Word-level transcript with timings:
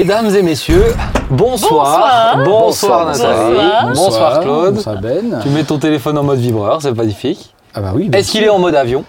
Mesdames 0.00 0.34
et 0.34 0.40
messieurs, 0.42 0.94
bonsoir. 1.28 2.38
Bonsoir. 2.38 2.44
Bonsoir, 2.46 3.06
Nathalie. 3.06 3.58
Bonsoir. 3.82 3.94
Bonsoir, 3.94 4.40
Claude. 4.40 4.74
Bonsoir 4.76 4.98
Ben. 4.98 5.40
Tu 5.42 5.50
mets 5.50 5.62
ton 5.62 5.78
téléphone 5.78 6.16
en 6.16 6.22
mode 6.22 6.38
vibreur, 6.38 6.80
c'est 6.80 6.96
magnifique. 6.96 7.54
Ah 7.74 7.82
bah 7.82 7.92
oui. 7.94 8.08
bien 8.08 8.18
Est-ce 8.18 8.30
qu'il 8.30 8.42
est 8.42 8.48
en 8.48 8.58
mode 8.58 8.76
avion? 8.76 9.04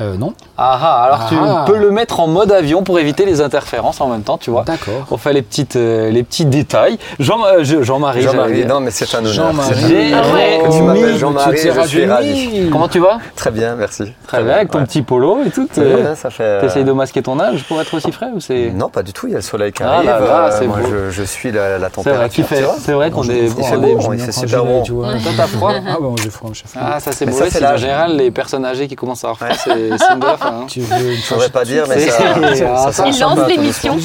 Euh, 0.00 0.16
non. 0.16 0.32
Ah 0.56 0.78
ah, 0.82 1.02
alors 1.04 1.18
Ah. 1.22 1.64
tu 1.66 1.72
peux 1.72 1.78
le 1.78 1.90
mettre 1.90 2.20
en 2.20 2.26
mode 2.26 2.52
avion 2.52 2.82
pour 2.82 2.98
éviter 2.98 3.24
les 3.26 3.40
interférences 3.40 4.00
en 4.00 4.08
même 4.08 4.22
temps, 4.22 4.38
tu 4.38 4.50
vois. 4.50 4.62
D'accord. 4.64 5.06
On 5.10 5.16
fait 5.16 5.32
les, 5.32 5.42
petites, 5.42 5.76
euh, 5.76 6.10
les 6.10 6.22
petits 6.22 6.44
détails. 6.46 6.98
Jean, 7.18 7.44
euh, 7.44 7.58
je- 7.64 7.82
Jean-Marie, 7.82 8.22
Jean-Marie, 8.22 8.54
dire. 8.54 8.66
non 8.68 8.80
mais 8.80 8.90
c'est 8.90 9.14
un 9.14 9.18
honneur. 9.18 9.32
Jean-Marie. 9.32 9.74
C'est 9.74 10.12
un- 10.14 10.22
Ah 10.22 10.34
ouais. 10.34 10.60
Que 10.64 10.72
tu 10.72 10.82
m'appelles 10.82 11.16
Jean-Marie, 11.18 11.56
je 11.58 11.86
suis 11.88 12.06
ravi. 12.06 12.68
Comment 12.72 12.88
tu 12.88 12.98
vas? 12.98 13.18
Très 13.36 13.50
bien, 13.50 13.74
merci. 13.76 14.04
Très 14.26 14.42
bien, 14.42 14.54
avec 14.54 14.70
ton 14.70 14.78
ouais. 14.78 14.84
petit 14.86 15.02
polo 15.02 15.38
et 15.46 15.50
tout. 15.50 15.66
Très 15.66 15.84
bien, 15.84 16.14
ça 16.14 16.30
fait. 16.30 16.42
euh, 16.44 16.60
T'essayes 16.60 16.84
de 16.84 16.92
masquer 16.92 17.22
ton 17.22 17.38
âge 17.40 17.64
pour 17.64 17.80
être 17.80 17.92
aussi 17.94 18.12
frais 18.12 18.28
ou 18.34 18.40
c'est... 18.40 18.70
Non, 18.74 18.88
pas 18.88 19.02
du 19.02 19.12
tout, 19.12 19.26
il 19.26 19.30
y 19.32 19.34
a 19.34 19.38
le 19.38 19.42
soleil 19.42 19.72
qui 19.72 19.82
Ah 19.82 19.96
arrive. 19.96 20.06
là 20.10 20.20
là, 20.20 20.26
euh, 20.46 20.56
c'est 20.58 20.66
moi, 20.66 20.78
beau. 20.78 20.88
je, 20.90 21.10
je 21.10 21.22
suis 21.22 21.52
la, 21.52 21.78
la 21.78 21.88
C'est 21.94 22.10
vrai, 22.10 22.28
qu'il 22.28 22.44
température. 22.44 22.74
c'est 22.80 22.92
vrai 22.92 23.10
qu'on 23.10 23.22
est... 23.24 23.38
Il 23.46 23.50
fait 23.50 23.62
on 23.76 23.82
est- 23.84 23.94
beau, 23.94 24.00
J'aime 24.00 24.12
il 24.12 24.16
bien 24.16 24.26
fait 24.26 24.32
super 24.32 24.64
bon. 24.64 24.82
Toi, 24.82 25.08
t'as 25.36 25.46
froid? 25.46 25.72
Ah 25.76 25.92
bah 25.92 25.98
moi 26.00 26.14
j'ai 26.22 26.30
froid. 26.30 26.50
Ah, 26.80 27.00
ça 27.00 27.12
c'est 27.12 27.26
beau. 27.26 27.36
c'est 27.50 27.64
en 27.66 27.76
général 27.76 28.16
les 28.16 28.30
personnes 28.30 28.64
âgées 28.64 28.88
qui 28.88 28.96
commencent 28.96 29.24
à 29.24 29.30
avoir 29.30 29.54
froid, 29.58 29.74
c'est 29.98 30.12
une 30.14 30.20
de 30.20 30.26
la 30.26 30.36
fin. 30.36 30.46
hein. 30.48 30.64
Tu 30.68 30.80
veux 30.80 31.12
une 31.12 31.16
Je 31.16 31.48
pas 31.48 31.64
dire, 31.64 31.84
mais 31.88 31.98
C'est- 31.98 32.10
ça, 32.10 32.34
ça, 32.34 32.54
ça- 32.54 32.92
ça 32.92 33.04
Il 33.08 33.18
lance 33.20 33.38
l'émission, 33.48 33.96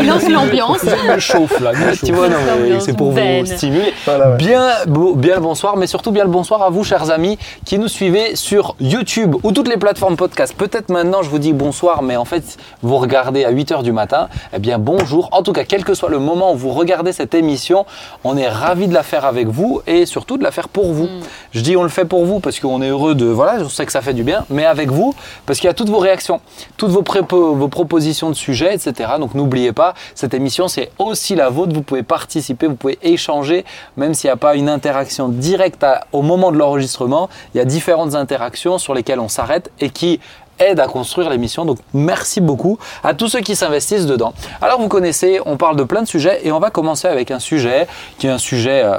il 0.00 0.06
lance 0.06 0.28
l'ambiance. 0.28 0.78
Il 1.04 1.10
me 1.12 1.18
chauffe 1.18 1.60
là, 1.60 1.72
Tu 2.04 2.12
vois, 2.12 2.28
non, 2.28 2.36
mais 2.46 2.52
Ambiance 2.64 2.84
c'est 2.84 2.96
pour 2.96 3.12
Ben. 3.12 3.44
vous 3.44 3.52
stimuler. 3.56 3.92
Voilà, 4.04 4.30
ouais. 4.30 4.36
Bien, 4.36 4.68
beau- 4.86 5.14
bien 5.14 5.34
le 5.36 5.40
bonsoir, 5.40 5.76
mais 5.76 5.86
surtout 5.86 6.10
bien 6.12 6.24
le 6.24 6.30
bonsoir 6.30 6.62
à 6.62 6.70
vous, 6.70 6.84
chers 6.84 7.10
amis, 7.10 7.38
qui 7.64 7.78
nous 7.78 7.88
suivez 7.88 8.36
sur 8.36 8.76
YouTube 8.80 9.36
ou 9.42 9.52
toutes 9.52 9.68
les 9.68 9.76
plateformes 9.76 10.16
podcast. 10.16 10.54
Peut-être 10.56 10.88
maintenant, 10.90 11.22
je 11.22 11.30
vous 11.30 11.38
dis 11.38 11.52
bonsoir, 11.52 12.02
mais 12.02 12.16
en 12.16 12.24
fait, 12.24 12.42
vous 12.82 12.96
regardez 12.96 13.44
à 13.44 13.50
8h 13.50 13.82
du 13.82 13.92
matin. 13.92 14.28
Eh 14.54 14.58
bien, 14.58 14.78
bonjour. 14.78 15.28
En 15.32 15.42
tout 15.42 15.52
cas, 15.52 15.64
quel 15.64 15.84
que 15.84 15.94
soit 15.94 16.08
le 16.10 16.18
moment 16.18 16.52
où 16.52 16.56
vous 16.56 16.70
regardez 16.70 17.12
cette 17.12 17.34
émission, 17.34 17.86
on 18.24 18.36
est 18.36 18.48
ravis 18.48 18.88
de 18.88 18.94
la 18.94 19.02
faire 19.02 19.24
avec 19.24 19.48
vous 19.48 19.80
et 19.86 20.06
surtout 20.06 20.36
de 20.38 20.42
la 20.44 20.50
faire 20.50 20.68
pour 20.68 20.92
vous. 20.92 21.08
Je 21.52 21.60
dis 21.60 21.76
on 21.76 21.82
le 21.82 21.88
fait 21.88 22.04
pour 22.04 22.24
vous 22.24 22.40
parce 22.40 22.60
qu'on 22.60 22.82
est 22.82 22.88
heureux 22.88 23.14
de. 23.14 23.26
Voilà, 23.26 23.56
on 23.64 23.68
sait 23.68 23.86
que 23.86 23.92
ça 23.92 24.02
fait 24.02 24.14
du 24.14 24.22
bien, 24.22 24.44
mais 24.50 24.64
avec 24.64 24.90
vous, 24.90 25.14
parce 25.46 25.58
qu'il 25.58 25.66
y 25.66 25.70
a 25.70 25.74
toutes 25.74 25.88
vos 25.88 25.98
réactions, 25.98 26.40
toutes 26.76 26.90
vos, 26.90 27.02
propositions 27.02 28.30
de 28.30 28.34
sujets, 28.34 28.74
etc. 28.74 29.12
Donc 29.18 29.34
n'oubliez 29.34 29.72
pas, 29.72 29.94
cette 30.14 30.34
émission, 30.34 30.68
c'est 30.68 30.90
aussi 30.98 31.34
la 31.34 31.48
vôtre. 31.48 31.72
Vous 31.72 31.82
pouvez 31.82 32.02
participer, 32.02 32.66
vous 32.66 32.76
pouvez 32.76 32.98
échanger, 33.02 33.64
même 33.96 34.14
s'il 34.14 34.28
n'y 34.28 34.32
a 34.32 34.36
pas 34.36 34.56
une 34.56 34.68
interaction 34.68 35.28
directe 35.28 35.84
au 36.12 36.22
moment 36.22 36.52
de 36.52 36.56
l'enregistrement. 36.56 37.28
Il 37.54 37.58
y 37.58 37.60
a 37.60 37.64
différentes 37.64 38.14
interactions 38.14 38.78
sur 38.78 38.94
lesquelles 38.94 39.20
on 39.20 39.28
s'arrête 39.28 39.70
et 39.80 39.90
qui 39.90 40.20
aident 40.58 40.80
à 40.80 40.86
construire 40.86 41.30
l'émission. 41.30 41.64
Donc 41.64 41.78
merci 41.92 42.40
beaucoup 42.40 42.78
à 43.02 43.14
tous 43.14 43.28
ceux 43.28 43.40
qui 43.40 43.56
s'investissent 43.56 44.06
dedans. 44.06 44.32
Alors 44.60 44.80
vous 44.80 44.88
connaissez, 44.88 45.40
on 45.46 45.56
parle 45.56 45.76
de 45.76 45.84
plein 45.84 46.02
de 46.02 46.08
sujets 46.08 46.40
et 46.46 46.52
on 46.52 46.60
va 46.60 46.70
commencer 46.70 47.08
avec 47.08 47.30
un 47.30 47.40
sujet 47.40 47.86
qui 48.18 48.26
est 48.26 48.30
un 48.30 48.38
sujet 48.38 48.82
euh, 48.84 48.98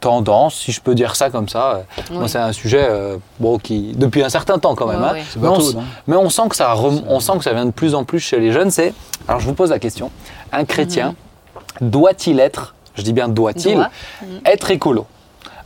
tendance, 0.00 0.54
si 0.54 0.72
je 0.72 0.80
peux 0.80 0.94
dire 0.94 1.16
ça 1.16 1.28
comme 1.30 1.48
ça. 1.48 1.82
Moi, 2.10 2.28
c'est 2.28 2.38
un 2.38 2.52
sujet 2.52 2.86
euh, 2.88 3.16
bon, 3.40 3.58
qui, 3.58 3.92
depuis 3.96 4.22
un 4.22 4.28
certain 4.28 4.58
temps 4.58 4.74
quand 4.74 4.86
même. 4.86 5.02
Hein. 5.02 5.14
C'est 5.30 5.40
Mais, 5.40 5.48
on, 5.48 5.52
bateau, 5.52 5.68
s- 5.68 5.74
non 5.74 5.82
mais 6.06 6.16
on 6.16 6.30
sent 6.30 6.42
que 6.50 6.56
ça, 6.56 6.72
rem- 6.72 7.02
on 7.08 7.20
sent 7.20 7.32
que 7.38 7.44
ça 7.44 7.52
vient 7.52 7.66
de 7.66 7.70
plus 7.72 7.94
en 7.94 8.04
plus 8.04 8.20
chez 8.20 8.38
les 8.38 8.52
jeunes. 8.52 8.70
C'est, 8.70 8.94
alors 9.26 9.40
je 9.40 9.46
vous 9.46 9.54
pose 9.54 9.70
la 9.70 9.78
question, 9.78 10.10
un 10.52 10.64
chrétien 10.64 11.14
doit-il 11.80 12.40
être, 12.40 12.74
je 12.94 13.02
dis 13.02 13.12
bien 13.12 13.28
doit-il, 13.28 13.74
Doit. 13.74 13.88
être 14.44 14.70
écolo? 14.70 15.06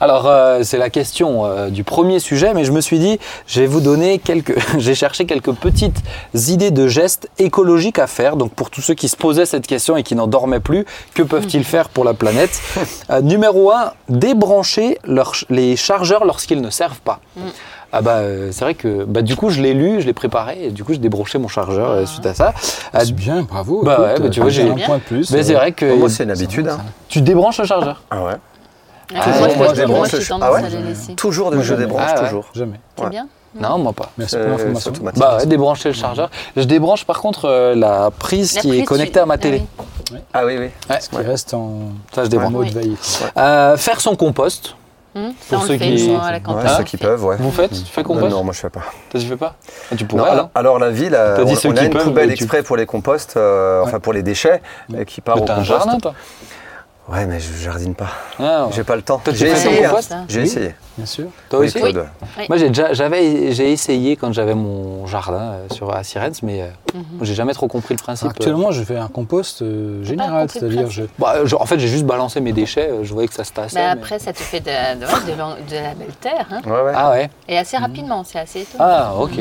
Alors, 0.02 0.26
euh, 0.26 0.62
c'est 0.64 0.78
la 0.78 0.90
question 0.90 1.46
euh, 1.46 1.68
du 1.70 1.84
premier 1.84 2.18
sujet, 2.18 2.54
mais 2.54 2.64
je 2.64 2.72
me 2.72 2.80
suis 2.80 2.98
dit, 2.98 3.20
je 3.46 3.60
vais 3.60 3.66
vous 3.68 3.80
donner 3.80 4.18
quelques. 4.18 4.58
J'ai 4.78 4.96
cherché 4.96 5.26
quelques 5.26 5.52
petites 5.52 5.98
idées 6.34 6.72
de 6.72 6.88
gestes 6.88 7.30
écologiques 7.38 8.00
à 8.00 8.08
faire. 8.08 8.36
Donc, 8.36 8.52
pour 8.52 8.68
tous 8.70 8.80
ceux 8.80 8.94
qui 8.94 9.08
se 9.08 9.16
posaient 9.16 9.46
cette 9.46 9.66
question 9.66 9.96
et 9.96 10.02
qui 10.02 10.16
n'en 10.16 10.26
dormaient 10.26 10.58
plus, 10.58 10.84
que 11.14 11.22
peuvent-ils 11.22 11.62
faire 11.64 11.88
pour 11.88 12.04
la 12.04 12.14
planète? 12.14 12.60
Euh, 13.10 13.20
Numéro 13.20 13.70
1, 13.72 13.92
débrancher 14.08 14.98
les 15.50 15.76
chargeurs 15.76 16.24
lorsqu'ils 16.24 16.60
ne 16.60 16.70
servent 16.70 17.00
pas. 17.00 17.20
Ah 17.92 18.00
bah 18.00 18.16
euh, 18.18 18.48
c'est 18.52 18.64
vrai 18.64 18.74
que 18.74 19.04
bah, 19.04 19.20
du 19.22 19.36
coup 19.36 19.50
je 19.50 19.60
l'ai 19.60 19.74
lu, 19.74 20.00
je 20.00 20.06
l'ai 20.06 20.12
préparé 20.14 20.66
et 20.66 20.70
du 20.70 20.82
coup 20.82 20.92
j'ai 20.94 20.98
débranché 20.98 21.36
mon 21.38 21.48
chargeur 21.48 21.90
euh, 21.90 22.06
suite 22.06 22.24
à 22.24 22.32
ça. 22.32 22.54
Euh, 22.94 23.00
C'est 23.04 23.12
bien, 23.12 23.42
bravo. 23.42 23.82
Bah 23.82 23.92
écoute, 23.94 24.06
ouais, 24.06 24.20
bah 24.28 24.30
tu 24.30 24.40
vois, 24.40 24.48
j'ai 24.50 24.68
un 24.68 24.74
point 24.76 24.96
de 24.96 25.02
plus. 25.02 25.30
mais 25.30 25.42
c'est 25.42 25.54
vrai 25.54 25.72
que 25.72 25.94
moi, 25.94 26.08
c'est 26.08 26.24
une 26.24 26.30
habitude. 26.30 26.68
hein. 26.68 26.78
tu 27.08 27.20
débranches 27.20 27.58
le 27.58 27.66
chargeur. 27.66 28.02
Ah 28.10 28.24
ouais. 28.24 28.34
Ah, 29.14 29.24
Toujours, 29.24 29.56
moi, 29.56 29.74
je- 29.74 29.80
le- 29.82 30.26
tendance 30.28 30.48
Ah 30.48 30.52
ouais 30.52 30.64
à 30.64 30.68
les 30.68 30.82
laisser. 30.82 31.14
Toujours 31.14 31.50
de 31.50 31.56
Moi, 31.56 31.64
je 31.64 31.68
jamais. 31.70 31.86
débranche, 31.86 32.02
Ah 32.08 32.14
ouais. 32.20 32.24
toujours. 32.26 32.46
Jamais. 32.54 32.80
C'est 32.96 33.04
Ouais. 33.04 33.10
bien? 33.10 33.28
Non, 33.54 33.76
moi 33.78 33.92
pas. 33.92 34.10
Merci 34.16 34.36
pour 34.36 34.44
Euh, 34.46 34.50
l'information. 34.50 34.92
Bah 35.16 35.36
ouais, 35.36 35.46
débrancher 35.46 35.90
le 35.90 35.94
chargeur. 35.94 36.30
Je 36.56 36.62
débranche 36.62 37.04
par 37.04 37.20
contre 37.20 37.44
euh, 37.44 37.74
la 37.74 38.10
prise 38.10 38.54
La 38.54 38.60
qui 38.62 38.68
est 38.68 38.72
prise, 38.78 38.84
connectée 38.88 39.12
tu- 39.12 39.18
à 39.18 39.26
ma 39.26 39.34
ah 39.34 39.38
télé. 39.38 39.62
oui. 40.10 40.18
Ah 40.32 40.46
oui, 40.46 40.56
oui. 40.58 40.70
Ce 41.00 41.10
qui 41.10 41.16
reste 41.16 41.52
en, 41.52 41.90
Ça 42.14 42.24
je 42.24 42.28
débranche. 42.30 42.50
mode 42.52 42.68
veille. 42.68 42.96
Euh, 43.36 43.76
faire 43.76 44.00
son 44.00 44.16
compost. 44.16 44.74
Hum, 45.14 45.34
Pour 45.50 45.60
ceux 45.64 45.76
fait, 45.76 45.90
qui- 45.94 46.10
à 46.14 46.30
la 46.30 46.36
Ouais, 46.36 46.40
campagne. 46.40 46.72
ceux 46.78 46.84
qui 46.84 46.96
peuvent, 46.96 47.22
ouais. 47.22 47.36
Vous 47.38 47.50
faites 47.50 47.70
Tu 47.72 47.84
fais 47.84 48.00
Non, 48.00 48.06
compost 48.08 48.30
non, 48.30 48.44
moi 48.44 48.54
je 48.54 48.60
fais 48.60 48.70
pas. 48.70 48.80
Toi 49.10 49.20
tu 49.20 49.26
fais 49.26 49.36
pas 49.36 49.56
Ah, 49.92 49.94
Tu 49.94 50.04
Non, 50.04 50.08
pourrais. 50.08 50.30
alors, 50.30 50.44
hein. 50.46 50.50
alors, 50.54 50.78
la 50.78 50.88
ville, 50.88 51.14
euh, 51.14 51.36
on, 51.44 51.68
on 51.68 51.76
a 51.76 51.82
une 51.84 51.90
peuvent, 51.90 52.04
poubelle 52.04 52.28
mais 52.30 52.34
tu- 52.34 52.44
exprès 52.44 52.62
pour 52.62 52.78
les 52.78 52.86
composts, 52.86 53.36
euh, 53.36 53.82
enfin 53.84 54.00
pour 54.00 54.14
les 54.14 54.22
déchets, 54.22 54.62
euh, 54.94 55.04
qui 55.04 55.20
part 55.20 55.36
Mais 55.36 55.42
au 55.42 55.44
compost. 55.44 55.66
jardin 55.66 55.98
toi 55.98 56.14
Ouais, 57.08 57.26
mais 57.26 57.40
je 57.40 57.52
jardine 57.52 57.94
pas. 57.96 58.10
Ah, 58.38 58.66
ouais. 58.66 58.72
J'ai 58.74 58.84
pas 58.84 58.94
le 58.94 59.02
temps. 59.02 59.20
J'ai 59.32 59.48
essayé. 59.50 59.84
hein. 59.84 59.88
compost 59.90 60.14
J'ai 60.28 60.38
Oui. 60.40 60.44
essayé. 60.46 60.74
Bien 60.96 61.06
sûr. 61.06 61.24
Toi 61.50 61.58
Oui, 61.60 61.66
aussi 61.66 61.78
Claude. 61.80 62.06
Moi 62.48 62.58
j'ai 62.58 62.68
déjà 62.68 62.92
j'avais 62.92 63.50
j'ai 63.52 63.72
essayé 63.72 64.14
quand 64.16 64.32
j'avais 64.32 64.54
mon 64.54 65.06
jardin 65.06 65.40
euh, 65.54 65.66
sur 65.72 65.92
à 65.94 66.04
Sirens, 66.04 66.42
mais 66.42 66.62
euh, 66.62 66.66
Mhm. 66.94 67.02
j'ai 67.22 67.34
jamais 67.34 67.54
trop 67.54 67.66
compris 67.66 67.94
le 67.94 68.02
principe. 68.02 68.28
Actuellement, 68.28 68.70
je 68.70 68.84
fais 68.84 68.98
un 68.98 69.08
compost 69.08 69.62
euh, 69.62 70.04
général, 70.04 70.48
c'est-à-dire 70.50 70.90
je. 70.90 71.04
Bah, 71.18 71.34
euh, 71.38 71.46
je- 71.46 71.56
en 71.56 71.64
fait 71.66 71.78
j'ai 71.80 71.88
juste 71.88 72.04
balancé 72.04 72.40
mes 72.40 72.52
déchets, 72.52 72.90
euh, 72.90 73.04
je 73.04 73.12
voyais 73.14 73.26
que 73.26 73.34
ça 73.34 73.42
se 73.44 73.52
tassait. 73.52 73.74
Bah, 73.76 73.94
mais- 73.94 74.00
après, 74.00 74.18
ça 74.18 74.32
te 74.32 74.38
fait 74.38 74.60
de, 74.60 74.66
de, 75.00 75.06
ouais, 75.06 75.32
de 75.34 75.38
l'en- 75.38 75.54
de 75.54 75.74
la 75.74 75.94
belle 75.94 76.14
terre. 76.20 76.46
hein. 76.52 76.60
Ouais, 76.66 76.82
ouais. 76.82 76.92
Ah 76.94 77.10
ouais. 77.10 77.30
Et 77.48 77.58
assez 77.58 77.78
rapidement, 77.78 78.22
c'est 78.24 78.38
assez 78.38 78.60
étonnant. 78.60 78.84
Ah, 78.86 79.14
ok. 79.18 79.40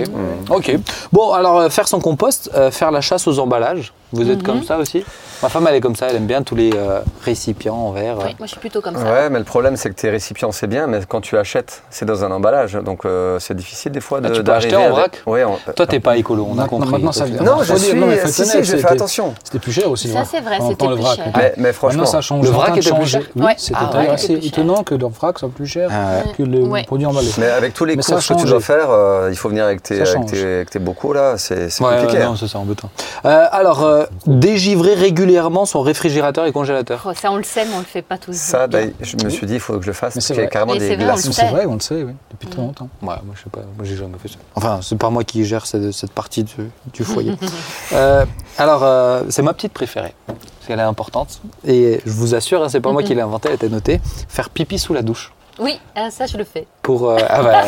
Ok. 0.50 0.78
Bon, 1.12 1.32
alors 1.34 1.60
euh, 1.60 1.70
faire 1.70 1.88
son 1.88 2.00
compost, 2.00 2.50
euh, 2.56 2.72
faire 2.72 2.92
la 2.92 3.02
chasse 3.02 3.28
aux 3.28 3.38
emballages. 3.40 3.94
Vous 4.14 4.30
êtes 4.30 4.38
Mhm. 4.40 4.44
comme 4.44 4.64
ça 4.64 4.78
aussi? 4.78 5.04
Ma 5.44 5.50
femme, 5.50 5.66
elle 5.68 5.76
est 5.76 5.82
comme 5.82 5.96
ça. 5.96 6.08
Elle 6.10 6.18
aime 6.18 6.28
bien 6.28 6.44
tous 6.44 6.56
les 6.56 6.72
euh, 6.76 7.00
récipients 7.26 7.76
en 7.76 7.92
verre. 7.92 8.18
Oui, 8.20 8.36
moi, 8.38 8.46
je 8.46 8.52
suis 8.52 8.60
plutôt 8.60 8.82
comme 8.82 8.96
ça. 8.96 9.04
Ouais, 9.04 9.30
mais 9.30 9.40
le 9.40 9.46
problème 9.46 9.76
c'est 9.76 9.90
que 9.90 9.96
tes 9.96 10.10
récipients 10.10 10.52
c'est 10.52 10.68
bien, 10.68 10.86
mais 10.88 11.00
quand 11.08 11.22
tu 11.22 11.38
achètes, 11.38 11.82
c'est 11.90 12.06
dans 12.06 12.24
un 12.24 12.32
emballage, 12.32 12.74
donc 12.74 13.06
euh, 13.06 13.40
c'est 13.40 13.56
difficile 13.56 13.92
des 13.92 14.02
fois 14.02 14.22
de. 14.22 14.28
Ah, 14.28 14.32
tu 14.32 14.44
peux 14.44 14.52
acheter 14.54 14.76
en 14.76 14.82
avec- 14.82 14.92
vrac 14.92 15.22
Ouais. 15.26 15.44
en- 15.44 15.58
Toi, 15.76 15.88
t'es 15.88 16.00
pas 16.00 16.18
écolo, 16.18 16.44
on 16.48 16.54
a 16.54 16.56
Maintenant- 16.56 16.68
compris. 16.78 16.92
maintenant, 16.92 17.12
ça 17.12 17.26
vient. 17.26 17.42
Non, 17.42 17.64
je 17.64 17.74
suis. 17.76 17.98
non, 18.00 18.08
mais 18.08 18.26
si, 18.28 18.46
si, 18.46 18.64
j'ai 18.64 18.78
fait 18.78 18.88
attention. 18.88 19.34
C'était 19.44 19.60
plus 19.60 19.72
cher 19.72 19.90
aussi. 19.90 20.10
Ça, 20.10 20.20
hein. 20.20 20.24
c'est 20.30 20.42
vrai, 20.42 20.58
On 20.60 20.70
c'était 20.70 20.84
entend 20.84 20.90
le 20.92 20.96
plus 20.98 21.04
vrac. 21.06 21.16
cher. 21.16 21.26
tout. 21.26 21.32
Mais, 21.36 21.54
mais 21.58 21.74
franchement, 21.74 22.00
Maintenant, 22.04 22.12
ça 22.12 22.22
change. 22.22 22.46
Le 22.46 22.52
vrac 22.52 22.66
train 22.68 22.76
de 22.76 22.80
était 22.82 22.90
plus 22.92 22.98
changer. 23.00 23.20
cher 23.22 23.30
Oui, 23.36 23.44
Ouais. 23.46 23.54
c'était 23.58 23.80
Ah 23.82 23.90
d'ailleurs 23.92 24.08
ouais, 24.10 24.14
assez 24.14 24.28
c'était 24.28 24.34
plus 24.40 24.50
cher. 24.50 24.60
étonnant 24.60 24.84
que 24.84 24.96
le 24.96 25.08
vrac 25.08 25.40
soit 25.40 25.50
plus 25.50 25.66
cher 25.68 25.90
Ah 25.92 26.22
que 26.38 26.44
le 26.44 26.84
produit 26.86 27.06
emballé. 27.08 27.28
mais 27.40 27.48
avec 27.50 27.74
tous 27.74 27.86
les 27.86 28.00
ça 28.02 28.14
courses 28.14 28.28
que 28.28 28.34
tu 28.36 28.46
dois 28.46 28.60
faire, 28.62 28.90
euh, 28.92 29.30
il 29.32 29.36
faut 29.38 29.50
venir 29.50 29.64
avec 29.66 29.82
tes, 29.82 30.06
Ça 30.06 30.12
avec 30.20 30.32
avec 30.32 30.78
bocaux 30.84 31.14
là, 31.14 31.38
c'est 31.38 31.70
compliqué. 31.80 32.22
hein. 32.22 32.26
non, 32.30 32.36
ça 32.36 32.48
c'est 32.48 32.58
embêtant. 32.58 32.90
Euh, 33.26 33.46
alors, 33.52 33.84
dégivrer 34.28 34.94
régulièrement 34.94 35.31
son 35.66 35.82
réfrigérateur 35.82 36.46
et 36.46 36.52
congélateur. 36.52 37.04
Oh, 37.06 37.12
ça, 37.14 37.32
on 37.32 37.38
le 37.38 37.44
sait, 37.44 37.66
mais 37.66 37.74
on 37.76 37.80
le 37.80 37.86
fait 37.86 38.02
pas 38.02 38.18
tous. 38.18 38.34
Ça, 38.36 38.68
d'ailleurs, 38.68 38.92
je 39.02 39.16
me 39.24 39.30
suis 39.30 39.46
dit, 39.48 39.56
il 39.56 39.60
faut 39.60 39.74
que 39.78 39.82
je 39.82 39.88
le 39.88 39.94
fasse 39.94 40.16
Mais 40.16 40.22
parce 40.22 40.26
c'est 40.28 40.34
qu'il 40.34 40.42
y 40.42 40.46
a 40.46 40.48
vrai. 40.48 40.52
carrément 40.52 40.74
Mais 40.74 40.80
des 40.80 40.98
glaces. 40.98 41.24
le 41.24 41.30
Mais 41.30 41.34
sait. 41.34 41.42
C'est 41.42 41.48
vrai, 41.52 41.66
on 41.66 41.74
le 41.76 41.80
sait, 41.80 42.04
oui, 42.04 42.14
depuis 42.32 42.48
très 42.48 42.62
longtemps. 42.62 42.90
Ouais, 43.02 43.08
moi 43.24 43.36
je 43.36 43.44
sais 43.44 43.50
pas, 43.50 43.62
moi 43.78 43.84
j'ai 43.86 43.96
jamais 43.96 44.18
fait 44.22 44.28
ça. 44.30 44.38
Enfin, 44.56 44.80
c'est 44.82 44.98
pas 44.98 45.10
moi 45.10 45.24
qui 45.24 45.44
gère 45.46 45.66
cette, 45.66 45.92
cette 45.92 46.12
partie 46.12 46.44
du, 46.44 46.56
du 46.94 47.04
foyer. 47.04 47.36
Euh, 47.94 48.26
alors, 48.58 48.84
euh, 48.84 49.24
c'est 49.30 49.42
ma 49.42 49.54
petite 49.54 49.74
préférée, 49.74 50.14
parce 50.26 50.40
qu'elle 50.66 50.80
est 50.80 50.84
importante. 50.84 51.42
Et 51.68 52.00
je 52.06 52.12
vous 52.12 52.36
assure, 52.36 52.64
hein, 52.64 52.70
c'est 52.70 52.80
pas 52.80 52.92
moi 52.94 53.04
qui 53.04 53.14
l'ai 53.14 53.22
inventée, 53.22 53.50
elle 53.50 53.56
était 53.56 53.68
notée. 53.70 54.00
Faire 54.30 54.50
pipi 54.50 54.80
sous 54.80 54.94
la 54.94 55.02
douche. 55.02 55.34
Oui, 55.60 55.78
ah, 55.96 56.10
ça, 56.10 56.26
je 56.26 56.38
le 56.38 56.46
fais. 56.46 56.66
Pour. 56.82 57.12
euh, 57.12 57.18
ah 57.30 57.42
bah, 57.44 57.62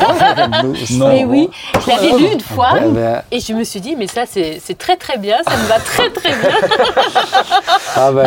Non. 0.92 1.08
mais 1.10 1.24
oui, 1.24 1.50
je 1.86 1.90
l'avais 1.92 2.18
lu 2.18 2.26
une 2.34 2.42
fois. 2.42 2.70
Eh 2.78 2.88
ben, 2.90 3.22
Et 3.32 3.40
je 3.40 3.54
me 3.54 3.64
suis 3.64 3.80
dit, 3.80 3.96
mais 3.98 4.08
ça, 4.08 4.22
c'est 4.30 4.60
c'est 4.64 4.78
très 4.78 4.96
très 4.96 5.18
bien, 5.18 5.38
ça 5.48 5.56
me 5.56 5.68
va 5.68 5.76
très 5.80 6.10
très 6.10 6.30
bien. 6.30 6.50
ah 7.96 8.12
bah, 8.12 8.24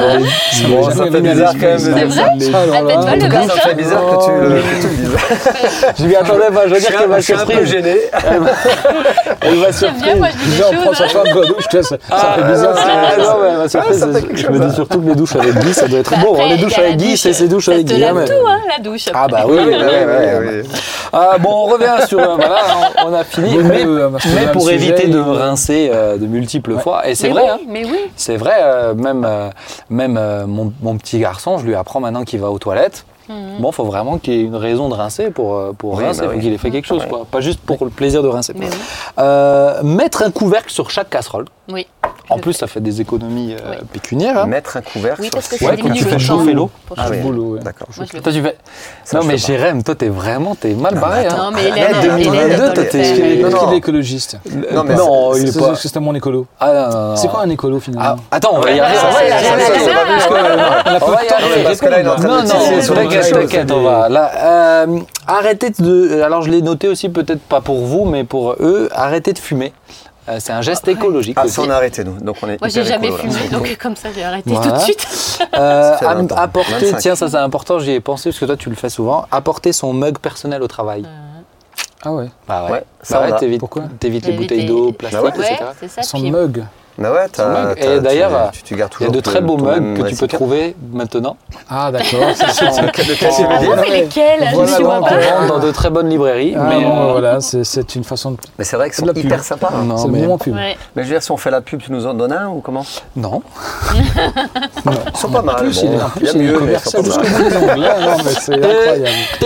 Ça 0.53 0.69
Bon, 0.69 0.91
ça 0.91 1.05
fait 1.11 1.21
bizarre 1.21 1.53
quand 1.55 1.67
même 1.67 1.79
ça. 1.79 1.85
ça. 1.91 1.95
Les- 2.37 2.53
Ah, 2.55 2.83
ben, 2.83 2.83
le 3.17 3.21
Ça 3.21 3.29
matin. 3.29 3.49
fait 3.63 3.75
bizarre 3.75 4.01
que 4.07 4.25
tu, 4.25 4.31
le, 4.31 4.49
que 4.61 4.81
tu 4.81 4.89
le 4.89 4.97
dises. 4.97 5.17
je 5.99 6.05
m'y 6.07 6.15
attendais 6.17 6.51
pas, 6.55 6.69
je 6.69 6.75
veux 6.75 6.81
dire 6.81 6.97
qu'elle 6.97 7.09
m'a 7.09 7.19
je 7.19 7.25
suis 7.25 7.35
un 7.35 7.47
peu 7.47 7.65
gêné. 7.65 7.97
Elle 9.43 9.55
m'a 9.57 9.71
J'aime 9.73 9.95
bien, 10.01 10.15
moi, 10.17 10.29
je 10.31 10.37
dis 10.39 10.45
des 10.45 10.51
Déjà, 10.57 10.69
on 10.71 10.75
prend 10.75 10.85
choses. 10.93 10.99
sa 10.99 11.05
hein. 11.05 11.09
femme 11.09 11.25
de 11.43 11.47
douche, 11.47 11.65
tu 11.69 11.77
vois, 11.79 11.83
ça, 11.87 11.97
ça 12.09 12.35
fait 12.37 12.53
bizarre. 12.53 12.75
Ah, 12.77 13.17
non, 13.19 13.25
mais 13.43 13.49
elle 13.51 13.59
m'a 13.59 13.69
ça 13.69 13.81
quelque 14.21 14.37
je 14.37 14.49
me 14.49 14.59
dis 14.69 14.75
surtout 14.75 15.01
que 15.01 15.09
les 15.09 15.15
douches 15.15 15.35
avec 15.37 15.55
Guy, 15.59 15.75
ça 15.75 15.89
doit 15.89 15.99
être 15.99 16.11
Bah, 16.11 16.17
bon. 16.23 16.49
les 16.49 16.57
douches 16.59 16.79
avec 16.79 16.97
Guy, 16.97 17.17
c'est 17.17 17.33
ces 17.33 17.49
douches 17.49 17.67
ça 17.67 17.73
avec 17.73 17.87
te 17.87 17.93
Guy. 17.95 18.05
hein, 18.05 18.15
lave 18.15 18.17
mais- 18.21 18.25
tout, 18.27 18.47
hein, 18.47 18.61
la 18.77 18.83
douche. 18.83 19.07
Ah 19.13 19.27
bah 19.29 19.45
oui, 19.49 19.59
Oui, 19.59 19.75
oui, 19.75 20.63
Ah, 21.13 21.37
bon, 21.39 21.51
on 21.51 21.65
revient 21.67 21.97
sur. 22.09 22.19
euh, 22.19 22.37
voilà, 22.37 22.59
on, 23.05 23.11
on 23.11 23.15
a 23.15 23.25
fini. 23.25 23.57
Mais 23.59 23.85
euh, 23.85 24.11
mais 24.35 24.53
pour 24.53 24.71
éviter 24.71 25.07
de 25.09 25.19
rincer 25.19 25.91
euh, 25.93 26.17
de 26.19 26.27
multiples 26.27 26.73
Ouais. 26.73 26.81
fois, 26.83 27.09
et 27.09 27.15
c'est 27.15 27.29
vrai, 27.29 27.43
oui, 27.45 27.49
hein, 27.53 27.59
mais 27.69 27.85
oui. 27.85 27.99
c'est 28.17 28.37
vrai, 28.37 28.55
euh, 28.61 28.95
même, 28.95 29.25
euh, 29.27 29.49
même 29.91 30.17
euh, 30.19 30.47
mon, 30.47 30.73
mon 30.83 30.97
petit 30.99 31.19
garçon, 31.19 31.59
je 31.59 31.65
lui 31.67 31.75
apprends 31.75 32.01
maintenant 32.01 32.25
qu'il 32.25 32.41
va 32.41 32.51
aux 32.51 32.59
toilettes. 32.59 33.05
Mhm. 33.29 33.57
Bon, 33.59 33.71
il 33.71 33.75
faut 33.75 33.85
vraiment 33.85 34.19
qu'il 34.19 34.35
y 34.35 34.37
ait 34.39 34.43
une 34.45 34.55
raison 34.55 34.89
de 34.89 34.95
rincer 34.95 35.31
pour, 35.31 35.75
pour 35.79 35.95
Oui, 35.95 36.05
rincer, 36.05 36.21
bah 36.21 36.27
il 36.27 36.31
faut 36.31 36.37
oui. 36.37 36.43
qu'il 36.45 36.53
ait 36.53 36.59
fait 36.59 36.71
quelque 36.71 36.87
chose, 36.87 37.03
Ouais. 37.03 37.09
quoi. 37.09 37.27
pas 37.29 37.41
juste 37.41 37.59
pour 37.61 37.77
le 37.85 37.91
plaisir 37.91 38.23
de 38.23 38.29
rincer. 38.29 38.53
Mais 38.57 38.67
oui. 38.67 38.77
Euh, 39.19 39.83
mettre 39.83 40.23
un 40.23 40.31
couvercle 40.31 40.71
sur 40.71 40.91
chaque 40.91 41.11
casserole. 41.11 41.47
Oui. 41.69 41.89
En 42.29 42.39
plus, 42.39 42.53
ça 42.55 42.67
fait 42.67 42.81
des 42.81 43.01
économies 43.01 43.55
euh, 43.55 43.71
Oui. 43.71 43.77
pécuniaires. 43.93 44.39
hein. 44.43 44.47
Mettre 44.47 44.77
un 44.77 44.81
couvercle 44.83 45.21
Oui, 45.21 45.27
sur 45.27 45.35
parce 45.35 45.49
que 45.49 45.57
ses- 45.57 45.65
Ouais, 45.65 45.77
ça 45.77 45.83
quand 45.83 45.91
tu 45.93 46.05
fais 46.05 46.19
chauffer 46.19 46.51
temps 46.51 46.57
l'eau. 46.57 46.71
Ah 46.97 47.07
oui, 47.11 47.19
boulot, 47.19 47.45
ouais. 47.55 47.61
d'accord. 47.61 47.87
Moi, 47.97 48.07
je 48.11 48.17
le 48.17 48.23
Toi, 48.23 48.33
tu 48.33 48.43
fais. 48.43 48.57
Ça, 49.05 49.19
non, 49.21 49.25
mais. 49.27 49.39
Jérém, 49.39 49.83
toi, 49.83 49.95
t'es 49.95 50.09
vraiment 50.09 50.55
t'es 50.57 50.75
mal 50.75 50.95
Non, 50.95 51.01
barré. 51.01 51.27
hein. 51.27 51.37
Non, 51.37 51.51
mais 51.53 51.71
Arrête, 51.71 51.91
Hélène, 52.03 52.17
2022, 52.17 52.35
Hélène 52.55 52.73
toi, 52.75 52.85
t'es- 53.71 53.77
écologiste 53.77 54.39
Non, 54.73 54.83
mais 54.85 54.95
non, 54.97 55.35
il 55.37 55.49
est 55.49 55.59
pas. 55.59 55.75
c'est 55.77 55.89
tellement 55.91 56.15
écolo. 56.15 56.47
Ah 56.59 56.73
non, 56.73 56.91
non, 56.99 57.09
non. 57.11 57.17
C'est 57.17 57.29
quoi 57.29 57.43
un 57.43 57.51
écolo 57.51 57.77
Ah, 57.79 57.81
finalement 57.85 58.17
attends, 58.31 58.51
on 58.55 58.61
va 58.61 58.71
y 58.73 58.81
arriver. 58.81 58.99
on 59.09 59.13
va 59.13 59.25
y 59.25 59.31
arriver. 59.31 59.49
on 61.01 61.65
parce 61.65 61.81
que 61.81 61.87
là, 61.87 62.01
il 62.01 62.07
est 62.07 62.09
en 62.09 62.17
train 62.17 62.23
de 62.23 62.29
Non, 62.29 62.43
non, 62.43 62.95
t'inquiète, 62.95 63.33
t'inquiète, 63.33 63.71
on 63.71 63.83
va. 63.83 64.09
Là, 64.09 64.31
euh, 64.37 64.99
arrêtez 65.27 65.71
de. 65.79 66.23
Alors, 66.23 66.43
je 66.43 66.51
l'ai 66.51 66.63
noté 66.63 66.89
aussi, 66.89 67.09
peut-être 67.09 67.41
pas 67.43 67.61
pour 67.61 67.79
vous, 67.85 68.05
mais 68.05 68.25
pour 68.25 68.53
eux, 68.61 68.89
arrêtez 68.93 69.33
de 69.33 69.39
fumer. 69.39 69.73
Euh, 70.29 70.39
c'est 70.41 70.53
un 70.53 70.61
geste 70.63 70.87
écologique 70.89 71.37
Ah, 71.41 71.47
ça, 71.47 71.63
on 71.63 71.71
a 71.71 71.75
arrêté, 71.77 72.03
nous. 72.05 72.19
Donc, 72.21 72.37
on 72.43 72.49
est 72.49 72.61
Moi, 72.61 72.69
j'ai 72.69 72.85
jamais 72.85 73.09
écolo, 73.09 73.23
là. 73.25 73.31
fumé, 73.31 73.49
donc 73.49 73.77
comme 73.79 73.95
ça, 73.97 74.09
j'ai 74.15 74.25
arrêté 74.25 74.51
Voilà. 74.51 74.73
tout 74.73 74.77
de 74.77 74.81
suite. 74.83 75.07
Euh, 75.55 75.93
Ça 75.93 75.99
fait 75.99 76.07
am- 76.07 76.27
20 76.27 76.33
ans. 76.33 76.37
apporter, 76.37 76.73
25. 76.73 76.99
tiens, 76.99 77.15
ça 77.15 77.29
c'est 77.31 77.37
important, 77.37 77.79
j'y 77.79 77.93
ai 77.93 78.01
pensé 78.01 78.31
parce 78.31 78.39
que 78.41 78.45
toi 78.45 78.57
tu 78.57 78.69
le 78.71 78.75
fais 78.77 78.89
souvent. 78.89 79.27
Apporter 79.31 79.73
son 79.73 79.93
mug 79.93 80.19
personnel 80.19 80.63
au 80.63 80.69
travail. 80.69 81.05
Ah 82.05 82.13
ouais. 82.13 82.29
Bah 82.49 82.65
ouais. 82.67 82.71
Ouais, 82.73 82.79
Bah 82.81 82.87
ça, 83.03 83.21
ouais, 83.23 83.37
t'évites, 83.37 83.61
Pourquoi 83.61 83.83
t'évites 84.01 84.27
les 84.27 84.33
bouteilles 84.33 84.67
d'eau, 84.67 84.93
plastique, 84.93 85.23
ouais. 85.23 85.29
etc. 85.53 85.57
Ça. 85.89 86.03
Son 86.03 86.21
puis- 86.21 86.31
mug. 86.31 86.65
Ouais, 86.99 87.09
t'as. 87.31 87.75
T'as- 87.75 87.95
Et 87.95 88.01
d'ailleurs, 88.01 88.51
tu, 88.53 88.63
tu 88.63 88.77
gardes 88.77 88.93
Il 89.01 89.05
y 89.05 89.09
a 89.09 89.13
de 89.13 89.21
très 89.21 89.41
beaux 89.41 89.59
mugs 89.59 89.99
que 90.03 90.09
tu 90.09 90.17
peux 90.17 90.27
trouver 90.27 90.75
maintenant. 90.93 91.37
Ah 91.69 91.91
d'accord. 91.93 92.29
c'est 92.35 92.67
Ah, 92.67 93.77
mais 93.77 93.91
lesquels 94.03 94.41
Vendre 94.55 95.49
dans 95.49 95.59
de 95.59 95.71
très 95.73 95.91
bonnes 95.91 96.09
librairies. 96.09 96.55
Ah, 96.57 96.65
mais 96.69 96.83
bon, 96.83 97.09
euh, 97.09 97.13
voilà, 97.13 97.41
c'est- 97.41 97.65
c'est 97.65 97.95
une 97.97 98.05
façon 98.05 98.31
de. 98.33 98.37
Mais 98.59 98.65
c'est 98.65 98.77
vrai 98.77 98.89
que 98.89 98.97
C'est 98.97 99.05
pub. 99.05 99.17
hyper 99.19 99.45
sympa. 99.45 99.71
Non, 99.85 99.97
C'est 99.99 100.07
le 100.07 100.13
mais- 100.15 100.23
moment 100.23 100.39
pub. 100.39 100.55
Ouais. 100.55 100.77
Mais 100.95 101.03
je 101.03 101.09
veux 101.09 101.15
dire, 101.15 101.23
si 101.23 101.31
on 101.33 101.37
fait 101.37 101.51
la 101.51 101.61
pub, 101.61 101.81
tu 101.83 101.93
nous 101.93 102.07
en 102.07 102.15
donnes 102.15 102.33
un 102.33 102.49
ou 102.49 102.61
comment? 102.61 102.85
Non. 103.17 103.43
Ils 103.95 105.19
sont 105.19 105.29
pas 105.31 105.43
mal. 105.43 105.57
Plus, 105.57 105.83
bon, 105.85 105.99
il 106.21 106.27
y 106.27 106.29
a 106.29 106.33
mieux. 106.35 106.57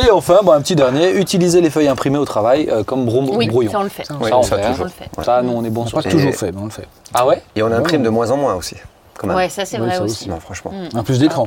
Et 0.06 0.10
enfin, 0.10 0.38
bon, 0.42 0.52
un 0.52 0.60
petit 0.60 0.76
dernier, 0.76 1.10
utiliser 1.16 1.60
les 1.60 1.70
feuilles 1.70 1.88
imprimées 1.88 2.18
au 2.18 2.24
travail 2.24 2.68
euh, 2.70 2.82
comme 2.84 3.04
brom- 3.06 3.30
Oui, 3.36 3.48
brouillon. 3.48 3.70
ça, 3.72 3.78
on 3.80 3.84
le 3.84 3.88
fait. 3.88 4.04
Ça, 4.04 4.14
on 4.20 4.24
hein. 4.24 4.40
toujours. 4.40 4.80
On 4.80 4.84
le 4.84 4.90
fait. 4.90 5.08
Ça, 5.24 5.42
nous, 5.42 5.52
on 5.52 5.64
est 5.64 5.70
On 5.76 5.86
sur 5.86 6.02
pas 6.02 6.08
toujours 6.08 6.34
fait, 6.34 6.52
mais 6.52 6.60
on 6.60 6.64
le 6.66 6.70
fait. 6.70 6.86
Ah 7.14 7.26
ouais? 7.26 7.39
Et 7.56 7.62
on 7.62 7.72
imprime 7.72 8.02
de 8.02 8.08
moins 8.08 8.30
en 8.30 8.36
moins 8.36 8.54
aussi. 8.54 8.76
Quand 9.18 9.26
même. 9.26 9.36
Ouais, 9.36 9.50
ça, 9.50 9.66
c'est 9.66 9.78
Oui, 9.78 9.86
vrai 9.86 9.96
ça 9.96 10.02
aussi. 10.02 10.14
aussi. 10.22 10.28
Non, 10.30 10.40
franchement. 10.40 10.72
Mm. 10.72 10.96
Un 10.96 11.02
plus 11.02 11.18
Par 11.18 11.28
d'écran. 11.28 11.46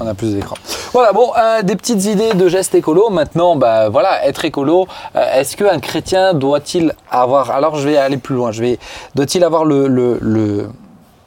On 0.00 0.06
a 0.06 0.14
plus 0.14 0.34
d'écran. 0.34 0.54
Voilà, 0.92 1.12
bon, 1.12 1.32
euh, 1.36 1.62
des 1.62 1.74
petites 1.74 2.04
idées 2.04 2.34
de 2.34 2.48
gestes 2.48 2.76
écolo. 2.76 3.10
Maintenant, 3.10 3.56
bah 3.56 3.88
voilà, 3.88 4.24
être 4.26 4.44
écolo. 4.44 4.86
euh, 5.16 5.34
Est-ce 5.34 5.56
qu'un 5.56 5.80
chrétien 5.80 6.32
doit-il 6.32 6.92
avoir 7.10 7.50
Alors, 7.50 7.74
je 7.74 7.88
vais 7.88 7.96
aller 7.96 8.18
plus 8.18 8.36
loin. 8.36 8.52
Je 8.52 8.60
vais. 8.62 8.78
Doit-il 9.16 9.42
avoir 9.42 9.64
le, 9.64 9.88
le, 9.88 10.18
le 10.20 10.68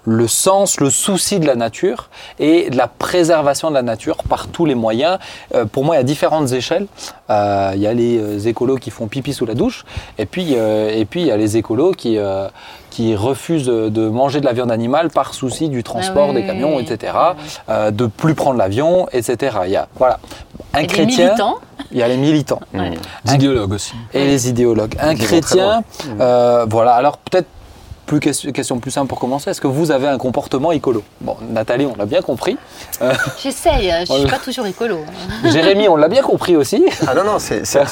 le 0.06 0.28
sens, 0.28 0.80
le 0.80 0.90
souci 0.90 1.40
de 1.40 1.48
la 1.48 1.56
nature 1.56 2.10
et 2.40 2.70
de 2.70 2.78
la 2.78 2.88
préservation 2.88 3.70
de 3.70 3.74
la 3.76 3.82
nature 3.82 4.18
par 4.30 4.48
tous 4.48 4.66
les 4.66 4.76
moyens. 4.76 5.18
Euh, 5.56 5.66
pour 5.66 5.84
moi, 5.84 5.96
il 5.96 5.98
y 5.98 6.02
a 6.02 6.04
différentes 6.04 6.52
échelles. 6.52 6.88
Euh, 7.30 7.72
il 7.76 7.82
y 7.82 7.88
a 7.88 7.94
les 7.94 8.18
euh, 8.20 8.40
écolos 8.48 8.78
qui 8.78 8.92
font 8.92 9.08
pipi 9.08 9.34
sous 9.34 9.46
la 9.46 9.56
douche, 9.56 9.84
et 10.18 10.26
puis, 10.26 10.54
euh, 10.56 10.92
et 10.94 11.06
puis 11.06 11.22
il 11.22 11.28
y 11.28 11.32
a 11.32 11.38
les 11.38 11.58
écolos 11.58 11.92
qui, 11.94 12.18
euh, 12.20 12.48
qui 12.92 13.16
refusent 13.16 13.66
de 13.66 14.08
manger 14.10 14.40
de 14.42 14.46
la 14.46 14.54
viande 14.54 14.72
animale 14.72 15.10
par 15.10 15.34
souci 15.34 15.70
du 15.70 15.84
transport 15.84 16.28
Ah 16.30 16.34
oui, 16.34 16.42
des 16.42 16.46
camions, 16.48 16.76
oui. 16.78 16.84
etc. 16.88 17.14
Oui. 17.38 17.44
Euh, 17.70 17.92
de 17.92 18.06
plus 18.06 18.36
prendre 18.36 18.58
l'avion, 18.58 19.08
etc. 19.12 19.58
Il 19.66 19.72
y 19.72 19.76
a 19.76 19.88
voilà 19.98 20.20
un 20.74 20.80
Et 20.82 20.88
chrétien, 20.88 21.26
militants. 21.28 21.56
il 21.92 21.98
y 21.98 22.04
a 22.04 22.08
les 22.08 22.18
militants 22.18 22.60
Ouais. 22.74 22.92
Des 23.26 23.34
idéologues 23.36 23.74
aussi. 23.74 23.94
et 24.14 24.26
les 24.26 24.50
idéologues. 24.50 24.96
Un 25.00 25.16
chrétien, 25.16 25.84
euh, 26.20 26.66
voilà. 26.70 26.94
Alors 26.94 27.18
peut-être 27.18 27.48
plus 28.06 28.20
question, 28.20 28.80
plus 28.80 28.92
simple 28.92 29.08
pour 29.08 29.20
commencer. 29.20 29.50
Est-ce 29.50 29.62
que 29.62 29.68
vous 29.68 29.92
avez 29.92 30.08
un 30.08 30.18
comportement 30.18 30.72
écolo? 30.72 31.04
Bon, 31.22 31.36
Nathalie, 31.50 31.86
on 31.86 31.96
l'a 31.98 32.06
bien 32.06 32.22
compris. 32.22 32.58
J'essaye, 33.42 33.92
hein, 33.92 34.04
je 34.08 34.14
Oh, 34.14 34.18
suis 34.20 34.28
pas 34.28 34.38
toujours 34.38 34.66
écolo. 34.68 35.00
hein. 35.44 35.50
Jérémy, 35.50 35.88
on 35.90 35.96
l'a 35.96 36.08
bien 36.08 36.22
compris 36.22 36.56
aussi. 36.56 36.86
Ah 37.08 37.14
non, 37.16 37.24
non, 37.24 37.38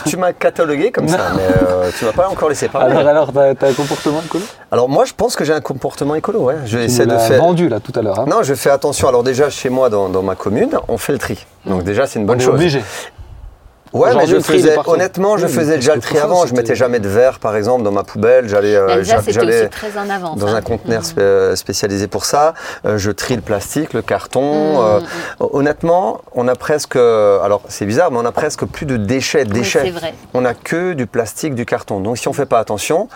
tu 0.06 0.18
m'as 0.18 0.34
catalogué 0.34 0.92
comme 0.92 1.08
ça, 1.08 1.32
mais 1.36 1.42
euh, 1.42 1.90
tu 1.98 2.06
m'as 2.06 2.12
pas 2.12 2.30
encore 2.30 2.50
laissé 2.50 2.68
parler. 2.70 2.96
Alors, 2.96 3.08
alors, 3.08 3.34
t'as 3.34 3.56
t'as 3.56 3.70
un 3.70 3.74
comportement 3.74 4.22
écolo? 4.26 4.44
Alors 4.72 4.90
moi, 4.90 5.06
je 5.06 5.14
pense 5.14 5.36
que 5.36 5.44
j'ai 5.44 5.54
un 5.54 5.62
comportement 5.62 6.16
écolo, 6.16 6.40
ouais. 6.42 6.56
Je 6.66 6.78
Tu 6.78 6.84
essaie 6.84 7.06
nous 7.06 7.14
de 7.14 7.18
faire... 7.20 7.40
vendu 7.42 7.68
là 7.70 7.80
tout 7.80 7.94
à 7.96 8.02
l'heure. 8.02 8.20
Hein. 8.20 8.26
Non, 8.28 8.44
je 8.44 8.54
fais 8.54 8.70
attention. 8.70 9.08
Alors 9.08 9.24
déjà, 9.24 9.50
chez 9.50 9.70
moi, 9.70 9.90
dans, 9.90 10.10
dans 10.10 10.24
ma 10.24 10.36
commune, 10.36 10.72
on 10.88 10.98
fait 10.98 11.14
le 11.14 11.20
tri. 11.20 11.46
Donc 11.66 11.84
déjà, 11.84 12.06
c'est 12.08 12.20
une 12.20 12.26
on 12.26 12.28
bonne 12.28 12.42
est 12.42 12.44
chose. 12.44 12.56
obligé. 12.56 12.82
Ouais, 13.94 14.16
mais 14.16 14.28
je 14.28 14.40
faisais, 14.40 14.76
honnêtement, 14.86 15.38
je 15.38 15.46
Oui, 15.46 15.52
faisais 15.52 15.76
déjà 15.76 15.96
le 15.96 16.02
tri 16.02 16.18
avant. 16.18 16.46
Je 16.46 16.54
mettais 16.56 16.76
jamais 16.76 17.00
de 17.00 17.08
verre, 17.08 17.40
par 17.40 17.56
exemple, 17.56 17.84
dans 17.84 17.92
ma 17.92 18.04
poubelle. 18.04 18.50
J'allais, 18.50 18.76
euh, 18.76 19.02
était 19.02 19.32
j'allais 19.32 19.62
aussi 19.62 19.70
très 19.70 19.98
en 19.98 20.10
avance. 20.10 20.38
dans 20.38 20.48
hein. 20.48 20.56
un 20.56 20.62
conteneur 20.62 21.04
euh, 21.18 21.56
spécialisé 21.56 22.08
pour 22.08 22.26
ça. 22.26 22.54
Euh, 22.86 22.98
je 22.98 23.12
trie 23.12 23.36
le 23.36 23.42
plastique, 23.42 23.94
le 23.94 24.02
carton. 24.02 24.82
Mhm, 24.82 25.06
euh, 25.42 25.48
honnêtement, 25.52 26.22
on 26.34 26.48
a 26.48 26.56
presque, 26.56 26.96
alors 26.96 27.62
c'est 27.68 27.86
bizarre, 27.86 28.12
mais 28.12 28.18
on 28.18 28.26
a 28.26 28.32
presque 28.32 28.66
plus 28.66 28.86
de 28.86 28.98
déchets. 28.98 29.44
Oui, 29.44 29.54
déchets. 29.54 29.82
c'est 29.84 29.92
vrai. 29.92 30.14
On 30.34 30.46
a 30.46 30.54
que 30.54 30.94
du 30.94 31.06
plastique, 31.06 31.56
du 31.56 31.66
carton. 31.66 32.00
Donc 32.00 32.18
si 32.18 32.28
on 32.28 32.34
fait 32.34 32.46
pas 32.46 32.60
attention, 32.60 33.08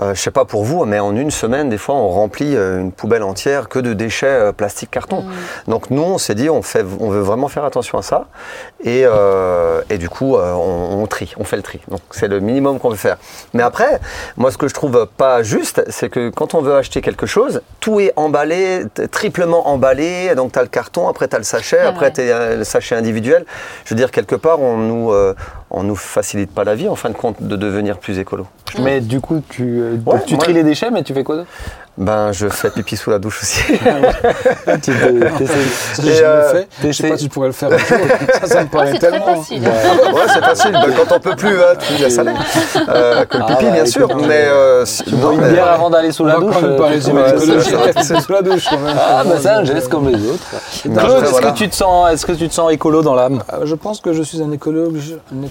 euh, 0.00 0.14
je 0.14 0.20
sais 0.20 0.30
pas 0.30 0.44
pour 0.44 0.64
vous, 0.64 0.84
mais 0.84 0.98
en 0.98 1.16
une 1.16 1.30
semaine, 1.30 1.68
des 1.68 1.78
fois, 1.78 1.94
on 1.94 2.08
remplit 2.08 2.54
une 2.54 2.92
poubelle 2.92 3.22
entière 3.22 3.68
que 3.68 3.78
de 3.78 3.92
déchets 3.94 4.26
euh, 4.26 4.52
plastique, 4.52 4.90
carton. 4.90 5.22
Mm. 5.22 5.70
Donc 5.70 5.90
nous, 5.90 6.02
on 6.02 6.18
s'est 6.18 6.34
dit, 6.34 6.50
on 6.50 6.62
fait, 6.62 6.84
on 7.00 7.08
veut 7.08 7.20
vraiment 7.20 7.48
faire 7.48 7.64
attention 7.64 7.98
à 7.98 8.02
ça, 8.02 8.26
et, 8.84 9.02
euh, 9.04 9.80
et 9.90 9.98
du 9.98 10.08
coup, 10.08 10.25
euh, 10.34 10.52
on, 10.54 11.02
on 11.02 11.06
trie, 11.06 11.32
on 11.38 11.44
fait 11.44 11.56
le 11.56 11.62
tri. 11.62 11.80
Donc 11.88 12.00
c'est 12.10 12.26
le 12.26 12.40
minimum 12.40 12.80
qu'on 12.80 12.88
veut 12.90 12.96
faire. 12.96 13.18
Mais 13.54 13.62
après, 13.62 14.00
moi, 14.36 14.50
ce 14.50 14.58
que 14.58 14.66
je 14.66 14.74
trouve 14.74 15.06
pas 15.16 15.42
juste, 15.44 15.84
c'est 15.88 16.08
que 16.08 16.30
quand 16.30 16.54
on 16.54 16.62
veut 16.62 16.74
acheter 16.74 17.00
quelque 17.00 17.26
chose, 17.26 17.60
tout 17.78 18.00
est 18.00 18.12
emballé, 18.16 18.82
triplement 19.12 19.68
emballé. 19.68 20.34
Donc 20.34 20.52
tu 20.52 20.58
as 20.58 20.62
le 20.62 20.68
carton, 20.68 21.06
après 21.08 21.28
tu 21.28 21.36
as 21.36 21.38
le 21.38 21.44
sachet, 21.44 21.78
Ah 21.84 21.88
après 21.90 22.06
ouais. 22.06 22.12
tu 22.50 22.56
le 22.58 22.64
sachet 22.64 22.96
individuel. 22.96 23.44
Je 23.84 23.90
veux 23.94 23.96
dire, 23.98 24.10
quelque 24.10 24.34
part, 24.34 24.60
on 24.60 24.76
nous, 24.76 25.12
euh, 25.12 25.34
on 25.70 25.82
nous 25.82 25.96
facilite 25.96 26.50
pas 26.54 26.64
la 26.64 26.74
vie, 26.74 26.88
en 26.88 26.94
fin 26.96 27.08
de 27.10 27.14
compte, 27.14 27.42
de 27.42 27.56
devenir 27.56 27.98
plus 27.98 28.18
écolo. 28.18 28.46
Mais 28.78 29.00
du 29.00 29.20
coup, 29.20 29.42
tu, 29.48 29.62
euh, 29.80 29.96
Ouais, 30.06 30.20
tu 30.26 30.34
moi- 30.34 30.44
tries 30.44 30.52
les 30.52 30.62
déchets, 30.64 30.90
mais 30.90 31.02
tu 31.02 31.12
fais 31.14 31.24
quoi 31.24 31.36
d'autre? 31.36 31.48
Ben, 31.98 32.30
je 32.30 32.48
fais 32.50 32.68
pipi 32.68 32.94
sous 32.94 33.08
la 33.08 33.18
douche 33.18 33.40
aussi. 33.42 33.62
Tu 34.82 34.92
Ça, 34.92 36.24
euh, 36.24 36.52
fait? 36.52 36.68
Je 36.82 36.92
sais 36.92 37.08
pas 37.08 37.16
si 37.16 37.24
tu 37.24 37.30
pourrais 37.30 37.46
le 37.48 37.52
faire. 37.54 37.70
un 37.72 37.78
jour. 37.78 37.96
ça, 38.42 38.46
ça 38.46 38.60
me 38.60 38.66
Oh, 38.66 38.68
paraît 38.76 38.92
c'est 38.92 38.98
très 38.98 39.10
tellement. 39.12 39.36
facile. 39.36 39.62
ouais, 39.62 40.22
c'est 40.28 40.44
facile. 40.44 40.72
Ben, 40.72 40.92
quand 40.94 41.16
on 41.16 41.20
peut 41.20 41.36
plus, 41.36 41.54
hein, 41.58 41.74
tu 41.78 42.02
laisses 42.02 42.18
aller. 42.18 42.32
Euh, 42.88 43.24
que 43.24 43.38
le 43.38 43.42
Ah, 43.44 43.46
pipi, 43.46 43.64
bah, 43.64 43.70
bien 43.70 43.74
écoute, 43.80 43.88
sûr. 43.92 44.08
on- 44.10 44.26
Mais 44.26 44.44
euh, 44.44 44.84
si- 44.84 45.04
Tu 45.04 45.14
bois 45.14 45.30
non, 45.30 45.36
une 45.38 45.40
mais- 45.46 45.52
bière 45.54 45.70
avant 45.70 45.88
d'aller 45.90 46.12
sous 46.12 46.24
On 46.24 46.26
la 46.26 46.34
va 46.34 46.40
douche 46.40 46.54
même 46.56 46.64
euh, 46.72 46.76
pas 46.76 46.86
résumer 46.88 47.22
l'écologie. 47.24 47.70
sous 48.22 48.32
la 48.32 48.42
douche 48.42 48.66
quand 48.68 48.78
même. 48.78 48.96
Ah, 48.98 49.22
bah 49.24 49.34
c'est 49.40 49.48
un 49.48 49.64
geste 49.64 49.88
comme 49.88 50.08
les 50.08 50.26
autres. 50.28 50.44
Claude, 50.82 51.24
est-ce 51.24 51.40
que 51.40 51.54
tu 51.56 51.68
te 51.70 51.74
sens, 51.74 52.12
est-ce 52.12 52.26
que 52.26 52.32
tu 52.32 52.48
te 52.48 52.54
sens 52.54 52.70
écolo 52.72 53.00
dans 53.02 53.14
l'âme? 53.14 53.42
Euh, 53.54 53.64
Je 53.64 53.74
pense 53.74 54.00
que 54.00 54.12
je 54.12 54.22
suis 54.22 54.42
un 54.42 54.52
écologue, 54.52 54.96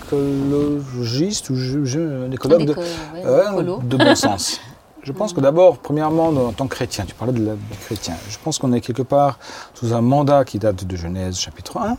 écologiste 0.05 1.49
ou 1.49 1.55
je, 1.55 1.83
je- 1.85 1.99
un 1.99 2.31
écologue 2.31 2.65
de, 2.65 2.71
Éco- 2.71 2.81
ouais, 2.81 3.25
euh, 3.25 3.51
écolo. 3.51 3.79
de 3.83 3.97
bon 3.97 4.15
sens. 4.15 4.59
Je 5.05 5.11
pense 5.11 5.33
que 5.33 5.39
d'abord, 5.39 5.77
premièrement, 5.77 6.29
en 6.29 6.51
tant 6.51 6.65
que 6.65 6.73
chrétien, 6.73 7.05
tu 7.05 7.13
parlais 7.13 7.31
de 7.31 7.45
la 7.45 7.53
du 7.53 7.77
chrétien, 7.85 8.15
je 8.27 8.37
pense 8.43 8.57
qu'on 8.57 8.73
est 8.73 8.81
quelque 8.81 9.03
part 9.03 9.37
sous 9.75 9.93
un 9.93 10.01
mandat 10.01 10.43
qui 10.45 10.57
date 10.57 10.83
de 10.83 10.95
Genèse 10.95 11.37
chapitre 11.37 11.77
1, 11.77 11.97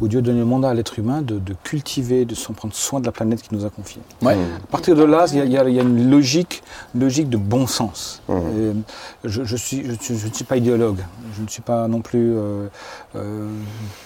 où 0.00 0.06
Dieu 0.06 0.22
donne 0.22 0.38
le 0.38 0.44
mandat 0.44 0.68
à 0.68 0.74
l'être 0.74 0.96
humain 1.00 1.20
de, 1.20 1.40
de 1.40 1.54
cultiver, 1.64 2.24
de 2.24 2.36
s'en 2.36 2.52
prendre 2.52 2.72
soin 2.72 3.00
de 3.00 3.06
la 3.06 3.10
planète 3.12 3.42
qu'il 3.42 3.58
nous 3.58 3.64
a 3.64 3.70
confiée. 3.70 4.00
Ouais. 4.22 4.34
À 4.34 4.66
partir 4.70 4.94
de 4.94 5.02
là, 5.02 5.26
il 5.32 5.44
y 5.44 5.48
y 5.48 5.52
y 5.54 5.58
a 5.58 5.82
une 5.82 6.08
logique, 6.08 6.62
logique 6.94 7.28
de 7.28 7.36
bon 7.38 7.66
sens. 7.66 8.22
Et 8.28 8.70
je 9.24 9.40
ne 9.40 9.56
suis, 9.56 9.84
je, 9.84 10.14
je 10.14 10.26
ne 10.28 10.32
suis 10.32 10.44
pas 10.44 10.56
idéologue, 10.56 10.98
je 11.36 11.42
ne 11.42 11.48
suis 11.48 11.62
pas 11.62 11.88
non 11.88 12.02
plus 12.02 12.36
euh, 12.36 12.68
euh, 13.16 13.48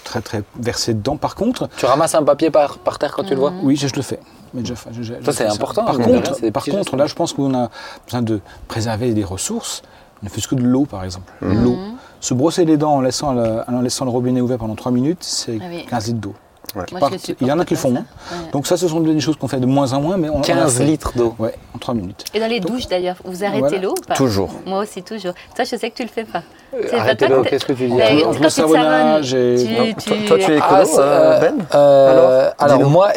très, 0.05 0.23
très 0.23 0.43
versé 0.59 0.95
dedans. 0.95 1.19
Par 1.19 1.35
contre, 1.35 1.69
Tu 1.77 1.85
ramasses 1.85 2.15
un 2.15 2.23
papier 2.23 2.51
par, 2.51 2.79
par 2.79 2.99
terre 2.99 3.13
quand 3.15 3.25
tu 3.25 3.35
le 3.35 3.41
vois? 3.41 3.53
Oui, 3.63 3.77
je, 3.77 3.89
je 3.89 3.95
le 3.95 4.03
fais. 4.03 4.21
Mais 4.55 4.61
déjà, 4.63 4.75
je- 4.91 5.03
je- 5.03 5.15
je 5.21 5.25
Ça, 5.25 5.33
c'est 5.33 5.47
important, 5.47 5.85
Par 5.85 5.97
rien, 5.97 6.07
contre, 6.07 6.51
par 6.51 6.97
là, 6.99 7.07
je 7.07 7.15
pense 7.15 7.33
qu'on 7.33 7.55
a 7.55 7.71
besoin 8.07 8.23
de 8.23 8.41
préserver 8.69 9.13
des 9.13 9.25
ressources. 9.25 9.83
Ne 10.23 10.29
fût-ce 10.29 10.49
que 10.49 10.55
de 10.57 10.63
l'eau, 10.63 10.85
par 10.85 11.05
exemple. 11.05 11.33
Mhm. 11.43 11.65
L'eau. 11.65 11.77
Se 12.21 12.35
brosser 12.35 12.65
les 12.65 12.77
dents 12.77 12.95
en 12.95 13.01
laissant, 13.01 13.33
le, 13.33 13.63
en 13.69 13.81
laissant 13.81 14.05
le 14.05 14.11
robinet 14.11 14.41
ouvert 14.41 14.59
pendant 14.59 14.75
3 14.75 14.91
minutes, 14.91 15.23
c'est 15.23 15.59
Ah 15.61 15.67
oui. 15.71 15.87
15 15.89 16.09
litres 16.09 16.19
d'eau. 16.21 16.35
Moi, 16.75 16.85
je 16.89 16.95
Partent- 16.99 17.13
le 17.13 17.19
supporte 17.19 17.41
il 17.41 17.47
y 17.49 17.53
en 17.53 17.59
a 17.59 17.65
qui 17.65 17.75
pas, 17.75 17.81
font. 17.81 17.95
ça. 17.95 18.01
hein. 18.01 18.05
Ouais. 18.31 18.51
Donc 18.53 18.67
ça, 18.67 18.77
ce 18.77 18.87
sont 18.89 19.01
des 19.01 19.21
choses 19.21 19.37
qu'on 19.37 19.49
fait 19.49 19.59
de 19.61 19.67
moins 19.67 19.93
en 19.95 20.01
moins, 20.01 20.17
mais 20.17 20.29
on, 20.29 20.37
on 20.37 20.41
l'a 20.41 20.45
15 20.47 20.79
fait. 20.79 20.85
litres 20.85 21.13
d'eau. 21.17 21.35
Ouais, 21.39 21.55
en 21.75 21.79
3 21.79 21.95
minutes. 21.95 22.25
Et 22.35 22.41
dans 22.41 22.47
les 22.47 22.61
douches 22.61 22.87
d'ailleurs, 22.89 23.17
vous 23.25 23.43
arrêtez 23.43 23.61
Voilà. 23.61 23.79
l'eau 23.79 23.91
ou 23.99 24.07
pas? 24.07 24.15
Toujours. 24.15 24.51
Moi 24.67 24.81
aussi, 24.81 25.03
toujours. 25.03 25.33
Toi, 25.57 25.65
je 25.65 25.77
sais 25.77 25.91
que 25.91 25.97
tu 25.97 26.03
le 26.03 26.09
fais 26.09 26.25
pas. 26.25 26.43
Pas 26.71 26.99
Arrêtez 27.01 27.29
l'eau, 27.29 27.43
que- 27.43 27.49
qu'est-ce 27.49 27.65
que 27.65 27.73
tu 27.73 27.87
dis 27.89 27.93
Entre- 27.95 28.39
le 28.41 28.45
te 28.45 28.49
savonnage 28.51 29.33
et- 29.33 29.95
tu- 29.99 30.05
toi- 30.05 30.17
toi, 30.29 30.39
tu 30.39 30.53
es 30.53 30.59
écolo, 30.59 30.85
Ah, 30.99 31.01
euh, 31.01 31.41
Ben 31.41 31.55
euh, 31.75 32.51
Alors, 32.59 32.85
moi, 32.91 33.09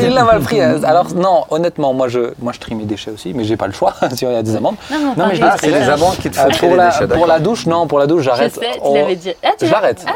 il 0.00 0.14
l'a 0.14 0.24
mal 0.24 0.40
pris. 0.40 0.60
Alors 0.84 1.12
non, 1.14 1.44
honnêtement, 1.50 1.92
moi 1.92 2.08
je, 2.08 2.32
moi 2.40 2.52
je 2.52 2.58
trie 2.60 2.74
mes 2.74 2.84
déchets 2.84 3.10
aussi, 3.10 3.32
mais 3.34 3.44
j'ai 3.44 3.56
pas 3.56 3.66
le 3.66 3.72
choix. 3.74 3.94
si 4.14 4.24
il 4.24 4.32
y 4.32 4.34
a 4.34 4.42
des 4.42 4.56
amendes. 4.56 4.76
Non, 4.90 5.26
mais 5.28 5.34
je 5.34 5.42
Ah, 5.44 5.56
c'est 5.60 5.68
les 5.70 5.88
amendes 5.88 6.16
qui 6.16 6.30
te 6.30 6.38
Euh, 6.38 6.42
font 6.44 6.48
trier 6.48 6.58
pour 6.60 6.70
les 6.70 6.76
la 6.76 6.86
déchets, 6.86 6.98
pour 7.00 7.08
d'accord. 7.08 7.26
la 7.26 7.38
douche, 7.40 7.66
non, 7.66 7.86
pour 7.86 7.98
la 7.98 8.06
douche, 8.06 8.20
Je 8.22 8.26
j'arrête. 8.26 8.58
l'avais 8.94 9.16
dit. 9.16 9.32
Ah, 9.42 9.48
tu 9.58 9.66
je 9.66 9.70
l'arrête. 9.72 10.04
Ah, 10.06 10.12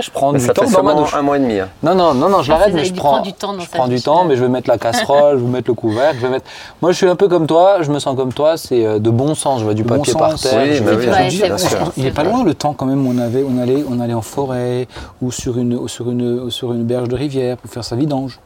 Je. 0.00 0.08
Après, 0.08 0.20
prends 0.20 0.32
Mais 0.32 0.38
du 0.38 0.44
ça 0.46 0.52
temps 0.54 0.62
fait 0.62 0.72
dans 0.72 0.82
ma 0.82 0.88
seulement 0.90 1.02
douche. 1.02 1.14
un 1.14 1.22
mois 1.22 1.36
et 1.36 1.40
demi. 1.40 1.58
hein. 1.60 1.68
Non, 1.82 1.94
non, 1.94 2.14
non, 2.14 2.28
non, 2.28 2.42
je 2.42 2.50
l'arrête, 2.50 2.74
mais 2.74 2.84
je 2.84 2.94
prends, 2.94 3.20
du 3.20 3.32
temps 3.32 3.52
dans 3.54 3.60
je 3.60 3.68
prends 3.70 3.88
du 3.88 4.00
temps, 4.00 4.24
mais 4.24 4.36
je 4.36 4.42
vais 4.42 4.48
mettre 4.48 4.68
la 4.68 4.78
casserole, 4.78 5.38
je 5.38 5.44
vais 5.44 5.50
mettre 5.50 5.68
le 5.68 5.74
couvercle, 5.74 6.16
je 6.20 6.26
vais 6.26 6.32
mettre. 6.32 6.46
Moi, 6.82 6.92
je 6.92 6.96
suis 6.96 7.06
un 7.08 7.16
peu 7.16 7.28
comme 7.28 7.46
toi, 7.46 7.82
je 7.82 7.90
me 7.90 7.98
sens 7.98 8.16
comme 8.16 8.32
toi, 8.32 8.56
c'est 8.56 8.84
euh, 8.84 8.98
de 8.98 9.10
bon 9.10 9.34
sens. 9.34 9.60
Je 9.60 9.64
vois 9.64 9.74
du 9.74 9.82
bon 9.82 9.96
papier 9.98 10.14
par 10.14 10.32
sens. 10.32 10.42
terre. 10.42 10.60
Oui, 10.62 10.74
je 10.74 10.82
oui, 10.82 11.28
dis, 11.28 11.42
il 11.96 12.04
n'est 12.04 12.10
pas 12.10 12.24
loin 12.24 12.44
le 12.44 12.54
temps 12.54 12.72
quand 12.74 12.86
même 12.86 13.06
où 13.06 13.10
on, 13.14 13.18
avait, 13.18 13.44
on, 13.48 13.58
allait, 13.60 13.84
on 13.90 14.00
allait 14.00 14.14
en 14.14 14.22
forêt 14.22 14.88
ou 15.22 15.30
sur 15.32 15.58
une, 15.58 15.86
sur, 15.88 16.10
une, 16.10 16.50
sur 16.50 16.72
une 16.72 16.84
berge 16.84 17.08
de 17.08 17.16
rivière 17.16 17.56
pour 17.56 17.70
faire 17.70 17.84
sa 17.84 17.96
vidange. 17.96 18.38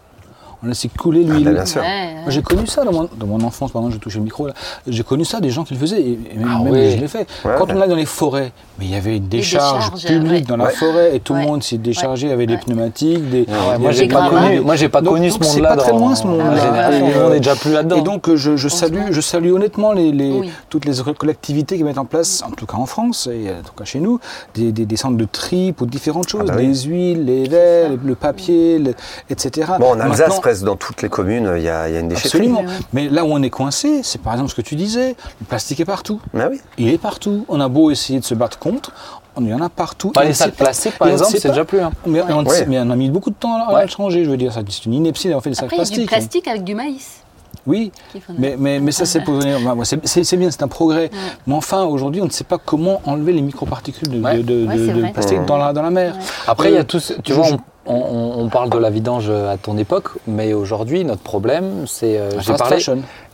On 0.64 0.68
laissait 0.68 0.88
couler 0.88 1.26
Ah, 1.28 1.32
l'huile. 1.32 1.44
bah, 1.44 1.52
bien 1.52 1.66
sûr. 1.66 1.82
Ouais, 1.82 2.14
j'ai 2.28 2.40
connu 2.42 2.66
ça 2.66 2.84
dans 2.84 2.92
mon, 2.92 3.08
dans 3.18 3.26
mon 3.26 3.40
enfance, 3.42 3.70
pardon, 3.70 3.90
je 3.90 3.98
touchais 3.98 4.18
le 4.18 4.24
micro 4.24 4.46
là. 4.46 4.54
J'ai 4.86 5.02
connu 5.02 5.24
ça 5.26 5.40
des 5.40 5.50
gens 5.50 5.62
qui 5.64 5.74
le 5.74 5.80
faisaient, 5.80 6.00
et, 6.00 6.18
et 6.32 6.38
même, 6.38 6.48
Ah 6.50 6.58
même 6.62 6.72
oui. 6.72 6.90
je 6.92 6.96
l'ai 6.96 7.08
fait. 7.08 7.26
Ouais, 7.44 7.52
Quand 7.58 7.66
ouais. 7.66 7.74
on 7.74 7.80
allait 7.80 7.88
dans 7.90 7.96
les 7.96 8.06
forêts, 8.06 8.52
mais 8.78 8.86
il 8.86 8.90
y 8.92 8.94
avait 8.94 9.18
une 9.18 9.28
décharge, 9.28 9.90
publique 10.06 10.32
ouais. 10.32 10.40
dans 10.42 10.56
la 10.56 10.64
Ouais. 10.66 10.72
forêt, 10.72 11.14
et 11.16 11.20
tout 11.20 11.34
Ouais. 11.34 11.42
le 11.42 11.46
monde 11.48 11.62
il 11.70 12.28
y 12.28 12.32
avait 12.32 12.46
des 12.46 12.56
pneumatiques, 12.56 13.28
des. 13.30 13.46
Ah 13.52 13.72
ouais, 13.72 13.78
moi, 13.78 13.92
j'ai 13.92 14.08
pas 14.08 14.28
connu, 14.30 14.60
moi, 14.60 14.76
j'ai 14.76 14.88
pas 14.88 15.02
Donc- 15.02 15.14
connu 15.14 15.30
ce 15.30 15.38
c'est 15.42 15.56
monde-là 15.56 15.76
pas 15.76 15.82
très 15.82 15.92
loin, 15.92 16.14
ce 16.14 16.26
monde-là. 16.26 16.56
génération. 16.56 17.06
Et, 17.06 17.12
on 17.14 17.18
euh, 17.18 17.30
n'est 17.34 17.38
déjà 17.40 17.56
plus 17.56 17.72
là-dedans. 17.72 17.96
Et 17.96 18.02
donc, 18.02 18.28
euh, 18.28 18.36
je, 18.36 18.68
salue, 18.68 18.94
Heureusement. 18.94 19.12
je 19.12 19.20
salue 19.20 19.52
honnêtement 19.52 19.92
les, 19.92 20.50
toutes 20.70 20.86
les 20.86 20.94
collectivités 21.18 21.76
qui 21.76 21.84
mettent 21.84 21.98
en 21.98 22.04
place, 22.06 22.42
en 22.46 22.50
tout 22.52 22.64
cas 22.66 22.78
en 22.78 22.86
France, 22.86 23.28
et 23.30 23.50
en 23.50 23.62
tout 23.62 23.74
cas 23.76 23.84
chez 23.84 24.00
nous, 24.00 24.18
des, 24.54 24.96
centres 24.96 25.16
de 25.18 25.26
tri 25.30 25.72
pour 25.72 25.86
différentes 25.86 26.28
choses, 26.28 26.46
bah 26.48 26.54
oui. 26.56 26.68
les 26.68 26.74
huiles, 26.84 27.24
les 27.26 27.48
verres, 27.48 27.90
le, 28.02 28.14
papier, 28.14 28.80
etc. 29.28 29.72
Bon, 29.78 29.92
en 29.92 30.00
Alsace, 30.00 30.40
Dans 30.62 30.76
toutes 30.76 31.02
les 31.02 31.08
communes, 31.08 31.52
il 31.56 31.62
y 31.62 31.68
a, 31.68 31.88
il 31.88 31.94
y 31.94 31.96
a 31.96 32.00
une 32.00 32.08
déchetterie. 32.08 32.48
Absolument. 32.48 32.64
Mais 32.92 33.08
là 33.08 33.24
où 33.24 33.28
on 33.32 33.42
est 33.42 33.50
coincé, 33.50 34.02
c'est 34.02 34.20
par 34.20 34.34
exemple 34.34 34.50
ce 34.50 34.54
que 34.54 34.62
tu 34.62 34.76
disais, 34.76 35.16
le 35.40 35.46
plastique 35.46 35.80
est 35.80 35.84
partout. 35.84 36.20
Oui. 36.32 36.60
Il 36.78 36.88
est 36.88 36.98
partout. 36.98 37.44
On 37.48 37.60
a 37.60 37.68
beau 37.68 37.90
essayer 37.90 38.20
de 38.20 38.24
se 38.24 38.34
battre 38.34 38.58
contre, 38.58 38.92
on- 39.36 39.42
il 39.42 39.48
y 39.50 39.54
en 39.54 39.60
a 39.60 39.68
partout. 39.68 40.10
Pas 40.10 40.22
Et 40.22 40.26
on 40.26 40.28
les 40.28 40.34
sacs 40.34 40.54
pas- 40.54 40.64
plastiques, 40.66 40.98
par 40.98 41.08
on 41.08 41.10
exemple, 41.12 41.32
c'est 41.32 41.42
pas- 41.48 41.48
déjà 41.54 41.64
plus. 41.64 41.80
hein. 41.80 41.90
Mais, 42.06 42.22
on 42.22 42.44
Ouais. 42.44 42.66
mais 42.66 42.78
on 42.80 42.90
a 42.90 42.96
mis 42.96 43.10
beaucoup 43.10 43.30
de 43.30 43.34
temps 43.34 43.54
à, 43.56 43.70
à 43.70 43.74
Ouais. 43.74 43.82
le 43.82 43.88
changer. 43.88 44.24
Je 44.24 44.30
veux 44.30 44.36
dire, 44.36 44.52
c'est 44.52 44.86
une 44.86 44.94
ineptie 44.94 45.26
d'avoir 45.28 45.42
fait 45.42 45.50
des 45.50 45.56
sacs 45.56 45.66
a 45.66 45.68
du 45.70 45.76
plastiques. 45.76 46.08
plastique 46.08 46.48
avec 46.48 46.62
du 46.64 46.74
maïs. 46.74 47.20
Oui, 47.66 47.92
mais, 48.38 48.56
mais, 48.58 48.78
mais 48.78 48.92
ça, 48.92 49.06
c'est 49.06 49.22
pour 49.22 49.34
venir. 49.34 49.58
bah, 49.74 49.84
c'est- 49.84 50.36
bien, 50.36 50.50
c'est 50.50 50.62
un 50.62 50.68
progrès. 50.68 51.10
Mais 51.46 51.54
enfin, 51.54 51.84
aujourd'hui, 51.84 52.20
on 52.20 52.26
ne 52.26 52.30
sait 52.30 52.44
pas 52.44 52.58
comment 52.58 53.00
enlever 53.06 53.32
les 53.32 53.40
microparticules 53.40 54.08
de, 54.08 54.20
Ouais. 54.20 54.36
de- 54.36 54.42
de- 54.42 54.66
Ouais, 54.66 54.76
de- 54.76 54.86
c'est 54.86 54.92
de 54.92 55.00
vrai. 55.00 55.12
plastique 55.12 55.44
dans 55.46 55.56
la, 55.56 55.72
dans 55.72 55.80
la 55.80 55.88
mer. 55.90 56.14
Ouais. 56.14 56.20
Après, 56.46 56.68
il 56.70 56.74
y 56.74 56.76
Euh, 56.76 56.82
a 56.82 56.84
tous. 56.84 57.14
Tu 57.24 57.32
vois, 57.32 57.44
je- 57.46 57.54
on, 57.86 57.94
on- 57.94 58.40
on 58.44 58.48
parle 58.48 58.70
de 58.70 58.78
la 58.78 58.90
vidange 58.90 59.30
à 59.30 59.56
ton 59.56 59.76
époque, 59.78 60.10
mais 60.26 60.52
aujourd'hui, 60.52 61.04
notre 61.04 61.22
problème, 61.22 61.84
c'est. 61.86 62.18
euh, 62.18 62.30
j'ai 62.40 62.54
parlé. 62.54 62.78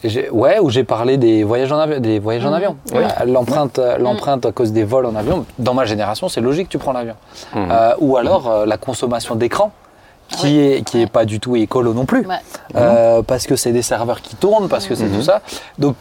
j'ai- 0.04 0.30
Ouais, 0.30 0.58
où 0.58 0.70
j'ai 0.70 0.84
parlé 0.84 1.16
des 1.16 1.44
voyages 1.44 1.72
en 1.72 1.78
avion. 1.78 2.00
Des 2.00 2.18
voyages 2.18 2.44
en 2.46 2.52
avion. 2.52 2.76
Oui. 2.92 3.02
L'empreinte, 3.26 3.80
l'empreinte 3.98 4.46
à 4.46 4.52
cause 4.52 4.72
des 4.72 4.84
vols 4.84 5.06
en 5.06 5.14
avion. 5.14 5.44
Dans 5.58 5.74
ma 5.74 5.84
génération, 5.84 6.28
c'est 6.28 6.40
logique, 6.40 6.68
tu 6.68 6.78
prends 6.78 6.92
l'avion. 6.92 7.14
Mhm. 7.54 7.68
Euh, 7.70 7.92
ou 8.00 8.16
alors 8.16 8.48
euh, 8.50 8.66
la 8.66 8.76
consommation 8.76 9.34
d'écran. 9.34 9.72
Qui 10.28 10.46
Oui. 10.46 10.58
est, 10.60 10.82
qui 10.84 10.98
est 10.98 11.00
Ouais. 11.00 11.06
pas 11.08 11.24
du 11.24 11.40
tout 11.40 11.56
écolo 11.56 11.92
non 11.92 12.04
plus. 12.04 12.24
Ouais. 12.24 12.36
Euh, 12.76 13.20
parce 13.22 13.48
que 13.48 13.56
c'est 13.56 13.72
des 13.72 13.82
serveurs 13.82 14.20
qui 14.22 14.36
tournent, 14.36 14.68
parce 14.68 14.86
que 14.86 14.94
c'est 14.94 15.06
Mhm. 15.06 15.16
tout 15.16 15.22
ça. 15.22 15.40
Donc, 15.76 15.96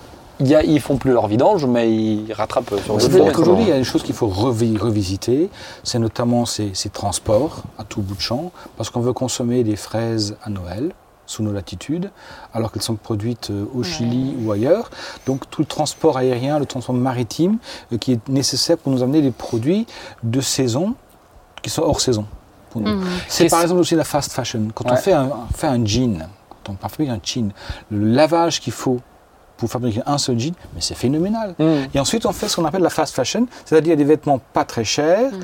y 0.48 0.56
a, 0.56 0.64
ils 0.64 0.80
font 0.80 0.98
plus 0.98 1.12
leur 1.12 1.28
vidange, 1.28 1.66
mais 1.66 1.92
ils 1.92 2.32
rattrapent 2.34 2.70
sur 2.84 2.94
d'autres 2.96 3.00
C'est-à-dire 3.02 3.32
qu'aujourd'hui, 3.34 3.66
il 3.66 3.70
y 3.70 3.74
a 3.74 3.78
des 3.78 3.84
choses 3.84 4.04
qu'il 4.04 4.16
faut 4.16 4.28
revi- 4.30 4.78
revisiter. 4.78 5.50
C'est 5.84 6.00
notamment 6.00 6.46
ces, 6.46 6.72
ces 6.74 6.90
transports 6.90 7.64
à 7.78 7.84
tout 7.84 8.02
bout 8.02 8.16
de 8.16 8.22
champ, 8.22 8.52
parce 8.78 8.90
qu'on 8.90 9.02
veut 9.02 9.14
consommer 9.14 9.64
des 9.64 9.76
fraises 9.76 10.36
à 10.44 10.50
Noël 10.50 10.92
sous 11.26 11.44
nos 11.44 11.52
latitudes, 11.52 12.10
alors 12.54 12.72
qu'elles 12.72 12.82
sont 12.82 12.96
produites 12.96 13.52
euh, 13.52 13.66
au 13.76 13.84
Chili 13.84 14.36
ou 14.44 14.52
ailleurs. 14.52 14.90
Donc 15.28 15.48
tout 15.52 15.62
le 15.62 15.68
transport 15.68 16.18
aérien, 16.18 16.58
le 16.58 16.66
transport 16.66 16.96
maritime, 16.96 17.58
euh, 17.94 17.98
qui 17.98 18.14
est 18.14 18.30
nécessaire 18.30 18.78
pour 18.80 18.92
nous 18.92 19.04
amener 19.04 19.22
des 19.22 19.30
produits 19.30 19.86
de 20.24 20.42
saison 20.42 20.96
qui 21.62 21.70
sont 21.70 21.84
hors 21.84 22.02
saison. 22.02 22.26
pour 22.72 22.82
nous. 22.82 22.96
Mhm. 22.96 23.04
C'est 23.28 23.48
par 23.50 23.62
exemple 23.62 23.82
aussi 23.82 23.94
la 23.96 24.04
fast 24.06 24.32
fashion. 24.32 24.70
Quand 24.74 24.90
on 24.92 24.96
fait 24.96 25.14
un, 25.14 25.26
on 25.52 25.54
fait 25.56 25.68
un 25.68 25.86
jean, 25.86 26.28
quand 26.64 26.74
on 26.74 26.88
fabrique 26.90 27.10
un 27.10 27.20
jean, 27.24 27.52
le 27.92 28.06
lavage 28.06 28.60
qu'il 28.60 28.74
faut 28.74 29.00
pour 29.60 29.70
fabriquer 29.70 30.02
un 30.06 30.18
seul 30.18 30.40
jean, 30.40 30.54
mais 30.74 30.82
c'est 30.82 30.96
phénoménal. 30.96 31.54
Mhm. 31.60 31.88
Et 31.94 32.00
ensuite, 32.00 32.26
on 32.26 32.32
fait 32.32 32.48
ce 32.48 32.56
qu'on 32.56 32.66
appelle 32.66 32.82
la 32.82 32.90
fast 32.90 33.14
fashion, 33.14 33.46
c'est-à-dire 33.66 33.96
des 33.98 34.04
vêtements 34.06 34.40
pas 34.54 34.64
très 34.64 34.84
chers, 34.86 35.32
Mhm. 35.32 35.40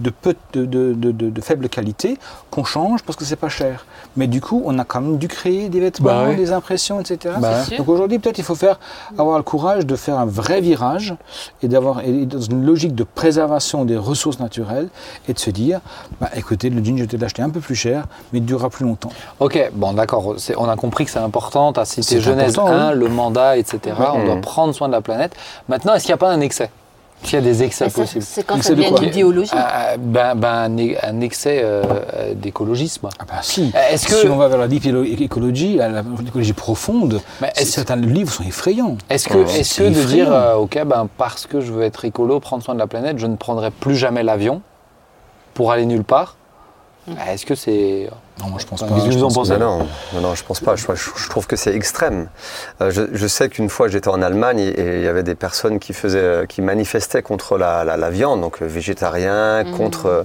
De, 0.00 0.10
peu, 0.10 0.34
de, 0.54 0.64
de- 0.64 0.92
de- 0.94 1.12
de- 1.12 1.30
de 1.30 1.40
faible 1.40 1.68
qualité, 1.68 2.18
qu'on 2.50 2.64
change 2.64 3.02
parce 3.02 3.16
que 3.16 3.24
c'est 3.24 3.36
pas 3.36 3.48
cher. 3.48 3.84
Mais 4.16 4.26
du 4.26 4.40
coup, 4.40 4.62
on 4.64 4.78
a 4.78 4.84
quand 4.84 5.00
même 5.00 5.18
dû 5.18 5.28
créer 5.28 5.68
des 5.68 5.80
vêtements, 5.80 6.06
Bah 6.06 6.24
ouais. 6.28 6.34
des 6.36 6.52
impressions, 6.52 7.00
etc. 7.00 7.34
Bah 7.38 7.52
ouais. 7.70 7.76
Donc 7.76 7.88
aujourd'hui, 7.88 8.18
peut-être 8.18 8.38
il 8.38 8.44
faut 8.44 8.54
faire, 8.54 8.80
avoir 9.18 9.36
le 9.36 9.42
courage 9.44 9.86
de 9.86 9.94
faire 9.96 10.18
un 10.18 10.26
vrai 10.26 10.60
virage 10.60 11.14
et 11.62 11.68
d'avoir 11.68 11.96
dans 12.02 12.40
une 12.40 12.64
logique 12.64 12.94
de 12.94 13.04
préservation 13.04 13.84
des 13.84 13.96
ressources 13.96 14.40
naturelles 14.40 14.88
et 15.28 15.32
de 15.32 15.38
se 15.38 15.50
dire, 15.50 15.80
bah, 16.20 16.30
écoutez, 16.34 16.70
le 16.70 16.82
jean, 16.84 16.96
je 16.98 17.04
vais 17.04 17.18
l'acheter 17.18 17.42
un 17.42 17.50
peu 17.50 17.60
plus 17.60 17.74
cher, 17.76 18.06
mais 18.32 18.38
il 18.40 18.44
durera 18.44 18.70
plus 18.70 18.84
longtemps. 18.84 19.12
Ok, 19.38 19.70
bon 19.74 19.92
d'accord, 19.92 20.34
on 20.56 20.68
a 20.68 20.76
compris 20.76 21.04
que 21.04 21.10
c'est 21.10 21.18
important, 21.18 21.72
tu 21.72 21.80
as 21.80 21.84
cité 21.84 22.02
C'est 22.02 22.20
Genèse 22.20 22.58
important, 22.58 22.72
1, 22.74 22.92
oui. 22.92 22.98
le 22.98 23.08
mandat, 23.08 23.56
etc. 23.58 23.96
On 24.14 24.24
doit 24.24 24.40
prendre 24.40 24.74
soin 24.74 24.88
de 24.88 24.92
la 24.92 25.00
planète. 25.02 25.34
Maintenant, 25.68 25.94
est-ce 25.94 26.04
qu'il 26.04 26.10
n'y 26.12 26.14
a 26.14 26.18
pas 26.18 26.30
un 26.30 26.40
excès? 26.40 26.70
Qu'il 27.22 27.34
y 27.34 27.36
a 27.36 27.40
des 27.44 27.62
excès 27.62 27.90
possibles 27.90 28.24
C'est 28.24 28.44
quand 28.44 28.62
ça 28.62 28.70
de 28.70 28.76
devient 28.76 28.88
quoi 28.88 29.02
une 29.02 29.08
idéologie. 29.08 29.50
Ben, 29.98 30.34
ben, 30.34 30.48
un, 30.48 30.78
e- 30.78 31.22
excès 31.22 31.60
euh, 31.62 31.82
euh, 32.14 32.34
d'écologisme. 32.34 33.08
Ah 33.18 33.24
bah 33.28 33.34
si. 33.42 33.70
Euh, 33.74 33.78
Est-ce 33.92 34.06
que, 34.06 34.14
Si 34.14 34.26
on 34.28 34.36
va 34.36 34.48
vers 34.48 34.58
la 34.58 34.68
deep 34.68 34.86
écologie, 34.86 35.78
l'écologie 36.24 36.52
profonde, 36.54 37.20
Mais 37.42 37.52
est-ce- 37.56 37.72
certains 37.72 37.96
livres 37.96 38.32
sont 38.32 38.44
effrayants. 38.44 38.96
est-ce 39.10 39.28
que, 39.28 39.38
Oh, 39.38 39.44
est-ce 39.46 39.74
c'est 39.74 39.84
que 39.84 39.88
de 39.90 40.02
dire, 40.04 40.32
euh, 40.32 40.54
ok, 40.54 40.82
ben, 40.86 41.08
parce 41.18 41.46
que 41.46 41.60
je 41.60 41.72
veux 41.72 41.82
être 41.82 42.04
écolo, 42.06 42.40
prendre 42.40 42.62
soin 42.62 42.74
de 42.74 42.78
la 42.80 42.86
planète, 42.86 43.18
je 43.18 43.26
ne 43.26 43.36
prendrai 43.36 43.70
plus 43.70 43.96
jamais 43.96 44.22
l'avion 44.22 44.62
pour 45.52 45.72
aller 45.72 45.84
nulle 45.86 46.04
part? 46.04 46.36
Est-ce 47.28 47.44
que 47.44 47.54
c'est... 47.54 48.08
Non, 48.40 48.48
moi 48.48 48.58
je 48.60 48.66
pense 48.66 48.80
pas. 48.80 48.88
qu'est-ce 48.88 49.04
que 49.06 49.10
je 49.12 49.18
vous 49.18 49.24
en 49.24 49.28
pense 49.28 49.34
pensez 49.48 49.54
que- 49.54 49.58
Non, 49.58 49.86
non, 50.20 50.34
je 50.34 50.44
pense 50.44 50.60
pas. 50.60 50.74
Je, 50.76 50.86
je- 50.94 51.10
je 51.16 51.28
trouve 51.28 51.46
que 51.46 51.56
c'est 51.56 51.74
extrême. 51.74 52.28
Euh, 52.80 52.90
je, 52.90 53.02
je 53.12 53.26
sais 53.26 53.48
qu'une 53.48 53.68
fois 53.68 53.88
j'étais 53.88 54.08
en 54.08 54.22
Allemagne 54.22 54.58
et 54.60 54.96
il 54.98 55.04
y 55.04 55.08
avait 55.08 55.22
des 55.22 55.34
personnes 55.34 55.78
qui 55.78 55.92
faisaient, 55.92 56.46
qui 56.48 56.62
manifestaient 56.62 57.22
contre 57.22 57.58
la, 57.58 57.84
la- 57.84 57.96
la 57.96 58.10
viande, 58.10 58.40
donc 58.40 58.62
euh, 58.62 58.66
végétarien, 58.66 59.64
Mhm. 59.64 59.76
contre 59.76 60.24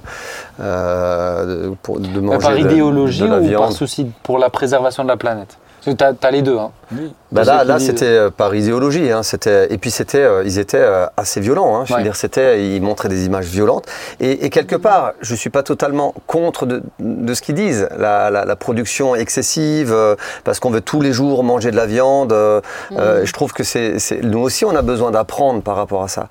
euh, 0.60 1.70
pour, 1.82 2.00
de 2.00 2.20
manger 2.20 2.38
par 2.38 2.52
de- 2.52 2.58
idéologie 2.58 3.20
de 3.22 3.26
la 3.26 3.38
ou 3.38 3.58
par 3.58 3.72
souci 3.72 4.10
pour 4.22 4.38
la 4.38 4.50
préservation 4.50 5.02
de 5.02 5.08
la 5.08 5.16
planète 5.16 5.58
tu 5.94 6.04
as, 6.26 6.30
les 6.30 6.42
deux. 6.42 6.56
Hein. 6.58 6.70
Oui. 6.92 7.12
Bah 7.32 7.42
là, 7.44 7.64
là 7.64 7.78
c'était 7.80 8.04
euh, 8.06 8.30
par 8.30 8.54
idéologie. 8.54 9.10
Hein, 9.10 9.22
c'était, 9.22 9.72
et 9.72 9.78
puis, 9.78 9.90
c'était, 9.90 10.22
euh, 10.22 10.42
ils 10.44 10.58
étaient 10.58 10.78
euh, 10.80 11.06
assez 11.16 11.40
violents. 11.40 11.76
Hein, 11.76 11.84
je 11.84 11.92
veux 11.92 11.98
Ouais. 11.98 12.02
dire, 12.04 12.14
c'était, 12.16 12.64
ils 12.64 12.80
montraient 12.80 13.08
des 13.08 13.26
images 13.26 13.46
violentes. 13.46 13.86
Et, 14.20 14.44
et 14.44 14.50
quelque 14.50 14.76
part, 14.76 15.12
je 15.20 15.32
ne 15.32 15.36
suis 15.36 15.50
pas 15.50 15.62
totalement 15.62 16.14
contre 16.26 16.64
de, 16.66 16.82
de 17.00 17.34
ce 17.34 17.42
qu'ils 17.42 17.56
disent. 17.56 17.88
La, 17.98 18.30
la- 18.30 18.44
la 18.44 18.56
production 18.56 19.14
excessive, 19.16 19.92
euh, 19.92 20.14
parce 20.44 20.60
qu'on 20.60 20.70
veut 20.70 20.80
tous 20.80 21.00
les 21.00 21.12
jours 21.12 21.42
manger 21.44 21.70
de 21.72 21.76
la 21.76 21.86
viande. 21.86 22.32
euh, 22.32 22.60
euh, 22.92 23.24
je 23.24 23.32
trouve 23.32 23.52
que 23.52 23.64
c'est, 23.64 23.98
c'est- 23.98 24.22
nous 24.22 24.40
aussi, 24.40 24.64
on 24.64 24.74
a 24.76 24.82
besoin 24.82 25.10
d'apprendre 25.10 25.62
par 25.62 25.76
rapport 25.76 26.02
à 26.04 26.08
ça. 26.08 26.28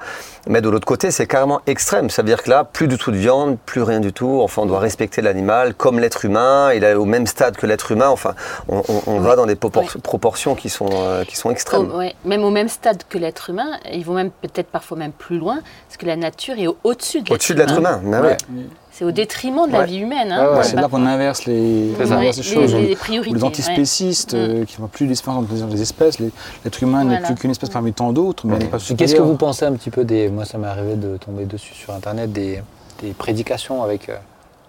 Mais 0.48 0.62
de 0.62 0.70
l'autre 0.70 0.86
côté, 0.86 1.10
c'est 1.12 1.26
carrément 1.28 1.62
extrême. 1.66 2.10
Ça 2.10 2.22
veut 2.22 2.28
dire 2.28 2.44
que 2.44 2.50
là, 2.50 2.64
plus 2.64 2.88
du 2.88 2.98
tout 2.98 3.12
de 3.12 3.18
viande, 3.18 3.58
plus 3.66 3.82
rien 3.82 4.00
du 4.00 4.14
tout. 4.14 4.40
Enfin, 4.42 4.62
on 4.62 4.66
doit 4.66 4.80
respecter 4.80 5.22
l'animal 5.22 5.74
comme 5.74 6.00
l'être 6.00 6.24
humain. 6.26 6.72
Il 6.74 6.84
est 6.84 6.94
au 6.94 7.06
même 7.06 7.26
stade 7.26 7.58
que 7.58 7.66
l'être 7.66 7.92
humain. 7.92 8.10
Enfin, 8.10 8.36
on, 8.68 8.84
on- 8.88 9.02
on 9.08 9.20
va 9.20 9.36
dans 9.36 9.46
des 9.48 9.56
propor- 9.56 10.00
proportions 10.02 10.54
qui 10.56 10.70
sont, 10.70 10.90
euh, 10.94 11.24
qui 11.24 11.36
sont 11.36 11.50
extrêmes. 11.50 11.92
Ouais, 11.96 12.14
même 12.26 12.44
au 12.44 12.52
même 12.52 12.70
stade 12.70 13.02
que 13.10 13.18
l'être 13.18 13.50
humain, 13.50 13.72
ils 13.92 14.06
vont 14.06 14.14
même 14.14 14.30
peut-être 14.30 14.68
parfois 14.68 14.98
même 14.98 15.12
plus 15.14 15.40
loin, 15.40 15.62
parce 15.88 15.98
que 15.98 16.06
la 16.06 16.16
nature 16.16 16.56
est 16.60 16.68
au- 16.68 16.78
au-dessus 16.84 17.20
de 17.22 17.26
l'être 17.26 17.32
Au-dessus 17.34 17.56
de 17.56 17.60
l'être 17.60 17.78
humain. 17.78 18.00
Mais 18.04 18.20
Ouais. 18.20 18.38
oui. 18.54 18.68
C'est 18.98 19.04
au 19.04 19.12
détriment 19.12 19.68
de 19.68 19.74
la 19.74 19.80
Ouais. 19.80 19.86
vie 19.88 19.98
humaine. 19.98 20.32
Hein, 20.32 20.56
ouais, 20.56 20.64
C'est 20.64 20.78
là 20.78 20.88
qu'on 20.88 21.06
inverse 21.06 21.44
les, 21.48 21.92
on 22.00 22.12
inverse 22.14 22.38
les 22.38 22.44
les, 22.44 22.50
choses. 22.50 22.74
les- 22.74 23.44
antispécistes 23.44 24.36
euh, 24.36 24.64
qui 24.64 24.80
n'ont 24.80 24.88
plus 24.88 25.06
d'espèce 25.06 25.34
entre 25.34 25.50
les 25.70 25.82
espèces. 25.82 26.18
Les- 26.20 26.32
L'être 26.64 26.82
humain 26.82 27.04
n'est 27.04 27.20
plus 27.20 27.36
qu'une 27.36 27.52
espèce 27.52 27.70
parmi 27.72 27.92
tant 27.92 28.14
d'autres, 28.14 28.48
mais 28.48 28.58
n'est 28.58 28.66
pas 28.68 28.78
Qu'est-ce 28.80 29.16
que 29.16 29.22
vous 29.22 29.36
pensez 29.36 29.66
un 29.66 29.74
petit 29.74 29.90
peu 29.90 30.06
des. 30.06 30.30
Moi, 30.30 30.46
ça 30.46 30.58
m'est 30.58 30.68
arrivé 30.68 30.96
de 30.96 31.18
tomber 31.18 31.44
dessus 31.44 31.74
sur 31.74 31.94
Internet, 31.94 32.32
des, 32.32 32.62
des 33.02 33.12
prédications 33.12 33.84
avec 33.84 34.08
euh, 34.08 34.16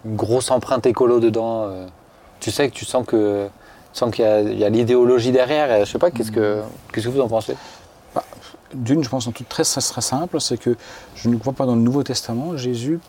une 0.03 0.17
grosse 0.17 0.51
empreinte 0.51 0.85
écolo 0.85 1.21
dedans. 1.21 1.63
euh. 1.69 1.85
tu 2.41 2.51
sais 2.51 2.67
que 2.69 2.73
tu 2.75 2.83
sens 2.83 3.05
que. 3.07 3.47
Tu 3.93 3.99
sens 3.99 4.11
qu'il 4.13 4.25
y 4.25 4.63
a, 4.65 4.69
l'idéologie 4.69 5.31
derrière. 5.31 5.71
et 5.71 5.85
je 5.85 5.89
sais 5.91 5.99
pas, 5.99 6.11
qu'est-ce 6.11 6.31
que, 6.31 6.59
qu'est-ce 6.91 7.05
que 7.05 7.11
vous 7.11 7.21
en 7.21 7.29
pensez? 7.29 7.55
D'une, 8.73 9.01
je 9.01 9.07
pense 9.09 9.25
un 9.25 9.31
truc 9.31 9.47
très, 9.47 9.63
très 9.63 10.01
simple, 10.01 10.41
c'est 10.41 10.57
que 10.57 10.75
je 11.15 11.29
ne 11.29 11.37
vois 11.37 11.53
pas 11.53 11.65
dans 11.65 11.75
le 11.75 11.81
Nouveau 11.81 12.03
Testament 12.03 12.57
Jésus 12.57 12.99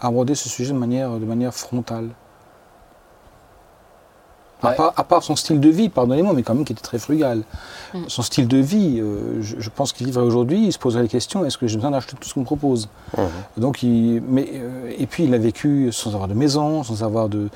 aborder 0.00 0.34
ce 0.34 0.48
sujet 0.48 0.72
de 0.72 0.78
manière, 0.78 1.18
de 1.18 1.24
manière 1.24 1.54
frontale. 1.54 2.08
À, 4.62 4.72
part, 4.72 4.92
à 4.96 5.04
part 5.04 5.22
son 5.22 5.36
style 5.36 5.58
de 5.58 5.70
vie, 5.70 5.88
pardonnez-moi, 5.88 6.34
mais 6.34 6.42
quand 6.42 6.54
même 6.54 6.66
qui 6.66 6.72
était 6.74 6.82
très 6.82 6.98
frugal. 6.98 7.44
Mm. 7.94 7.98
Son 8.08 8.22
style 8.22 8.46
de 8.46 8.58
vie, 8.58 9.00
euh, 9.00 9.40
je, 9.40 9.56
je 9.58 9.70
pense 9.70 9.92
qu'il 9.92 10.06
vivrait 10.06 10.22
aujourd'hui, 10.22 10.66
il 10.66 10.72
se 10.72 10.78
poserait 10.78 11.02
la 11.02 11.08
question 11.08 11.44
est-ce 11.46 11.56
que 11.56 11.66
j'ai 11.66 11.76
besoin 11.76 11.92
d'acheter 11.92 12.14
tout 12.20 12.28
ce 12.28 12.34
qu'on 12.34 12.40
me 12.40 12.44
propose? 12.44 12.88
Mhm. 13.16 13.26
Donc, 13.56 13.82
il, 13.82 14.22
mais, 14.28 14.50
euh, 14.54 14.92
Et 14.98 15.06
puis, 15.06 15.24
il 15.24 15.32
a 15.32 15.38
vécu 15.38 15.90
sans 15.92 16.12
avoir 16.12 16.28
de 16.28 16.34
maison, 16.34 16.82
sans 16.82 17.02
avoir 17.02 17.30
de, 17.30 17.48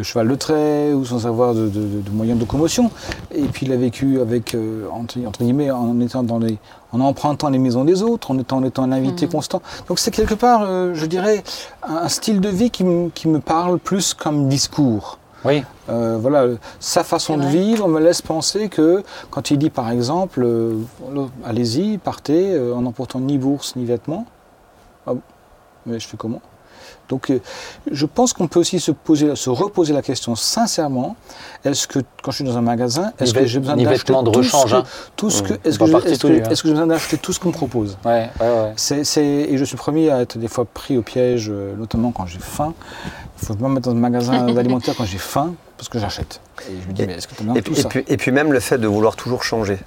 de 0.00 0.04
cheval 0.04 0.28
de 0.28 0.34
trait 0.34 0.94
ou 0.94 1.04
sans 1.04 1.26
avoir 1.26 1.54
de, 1.54 1.68
de- 1.68 2.00
de 2.00 2.10
moyens 2.10 2.38
de 2.38 2.44
locomotion. 2.44 2.90
Et 3.32 3.42
puis 3.42 3.66
il 3.66 3.72
a 3.72 3.76
vécu 3.76 4.18
avec, 4.20 4.54
euh, 4.54 4.86
entre, 4.90 5.18
entre 5.26 5.40
guillemets, 5.44 5.70
en 5.70 6.00
étant 6.00 6.22
dans 6.22 6.38
les, 6.38 6.56
en 6.92 7.00
empruntant 7.00 7.50
les 7.50 7.58
maisons 7.58 7.84
des 7.84 8.02
autres, 8.02 8.30
en 8.30 8.38
étant, 8.38 8.56
en 8.58 8.64
étant 8.64 8.82
un 8.84 8.92
invité 8.92 9.28
constant. 9.28 9.60
Donc 9.88 9.98
c'est 9.98 10.10
quelque 10.10 10.34
part, 10.34 10.62
euh, 10.64 10.94
je 10.94 11.04
dirais, 11.04 11.44
un, 11.86 11.96
un 11.96 12.08
style 12.08 12.40
de 12.40 12.48
vie 12.48 12.70
qui, 12.70 12.82
me- 12.84 13.10
qui 13.10 13.28
me 13.28 13.40
parle 13.40 13.78
plus 13.78 14.14
comme 14.14 14.48
discours. 14.48 15.18
Oui. 15.44 15.62
Euh, 15.90 16.16
voilà, 16.20 16.46
sa 16.80 17.02
façon 17.04 17.36
de 17.36 17.44
vivre 17.46 17.86
me 17.88 18.00
laisse 18.00 18.22
penser 18.22 18.68
que 18.70 19.02
quand 19.30 19.50
il 19.50 19.58
dit 19.58 19.70
par 19.70 19.90
exemple, 19.90 20.42
euh, 20.44 20.74
allez-y, 21.44 21.98
partez 21.98 22.54
euh, 22.54 22.74
en 22.74 22.82
n'emportant 22.82 23.20
ni 23.20 23.36
bourse 23.38 23.74
ni 23.76 23.84
vêtements, 23.84 24.26
ah 25.06 25.14
bon, 25.14 25.20
mais 25.86 25.98
je 25.98 26.06
fais 26.08 26.16
comment? 26.18 26.40
Donc 27.10 27.28
euh, 27.30 27.40
je 27.90 28.06
pense 28.06 28.32
qu'on 28.32 28.48
peut 28.48 28.60
aussi 28.60 28.80
se, 28.80 28.92
poser, 28.92 29.36
se 29.36 29.50
reposer 29.50 29.92
la 29.92 30.00
question 30.00 30.34
sincèrement, 30.36 31.16
est-ce 31.64 31.86
que 31.86 31.98
quand 32.22 32.30
je 32.30 32.36
suis 32.36 32.44
dans 32.44 32.56
un 32.56 32.62
magasin, 32.62 33.12
est-ce 33.18 33.34
que 33.34 33.44
j'ai 33.44 33.58
besoin 33.58 33.76
d'acheter 33.76 34.12
ce 34.14 34.74
hein. 34.74 34.84
tout 35.16 35.28
ce 35.28 35.42
que, 35.42 35.52
Mmh, 35.54 35.56
est-ce 35.64 35.78
que, 35.78 35.84
que- 35.84 36.46
hein. 36.46 36.48
est-ce 36.50 36.62
que 36.62 36.68
j'ai 36.68 36.74
besoin 36.74 36.86
d'acheter 36.86 37.18
tout 37.18 37.32
ce 37.32 37.40
qu'on 37.40 37.48
me 37.48 37.52
propose? 37.52 37.98
Ouais, 38.04 38.30
et 39.50 39.58
je 39.58 39.64
suis 39.64 39.76
premier 39.76 40.10
à 40.10 40.20
être 40.22 40.38
des 40.38 40.48
fois 40.48 40.64
pris 40.64 40.96
au 40.96 41.02
piège, 41.02 41.48
euh, 41.50 41.74
notamment 41.76 42.12
quand 42.12 42.26
j'ai 42.26 42.38
faim. 42.38 42.72
Il 43.42 43.46
faut 43.46 43.54
pas 43.54 43.68
me 43.68 43.74
mettre 43.74 43.88
dans 43.90 43.96
un 43.96 44.00
magasin 44.00 44.46
alimentaire 44.56 44.94
quand 44.96 45.04
j'ai 45.04 45.18
faim, 45.18 45.54
parce 45.76 45.88
que 45.88 45.98
j'achète. 45.98 46.40
Et 46.68 46.74
je 46.82 46.88
me 46.88 46.92
dis, 46.92 47.02
Et- 47.02 47.06
mais 47.06 47.14
est-ce 47.14 47.26
que 47.26 47.34
tu 47.34 47.40
as 47.42 47.44
besoin 47.44 47.54
Et, 47.56 47.60
de 47.60 47.64
tout 47.64 47.72
et 47.72 47.82
ça? 47.82 47.88
puis, 47.88 48.04
et 48.06 48.16
puis 48.16 48.30
même 48.32 48.52
le 48.52 48.60
fait 48.60 48.78
de 48.78 48.86
vouloir 48.86 49.16
toujours 49.16 49.42
changer. 49.42 49.78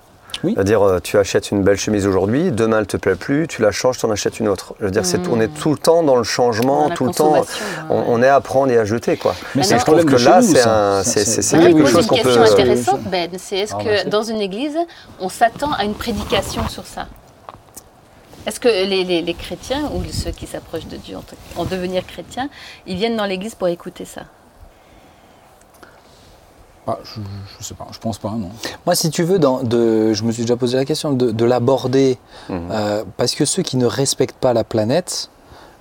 Oui. 0.43 0.53
C'est-à-dire, 0.55 0.81
euh, 0.81 0.99
tu 0.99 1.17
achètes 1.17 1.51
une 1.51 1.63
belle 1.63 1.77
chemise 1.77 2.05
aujourd'hui, 2.05 2.51
demain 2.51 2.79
elle 2.79 2.87
te 2.87 2.97
plaît 2.97 3.15
plus, 3.15 3.47
tu 3.47 3.61
la 3.61 3.71
changes, 3.71 3.97
tu 3.97 4.05
en 4.05 4.11
achètes 4.11 4.39
une 4.39 4.47
autre. 4.49 4.75
Je 4.79 4.85
veux 4.85 4.91
dire, 4.91 5.03
on 5.31 5.39
est 5.39 5.47
tout 5.47 5.71
le 5.71 5.77
temps 5.77 6.03
dans 6.03 6.15
le 6.15 6.23
changement, 6.23 6.89
Dans 6.89 6.95
tout 6.95 7.05
le 7.05 7.11
temps, 7.13 7.45
on, 7.89 8.21
est 8.21 8.27
à 8.27 8.41
prendre 8.41 8.71
et 8.71 8.77
à 8.77 8.85
jeter. 8.85 9.15
Quoi. 9.17 9.35
Mais 9.55 9.63
Ah 9.69 9.75
un 9.75 9.77
je 9.79 9.85
trouve 9.85 10.03
que 10.05 10.15
là, 10.15 10.41
c'est, 10.41 11.57
quelque 11.57 11.85
chose 11.85 12.01
une 12.03 12.07
qu'on 12.07 12.15
question 12.15 12.43
peut. 12.43 12.51
intéressante, 12.51 13.03
Ben. 13.03 13.29
C'est 13.37 13.57
est-ce 13.57 13.73
Ah, 13.79 13.83
que 13.83 14.09
dans 14.09 14.23
une 14.23 14.41
église, 14.41 14.77
on 15.19 15.29
s'attend 15.29 15.71
à 15.73 15.83
une 15.85 15.93
prédication 15.93 16.67
sur 16.67 16.85
ça? 16.85 17.07
Est-ce 18.45 18.59
que 18.59 18.67
les, 18.67 19.05
les- 19.05 19.21
les 19.21 19.33
chrétiens 19.33 19.89
ou 19.95 20.03
ceux 20.11 20.31
qui 20.31 20.45
s'approchent 20.47 20.87
de 20.87 20.97
Dieu 20.97 21.15
en 21.55 21.63
devenir 21.63 22.05
chrétiens, 22.05 22.49
ils 22.85 22.97
viennent 22.97 23.15
dans 23.15 23.25
l'église 23.25 23.55
pour 23.55 23.69
écouter 23.69 24.03
ça? 24.03 24.23
Ah, 26.85 26.97
je, 27.03 27.21
je 27.59 27.63
sais 27.63 27.75
pas, 27.75 27.87
je 27.91 27.97
pense 27.99 28.17
pas, 28.17 28.31
non. 28.31 28.49
Moi, 28.85 28.93
si 28.95 29.09
tu 29.09 29.23
veux, 29.23 29.39
dans, 29.39 29.63
de, 29.63 30.11
je 30.13 30.23
me 30.23 30.31
suis 30.33 30.43
déjà 30.43 30.57
posé 30.57 30.75
la 30.75 30.83
question 30.85 31.13
de, 31.13 31.31
de 31.31 31.45
l'aborder, 31.45 32.17
Mhm. 32.49 32.59
euh, 32.71 33.03
parce 33.17 33.35
que 33.35 33.45
ceux 33.45 33.63
qui 33.63 33.77
ne 33.77 33.85
respectent 33.85 34.35
pas 34.37 34.51
la 34.53 34.63
planète, 34.65 35.29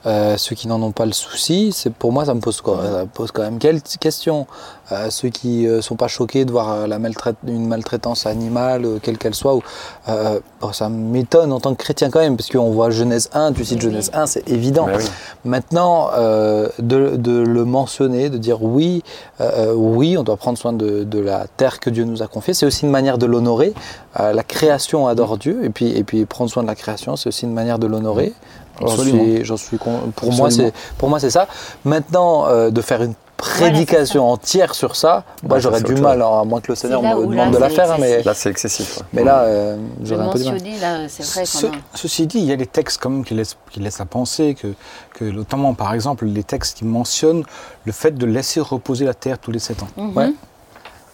euh, 0.06 0.36
ceux 0.36 0.54
qui 0.54 0.68
n'en 0.68 0.80
ont 0.82 0.92
pas 0.92 1.06
le 1.06 1.12
souci, 1.12 1.72
c'est 1.72 1.92
pour 1.92 2.12
moi 2.12 2.24
ça 2.24 2.34
me 2.34 2.40
pose 2.40 2.60
quoi, 2.60 2.82
ça 2.84 3.02
me 3.02 3.06
pose 3.06 3.30
quand 3.32 3.42
même 3.42 3.58
quelques 3.58 3.98
questions. 4.00 4.46
Euh, 4.90 5.08
ceux 5.10 5.28
qui 5.28 5.64
ne 5.64 5.80
sont 5.80 5.96
pas 5.96 6.08
choqués 6.08 6.44
de 6.44 6.50
voir 6.52 6.70
euh, 6.72 6.86
la 6.86 6.98
maltraite, 6.98 7.36
une 7.46 7.66
maltraitance 7.66 8.26
animale, 8.26 8.84
euh, 8.84 8.98
quelle 9.00 9.16
qu'elle 9.16 9.34
soit, 9.34 9.54
ou, 9.54 9.62
euh, 10.08 10.38
bon, 10.60 10.72
ça 10.72 10.88
m'étonne 10.90 11.52
en 11.52 11.60
tant 11.60 11.74
que 11.74 11.82
chrétien 11.82 12.10
quand 12.10 12.18
même, 12.18 12.36
parce 12.36 12.50
qu'on 12.50 12.70
voit 12.70 12.90
Genèse 12.90 13.30
1, 13.32 13.52
tu 13.52 13.64
cites 13.64 13.78
Oui. 13.78 13.90
Genèse 13.90 14.10
1, 14.12 14.26
c'est 14.26 14.48
évident. 14.50 14.88
Oui. 14.94 15.02
Maintenant, 15.44 16.10
euh, 16.14 16.68
de, 16.78 17.16
de 17.16 17.32
le 17.32 17.64
mentionner, 17.64 18.28
de 18.28 18.36
dire 18.36 18.62
oui, 18.62 19.02
euh, 19.40 19.70
euh, 19.70 19.74
oui, 19.74 20.18
on 20.18 20.24
doit 20.24 20.36
prendre 20.36 20.58
soin 20.58 20.72
de, 20.74 21.04
de 21.04 21.18
la 21.20 21.46
terre 21.56 21.80
que 21.80 21.88
Dieu 21.88 22.04
nous 22.04 22.22
a 22.22 22.26
confiée, 22.26 22.52
c'est 22.52 22.66
aussi 22.66 22.84
une 22.84 22.90
manière 22.90 23.16
de 23.18 23.26
l'honorer. 23.26 23.72
Euh, 24.20 24.32
la 24.32 24.42
création 24.42 25.06
adore 25.06 25.38
Dieu, 25.38 25.64
et 25.64 25.70
puis, 25.70 25.96
et 25.96 26.04
puis 26.04 26.26
prendre 26.26 26.50
soin 26.50 26.62
de 26.64 26.68
la 26.68 26.74
création, 26.74 27.16
c'est 27.16 27.28
aussi 27.28 27.46
une 27.46 27.54
manière 27.54 27.78
de 27.78 27.86
l'honorer. 27.86 28.34
J'en 28.80 28.86
suis, 29.12 29.44
j'en 29.44 29.56
suis 29.56 29.78
con- 29.78 30.12
pour 30.16 30.32
moi, 30.32 30.50
c'est 30.50 30.72
pour 30.98 31.08
moi 31.08 31.20
c'est 31.20 31.30
ça. 31.30 31.46
Maintenant, 31.84 32.46
euh, 32.46 32.70
de 32.70 32.80
faire 32.80 33.02
une 33.02 33.14
prédication 33.36 34.30
entière 34.30 34.74
sur 34.74 34.94
ça, 34.94 35.24
moi 35.42 35.58
j'aurais 35.58 35.80
du 35.82 35.94
mal, 36.00 36.22
hein, 36.22 36.40
à 36.40 36.44
moins 36.44 36.60
que 36.60 36.70
le 36.70 36.76
Seigneur 36.76 37.02
me 37.02 37.26
demande 37.26 37.54
de 37.54 37.58
la 37.58 37.68
faire, 37.70 37.90
hein, 37.90 37.96
mais. 37.98 38.22
Là, 38.22 38.34
c'est 38.34 38.50
excessif. 38.50 38.98
ouais. 38.98 39.02
mais 39.12 39.24
là, 39.24 39.40
euh, 39.42 39.76
j'aurais 40.04 40.22
un 40.24 40.28
peu 40.30 40.38
du 40.38 40.44
mal. 40.44 40.52
mentionner, 40.54 40.78
là, 40.78 41.08
c'est 41.08 41.24
vrai 41.24 41.44
Ce- 41.44 41.66
ceci 41.94 42.26
dit, 42.28 42.38
il 42.38 42.44
y 42.44 42.52
a 42.52 42.56
des 42.56 42.66
textes 42.66 43.00
quand 43.02 43.10
même 43.10 43.24
qui 43.24 43.34
laissent, 43.34 43.56
qui 43.70 43.80
laissent 43.80 44.00
à 44.00 44.04
penser 44.06 44.54
que, 44.54 44.68
que, 45.14 45.24
notamment 45.24 45.74
par 45.74 45.92
exemple, 45.92 46.24
les 46.24 46.44
textes 46.44 46.78
qui 46.78 46.84
mentionnent 46.84 47.42
le 47.84 47.92
fait 47.92 48.12
de 48.12 48.26
laisser 48.26 48.60
reposer 48.60 49.04
la 49.04 49.14
terre 49.14 49.38
tous 49.38 49.50
les 49.50 49.58
sept 49.58 49.82
ans. 49.82 49.88
Ouais. 50.14 50.32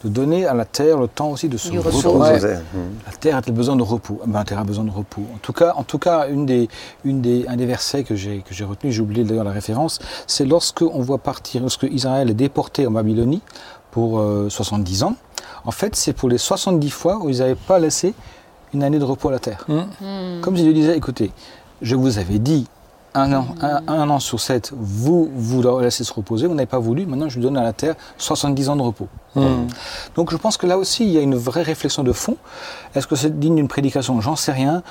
De 0.04 0.08
donner 0.08 0.46
à 0.46 0.54
la 0.54 0.64
terre 0.64 0.96
le 0.98 1.08
temps 1.08 1.30
aussi 1.30 1.48
de 1.48 1.56
se 1.56 1.72
reposer. 1.76 2.54
Mhm. 2.54 2.90
La 3.04 3.12
terre 3.18 3.36
a-t-elle 3.36 3.54
besoin 3.54 3.74
de 3.74 3.82
repos? 3.82 4.20
Eh 4.22 4.26
ben, 4.26 4.38
La 4.38 4.44
terre 4.44 4.58
a 4.60 4.64
besoin 4.64 4.84
de 4.84 4.90
repos. 4.90 5.22
En 5.34 5.38
tout 5.38 5.52
cas, 5.52 5.72
en 5.76 5.82
tout 5.82 5.98
cas 5.98 6.28
une 6.28 6.46
des, 6.46 6.68
une 7.04 7.20
des, 7.20 7.46
un 7.48 7.56
des 7.56 7.66
versets 7.66 8.04
que 8.04 8.14
j'ai, 8.14 8.42
que 8.42 8.54
j'ai 8.54 8.64
retenu, 8.64 8.92
j'ai 8.92 9.02
oublié 9.02 9.24
d'ailleurs 9.24 9.44
la 9.44 9.50
référence, 9.50 9.98
c'est 10.28 10.44
lorsque 10.44 10.82
on 10.82 11.00
voit 11.00 11.18
partir, 11.18 11.62
lorsque 11.62 11.82
Israël 11.90 12.30
est 12.30 12.34
déporté 12.34 12.86
en 12.86 12.92
Babylonie 12.92 13.42
pour 13.90 14.20
euh, 14.20 14.48
70 14.48 15.02
ans, 15.02 15.16
en 15.64 15.72
fait, 15.72 15.96
c'est 15.96 16.12
pour 16.12 16.28
les 16.28 16.38
70 16.38 16.90
fois 16.90 17.18
où 17.20 17.28
ils 17.28 17.38
n'avaient 17.38 17.56
pas 17.56 17.78
laissé 17.80 18.14
une 18.72 18.82
année 18.84 18.98
de 18.98 19.04
repos 19.04 19.28
à 19.28 19.32
la 19.32 19.38
terre. 19.40 19.66
Mhm. 19.68 20.40
Comme 20.42 20.56
si 20.56 20.62
Dieu 20.62 20.72
disait, 20.72 20.96
écoutez, 20.96 21.32
je 21.82 21.96
vous 21.96 22.18
avais 22.18 22.38
dit, 22.38 22.68
un 23.18 23.32
an, 23.32 23.46
un, 23.60 23.82
un 23.86 24.10
an 24.10 24.18
sur 24.18 24.40
sept, 24.40 24.72
vous 24.76 25.30
vous 25.34 25.62
laissez 25.80 26.04
se 26.04 26.12
reposer, 26.12 26.46
vous 26.46 26.54
n'avez 26.54 26.66
pas 26.66 26.78
voulu, 26.78 27.06
maintenant 27.06 27.28
je 27.28 27.36
lui 27.36 27.42
donne 27.42 27.56
à 27.56 27.62
la 27.62 27.72
terre 27.72 27.94
70 28.18 28.68
ans 28.68 28.76
de 28.76 28.82
repos. 28.82 29.08
Hmm. 29.34 29.66
Donc 30.16 30.30
je 30.30 30.36
pense 30.36 30.56
que 30.56 30.66
là 30.66 30.78
aussi, 30.78 31.04
il 31.04 31.10
y 31.10 31.18
a 31.18 31.20
une 31.20 31.36
vraie 31.36 31.62
réflexion 31.62 32.02
de 32.02 32.12
fond. 32.12 32.36
Est-ce 32.94 33.06
que 33.06 33.16
c'est 33.16 33.38
digne 33.38 33.56
d'une 33.56 33.68
prédication? 33.68 34.20
J'en 34.20 34.36
sais 34.36 34.52
rien. 34.52 34.82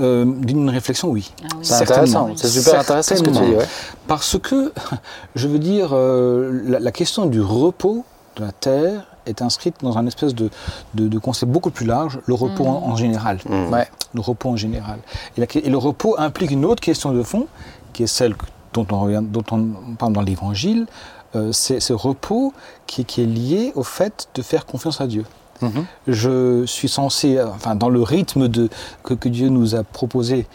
Euh, 0.00 0.24
d'une 0.24 0.70
réflexion, 0.70 1.10
oui. 1.10 1.34
Ah 1.42 1.48
oui. 1.50 1.58
C'est 1.60 1.82
intéressant, 1.82 2.30
c'est 2.34 2.48
super 2.48 2.80
intéressant 2.80 3.14
ce 3.14 3.22
que 3.22 3.28
tu 3.28 3.40
dis. 3.44 3.54
Ouais. 3.56 3.66
Parce 4.08 4.38
que, 4.38 4.72
je 5.34 5.48
veux 5.48 5.58
dire, 5.58 5.90
euh, 5.92 6.62
la, 6.64 6.80
la 6.80 6.92
question 6.92 7.26
du 7.26 7.42
repos 7.42 8.02
de 8.36 8.42
la 8.42 8.52
terre 8.52 9.04
est 9.26 9.42
inscrite 9.42 9.76
dans 9.82 9.98
un 9.98 10.06
espèce 10.06 10.34
de, 10.34 10.50
de, 10.94 11.08
de 11.08 11.18
concept 11.18 11.50
beaucoup 11.52 11.70
plus 11.70 11.86
large, 11.86 12.18
le 12.26 12.34
repos 12.34 12.64
en, 12.66 12.90
en 12.90 12.96
général. 12.96 13.38
Mhm. 13.48 13.72
Ouais. 13.72 13.88
Le 14.14 14.20
repos 14.20 14.50
en 14.50 14.56
général. 14.56 14.98
Et, 15.36 15.40
la- 15.40 15.46
et 15.54 15.70
le 15.70 15.78
repos 15.78 16.14
implique 16.18 16.50
une 16.50 16.64
autre 16.64 16.80
question 16.82 17.12
de 17.12 17.22
fond, 17.22 17.46
qui 17.92 18.02
est 18.02 18.06
celle 18.08 18.34
dont 18.72 18.86
on, 18.90 19.00
revient- 19.00 19.22
dont 19.22 19.44
on 19.50 19.94
parle 19.98 20.12
dans 20.12 20.22
l'Évangile. 20.22 20.86
Euh, 21.34 21.50
c'est 21.52 21.80
ce 21.80 21.92
repos 21.94 22.52
qui, 22.86 23.04
qui 23.06 23.22
est 23.22 23.26
lié 23.26 23.72
au 23.74 23.82
fait 23.82 24.28
de 24.34 24.42
faire 24.42 24.66
confiance 24.66 25.00
à 25.00 25.06
Dieu. 25.06 25.24
Mhm. 25.62 25.84
Je 26.08 26.64
suis 26.66 26.88
censé, 26.88 27.40
enfin, 27.40 27.74
dans 27.76 27.88
le 27.88 28.02
rythme 28.02 28.48
de, 28.48 28.68
que, 29.04 29.14
que 29.14 29.28
Dieu 29.28 29.48
nous 29.48 29.74
a 29.76 29.84
proposé 29.84 30.46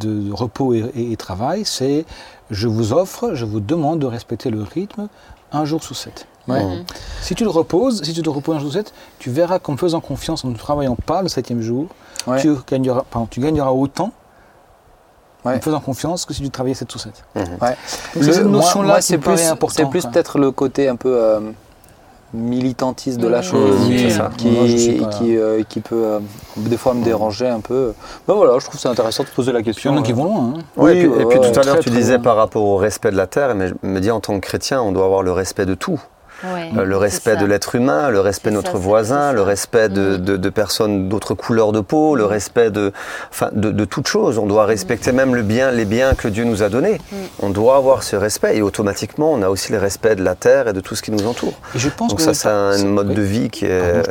de 0.00 0.30
repos 0.32 0.74
et, 0.74 0.84
et- 0.94 1.12
et 1.12 1.16
travail, 1.16 1.62
c'est 1.64 2.04
je 2.50 2.68
vous 2.68 2.92
offre, 2.92 3.34
je 3.34 3.44
vous 3.44 3.60
demande 3.60 4.00
de 4.00 4.06
respecter 4.06 4.50
le 4.50 4.62
rythme 4.62 5.08
un 5.52 5.64
jour 5.64 5.82
sur 5.82 5.96
sept. 5.96 6.26
Ouais. 6.48 6.62
Si 7.22 7.34
tu 7.34 7.44
le 7.44 7.50
reposes, 7.50 8.02
si 8.02 8.12
tu 8.12 8.22
te 8.22 8.30
reposes 8.30 8.56
un 8.56 8.58
jour 8.60 8.70
sur 8.70 8.78
sept, 8.80 8.92
tu 9.18 9.30
verras 9.30 9.58
qu'en 9.58 9.76
faisant 9.76 10.00
confiance, 10.00 10.44
en 10.44 10.48
ne 10.48 10.56
travaillant 10.56 10.96
pas 11.06 11.22
le 11.22 11.28
septième 11.28 11.60
jour, 11.60 11.86
Ouais. 12.26 12.40
tu, 12.40 12.54
gagneras, 12.68 13.04
pardon, 13.10 13.26
tu 13.30 13.40
gagneras 13.40 13.70
autant 13.70 14.12
Ouais. 15.44 15.56
en 15.56 15.60
faisant 15.60 15.80
confiance 15.80 16.24
que 16.24 16.34
si 16.34 16.42
tu 16.42 16.50
travaillais 16.50 16.74
7 16.74 16.90
sur 16.90 17.00
7. 17.00 17.12
Ouais. 17.36 17.44
Donc 17.44 17.76
c'est 18.14 18.20
Le- 18.20 18.32
cette 18.32 18.46
notion-là 18.46 19.00
c'est 19.00 19.18
plus, 19.18 19.46
important, 19.48 19.74
c'est 19.76 19.88
plus 19.90 20.04
peut-être 20.06 20.38
le 20.38 20.50
côté 20.50 20.88
un 20.88 20.96
peu 20.96 21.14
euh, 21.16 21.40
militantiste 22.34 23.18
de 23.20 23.28
la 23.28 23.38
Mhm. 23.38 23.44
chose 23.44 23.76
Oui, 23.88 23.96
qui, 23.96 23.98
c'est 24.02 24.10
ça. 24.10 24.30
qui, 24.36 24.48
Moi, 24.48 24.66
je 24.66 24.76
suis 24.76 24.92
pas- 25.00 25.06
qui, 25.06 25.36
euh, 25.36 25.62
qui 25.68 25.80
peut 25.80 25.94
euh, 26.04 26.18
des 26.56 26.76
fois 26.76 26.94
me 26.94 27.04
déranger 27.04 27.48
un 27.48 27.60
peu. 27.60 27.94
Ben 28.26 28.34
voilà, 28.34 28.58
je 28.58 28.66
trouve 28.66 28.80
ça 28.80 28.90
intéressant 28.90 29.22
de 29.22 29.28
poser 29.28 29.52
la 29.52 29.60
Puis 29.60 29.68
il 29.68 29.70
y 29.70 29.74
question. 29.74 29.92
en 29.92 29.98
a 29.98 30.02
qui 30.02 30.12
vont 30.12 30.24
loin. 30.24 30.54
hein. 30.56 30.62
Oui, 30.76 30.90
et 30.92 30.94
puis, 31.00 31.06
ouais, 31.08 31.22
et 31.22 31.26
puis 31.26 31.38
ouais, 31.38 31.52
tout 31.52 31.60
à 31.60 31.62
l'heure, 31.62 31.78
tu 31.78 31.90
disais 31.90 32.14
loin. 32.14 32.22
par 32.24 32.36
rapport 32.36 32.64
au 32.64 32.76
respect 32.76 33.10
de 33.12 33.16
la 33.16 33.26
terre, 33.28 33.54
mais 33.54 33.68
je 33.68 33.74
me 33.82 34.00
dis 34.00 34.10
en 34.10 34.20
tant 34.20 34.34
que 34.34 34.46
chrétien, 34.46 34.82
on 34.82 34.90
doit 34.92 35.04
avoir 35.04 35.22
le 35.22 35.32
respect 35.32 35.66
de 35.66 35.74
tout. 35.74 36.00
Ouais, 36.44 36.70
Euh, 36.76 36.84
le 36.84 36.96
respect 36.96 37.36
de 37.36 37.46
l'être 37.46 37.74
humain, 37.76 38.10
le 38.10 38.20
respect 38.20 38.50
de 38.50 38.56
notre 38.56 38.72
ça, 38.72 38.78
voisin, 38.78 39.32
le 39.32 39.40
respect 39.42 39.88
de, 39.88 40.16
Mm. 40.16 40.18
de- 40.18 40.36
de 40.36 40.48
personnes 40.50 41.08
d'autres 41.08 41.34
couleurs 41.34 41.72
de 41.72 41.80
peau, 41.80 42.14
le 42.14 42.26
respect 42.26 42.70
de, 42.70 42.92
enfin, 43.30 43.48
de, 43.52 43.70
de 43.70 43.84
toute 43.86 44.06
chose. 44.06 44.36
On 44.38 44.46
doit 44.46 44.66
respecter 44.66 45.12
même 45.12 45.34
le 45.34 45.42
bien, 45.42 45.70
les 45.70 45.86
biens 45.86 46.14
que 46.14 46.28
Dieu 46.28 46.44
nous 46.44 46.62
a 46.62 46.68
donnés. 46.68 47.00
Mm. 47.10 47.16
On 47.40 47.50
doit 47.50 47.76
avoir 47.76 48.02
ce 48.02 48.16
respect 48.16 48.56
et 48.58 48.62
automatiquement, 48.62 49.32
on 49.32 49.40
a 49.42 49.48
aussi 49.48 49.72
le 49.72 49.78
respect 49.78 50.14
de 50.14 50.22
la 50.22 50.34
terre 50.34 50.68
et 50.68 50.72
de 50.74 50.80
tout 50.80 50.94
ce 50.94 51.02
qui 51.02 51.10
nous 51.10 51.26
entoure. 51.26 51.54
Et 51.74 51.78
je 51.78 51.88
pense 51.88 52.08
Donc 52.10 52.18
que 52.18 52.24
ça, 52.24 52.34
c'est 52.34 52.48
un 52.48 52.84
mode 52.84 53.14
de 53.14 53.22
vie 53.22 53.48
qui 53.48 53.64
est, 53.64 54.02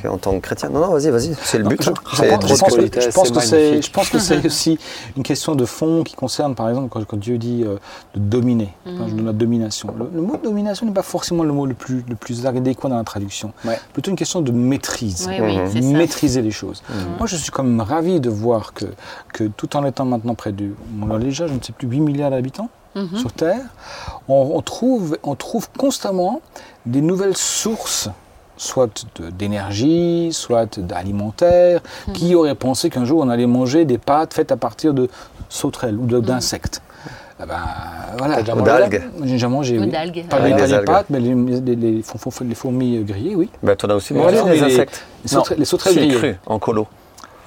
qui 0.00 0.06
en 0.06 0.18
tant 0.18 0.32
que 0.38 0.40
chrétien. 0.40 0.68
Non, 0.68 0.80
non, 0.80 0.92
vas-y, 0.92 1.10
vas-y, 1.10 1.34
c'est 1.42 1.58
le 1.58 1.64
but. 1.64 1.82
je, 1.82 1.90
pense, 1.90 1.98
je 2.46 2.46
discuter. 2.46 3.08
pense 3.12 3.30
que, 3.32 3.40
c'est 3.40 3.82
je 3.82 3.90
pense 3.90 4.08
que 4.10 4.18
c'est 4.20 4.46
aussi 4.46 4.78
une 5.16 5.22
question 5.24 5.54
de 5.56 5.64
fond 5.64 6.04
qui 6.04 6.14
concerne, 6.14 6.54
par 6.54 6.68
exemple, 6.68 6.88
quand, 6.88 7.04
quand 7.04 7.18
Dieu 7.18 7.36
dit 7.38 7.64
euh, 7.66 7.76
de 8.14 8.20
dominer, 8.20 8.72
Enfin, 8.86 9.06
je 9.08 9.14
donne 9.14 9.26
la 9.26 9.32
domination. 9.32 9.88
Le, 9.98 10.08
le 10.14 10.20
mot 10.22 10.36
domination 10.42 10.86
n'est 10.86 10.92
pas 10.92 11.02
forcément 11.02 11.42
le 11.42 11.52
mot 11.52 11.63
le 11.66 11.74
plus, 11.74 12.04
le 12.08 12.14
plus 12.16 12.46
adéquat 12.46 12.88
dans 12.88 12.96
la 12.96 13.04
traduction. 13.04 13.52
Ouais. 13.64 13.78
Plutôt 13.92 14.10
une 14.10 14.16
question 14.16 14.40
de 14.40 14.52
maîtrise. 14.52 15.26
Oui, 15.28 15.36
oui, 15.40 15.56
Mhm. 15.80 15.96
maîtriser 15.96 16.42
les 16.42 16.50
choses. 16.50 16.82
Mhm. 16.88 16.96
Moi, 17.18 17.26
je 17.26 17.36
suis 17.36 17.50
quand 17.50 17.62
même 17.64 17.80
ravi 17.80 18.20
de 18.20 18.30
voir 18.30 18.72
que, 18.74 18.86
que 19.32 19.44
tout 19.44 19.76
en 19.76 19.84
étant 19.84 20.04
maintenant 20.04 20.34
près 20.34 20.52
de, 20.52 20.70
on 21.02 21.10
a 21.14 21.18
déjà, 21.18 21.46
je 21.46 21.52
ne 21.54 21.60
sais 21.62 21.72
plus, 21.72 21.88
8 21.88 22.00
milliards 22.00 22.30
d'habitants 22.30 22.68
Mhm. 22.94 23.16
sur 23.16 23.32
Terre, 23.32 23.60
on, 24.28 24.52
on 24.54 24.60
trouve, 24.62 25.18
on 25.24 25.34
trouve 25.34 25.68
constamment 25.76 26.40
des 26.86 27.00
nouvelles 27.00 27.36
sources, 27.36 28.08
soit 28.56 29.04
d'énergie, 29.36 30.28
soit 30.32 30.78
d'alimentaire. 30.78 31.80
Qui 32.12 32.34
aurait 32.36 32.54
pensé 32.54 32.88
qu'un 32.90 33.04
jour 33.04 33.20
on 33.20 33.28
allait 33.28 33.46
manger 33.48 33.84
des 33.84 33.98
pâtes 33.98 34.32
faites 34.34 34.52
à 34.52 34.56
partir 34.56 34.94
de 34.94 35.08
sauterelles 35.48 35.98
ou 35.98 36.06
de- 36.06 36.20
d'insectes 36.20 36.80
Ah 37.44 37.46
ben, 37.46 38.16
voilà. 38.18 38.36
Déjà 38.40 38.52
Ou 38.54 38.58
mangé 38.58 38.70
d'algues. 38.70 39.02
J'ai 39.24 39.32
déjà 39.32 39.48
mangé, 39.48 39.78
Ou 39.78 39.82
oui. 39.82 39.88
d'algues. 39.88 40.24
Pas 40.28 40.38
les, 40.40 40.54
les 40.54 40.72
algues. 40.74 40.86
pâtes, 40.86 41.06
mais 41.10 41.20
les, 41.20 41.34
les- 41.34 41.76
les- 41.76 42.02
fourmis 42.54 42.96
euh, 42.98 43.02
grillées, 43.02 43.34
oui. 43.34 43.50
Bah, 43.62 43.76
t'en 43.76 43.88
as 43.90 43.94
aussi 43.96 44.12
Ouais, 44.14 44.20
mangé 44.20 44.36
les- 44.36 44.42
des 44.60 44.66
les- 44.66 44.72
insectes. 44.74 45.04
Les 45.24 45.28
sauterelles, 45.28 45.58
les 45.58 45.64
sauterelles 45.64 45.92
Si, 45.94 45.98
grillées. 46.00 46.14
crues, 46.16 46.36
en 46.46 46.58
colo. 46.58 46.86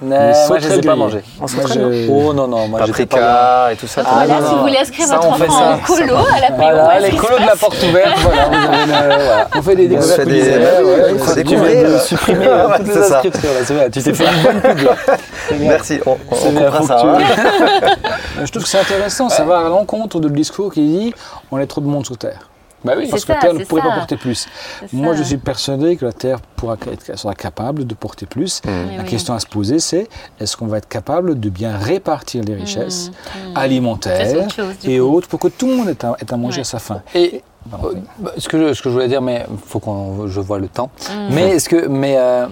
Les 0.00 0.08
moi, 0.48 0.58
je 0.60 0.68
les 0.68 0.78
ai 0.78 0.80
pas. 0.80 0.94
Moi, 0.94 1.08
je- 1.10 2.08
Oh 2.08 2.32
non, 2.32 2.46
non, 2.46 2.68
moi, 2.68 2.80
j'étais 2.86 3.06
pas. 3.06 3.72
Et 3.72 3.76
tout 3.76 3.88
ça. 3.88 4.02
Ah, 4.06 4.26
non, 4.28 4.48
si 4.48 4.54
vous 4.54 4.60
voulez 4.60 4.78
inscrire 4.78 5.06
Ça, 5.06 5.16
votre 5.16 5.28
on 5.28 5.32
fait 5.34 5.48
enfant 5.48 5.58
ça. 5.58 5.70
en 5.72 5.78
colo 5.78 6.14
à 6.16 6.40
la 6.40 6.50
Voilà, 6.56 6.98
PO, 6.98 7.02
les 7.02 7.16
colos 7.16 7.38
de 7.40 7.46
la 7.46 7.56
porte 7.56 7.82
ouverte, 7.82 8.18
voilà, 8.22 8.44
vous 8.48 8.54
avez 8.54 8.84
une, 8.84 8.90
euh, 8.92 9.16
voilà. 9.24 9.48
On 9.56 9.62
fait 9.62 9.74
des 9.74 9.86
On 9.86 9.88
découvertes 9.88 10.20
fait 10.20 10.26
des- 10.26 11.82
de 11.92 11.98
supprimer 11.98 12.46
Ouais, 12.46 12.76
toutes 12.78 12.86
les 12.86 12.96
inscriptions, 13.12 13.48
là, 13.48 13.60
c'est 13.64 13.74
vrai, 13.74 13.90
tu 13.90 14.02
t'es 14.02 14.14
fait 14.14 14.24
une 14.24 14.42
bonne 14.42 14.60
pub, 14.60 14.78
là. 14.86 14.94
Merci, 15.58 16.00
on, 16.06 16.10
on, 16.12 16.16
on 16.30 16.52
comprend 16.52 16.82
ça. 16.86 17.02
hein. 17.04 17.18
Je 18.44 18.50
trouve 18.52 18.62
que 18.62 18.68
c'est 18.68 18.78
intéressant, 18.78 19.28
ça 19.28 19.42
va 19.42 19.58
à 19.58 19.68
l'encontre 19.68 20.20
du 20.20 20.30
discours 20.30 20.72
qui 20.72 20.80
dit 20.82 21.14
on 21.50 21.58
est 21.58 21.66
trop 21.66 21.80
de 21.80 21.86
monde 21.86 22.06
sur 22.06 22.16
Terre. 22.16 22.48
Bah 22.84 22.94
oui. 22.96 23.08
Parce 23.10 23.24
que 23.24 23.32
la 23.32 23.38
Terre 23.38 23.54
ne 23.54 23.64
pourrait 23.64 23.82
ça. 23.82 23.88
pas 23.88 23.94
porter 23.96 24.16
plus. 24.16 24.46
Moi, 24.92 25.14
ça. 25.14 25.18
je 25.22 25.26
suis 25.28 25.36
persuadé 25.36 25.96
que 25.96 26.04
la 26.04 26.12
Terre 26.12 26.40
pourra 26.40 26.76
être, 26.92 27.18
sera 27.18 27.34
capable 27.34 27.86
de 27.86 27.94
porter 27.94 28.26
plus. 28.26 28.60
Mm. 28.64 28.68
La 28.96 29.02
oui. 29.02 29.08
question 29.08 29.34
à 29.34 29.40
se 29.40 29.46
poser, 29.46 29.78
c'est 29.80 30.08
est-ce 30.38 30.56
qu'on 30.56 30.66
va 30.66 30.78
être 30.78 30.88
capable 30.88 31.38
de 31.40 31.48
bien 31.50 31.76
répartir 31.76 32.44
les 32.44 32.54
richesses 32.54 33.08
Mm, 33.08 33.10
mm. 33.10 33.12
Ça, 33.12 33.50
c'est 33.54 33.60
alimentaires 33.60 34.50
chose, 34.50 34.74
et 34.84 34.98
coup. 34.98 35.04
autres 35.04 35.28
pour 35.28 35.40
que 35.40 35.48
tout 35.48 35.66
le 35.68 35.76
monde 35.76 35.88
ait 35.88 36.04
à, 36.04 36.14
ait 36.20 36.32
à 36.32 36.36
manger 36.36 36.56
Ouais. 36.58 36.60
à 36.60 36.64
sa 36.64 36.78
faim? 36.78 37.02
Et 37.14 37.42
Pardon. 37.70 37.88
euh, 37.88 37.94
bah, 38.20 38.32
ce, 38.38 38.48
que 38.48 38.58
je, 38.68 38.72
ce 38.74 38.82
que 38.82 38.88
je 38.90 38.94
voulais 38.94 39.08
dire, 39.08 39.22
mais 39.22 39.44
faut 39.66 39.80
qu'on 39.80 40.26
je 40.28 40.40
vois 40.40 40.58
le 40.58 40.68
temps. 40.68 40.90
Mm. 41.10 41.34
Mais 41.34 41.48
est-ce 41.50 41.68
que, 41.68 41.88
mais 41.88 42.16
euh, 42.16 42.46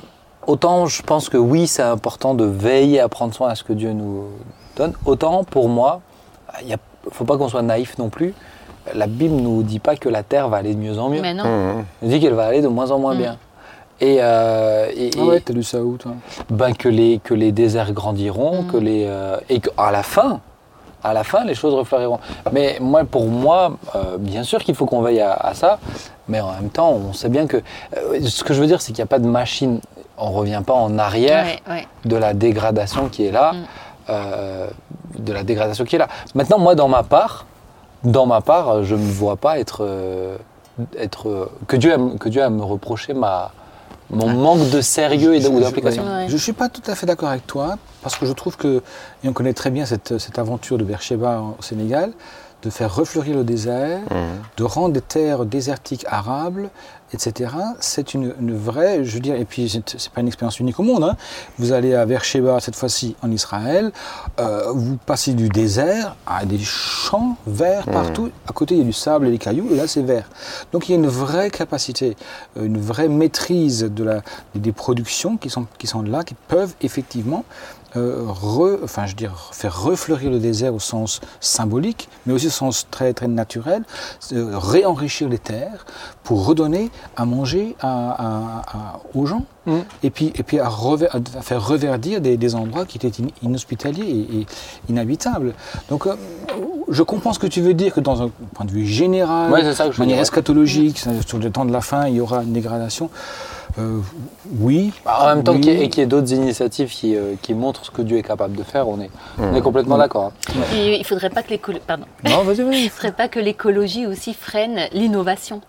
autant 0.46 0.86
je 0.86 1.02
pense 1.02 1.28
que 1.28 1.36
oui, 1.36 1.66
c'est 1.68 1.82
important 1.82 2.34
de 2.34 2.44
veiller 2.44 2.98
à 3.00 3.08
prendre 3.08 3.32
soin 3.32 3.48
à 3.50 3.54
ce 3.54 3.62
que 3.62 3.72
Dieu 3.72 3.92
nous 3.92 4.24
donne. 4.76 4.92
Autant 5.04 5.44
pour 5.44 5.68
moi, 5.68 6.00
il 6.62 6.70
ne 6.70 6.76
faut 7.12 7.24
pas 7.24 7.38
qu'on 7.38 7.48
soit 7.48 7.62
naïf 7.62 7.96
non 7.98 8.08
plus. 8.08 8.34
La 8.94 9.06
Bible 9.06 9.34
nous 9.34 9.62
dit 9.62 9.78
pas 9.78 9.96
que 9.96 10.08
la 10.08 10.22
terre 10.22 10.48
va 10.48 10.58
aller 10.58 10.74
de 10.74 10.78
mieux 10.80 10.98
en 10.98 11.08
mieux. 11.08 11.20
Mais 11.22 11.34
non. 11.34 11.44
Mm. 11.44 11.84
Elle 12.02 12.08
dit 12.08 12.20
qu'elle 12.20 12.34
va 12.34 12.46
aller 12.46 12.62
de 12.62 12.68
moins 12.68 12.90
en 12.90 12.98
moins 12.98 13.14
Mm. 13.14 13.18
bien. 13.18 13.36
Et, 14.00 14.18
euh, 14.20 14.88
et- 14.94 15.10
Ah 15.18 15.24
ouais, 15.24 15.40
t'as 15.40 15.54
lu 15.54 15.62
ça 15.62 15.80
où 15.82 15.96
toi? 15.96 16.12
ben, 16.50 16.74
que, 16.74 16.88
les, 16.88 17.18
que 17.24 17.32
les 17.34 17.50
déserts 17.52 17.92
grandiront, 17.92 18.62
Mm. 18.62 18.66
que 18.66 18.76
les, 18.76 19.04
euh, 19.08 19.38
et 19.48 19.60
qu'à 19.60 19.90
la 19.90 20.02
fin, 20.02 20.40
à 21.02 21.12
la 21.14 21.24
fin, 21.24 21.44
les 21.44 21.54
choses 21.54 21.74
refleuriront. 21.74 22.18
Mais 22.52 22.76
moi, 22.80 23.04
pour 23.04 23.26
moi, 23.26 23.76
euh, 23.94 24.16
bien 24.18 24.42
sûr 24.42 24.62
qu'il 24.62 24.74
faut 24.74 24.86
qu'on 24.86 25.02
veille 25.02 25.20
à, 25.20 25.32
à 25.32 25.54
ça, 25.54 25.78
mais 26.28 26.40
en 26.40 26.52
même 26.52 26.68
temps, 26.70 26.90
on 26.90 27.12
sait 27.12 27.28
bien 27.28 27.46
que... 27.46 27.56
euh, 27.96 28.20
ce 28.22 28.44
que 28.44 28.52
je 28.54 28.60
veux 28.60 28.66
dire, 28.66 28.80
c'est 28.80 28.92
qu'il 28.92 29.00
n'y 29.02 29.04
a 29.04 29.06
pas 29.06 29.18
de 29.20 29.28
machine, 29.28 29.80
on 30.18 30.30
ne 30.30 30.34
revient 30.36 30.62
pas 30.66 30.74
en 30.74 30.98
arrière 30.98 31.44
Ouais, 31.44 31.72
ouais. 31.74 31.86
de 32.04 32.16
la 32.16 32.34
dégradation 32.34 33.08
qui 33.08 33.24
est 33.26 33.30
là, 33.32 33.52
de 34.08 35.32
la 35.32 35.42
dégradation 35.42 35.84
qui 35.84 35.96
est 35.96 35.98
là. 35.98 36.08
Maintenant, 36.34 36.58
moi, 36.58 36.74
dans 36.74 36.88
ma 36.88 37.02
part, 37.02 37.46
dans 38.04 38.26
ma 38.26 38.40
part, 38.40 38.84
je 38.84 38.94
ne 38.94 39.00
me 39.00 39.12
vois 39.12 39.36
pas 39.36 39.58
être... 39.58 39.78
euh, 39.82 40.36
être 40.98 41.30
euh, 41.30 41.46
que, 41.66 41.76
Dieu 41.76 41.90
aime, 41.90 42.18
que 42.18 42.28
Dieu 42.28 42.42
aime 42.42 42.56
me 42.56 42.62
reprocher 42.62 43.14
ma, 43.14 43.50
mon 44.10 44.28
manque 44.28 44.68
de 44.68 44.82
sérieux 44.82 45.34
et 45.34 45.40
d'application. 45.40 46.02
Je 46.28 46.34
ne 46.34 46.38
suis 46.38 46.52
pas 46.52 46.68
tout 46.68 46.82
à 46.86 46.94
fait 46.94 47.06
d'accord 47.06 47.30
avec 47.30 47.46
toi, 47.46 47.78
parce 48.02 48.16
que 48.16 48.26
je 48.26 48.32
trouve 48.32 48.58
que, 48.58 48.82
et 49.24 49.28
on 49.28 49.32
connaît 49.32 49.54
très 49.54 49.70
bien 49.70 49.86
cette, 49.86 50.18
cette 50.18 50.38
aventure 50.38 50.76
de 50.76 50.84
Beersheba 50.84 51.40
au 51.58 51.62
Sénégal, 51.62 52.12
de 52.62 52.70
faire 52.70 52.94
refleurir 52.94 53.36
le 53.36 53.44
désert, 53.44 54.00
Mm. 54.10 54.14
de 54.56 54.64
rendre 54.64 54.94
des 54.94 55.00
terres 55.00 55.44
désertiques 55.44 56.04
arables, 56.08 56.70
etc. 57.12 57.52
C'est 57.78 58.14
une, 58.14 58.34
une 58.40 58.56
vraie, 58.56 59.04
je 59.04 59.14
veux 59.14 59.20
dire, 59.20 59.36
et 59.36 59.44
puis 59.44 59.68
c'est 59.70 60.08
pas 60.10 60.20
une 60.22 60.26
expérience 60.26 60.58
unique 60.58 60.80
au 60.80 60.82
monde. 60.82 61.04
hein. 61.04 61.16
Vous 61.58 61.72
allez 61.72 61.94
à 61.94 62.04
Beersheba, 62.06 62.58
cette 62.58 62.74
fois-ci 62.74 63.14
en 63.22 63.30
Israël, 63.30 63.92
euh, 64.40 64.72
vous 64.74 64.96
passez 65.06 65.34
du 65.34 65.48
désert 65.48 66.16
à 66.26 66.44
des 66.44 66.58
champs 66.58 67.36
verts 67.46 67.84
partout. 67.86 68.30
À 68.48 68.52
côté, 68.52 68.74
il 68.74 68.78
y 68.78 68.82
a 68.82 68.84
du 68.84 68.92
sable 68.92 69.28
et 69.28 69.30
des 69.30 69.38
cailloux, 69.38 69.68
et 69.70 69.76
là, 69.76 69.86
c'est 69.86 70.02
vert. 70.02 70.28
Donc 70.72 70.88
il 70.88 70.92
y 70.92 70.94
a 70.96 70.98
une 70.98 71.06
vraie 71.06 71.50
capacité, 71.50 72.16
euh, 72.56 72.64
une 72.64 72.78
vraie 72.80 73.08
maîtrise 73.08 73.82
de 73.84 74.02
la, 74.02 74.22
des 74.56 74.72
productions 74.72 75.36
qui 75.36 75.50
sont, 75.50 75.66
qui 75.78 75.86
sont 75.86 76.02
là, 76.02 76.24
qui 76.24 76.34
peuvent 76.48 76.74
effectivement 76.80 77.44
euh, 77.96 78.24
re- 78.28 78.78
enfin, 78.84 79.06
je 79.06 79.10
veux 79.12 79.16
dire, 79.16 79.50
faire 79.52 79.80
refleurir 79.82 80.30
le 80.30 80.38
désert 80.38 80.74
au 80.74 80.78
sens 80.80 81.20
symbolique, 81.40 82.08
mais 82.26 82.32
aussi 82.34 82.46
au 82.48 82.50
sens 82.50 82.86
très, 82.90 83.12
très 83.14 83.28
naturel, 83.28 83.82
euh, 84.32 84.50
réenrichir 84.58 85.28
les 85.28 85.38
terres 85.38 85.86
pour 86.24 86.46
redonner 86.46 86.90
à 87.16 87.24
manger 87.24 87.76
à- 87.80 88.10
à- 88.10 88.62
à- 88.78 89.00
aux 89.14 89.26
gens. 89.26 89.44
Mm. 89.66 89.72
Et 90.02 90.10
puis, 90.10 90.32
et 90.36 90.42
puis 90.42 90.58
à, 90.60 90.68
rever- 90.68 91.08
à 91.12 91.42
faire 91.42 91.66
reverdir 91.66 92.20
des, 92.20 92.36
des 92.36 92.54
endroits 92.54 92.84
qui 92.86 92.98
étaient 92.98 93.22
in- 93.22 93.28
inhospitaliers 93.42 94.04
et, 94.32 94.40
et 94.40 94.46
inhabitables. 94.88 95.54
Donc, 95.88 96.06
euh, 96.06 96.14
je 96.88 97.02
comprends 97.02 97.32
ce 97.32 97.38
que 97.38 97.46
tu 97.48 97.60
veux 97.60 97.74
dire, 97.74 97.92
que 97.92 98.00
dans 98.00 98.22
un 98.22 98.30
point 98.54 98.64
de 98.66 98.70
vue 98.70 98.86
général, 98.86 99.50
Ouais, 99.50 99.62
de 99.62 99.98
manière 99.98 100.16
dire, 100.16 100.22
eschatologique, 100.22 101.04
sur 101.26 101.38
le 101.38 101.50
temps 101.50 101.64
de 101.64 101.72
la 101.72 101.80
fin, 101.80 102.06
il 102.06 102.14
y 102.16 102.20
aura 102.20 102.42
une 102.44 102.52
dégradation. 102.52 103.10
Euh, 103.78 104.00
oui. 104.60 104.92
Bah, 105.04 105.18
En 105.20 105.26
même 105.34 105.44
temps, 105.44 105.52
oui. 105.52 105.60
qu'il 105.60 105.72
y 105.72 105.76
ait- 105.76 105.84
et 105.84 105.88
qu'il 105.88 106.00
y 106.00 106.02
ait 106.02 106.06
d'autres 106.06 106.32
initiatives 106.32 106.88
qui, 106.90 107.14
euh, 107.16 107.34
qui 107.42 107.52
montrent 107.54 107.84
ce 107.84 107.90
que 107.90 108.02
Dieu 108.02 108.16
est 108.18 108.22
capable 108.22 108.56
de 108.56 108.62
faire, 108.62 108.88
on 108.88 109.00
est, 109.00 109.10
on 109.38 109.54
est 109.54 109.60
complètement 109.60 109.96
Mm. 109.96 110.00
d'accord. 110.00 110.32
hein. 110.48 110.52
Il 110.74 110.98
ne 110.98 111.04
faudrait 111.04 111.30
pas 111.30 111.42
que 111.42 111.50
l'écolo- 111.50 111.80
pardon. 111.86 112.04
Non, 112.24 112.42
vas-y, 112.42 112.62
vas-y. 112.62 112.82
Il 112.84 112.90
faudrait 112.90 113.12
pas 113.12 113.28
que 113.28 113.38
l'écologie 113.38 114.06
aussi 114.06 114.32
freine 114.34 114.88
l'innovation. 114.92 115.60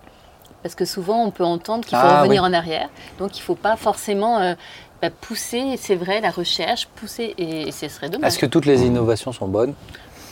Parce 0.63 0.73
que 0.75 0.85
souvent, 0.85 1.23
on 1.23 1.31
peut 1.31 1.43
entendre 1.45 1.85
qu'il 1.85 1.97
faut 1.97 2.03
Ah, 2.05 2.21
revenir 2.23 2.43
en 2.43 2.51
arrière. 2.53 2.89
Donc, 3.19 3.37
il 3.37 3.41
ne 3.41 3.43
faut 3.45 3.55
pas 3.55 3.75
forcément 3.75 4.39
euh, 4.39 4.53
bah, 5.01 5.09
pousser, 5.11 5.75
c'est 5.77 5.95
vrai, 5.95 6.19
la 6.19 6.31
recherche, 6.31 6.87
pousser, 6.95 7.35
et, 7.37 7.67
et 7.67 7.71
ce 7.71 7.87
serait 7.87 8.09
dommage. 8.09 8.29
Est-ce 8.29 8.39
que 8.39 8.45
toutes 8.47 8.65
les 8.65 8.81
innovations 8.83 9.31
sont 9.31 9.47
bonnes 9.47 9.73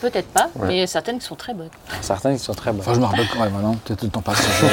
Peut-être 0.00 0.28
pas, 0.28 0.48
mais 0.62 0.86
certaines 0.86 1.20
sont 1.22 1.34
très 1.36 1.54
bonnes. 1.54 1.70
Certaines 2.02 2.36
qui 2.36 2.44
sont 2.44 2.52
très 2.54 2.70
bonnes. 2.70 2.80
Enfin, 2.80 2.92
je 2.94 3.00
me 3.00 3.06
rappelle 3.06 3.26
quand 3.32 3.40
même, 3.40 3.52
non 3.62 3.74
Peut-être 3.84 4.02
le 4.02 4.08
temps 4.10 4.20
passe. 4.20 4.42
Je... 4.42 4.66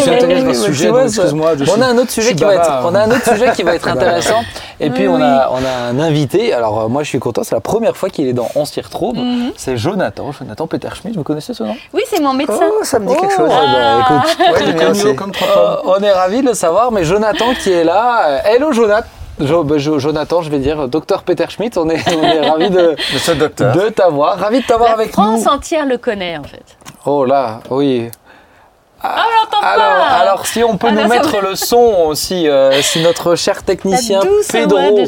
Suis 0.00 0.10
intéressé 0.10 0.44
par 0.44 0.54
ce 0.54 0.62
sujet, 0.64 0.90
excuse-moi. 1.04 1.52
on 1.60 1.64
suis- 1.64 1.82
a 1.82 1.86
un 1.86 1.98
autre 1.98 2.06
je 2.08 2.12
sujet 2.14 2.34
qui 2.34 2.44
va 2.44 2.54
être, 2.54 2.62
bavard. 2.62 2.84
on 2.90 2.94
a 2.94 3.00
un 3.00 3.10
autre 3.10 3.24
sujet 3.28 3.52
qui 3.52 3.62
va 3.62 3.74
être 3.74 3.84
Bavard. 3.86 4.02
intéressant. 4.02 4.40
Et 4.78 4.90
puis 4.90 5.06
Oui, 5.08 5.14
on 5.18 5.22
a, 5.22 5.50
on 5.52 5.64
a 5.64 5.70
un 5.90 5.98
invité. 6.00 6.52
Alors 6.52 6.80
euh, 6.82 6.88
moi 6.88 7.02
je 7.02 7.08
suis 7.08 7.18
content, 7.18 7.42
c'est 7.44 7.54
la 7.54 7.60
première 7.60 7.96
fois 7.96 8.08
qu'il 8.10 8.26
est 8.28 8.32
dans 8.32 8.48
On 8.54 8.64
s'y 8.64 8.80
retrouve. 8.80 9.16
Mhm. 9.16 9.52
C'est 9.56 9.76
Jonathan, 9.76 10.32
Jonathan 10.32 10.66
Peterschmidt. 10.66 11.16
Vous 11.16 11.24
connaissez 11.24 11.52
ce 11.54 11.62
nom? 11.64 11.76
Oui, 11.92 12.02
c'est 12.08 12.20
mon 12.20 12.32
médecin. 12.32 12.54
Oh, 12.60 12.84
ça 12.84 12.98
me 12.98 13.08
dit 13.08 13.16
quelque 13.16 13.34
chose. 13.34 13.50
Ah, 13.52 14.06
bah, 14.08 14.24
écoute, 14.50 15.16
comme 15.16 15.32
trois 15.32 15.48
Euh, 15.48 15.76
on 15.98 16.02
est 16.02 16.12
ravis 16.12 16.42
de 16.42 16.48
le 16.48 16.54
savoir, 16.54 16.92
mais 16.92 17.04
Jonathan 17.04 17.46
qui 17.60 17.70
est 17.72 17.84
là. 17.84 18.26
euh, 18.28 18.38
hello 18.46 18.72
Jonathan. 18.72 19.06
Jo- 19.40 19.64
bah, 19.64 19.78
Jo- 19.78 19.98
Jonathan, 19.98 20.42
je 20.42 20.50
vais 20.50 20.58
dire, 20.58 20.88
docteur 20.88 21.22
Peter 21.22 21.46
Schmidt, 21.48 21.78
on 21.78 21.88
est, 21.88 22.00
on 22.14 22.22
est 22.22 22.48
ravis 22.48 22.70
de, 22.70 22.96
Monsieur 23.14 23.34
le 23.34 23.40
docteur. 23.40 23.74
de 23.74 23.88
t'avoir, 23.88 24.38
ravis 24.38 24.60
de 24.60 24.66
t'avoir 24.66 24.90
La 24.90 24.94
avec 24.96 25.12
France 25.12 25.44
nous. 25.44 25.50
entière 25.50 25.86
le 25.86 25.98
connaît, 25.98 26.36
en 26.38 26.44
fait. 26.44 26.62
Oh 27.06 27.24
là, 27.24 27.60
oui. 27.70 28.10
Ah, 29.02 29.24
alors, 29.24 29.48
pas. 29.50 30.16
alors, 30.20 30.46
si 30.46 30.62
on 30.62 30.76
peut 30.76 30.88
Ah, 30.90 30.92
nous 30.92 31.00
là, 31.00 31.08
mettre 31.08 31.40
le 31.40 31.54
son 31.56 32.04
aussi, 32.08 32.46
euh, 32.48 32.82
si 32.82 33.02
notre 33.02 33.34
cher 33.34 33.62
technicien 33.62 34.20
La 34.20 34.60
Pedro 34.60 34.98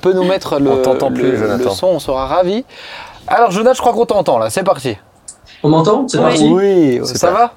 peut 0.00 0.12
nous 0.12 0.24
mettre 0.24 0.58
le, 0.58 0.72
On 0.72 0.82
t'entend 0.82 1.12
plus, 1.12 1.36
le- 1.36 1.68
son, 1.70 1.86
on 1.86 1.98
sera 2.00 2.26
ravis. 2.26 2.64
Alors, 3.28 3.52
Jonathan, 3.52 3.74
je 3.74 3.80
crois 3.80 3.92
qu'on 3.92 4.06
t'entend 4.06 4.38
là, 4.38 4.50
c'est 4.50 4.64
parti. 4.64 4.96
On 5.62 5.68
m'entend? 5.68 6.06
C'est 6.08 6.18
Oui. 6.18 6.24
parti 6.24 6.48
Oui, 6.48 7.00
ça 7.04 7.28
pas- 7.28 7.32
va? 7.34 7.52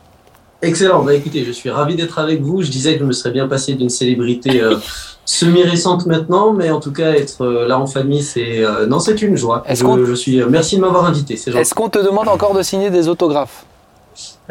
Excellent. 0.62 1.04
Bah 1.04 1.14
écoutez, 1.14 1.44
je 1.44 1.52
suis 1.52 1.70
ravi 1.70 1.96
d'être 1.96 2.20
avec 2.20 2.42
vous. 2.42 2.62
Je 2.62 2.70
disais 2.70 2.94
que 2.94 3.00
je 3.00 3.06
me 3.06 3.14
serais 3.14 3.32
bien 3.32 3.48
passé 3.48 3.74
d'une 3.74 3.90
célébrité 3.90 4.62
euh, 4.62 4.76
semi-récente 5.26 6.06
maintenant, 6.06 6.54
mais 6.54 6.70
en 6.70 6.80
tout 6.80 6.92
cas 6.92 7.12
être 7.14 7.42
euh, 7.42 7.68
là 7.68 7.80
en 7.80 7.88
famille, 7.88 8.22
c'est 8.22 8.64
euh, 8.64 8.86
non, 8.86 9.00
c'est 9.00 9.22
une 9.22 9.36
joie. 9.36 9.64
Est-ce 9.68 9.84
Je, 9.84 10.06
je 10.06 10.14
suis. 10.14 10.44
merci 10.46 10.76
de 10.76 10.82
m'avoir 10.82 11.06
invité. 11.06 11.34
Est-ce 11.34 11.74
qu'on 11.74 11.90
te 11.90 12.00
demande 12.00 12.28
encore 12.28 12.54
de 12.54 12.62
signer 12.62 12.90
des 12.90 13.08
autographes? 13.08 13.66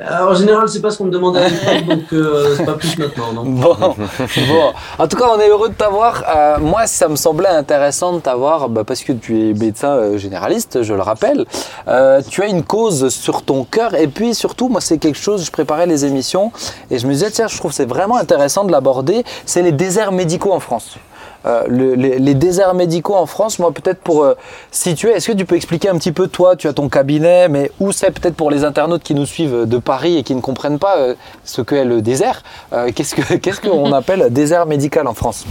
En 0.09 0.35
général, 0.35 0.69
c'est 0.69 0.81
pas 0.81 0.91
ce 0.91 0.99
qu'on 0.99 1.05
me 1.05 1.11
demande 1.11 1.37
à 1.37 1.49
l'époque, 1.49 1.87
donc 1.89 2.13
euh, 2.13 2.55
c'est 2.57 2.65
pas 2.65 2.75
plus 2.75 2.97
maintenant. 2.99 3.33
Non. 3.33 3.45
Bon, 3.45 3.75
bon. 3.97 4.73
En 4.99 5.09
tout 5.09 5.17
cas, 5.17 5.27
on 5.35 5.41
est 5.41 5.49
heureux 5.49 5.69
de 5.69 5.75
t'avoir. 5.75 6.25
Euh, 6.29 6.59
moi, 6.59 6.87
ça 6.87 7.09
me 7.09 7.17
semblait 7.17 7.49
intéressant 7.49 8.15
de 8.15 8.21
t'avoir 8.21 8.69
bah, 8.69 8.85
parce 8.85 9.03
que 9.03 9.13
tu 9.13 9.41
es 9.41 9.55
médecin 9.55 9.91
euh, 9.91 10.19
généraliste, 10.19 10.83
je 10.83 10.95
le 10.95 11.03
rappelle. 11.03 11.45
Euh, 11.89 12.23
tu 12.29 12.43
as 12.43 12.47
une 12.47 12.63
cause 12.63 13.09
sur 13.09 13.43
ton 13.43 13.65
cœur 13.65 13.95
et 13.95 14.09
puis 14.09 14.35
surtout, 14.35 14.69
moi, 14.69 14.81
c'est 14.81 14.99
quelque 14.99 15.19
chose. 15.19 15.45
Je 15.45 15.51
préparais 15.51 15.87
les 15.87 16.05
émissions 16.05 16.53
et 16.91 16.99
je 16.99 17.07
me 17.07 17.13
disais 17.13 17.31
tiens, 17.31 17.49
je 17.49 17.57
trouve 17.57 17.71
que 17.71 17.77
c'est 17.77 17.89
vraiment 17.89 18.17
intéressant 18.17 18.65
de 18.65 18.73
l'aborder. 18.73 19.25
C'est 19.45 19.63
les 19.63 19.73
déserts 19.73 20.13
médicaux 20.13 20.53
en 20.53 20.61
France. 20.61 20.97
Euh, 21.47 21.65
le- 21.69 21.95
les, 21.95 22.19
les 22.19 22.35
déserts 22.35 22.75
médicaux 22.75 23.15
en 23.15 23.25
France, 23.27 23.59
moi 23.59 23.73
peut-être 23.73 24.01
pour 24.01 24.25
euh, 24.25 24.35
situer, 24.71 25.11
est-ce 25.13 25.29
que 25.33 25.37
tu 25.37 25.47
peux 25.47 25.57
expliquer 25.57 25.89
un 25.89 25.97
petit 25.97 26.13
peu, 26.13 26.29
toi, 26.29 26.55
tu 26.57 26.69
as 26.69 26.73
ton 26.75 26.89
cabinet, 26.91 27.49
mais 27.49 27.71
où 27.81 27.93
c'est 27.93 28.11
peut-être 28.11 28.35
pour 28.37 28.51
les 28.51 28.63
internautes 28.65 29.03
qui 29.03 29.15
nous 29.15 29.25
suivent 29.27 29.65
de 29.67 29.79
Paris 29.79 30.19
et 30.19 30.23
qui 30.23 30.35
ne 30.35 30.41
comprennent 30.43 30.79
pas 30.79 30.99
euh, 30.99 31.15
ce 31.45 31.63
qu'est 31.63 31.85
le 31.87 32.03
désert, 32.03 32.43
euh, 32.75 32.91
qu'est-ce 32.95 33.15
que- 33.15 33.35
qu'est-ce 33.43 33.61
qu'on 33.61 33.93
appelle 34.01 34.27
désert 34.31 34.67
médical 34.67 35.07
en 35.07 35.15
France? 35.15 35.47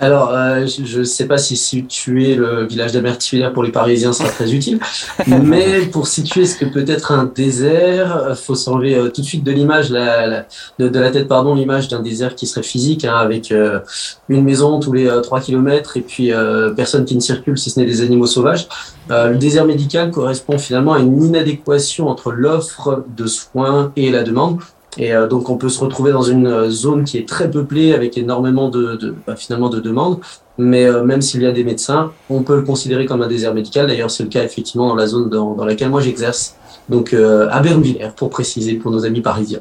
Alors, 0.00 0.30
euh, 0.32 0.64
je 0.66 1.00
ne 1.00 1.04
sais 1.04 1.26
pas 1.26 1.38
si 1.38 1.56
situer 1.56 2.36
le 2.36 2.66
village 2.66 2.92
d'Amertivière 2.92 3.52
pour 3.52 3.64
les 3.64 3.72
Parisiens 3.72 4.12
sera 4.12 4.28
très 4.28 4.52
utile, 4.54 4.78
mais 5.26 5.80
pour 5.86 6.06
situer 6.06 6.46
ce 6.46 6.56
que 6.56 6.64
peut 6.66 6.84
être 6.86 7.10
un 7.10 7.24
désert, 7.24 8.26
il 8.30 8.36
faut 8.36 8.54
s'enlever 8.54 8.94
euh, 8.94 9.08
tout 9.08 9.22
de 9.22 9.26
suite 9.26 9.42
de 9.42 9.50
l'image, 9.50 9.90
la, 9.90 10.26
la- 10.28 10.46
de, 10.78 10.88
de 10.88 10.98
la 11.00 11.10
tête, 11.10 11.26
pardon, 11.26 11.54
l'image 11.56 11.88
d'un 11.88 12.00
désert 12.00 12.36
qui 12.36 12.46
serait 12.46 12.62
physique, 12.62 13.04
hein, 13.04 13.16
avec 13.16 13.50
euh, 13.50 13.80
une 14.28 14.44
maison 14.44 14.78
tous 14.78 14.92
les 14.92 15.08
euh, 15.08 15.20
3 15.20 15.40
km 15.40 15.96
et 15.96 16.02
puis 16.02 16.32
euh, 16.32 16.70
personne 16.70 17.04
qui 17.04 17.16
ne 17.16 17.20
circule 17.20 17.58
si 17.58 17.70
ce 17.70 17.80
n'est 17.80 17.86
des 17.86 18.00
animaux 18.00 18.26
sauvages. 18.26 18.68
Euh, 19.10 19.30
le 19.30 19.36
désert 19.36 19.64
médical 19.64 20.12
correspond 20.12 20.58
finalement 20.58 20.92
à 20.92 21.00
une 21.00 21.24
inadéquation 21.24 22.06
entre 22.08 22.30
l'offre 22.30 23.04
de 23.16 23.26
soins 23.26 23.90
et 23.96 24.10
la 24.12 24.22
demande. 24.22 24.58
Et 24.98 25.12
euh, 25.12 25.26
donc 25.26 25.48
on 25.48 25.56
peut 25.56 25.68
se 25.68 25.80
retrouver 25.80 26.12
dans 26.12 26.22
une 26.22 26.46
euh, 26.46 26.70
zone 26.70 27.04
qui 27.04 27.18
est 27.18 27.28
très 27.28 27.50
peuplée 27.50 27.94
avec 27.94 28.18
énormément 28.18 28.68
de, 28.68 29.14
bah, 29.26 29.36
finalement 29.36 29.68
de 29.68 29.80
demandes. 29.80 30.18
Mais 30.58 30.86
euh, 30.86 31.04
même 31.04 31.22
s'il 31.22 31.42
y 31.42 31.46
a 31.46 31.52
des 31.52 31.62
médecins, 31.62 32.10
on 32.28 32.42
peut 32.42 32.56
le 32.56 32.62
considérer 32.62 33.06
comme 33.06 33.22
un 33.22 33.28
désert 33.28 33.54
médical. 33.54 33.86
D'ailleurs, 33.86 34.10
c'est 34.10 34.24
le 34.24 34.28
cas 34.28 34.42
effectivement 34.42 34.88
dans 34.88 34.96
la 34.96 35.06
zone 35.06 35.30
dans, 35.30 35.64
laquelle 35.64 35.90
moi 35.90 36.00
j'exerce. 36.00 36.56
Donc 36.88 37.12
à 37.12 37.60
Bernvillers, 37.60 38.12
pour 38.16 38.30
préciser, 38.30 38.76
pour 38.76 38.90
nos 38.90 39.04
amis 39.04 39.20
parisiens. 39.20 39.60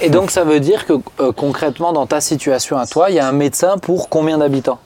Et, 0.00 0.08
donc 0.08 0.30
ça 0.30 0.42
veut 0.42 0.58
dire 0.58 0.86
que 0.86 0.94
concrètement, 1.32 1.92
dans 1.92 2.06
ta 2.06 2.22
situation 2.22 2.78
à 2.78 2.86
toi, 2.86 3.10
il 3.10 3.16
y 3.16 3.18
a 3.18 3.28
un 3.28 3.32
médecin 3.32 3.76
pour 3.76 4.08
combien 4.08 4.38
d'habitants? 4.38 4.78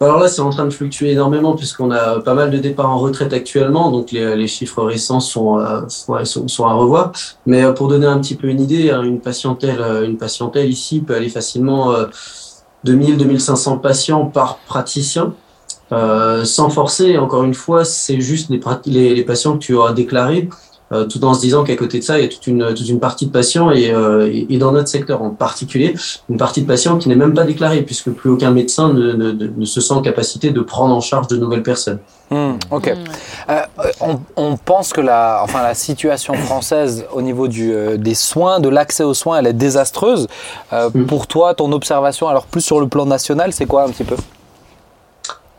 Alors 0.00 0.18
là, 0.18 0.28
c'est 0.28 0.40
en 0.40 0.50
train 0.50 0.64
de 0.64 0.70
fluctuer 0.70 1.12
énormément 1.12 1.54
puisqu'on 1.54 1.90
a 1.90 2.20
pas 2.20 2.34
mal 2.34 2.50
de 2.50 2.58
départs 2.58 2.90
en 2.90 2.98
retraite 2.98 3.32
actuellement, 3.32 3.90
donc 3.90 4.10
les, 4.10 4.46
chiffres 4.48 4.82
récents 4.82 5.20
sont, 5.20 5.58
euh, 5.58 5.82
sont, 5.88 6.48
sont 6.48 6.66
à 6.66 6.72
revoir. 6.72 7.12
Mais 7.46 7.62
euh, 7.62 7.72
pour 7.72 7.88
donner 7.88 8.06
un 8.06 8.18
petit 8.18 8.34
peu 8.34 8.48
une 8.48 8.60
idée, 8.60 8.90
hein, 8.90 9.02
une 9.02 9.20
patientèle, 9.20 9.80
euh, 9.80 10.04
une 10.04 10.18
patientèle 10.18 10.68
ici 10.68 11.00
peut 11.00 11.14
aller 11.14 11.28
facilement 11.28 11.92
euh, 11.92 12.06
2000-2500 12.84 13.80
patients 13.80 14.26
par 14.26 14.58
praticien. 14.66 15.34
Sans 15.90 16.70
forcer, 16.70 17.18
encore 17.18 17.44
une 17.44 17.54
fois, 17.54 17.84
c'est 17.84 18.20
juste 18.20 18.50
les, 18.50 19.14
les 19.14 19.22
patients 19.22 19.52
que 19.52 19.58
tu 19.58 19.74
auras 19.74 19.92
déclarés, 19.92 20.48
euh, 20.92 21.06
tout 21.06 21.24
en 21.24 21.34
se 21.34 21.40
disant 21.40 21.64
qu'à 21.64 21.76
côté 21.76 21.98
de 21.98 22.04
ça, 22.04 22.18
il 22.18 22.22
y 22.22 22.24
a 22.26 22.28
toute 22.28 22.46
une, 22.46 22.74
toute 22.74 22.88
une 22.88 23.00
partie 23.00 23.26
de 23.26 23.30
patients, 23.32 23.70
et, 23.70 23.90
euh, 23.90 24.28
et, 24.30 24.46
et 24.54 24.58
dans 24.58 24.72
notre 24.72 24.88
secteur 24.88 25.22
en 25.22 25.30
particulier, 25.30 25.94
une 26.28 26.36
partie 26.36 26.62
de 26.62 26.66
patients 26.66 26.98
qui 26.98 27.08
n'est 27.08 27.16
même 27.16 27.34
pas 27.34 27.44
déclarée, 27.44 27.82
puisque 27.82 28.10
plus 28.10 28.30
aucun 28.30 28.50
médecin 28.50 28.92
ne, 28.92 29.12
ne, 29.12 29.32
ne- 29.32 29.50
ne 29.56 29.64
se 29.64 29.80
sent 29.80 29.94
en 29.94 30.02
capacité 30.02 30.50
de 30.50 30.60
prendre 30.60 30.94
en 30.94 31.00
charge 31.00 31.26
de 31.28 31.36
nouvelles 31.36 31.62
personnes. 31.62 31.98
Hmm, 32.30 32.52
Ok. 32.70 32.86
Mm. 32.88 33.50
Euh, 33.50 33.60
on, 34.00 34.18
on 34.36 34.56
pense 34.56 34.92
que 34.92 35.00
la, 35.00 35.40
enfin, 35.42 35.62
la 35.62 35.74
situation 35.74 36.34
française 36.34 37.04
au 37.12 37.20
niveau 37.22 37.48
du, 37.48 37.72
euh, 37.72 37.96
des 37.96 38.14
soins, 38.14 38.60
de 38.60 38.68
l'accès 38.68 39.04
aux 39.04 39.14
soins, 39.14 39.38
elle 39.38 39.46
est 39.46 39.52
désastreuse. 39.52 40.26
Euh, 40.72 40.90
Mm. 40.94 41.06
Pour 41.06 41.26
toi, 41.26 41.54
ton 41.54 41.72
observation, 41.72 42.28
alors 42.28 42.46
plus 42.46 42.60
sur 42.60 42.78
le 42.80 42.86
plan 42.88 43.06
national, 43.06 43.52
c'est 43.52 43.66
quoi 43.66 43.84
un 43.84 43.88
petit 43.90 44.04
peu? 44.04 44.16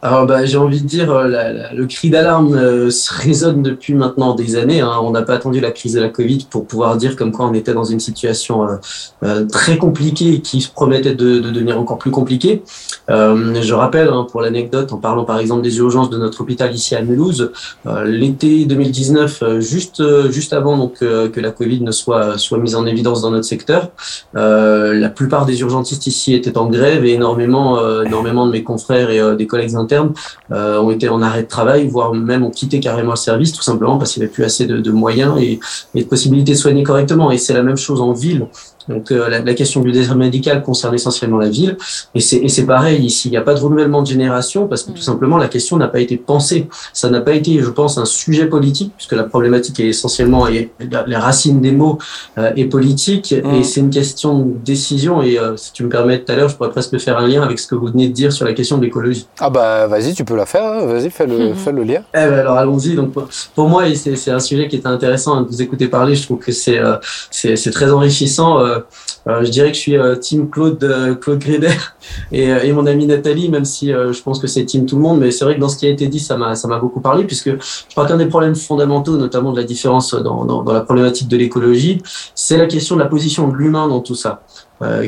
Alors, 0.07 0.27
bah, 0.27 0.45
j'ai 0.45 0.57
envie 0.59 0.81
de 0.81 0.87
dire, 0.87 1.09
euh, 1.11 1.27
la- 1.27 1.73
le 1.73 1.85
cri 1.87 2.11
d'alarme 2.11 2.53
euh, 2.53 2.91
résonne 3.23 3.63
depuis 3.63 3.95
maintenant 3.95 4.35
des 4.35 4.55
années. 4.55 4.81
hein. 4.81 4.91
On 5.01 5.09
n'a 5.09 5.23
pas 5.23 5.33
attendu 5.33 5.59
la 5.59 5.71
crise 5.71 5.93
de 5.93 5.99
la 5.99 6.09
Covid 6.09 6.45
pour 6.47 6.67
pouvoir 6.67 6.95
dire 6.95 7.15
comme 7.15 7.31
quoi 7.31 7.47
on 7.47 7.53
était 7.55 7.73
dans 7.73 7.85
une 7.85 7.99
situation 7.99 8.67
euh, 9.23 9.45
très 9.45 9.79
compliquée 9.79 10.41
qui 10.41 10.61
se 10.61 10.69
promettait 10.69 11.15
de, 11.15 11.39
de 11.39 11.49
devenir 11.49 11.79
encore 11.79 11.97
plus 11.97 12.11
compliquée. 12.11 12.61
Je 13.09 13.73
rappelle, 13.73 14.09
hein, 14.09 14.27
pour 14.31 14.41
l'anecdote, 14.41 14.93
en 14.93 14.97
parlant 14.97 15.23
par 15.25 15.39
exemple 15.39 15.63
des 15.63 15.75
urgences 15.79 16.11
de 16.11 16.17
notre 16.19 16.41
hôpital 16.41 16.71
ici 16.75 16.93
à 16.95 17.01
Mulhouse, 17.01 17.51
l'été 18.05 18.65
2019, 18.65 19.41
euh, 19.41 19.59
juste 19.59 20.03
juste 20.29 20.53
avant 20.53 20.77
donc 20.77 20.99
que 20.99 21.39
la 21.39 21.49
Covid 21.51 21.81
ne 21.81 21.91
soit 21.91 22.37
soit 22.37 22.59
mise 22.59 22.75
en 22.75 22.85
évidence 22.85 23.21
dans 23.23 23.31
notre 23.31 23.45
secteur, 23.45 23.89
la 24.35 25.09
plupart 25.09 25.47
des 25.47 25.61
urgentistes 25.61 26.05
ici 26.05 26.35
étaient 26.35 26.57
en 26.59 26.67
grève 26.67 27.03
et 27.05 27.13
énormément, 27.13 27.79
énormément 28.03 28.45
de 28.45 28.51
mes 28.51 28.63
confrères 28.63 29.09
et 29.09 29.35
des 29.35 29.47
collègues 29.47 29.75
internes 29.75 29.94
euh, 30.51 30.79
ont 30.79 30.91
été 30.91 31.09
en 31.09 31.21
arrêt 31.21 31.43
de 31.43 31.47
travail, 31.47 31.87
voire 31.87 32.13
même 32.13 32.43
ont 32.43 32.51
quitté 32.51 32.79
carrément 32.79 33.11
le 33.11 33.17
service, 33.17 33.51
tout 33.53 33.61
simplement 33.61 33.97
parce 33.97 34.13
qu'il 34.13 34.21
n'y 34.21 34.25
avait 34.25 34.33
plus 34.33 34.43
assez 34.43 34.65
de, 34.65 34.91
moyens 34.91 35.39
et, 35.39 35.59
et 35.93 36.03
de 36.03 36.07
possibilités 36.07 36.53
de 36.53 36.57
soigner 36.57 36.83
correctement. 36.83 37.31
Et 37.31 37.37
c'est 37.37 37.53
la 37.53 37.63
même 37.63 37.77
chose 37.77 38.01
en 38.01 38.13
ville. 38.13 38.47
Donc 38.89 39.11
euh, 39.11 39.29
la, 39.29 39.39
la 39.39 39.53
question 39.53 39.81
du 39.81 39.91
désert 39.91 40.15
médical 40.15 40.61
concerne 40.63 40.93
essentiellement 40.95 41.37
la 41.37 41.49
ville. 41.49 41.77
Et 42.13 42.19
c'est 42.21 42.37
et 42.37 42.49
c'est 42.49 42.65
pareil 42.65 43.03
ici. 43.03 43.29
Il 43.29 43.31
n'y 43.31 43.37
a 43.37 43.41
pas 43.41 43.53
de 43.53 43.59
renouvellement 43.59 44.01
de 44.01 44.07
génération 44.07 44.67
parce 44.67 44.83
que 44.83 44.91
tout 44.91 45.01
simplement 45.01 45.37
la 45.37 45.47
question 45.47 45.77
n'a 45.77 45.87
pas 45.87 45.99
été 45.99 46.17
pensée. 46.17 46.67
Ça 46.93 47.09
n'a 47.09 47.21
pas 47.21 47.33
été, 47.33 47.59
je 47.59 47.69
pense, 47.69 47.97
un 47.97 48.05
sujet 48.05 48.45
politique 48.47 48.91
puisque 48.97 49.13
la 49.13 49.23
problématique 49.23 49.79
est 49.79 49.87
essentiellement 49.87 50.47
et 50.47 50.71
les 50.79 51.15
racines 51.15 51.61
des 51.61 51.71
mots 51.71 51.97
euh, 52.37 52.51
est 52.55 52.65
politique 52.65 53.33
Mm. 53.35 53.55
et 53.55 53.63
c'est 53.63 53.79
une 53.81 53.89
question 53.89 54.39
de 54.39 54.53
décision. 54.63 55.21
Et 55.21 55.37
euh, 55.39 55.57
si 55.57 55.71
tu 55.73 55.83
me 55.83 55.89
permets 55.89 56.19
tout 56.23 56.31
à 56.31 56.35
l'heure, 56.35 56.49
je 56.49 56.55
pourrais 56.55 56.69
presque 56.69 56.97
faire 56.99 57.17
un 57.17 57.27
lien 57.27 57.41
avec 57.41 57.59
ce 57.59 57.67
que 57.67 57.75
vous 57.75 57.87
venez 57.87 58.07
de 58.07 58.13
dire 58.13 58.31
sur 58.31 58.45
la 58.45 58.53
question 58.53 58.77
de 58.77 58.83
l'écologie. 58.83 59.25
Ah 59.39 59.49
bah 59.49 59.87
vas-y, 59.87 60.13
tu 60.13 60.23
peux 60.25 60.35
la 60.35 60.45
faire, 60.45 60.63
hein. 60.63 60.85
vas-y, 60.85 61.09
fais 61.09 61.25
le, 61.27 61.53
fais 61.63 61.71
le 61.71 61.83
lien. 61.83 62.01
Eh 62.13 62.17
ben 62.17 62.33
alors 62.33 62.57
allons-y. 62.57 62.95
Donc 62.95 63.11
pour- 63.55 63.67
moi, 63.69 63.83
c'est 63.95 64.15
c'est 64.15 64.31
un 64.31 64.39
sujet 64.39 64.67
qui 64.67 64.75
est 64.77 64.85
intéressant 64.87 65.41
de 65.41 65.47
vous 65.47 65.61
écouter 65.61 65.87
parler. 65.87 66.15
Je 66.15 66.23
trouve 66.23 66.39
que 66.39 66.51
c'est 66.51 66.79
euh, 66.79 66.95
c'est 67.31 67.55
c'est 67.55 67.71
très 67.71 67.91
enrichissant. 67.91 68.59
Euh, 68.75 68.79
euh, 69.27 69.43
je 69.43 69.49
dirais 69.49 69.69
que 69.69 69.75
je 69.75 69.81
suis 69.81 69.97
euh, 69.97 70.15
team 70.15 70.49
Claude 70.49 70.77
Claude 71.21 71.39
Gréder 71.39 71.69
et, 72.31 72.71
mon 72.73 72.85
amie 72.85 73.07
Nathalie, 73.07 73.49
même 73.49 73.65
si 73.65 73.87
je 73.89 74.21
pense 74.21 74.39
que 74.39 74.47
c'est 74.47 74.65
team 74.65 74.85
tout 74.85 74.97
le 74.97 75.01
monde. 75.01 75.19
Mais 75.19 75.31
c'est 75.31 75.45
vrai 75.45 75.55
que 75.55 75.59
dans 75.61 75.69
ce 75.69 75.77
qui 75.77 75.87
a 75.87 75.89
été 75.89 76.07
dit, 76.07 76.19
ça 76.19 76.37
m'a 76.37 76.55
ça 76.55 76.67
m'a 76.67 76.79
beaucoup 76.79 76.99
parlé 77.01 77.23
puisque 77.23 77.49
je 77.49 77.91
crois 77.91 78.05
qu'un 78.05 78.17
des 78.17 78.25
problèmes 78.27 78.55
fondamentaux, 78.55 79.17
notamment 79.17 79.51
de 79.51 79.57
la 79.59 79.63
différence 79.65 80.13
dans 80.13 80.63
la 80.63 80.81
problématique 80.81 81.27
de 81.27 81.37
l'écologie, 81.37 82.01
c'est 82.35 82.57
la 82.57 82.65
question 82.67 82.95
de 82.95 83.01
la 83.01 83.07
position 83.07 83.47
de 83.47 83.55
l'humain 83.55 83.87
dans 83.87 84.01
tout 84.01 84.15
ça. 84.15 84.41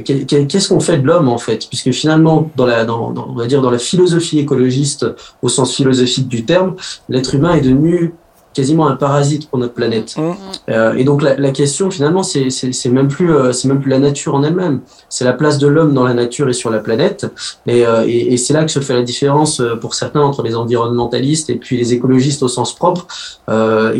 Qu'est- 0.06 0.26
qu'est- 0.26 0.48
Qu'est-ce 0.48 0.70
qu'on 0.70 0.80
fait 0.80 0.98
de 0.98 1.06
l'homme 1.06 1.28
en 1.28 1.38
fait? 1.38 1.68
Puisque 1.68 1.92
finalement, 1.92 2.50
on 2.58 3.34
va 3.36 3.46
dire 3.48 3.62
dans 3.62 3.72
la 3.72 3.78
philosophie 3.80 4.40
écologiste, 4.40 5.06
au 5.42 5.50
sens 5.50 5.76
philosophique 5.76 6.28
du 6.28 6.46
terme, 6.46 6.76
l'être 7.10 7.36
humain 7.36 7.54
est 7.56 7.62
devenu 7.62 8.14
quasiment 8.58 8.88
un 8.88 8.96
parasite 8.96 9.44
pour 9.50 9.60
notre 9.60 9.76
planète. 9.82 10.10
Mm. 10.18 10.22
Euh, 10.70 11.00
et 11.00 11.04
donc 11.04 11.22
la, 11.22 11.32
la 11.48 11.52
question 11.52 11.86
finalement, 11.98 12.24
c'est 12.24 12.50
même 12.98 13.10
plus 13.16 13.30
euh, 13.32 13.54
c'est 13.54 13.68
même 13.72 13.82
plus 13.84 13.92
la 13.98 14.02
nature 14.10 14.34
en 14.34 14.42
elle-même, 14.48 14.78
c'est 15.10 15.26
la 15.32 15.36
place 15.42 15.58
de 15.60 15.68
l'homme 15.68 15.94
dans 15.94 16.06
la 16.12 16.16
nature 16.24 16.48
et 16.50 16.58
sur 16.62 16.72
la 16.72 16.80
planète. 16.80 17.28
Et, 17.68 17.86
euh, 17.86 18.04
et, 18.08 18.34
et 18.34 18.38
c'est 18.38 18.54
là 18.58 18.62
que 18.66 18.72
se 18.72 18.82
fait 18.88 18.96
la 18.96 19.04
différence 19.04 19.62
pour 19.82 19.94
certains 19.94 20.24
entre 20.30 20.42
les 20.48 20.56
environnementalistes 20.56 21.50
et 21.54 21.58
puis 21.64 21.76
les 21.78 21.90
écologistes 21.94 22.42
au 22.48 22.52
sens 22.58 22.70
propre. 22.82 23.06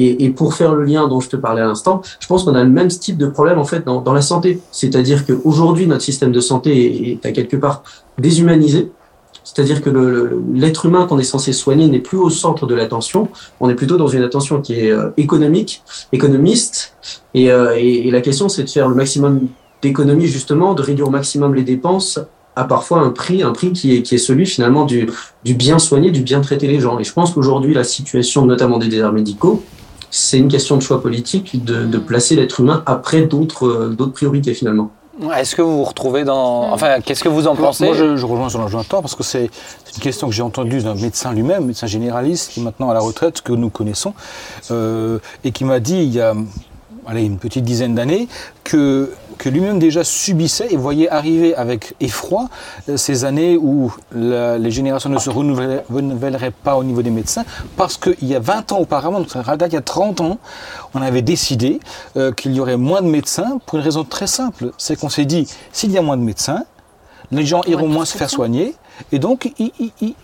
Et, 0.04 0.26
et 0.26 0.30
pour 0.40 0.50
faire 0.60 0.74
le 0.80 0.84
lien 0.92 1.08
dont 1.08 1.22
je 1.26 1.30
te 1.30 1.38
parlais 1.46 1.62
à 1.62 1.68
l'instant, 1.72 2.02
je 2.20 2.28
pense 2.28 2.44
qu'on 2.44 2.56
a 2.56 2.64
le 2.64 2.70
même 2.80 2.88
type 2.88 3.18
de 3.18 3.28
problème 3.28 3.60
en 3.60 3.68
fait 3.72 3.86
dans, 3.86 4.02
dans 4.02 4.14
la 4.14 4.26
santé. 4.34 4.50
C'est-à-dire 4.72 5.20
qu'aujourd'hui 5.28 5.86
notre 5.88 6.06
système 6.12 6.32
de 6.32 6.42
santé 6.52 6.70
est, 6.86 7.12
est 7.12 7.26
à 7.30 7.32
quelque 7.32 7.58
part 7.58 7.84
déshumanisé. 8.18 8.92
C'est-à-dire 9.48 9.82
que 9.82 9.90
l'être 10.54 10.86
humain 10.88 11.08
qu'on 11.08 11.20
est 11.20 11.24
censé 11.24 11.54
soigner 11.54 11.88
n'est 11.88 12.02
plus 12.02 12.18
au 12.18 12.30
centre 12.30 12.68
de 12.68 12.76
l'attention. 12.76 13.30
On 13.62 13.70
est 13.70 13.76
plutôt 13.76 13.96
dans 13.96 14.08
une 14.08 14.24
attention 14.24 14.62
qui 14.62 14.74
est 14.74 14.92
euh, 14.92 15.10
économique, 15.16 15.84
économiste. 16.12 16.98
Et, 17.34 17.50
euh, 17.50 17.78
et, 17.78 18.08
et 18.08 18.12
la 18.12 18.20
question, 18.20 18.50
c'est 18.50 18.66
de 18.66 18.70
faire 18.70 18.90
le 18.90 18.96
maximum 18.96 19.48
d'économies, 19.82 20.28
justement, 20.28 20.74
de 20.74 20.82
réduire 20.82 21.08
au 21.08 21.12
maximum 21.12 21.56
les 21.56 21.64
dépenses 21.64 22.20
à 22.58 22.66
parfois 22.66 23.00
un 23.00 23.12
prix, 23.12 23.42
un 23.42 23.54
prix 23.54 23.72
qui 23.72 23.96
est, 23.96 24.02
qui 24.02 24.16
est 24.16 24.18
celui 24.18 24.46
finalement 24.46 24.84
du, 24.84 25.10
du 25.46 25.54
bien 25.54 25.80
soigner, 25.80 26.12
du 26.12 26.24
bien 26.24 26.42
traiter 26.42 26.68
les 26.68 26.82
gens. 26.82 27.00
Et 27.00 27.06
je 27.06 27.14
pense 27.14 27.32
qu'aujourd'hui, 27.34 27.74
la 27.74 27.86
situation, 27.86 28.46
notamment 28.46 28.80
des 28.80 28.90
déserts 28.90 29.14
médicaux, 29.14 29.64
c'est 30.10 30.40
une 30.40 30.48
question 30.50 30.76
de 30.78 30.82
choix 30.82 31.02
politique 31.02 31.64
de, 31.64 31.86
de 31.86 31.98
placer 32.00 32.36
l'être 32.36 32.60
humain 32.60 32.82
après 32.86 33.22
d'autres 33.24 33.68
euh, 33.68 33.90
d'autres 33.90 34.14
priorités 34.14 34.54
finalement. 34.54 34.92
Est-ce 35.36 35.56
que 35.56 35.62
vous 35.62 35.78
vous 35.78 35.84
retrouvez 35.84 36.24
dans... 36.24 36.68
Mm. 36.68 36.74
Enfin, 36.74 37.02
qu'est-ce 37.02 37.24
que 37.24 37.30
vous 37.30 37.48
en 37.48 37.56
pensez 37.56 37.86
moi, 37.86 37.96
je, 37.96 38.18
je 38.18 38.26
rejoins 38.26 38.50
sur 38.50 38.68
Jonathan 38.68 39.02
parce 39.02 39.16
que 39.16 39.24
c'est 39.24 39.50
c'est 39.86 39.96
une 39.96 40.04
question 40.04 40.28
que 40.28 40.34
j'ai 40.34 40.44
entendue 40.44 40.82
d'un 40.82 40.96
médecin 40.96 41.34
lui-même, 41.34 41.66
médecin 41.66 41.88
généraliste 41.88 42.52
qui 42.52 42.60
est 42.60 42.64
maintenant 42.64 42.90
à 42.90 42.94
la 42.94 43.00
retraite, 43.00 43.42
que 43.42 43.54
nous 43.54 43.70
connaissons, 43.70 44.14
euh, 44.70 45.20
et 45.44 45.52
qui 45.52 45.64
m'a 45.64 45.80
dit 45.80 45.98
il 45.98 46.14
y 46.14 46.22
a 46.22 46.34
allez, 47.08 47.24
une 47.24 47.38
petite 47.38 47.64
dizaine 47.64 47.96
d'années 47.96 48.28
que, 48.64 49.14
que 49.38 49.50
lui-même 49.50 49.80
déjà 49.80 50.04
subissait 50.04 50.68
et 50.72 50.78
voyait 50.78 51.10
arriver 51.10 51.56
avec 51.56 51.94
effroi 52.00 52.50
euh, 52.90 52.98
ces 52.98 53.24
années 53.26 53.58
où 53.58 53.94
la- 54.14 54.58
les 54.58 54.72
générations 54.72 55.10
ne 55.10 55.18
se 55.18 55.30
renouvelleraient, 55.30 55.86
renouvelleraient 55.90 56.52
pas 56.52 56.76
au 56.76 56.84
niveau 56.84 57.02
des 57.02 57.10
médecins 57.12 57.46
parce 57.78 57.98
qu'il 57.98 58.28
y 58.28 58.36
a 58.36 58.40
20 58.40 58.72
ans 58.74 58.80
auparavant, 58.80 59.20
donc 59.20 59.30
ça 59.32 59.42
il 59.68 59.74
y 59.74 59.78
a 59.78 59.82
30 59.82 60.22
ans, 60.22 60.38
on 60.94 61.02
avait 61.02 61.22
décidé 61.22 61.80
euh, 62.18 62.32
qu'il 62.32 62.54
y 62.54 62.60
aurait 62.60 62.78
moins 62.78 63.02
de 63.02 63.08
médecins 63.08 63.60
pour 63.66 63.78
une 63.78 63.84
raison 63.84 64.04
très 64.04 64.28
simple, 64.28 64.72
c'est 64.78 64.98
qu'on 65.00 65.10
s'est 65.10 65.26
dit 65.26 65.48
s'il 65.72 65.92
y 65.92 65.98
a 65.98 66.02
moins 66.02 66.18
de 66.18 66.22
médecins, 66.24 66.64
les 67.32 67.46
gens 67.46 67.62
iront 67.68 67.88
moins 67.88 68.06
se 68.06 68.18
faire 68.18 68.30
soigner 68.30 68.76
et 69.12 69.20
donc 69.20 69.52
ils, 69.60 69.72
ils- 69.80 69.92
ils- 70.02 70.16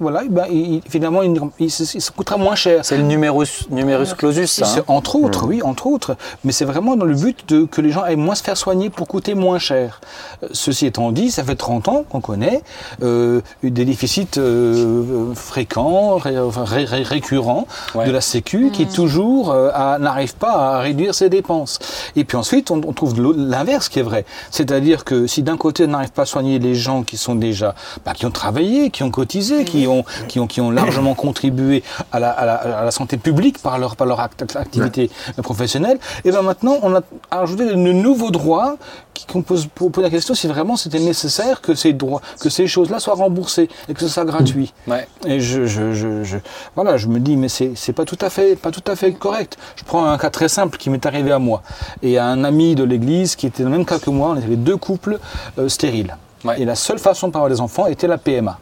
voilà, 0.00 0.22
eh 0.24 0.28
ben, 0.28 0.44
il- 0.50 0.74
il- 0.74 0.82
finalement, 0.88 1.22
il, 1.22 1.34
il- 1.58 1.70
ça 1.70 2.12
coûtera 2.14 2.36
moins 2.36 2.54
cher. 2.54 2.84
C'est 2.84 2.96
le 2.96 3.04
numérus, 3.04 3.68
numérus 3.70 4.14
clausus, 4.14 4.50
ça. 4.50 4.66
Hein 4.78 4.84
entre 4.88 5.16
autres, 5.16 5.46
oui, 5.46 5.62
entre 5.62 5.86
autres. 5.86 6.16
Mais 6.44 6.52
c'est 6.52 6.64
vraiment 6.66 6.96
dans 6.96 7.06
le 7.06 7.14
but 7.14 7.48
de 7.48 7.64
que 7.64 7.80
les 7.80 7.90
gens 7.90 8.02
aillent 8.02 8.16
moins 8.16 8.34
se 8.34 8.42
faire 8.42 8.56
soigner 8.56 8.90
pour 8.90 9.06
coûter 9.08 9.34
moins 9.34 9.58
cher. 9.58 10.00
Euh, 10.42 10.48
Ceci 10.52 10.86
étant 10.86 11.10
dit, 11.12 11.30
ça 11.30 11.42
fait 11.44 11.56
30 11.56 11.88
ans 11.88 12.04
qu'on 12.08 12.20
connaît 12.20 12.62
euh, 13.02 13.40
des 13.62 13.84
déficits 13.84 14.28
euh, 14.38 15.32
fréquents, 15.34 16.16
ré- 16.16 16.38
enfin, 16.38 16.64
ré- 16.64 16.84
ré- 16.84 17.02
récurrents 17.02 17.66
Ouais. 17.94 18.06
de 18.06 18.10
la 18.12 18.20
Sécu 18.20 18.70
qui 18.72 18.86
toujours 18.86 19.50
euh, 19.52 19.70
n'arrive 19.98 20.34
pas 20.36 20.52
à 20.76 20.80
réduire 20.80 21.14
ses 21.14 21.28
dépenses. 21.28 21.78
Et 22.16 22.24
puis 22.24 22.36
ensuite, 22.36 22.70
on, 22.70 22.80
on 22.86 22.92
trouve 22.92 23.14
l'inverse 23.36 23.88
qui 23.88 23.98
est 23.98 24.02
vrai. 24.02 24.24
C'est-à-dire 24.50 25.04
que 25.04 25.26
si 25.26 25.42
d'un 25.42 25.56
côté, 25.56 25.84
on 25.84 25.88
n'arrive 25.88 26.12
pas 26.12 26.22
à 26.22 26.26
soigner 26.26 26.58
les 26.58 26.74
gens 26.74 27.02
qui 27.02 27.16
sont 27.16 27.34
déjà, 27.34 27.74
bah, 28.04 28.12
qui 28.14 28.26
ont 28.26 28.30
travaillé, 28.30 28.90
qui 28.90 29.02
ont 29.02 29.10
cotisé, 29.10 29.61
qui 29.64 29.86
ont, 29.86 30.04
qui 30.28 30.40
ont, 30.40 30.46
qui 30.46 30.60
ont 30.60 30.70
largement 30.70 31.14
contribué 31.14 31.82
à 32.12 32.18
la, 32.20 32.30
à 32.30 32.44
la- 32.46 32.78
à 32.80 32.84
la 32.84 32.90
santé 32.90 33.16
publique 33.16 33.58
par 33.60 33.78
leur, 33.78 33.96
par 33.96 34.06
leur 34.06 34.20
act- 34.20 34.56
activité 34.56 35.10
professionnelle, 35.42 35.98
et 36.24 36.30
bien 36.30 36.42
maintenant, 36.42 36.76
on 36.82 36.94
a 36.94 37.00
ajouté 37.30 37.66
de 37.66 37.74
nouveaux 37.74 38.30
droits 38.30 38.76
qui 39.14 39.26
pour 39.74 39.90
poser 39.92 40.02
la 40.02 40.10
question 40.10 40.34
si 40.34 40.46
vraiment 40.46 40.76
c'était 40.76 40.98
nécessaire 40.98 41.60
que 41.60 41.74
ces 41.74 41.92
droits, 41.92 42.20
que 42.40 42.48
ces 42.50 42.66
choses-là 42.66 42.98
soient 42.98 43.14
remboursées 43.14 43.68
et 43.88 43.94
que 43.94 44.00
ce 44.00 44.08
soit 44.08 44.24
gratuit. 44.24 44.72
Ouais. 44.86 45.06
Et 45.26 45.40
je, 45.40 45.64
je, 45.66 45.92
je, 45.92 46.22
je- 46.24 46.38
voilà, 46.74 46.96
je 46.96 47.06
me 47.08 47.18
dis, 47.20 47.36
mais 47.36 47.48
c'est 47.48 47.72
c'est 47.76 47.92
pas 47.92 48.04
tout 48.04 48.18
à 48.20 48.30
fait, 48.30 48.56
pas 48.56 48.70
tout 48.70 48.82
à 48.86 48.96
fait 48.96 49.12
correct. 49.12 49.56
Je 49.76 49.84
prends 49.84 50.04
un 50.06 50.18
cas 50.18 50.30
très 50.30 50.48
simple 50.48 50.76
qui 50.78 50.90
m'est 50.90 51.04
arrivé 51.06 51.30
à 51.32 51.38
moi 51.38 51.62
et 52.02 52.18
à 52.18 52.26
un 52.26 52.44
ami 52.44 52.74
de 52.74 52.84
l'église 52.84 53.36
qui 53.36 53.46
était 53.46 53.62
dans 53.62 53.70
le 53.70 53.76
même 53.76 53.86
cas 53.86 53.98
que 53.98 54.10
moi. 54.10 54.30
On 54.30 54.36
était 54.36 54.48
les 54.48 54.56
deux 54.56 54.76
couples 54.76 55.18
euh, 55.58 55.68
stériles. 55.68 56.16
Ouais. 56.44 56.60
Et 56.60 56.64
la 56.64 56.74
seule 56.74 56.98
façon 56.98 57.28
de 57.28 57.34
avoir 57.36 57.48
des 57.50 57.60
enfants 57.60 57.86
était 57.86 58.08
la 58.08 58.18
PMA. 58.18 58.58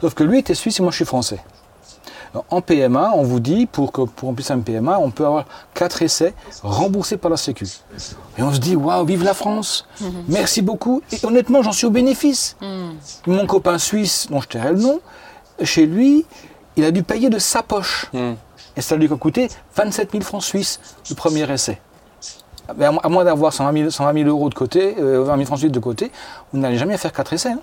Sauf 0.00 0.14
que 0.14 0.24
lui 0.24 0.38
était 0.38 0.54
suisse 0.54 0.78
et 0.80 0.82
moi 0.82 0.90
je 0.90 0.96
suis 0.96 1.04
français. 1.04 1.40
Alors, 2.34 2.44
En 2.50 2.60
PMA, 2.62 3.12
on 3.14 3.22
vous 3.24 3.40
dit, 3.40 3.66
pour, 3.66 3.92
que, 3.92 4.02
pour 4.02 4.28
qu'on 4.28 4.34
puisse 4.34 4.50
un 4.50 4.60
PMA, 4.60 4.98
on 4.98 5.10
peut 5.10 5.26
avoir 5.26 5.44
quatre 5.74 6.00
essais 6.00 6.32
remboursés 6.62 7.18
par 7.18 7.30
la 7.30 7.36
Sécu. 7.36 7.66
Et 8.38 8.42
on 8.42 8.52
se 8.52 8.58
dit, 8.58 8.74
waouh, 8.74 9.04
vive 9.04 9.22
la 9.22 9.34
France 9.34 9.86
Merci 10.28 10.62
beaucoup. 10.62 11.02
Et 11.12 11.18
honnêtement, 11.26 11.62
j'en 11.62 11.72
suis 11.72 11.86
au 11.86 11.90
bénéfice. 11.90 12.56
Mon 13.26 13.46
copain 13.46 13.76
suisse, 13.78 14.28
dont 14.30 14.40
je 14.40 14.48
tairai 14.48 14.70
le 14.72 14.78
nom, 14.80 15.00
chez 15.62 15.84
lui, 15.84 16.24
il 16.76 16.84
a 16.84 16.90
dû 16.90 17.02
payer 17.02 17.28
de 17.28 17.38
sa 17.38 17.62
poche. 17.62 18.06
Et 18.76 18.80
ça 18.80 18.96
lui 18.96 19.12
a 19.12 19.16
coûté 19.16 19.48
27 19.76 20.12
000 20.12 20.24
francs 20.24 20.42
suisses, 20.42 20.80
le 21.10 21.14
premier 21.14 21.50
essai. 21.52 21.78
Ah 22.68 22.72
ben, 22.74 22.86
à 22.88 22.92
mo- 22.92 23.00
à 23.02 23.08
moins 23.10 23.24
d'avoir 23.24 23.52
120 23.52 23.72
000, 23.76 23.90
120 23.90 24.14
000 24.14 24.28
euros 24.30 24.48
de 24.48 24.54
côté, 24.54 24.94
euh, 24.98 25.22
20 25.24 25.34
000 25.34 25.46
francs 25.46 25.58
suisses 25.58 25.72
de 25.72 25.80
côté, 25.80 26.10
on 26.54 26.58
n'allait 26.58 26.78
jamais 26.78 26.96
faire 26.96 27.12
quatre 27.12 27.32
essais. 27.34 27.50
hein. 27.50 27.58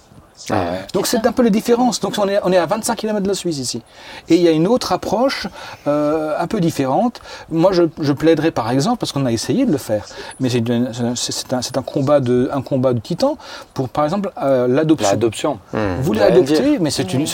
Ah 0.50 0.54
ouais. 0.54 0.80
Donc 0.94 1.08
c'est 1.08 1.26
un 1.26 1.32
peu 1.32 1.44
les 1.44 1.50
différences. 1.50 2.00
Donc 2.00 2.16
on 2.18 2.28
est, 2.28 2.40
on 2.44 2.52
est 2.52 2.58
à 2.58 2.66
25 2.66 2.96
km 2.96 3.22
de 3.22 3.28
la 3.28 3.34
Suisse 3.34 3.58
ici. 3.60 3.82
Et 4.30 4.36
il 4.36 4.42
y 4.42 4.48
a 4.48 4.52
une 4.52 4.68
autre 4.68 4.92
approche 4.92 5.48
euh, 5.88 6.34
un 6.40 6.48
peu 6.48 6.60
différente. 6.60 7.22
Moi 7.50 7.72
je, 7.72 7.84
je 8.00 8.14
plaiderais 8.14 8.52
par 8.52 8.70
exemple, 8.72 8.98
parce 9.00 9.12
qu'on 9.12 9.26
a 9.26 9.32
essayé 9.32 9.66
de 9.66 9.72
le 9.72 9.78
faire, 9.78 10.06
mais 10.40 10.50
c'est 10.50 11.54
un, 11.54 11.60
un 11.76 11.82
combat 11.84 12.20
de 12.20 12.50
un 12.54 12.62
combat 12.62 12.94
de 12.94 13.00
titan 13.00 13.38
pour 13.74 13.90
par 13.90 14.04
exemple 14.06 14.32
euh, 14.42 14.68
l'adoption. 14.68 15.10
L'adoption. 15.12 15.60
Vous 16.02 16.14
l'adoptez, 16.14 16.60
dire. 16.62 16.82
mais 16.82 16.90
c'est 16.92 17.14
une- 17.14 17.26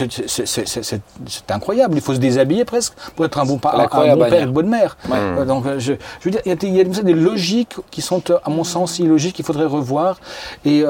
incroyable. 1.50 1.96
Il 1.96 2.02
faut 2.02 2.14
se 2.14 2.20
déshabiller 2.20 2.66
presque 2.66 2.94
pour 3.16 3.26
être 3.26 3.38
un 3.40 3.46
bon, 3.46 3.60
un 3.64 3.78
L'incroyable 3.78 4.24
bon 4.24 4.30
père 4.30 4.44
une 4.48 4.54
bonne 4.54 4.70
mère. 4.70 4.98
Ouais. 5.10 5.18
Euh, 5.18 5.46
Donc, 5.46 5.66
je, 5.78 5.94
je 5.94 6.26
veux 6.26 6.32
dire, 6.32 6.42
il 6.46 6.50
y 6.50 6.52
a, 6.52 6.56
des- 6.56 6.68
il 6.68 6.76
y 6.76 6.82
a 6.82 6.84
comme 6.84 6.94
ça 6.94 7.04
des 7.04 7.14
logiques 7.14 7.76
qui 7.92 8.02
sont, 8.02 8.22
à 8.44 8.50
mon 8.50 8.64
sens, 8.64 9.00
illogiques 9.00 9.36
qu'il 9.36 9.46
faudrait 9.46 9.66
revoir. 9.66 10.18
Et, 10.66 10.84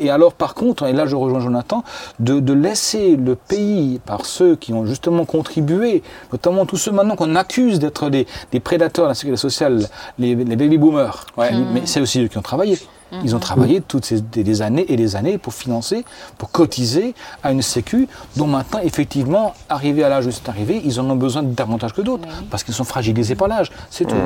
et 0.00 0.10
alors, 0.10 0.32
par 0.32 0.54
contre, 0.54 0.84
et 0.86 0.92
là 0.92 1.06
je 1.06 1.16
rejoins 1.16 1.40
Jonathan, 1.50 1.82
de, 2.20 2.40
de 2.40 2.52
laisser 2.52 3.16
le 3.16 3.34
pays 3.34 4.00
par 4.06 4.24
ceux 4.24 4.54
qui 4.56 4.72
ont 4.72 4.86
justement 4.86 5.24
contribué, 5.24 6.02
notamment 6.32 6.64
tous 6.64 6.76
ceux 6.76 6.92
maintenant 6.92 7.16
qu'on 7.16 7.34
accuse 7.34 7.78
d'être 7.78 8.08
des, 8.08 8.26
des 8.52 8.60
prédateurs 8.60 9.06
de 9.06 9.10
la 9.10 9.14
sécurité 9.14 9.40
sociale, 9.40 9.86
les, 10.18 10.34
les 10.34 10.56
baby 10.56 10.78
boomers. 10.78 11.26
Ouais. 11.36 11.50
Mais 11.74 11.82
c'est 11.86 12.00
aussi 12.00 12.22
eux 12.22 12.28
qui 12.28 12.38
ont 12.38 12.42
travaillé. 12.42 12.78
Ils 13.24 13.34
ont 13.34 13.38
travaillé 13.38 13.80
toutes 13.80 14.04
ces, 14.04 14.20
des, 14.20 14.44
des 14.44 14.62
années 14.62 14.86
et 14.88 14.96
des 14.96 15.16
années 15.16 15.38
pour 15.38 15.52
financer, 15.52 16.04
pour 16.38 16.50
cotiser 16.50 17.14
à 17.42 17.52
une 17.52 17.62
sécu 17.62 18.08
dont 18.36 18.46
maintenant, 18.46 18.80
effectivement, 18.82 19.54
arrivé 19.68 20.04
à 20.04 20.08
l'âge 20.08 20.26
où 20.26 20.30
c'est 20.30 20.48
arrivé, 20.48 20.80
ils 20.84 21.00
en 21.00 21.10
ont 21.10 21.16
besoin 21.16 21.42
davantage 21.42 21.92
que 21.92 22.02
d'autres, 22.02 22.28
parce 22.50 22.62
qu'ils 22.64 22.74
sont 22.74 22.84
fragilisés 22.84 23.34
par 23.34 23.48
l'âge. 23.48 23.70
C'est 23.90 24.06
tout. 24.06 24.16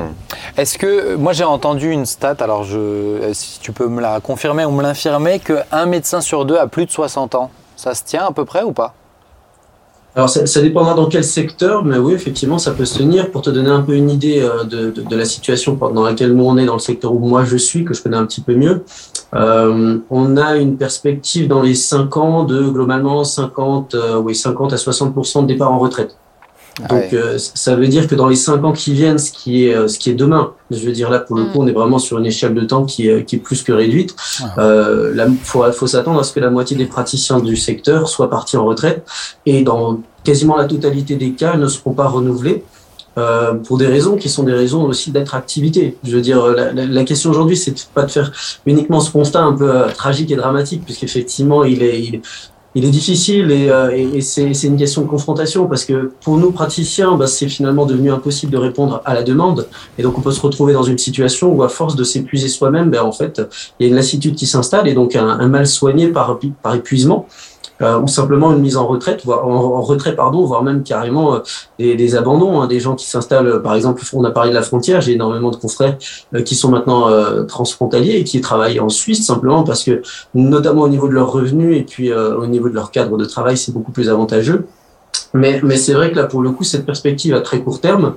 Est-ce 0.57 0.77
que 0.77 1.15
moi 1.15 1.33
j'ai 1.33 1.43
entendu 1.43 1.91
une 1.91 2.05
stat, 2.05 2.35
alors 2.39 2.63
je, 2.63 2.77
euh, 2.77 3.33
si 3.33 3.59
tu 3.59 3.71
peux 3.71 3.87
me 3.87 4.01
la 4.01 4.19
confirmer 4.19 4.65
ou 4.65 4.71
me 4.71 4.83
l'infirmer, 4.83 5.39
qu'un 5.39 5.85
médecin 5.85 6.21
sur 6.21 6.45
deux 6.45 6.57
a 6.57 6.67
plus 6.67 6.85
de 6.85 6.91
60 6.91 7.35
ans. 7.35 7.49
Ça 7.75 7.93
se 7.93 8.03
tient 8.03 8.25
à 8.25 8.31
peu 8.31 8.45
près 8.45 8.63
ou 8.63 8.71
pas? 8.71 8.93
Alors, 10.17 10.29
ça, 10.29 10.45
ça 10.45 10.61
dépendra 10.61 10.93
dans 10.93 11.07
quel 11.07 11.25
secteur, 11.25 11.83
mais 11.83 11.97
oui, 11.97 12.13
effectivement, 12.13 12.57
ça 12.57 12.71
peut 12.71 12.85
se 12.85 12.97
tenir. 12.97 13.31
Pour 13.31 13.41
te 13.41 13.49
donner 13.49 13.69
un 13.69 13.81
peu 13.81 13.95
une 13.95 14.09
idée 14.09 14.41
euh, 14.41 14.63
de, 14.63 14.89
de, 14.89 15.01
de 15.01 15.15
la 15.15 15.25
situation 15.25 15.73
dans 15.75 16.03
laquelle 16.03 16.33
nous 16.33 16.45
on 16.45 16.57
est, 16.57 16.65
dans 16.65 16.75
le 16.75 16.79
secteur 16.79 17.13
où 17.13 17.19
moi 17.19 17.43
je 17.43 17.57
suis, 17.57 17.83
que 17.83 17.93
je 17.93 18.01
connais 18.01 18.15
un 18.15 18.25
petit 18.25 18.39
peu 18.39 18.55
mieux, 18.55 18.85
euh, 19.33 19.97
on 20.09 20.37
a 20.37 20.55
une 20.55 20.77
perspective 20.77 21.49
dans 21.49 21.61
les 21.61 21.75
5 21.75 22.15
ans 22.15 22.43
de 22.45 22.63
globalement 22.63 23.25
50, 23.25 23.95
euh, 23.95 24.17
oui, 24.17 24.35
50 24.35 24.71
à 24.71 24.77
60 24.77 25.13
de 25.41 25.47
départ 25.47 25.73
en 25.73 25.79
retraite. 25.79 26.15
Ah 26.83 26.87
Donc, 26.89 26.99
ouais. 26.99 27.09
euh, 27.13 27.37
ça 27.37 27.75
veut 27.75 27.87
dire 27.87 28.07
que 28.07 28.15
dans 28.15 28.27
les 28.27 28.35
5 28.35 28.63
ans 28.65 28.73
qui 28.73 28.93
viennent, 28.93 29.17
ce 29.17 29.31
qui 29.31 29.65
est, 29.67 29.73
euh, 29.75 29.87
ce 29.87 29.97
qui 29.97 30.09
est 30.09 30.13
demain, 30.13 30.51
je 30.71 30.79
veux 30.85 30.91
dire 30.91 31.09
là, 31.09 31.19
pour 31.19 31.35
le 31.37 31.43
Mm. 31.43 31.51
coup, 31.51 31.59
on 31.61 31.67
est 31.67 31.71
vraiment 31.71 31.99
sur 31.99 32.17
une 32.17 32.25
échelle 32.25 32.53
de 32.53 32.61
temps 32.65 32.83
qui 32.85 33.07
est, 33.07 33.23
qui 33.23 33.37
est 33.37 33.39
plus 33.39 33.63
que 33.63 33.71
réduite. 33.71 34.15
Ah. 34.41 34.53
Euh, 34.59 35.13
là, 35.15 35.27
faut, 35.43 35.63
faut 35.71 35.87
s'attendre 35.87 36.19
à 36.19 36.23
ce 36.23 36.33
que 36.33 36.39
la 36.41 36.49
moitié 36.49 36.75
des 36.75 36.85
praticiens 36.85 37.39
du 37.39 37.55
secteur 37.55 38.09
soient 38.09 38.29
partis 38.29 38.57
en 38.57 38.65
retraite 38.65 39.05
et 39.45 39.63
dans 39.63 40.01
quasiment 40.23 40.57
la 40.57 40.65
totalité 40.65 41.15
des 41.15 41.31
cas, 41.31 41.53
ils 41.53 41.59
ne 41.61 41.67
seront 41.67 41.93
pas 41.93 42.07
renouvelés. 42.07 42.63
Euh, 43.17 43.53
pour 43.53 43.77
des 43.77 43.87
raisons 43.87 44.17
qui 44.17 44.27
sont 44.27 44.43
des 44.43 44.51
raisons 44.51 44.83
aussi 44.83 45.09
d'attractivité. 45.09 45.95
Je 46.03 46.17
veux 46.17 46.21
dire, 46.21 46.47
la, 46.47 46.73
la, 46.73 46.85
la 46.85 47.03
question 47.05 47.29
aujourd'hui, 47.29 47.55
c'est 47.55 47.73
pas 47.93 48.03
de 48.03 48.11
faire 48.11 48.29
uniquement 48.65 48.99
ce 48.99 49.09
constat 49.09 49.41
un 49.41 49.53
peu 49.53 49.69
euh, 49.73 49.87
tragique 49.87 50.31
et 50.31 50.35
dramatique, 50.35 50.81
puisqu'effectivement, 50.83 51.63
il 51.63 51.81
est, 51.81 52.01
il, 52.01 52.21
il 52.75 52.83
est 52.83 52.89
difficile 52.89 53.51
et, 53.51 53.69
euh, 53.69 53.89
et, 53.91 54.21
c'est 54.21 54.51
une 54.63 54.75
question 54.75 55.01
de 55.01 55.07
confrontation 55.07 55.65
parce 55.65 55.85
que 55.85 56.11
pour 56.21 56.37
nous 56.37 56.51
praticiens, 56.51 57.15
bah, 57.15 57.25
c'est 57.25 57.47
finalement 57.47 57.85
devenu 57.85 58.11
impossible 58.11 58.51
de 58.51 58.57
répondre 58.57 59.01
à 59.05 59.13
la 59.13 59.23
demande 59.23 59.67
et 59.97 60.03
donc 60.03 60.17
on 60.17 60.21
peut 60.21 60.31
se 60.31 60.41
retrouver 60.41 60.73
dans 60.73 60.83
une 60.83 60.97
situation 60.97 61.53
où 61.53 61.63
à 61.63 61.69
force 61.69 61.95
de 61.95 62.03
s'épuiser 62.03 62.49
soi-même, 62.49 62.91
ben, 62.91 63.01
en 63.01 63.13
fait, 63.13 63.41
il 63.79 63.83
y 63.83 63.87
a 63.87 63.89
une 63.89 63.95
lassitude 63.95 64.35
qui 64.35 64.45
s'installe 64.45 64.89
et 64.89 64.93
donc 64.93 65.15
un, 65.15 65.27
un 65.27 65.47
mal 65.47 65.67
soigné 65.67 66.09
par, 66.09 66.37
par 66.61 66.75
épuisement. 66.75 67.27
Euh, 67.81 67.99
ou 67.99 68.07
simplement 68.07 68.53
une 68.53 68.59
mise 68.61 68.77
en 68.77 68.87
retraite, 68.87 69.25
voire 69.25 69.45
en, 69.45 69.81
retrait 69.81 70.15
pardon, 70.15 70.45
voire 70.45 70.63
même 70.63 70.81
carrément 70.81 71.35
euh, 71.35 71.39
des, 71.77 71.95
des 71.95 72.15
abandons, 72.15 72.61
hein, 72.61 72.67
des 72.67 72.79
gens 72.79 72.95
qui 72.95 73.05
s'installent. 73.05 73.47
euh, 73.47 73.59
Par 73.59 73.75
exemple, 73.75 74.01
on 74.13 74.23
a 74.23 74.31
parlé 74.31 74.51
de 74.51 74.55
la 74.55 74.61
frontière. 74.61 75.01
J'ai 75.01 75.11
énormément 75.13 75.51
de 75.51 75.57
confrères 75.57 75.97
euh, 76.33 76.41
qui 76.41 76.55
sont 76.55 76.69
maintenant 76.69 77.09
euh, 77.09 77.43
transfrontaliers 77.43 78.13
et 78.13 78.23
qui 78.23 78.39
travaillent 78.39 78.79
en 78.79 78.87
Suisse 78.87 79.25
simplement 79.25 79.63
parce 79.63 79.83
que, 79.83 80.01
notamment 80.33 80.83
au 80.83 80.87
niveau 80.87 81.09
de 81.09 81.13
leurs 81.13 81.33
revenus 81.33 81.77
et 81.77 81.83
puis 81.83 82.13
euh, 82.13 82.37
au 82.37 82.47
niveau 82.47 82.69
de 82.69 82.75
leur 82.75 82.91
cadre 82.91 83.17
de 83.17 83.25
travail, 83.25 83.57
c'est 83.57 83.73
beaucoup 83.73 83.91
plus 83.91 84.09
avantageux. 84.09 84.67
Mais, 85.33 85.59
mais 85.61 85.75
c'est 85.75 85.93
vrai 85.93 86.11
que 86.11 86.15
là, 86.15 86.23
pour 86.23 86.41
le 86.41 86.51
coup, 86.51 86.63
cette 86.63 86.85
perspective 86.85 87.33
à 87.35 87.41
très 87.41 87.59
court 87.59 87.81
terme, 87.81 88.13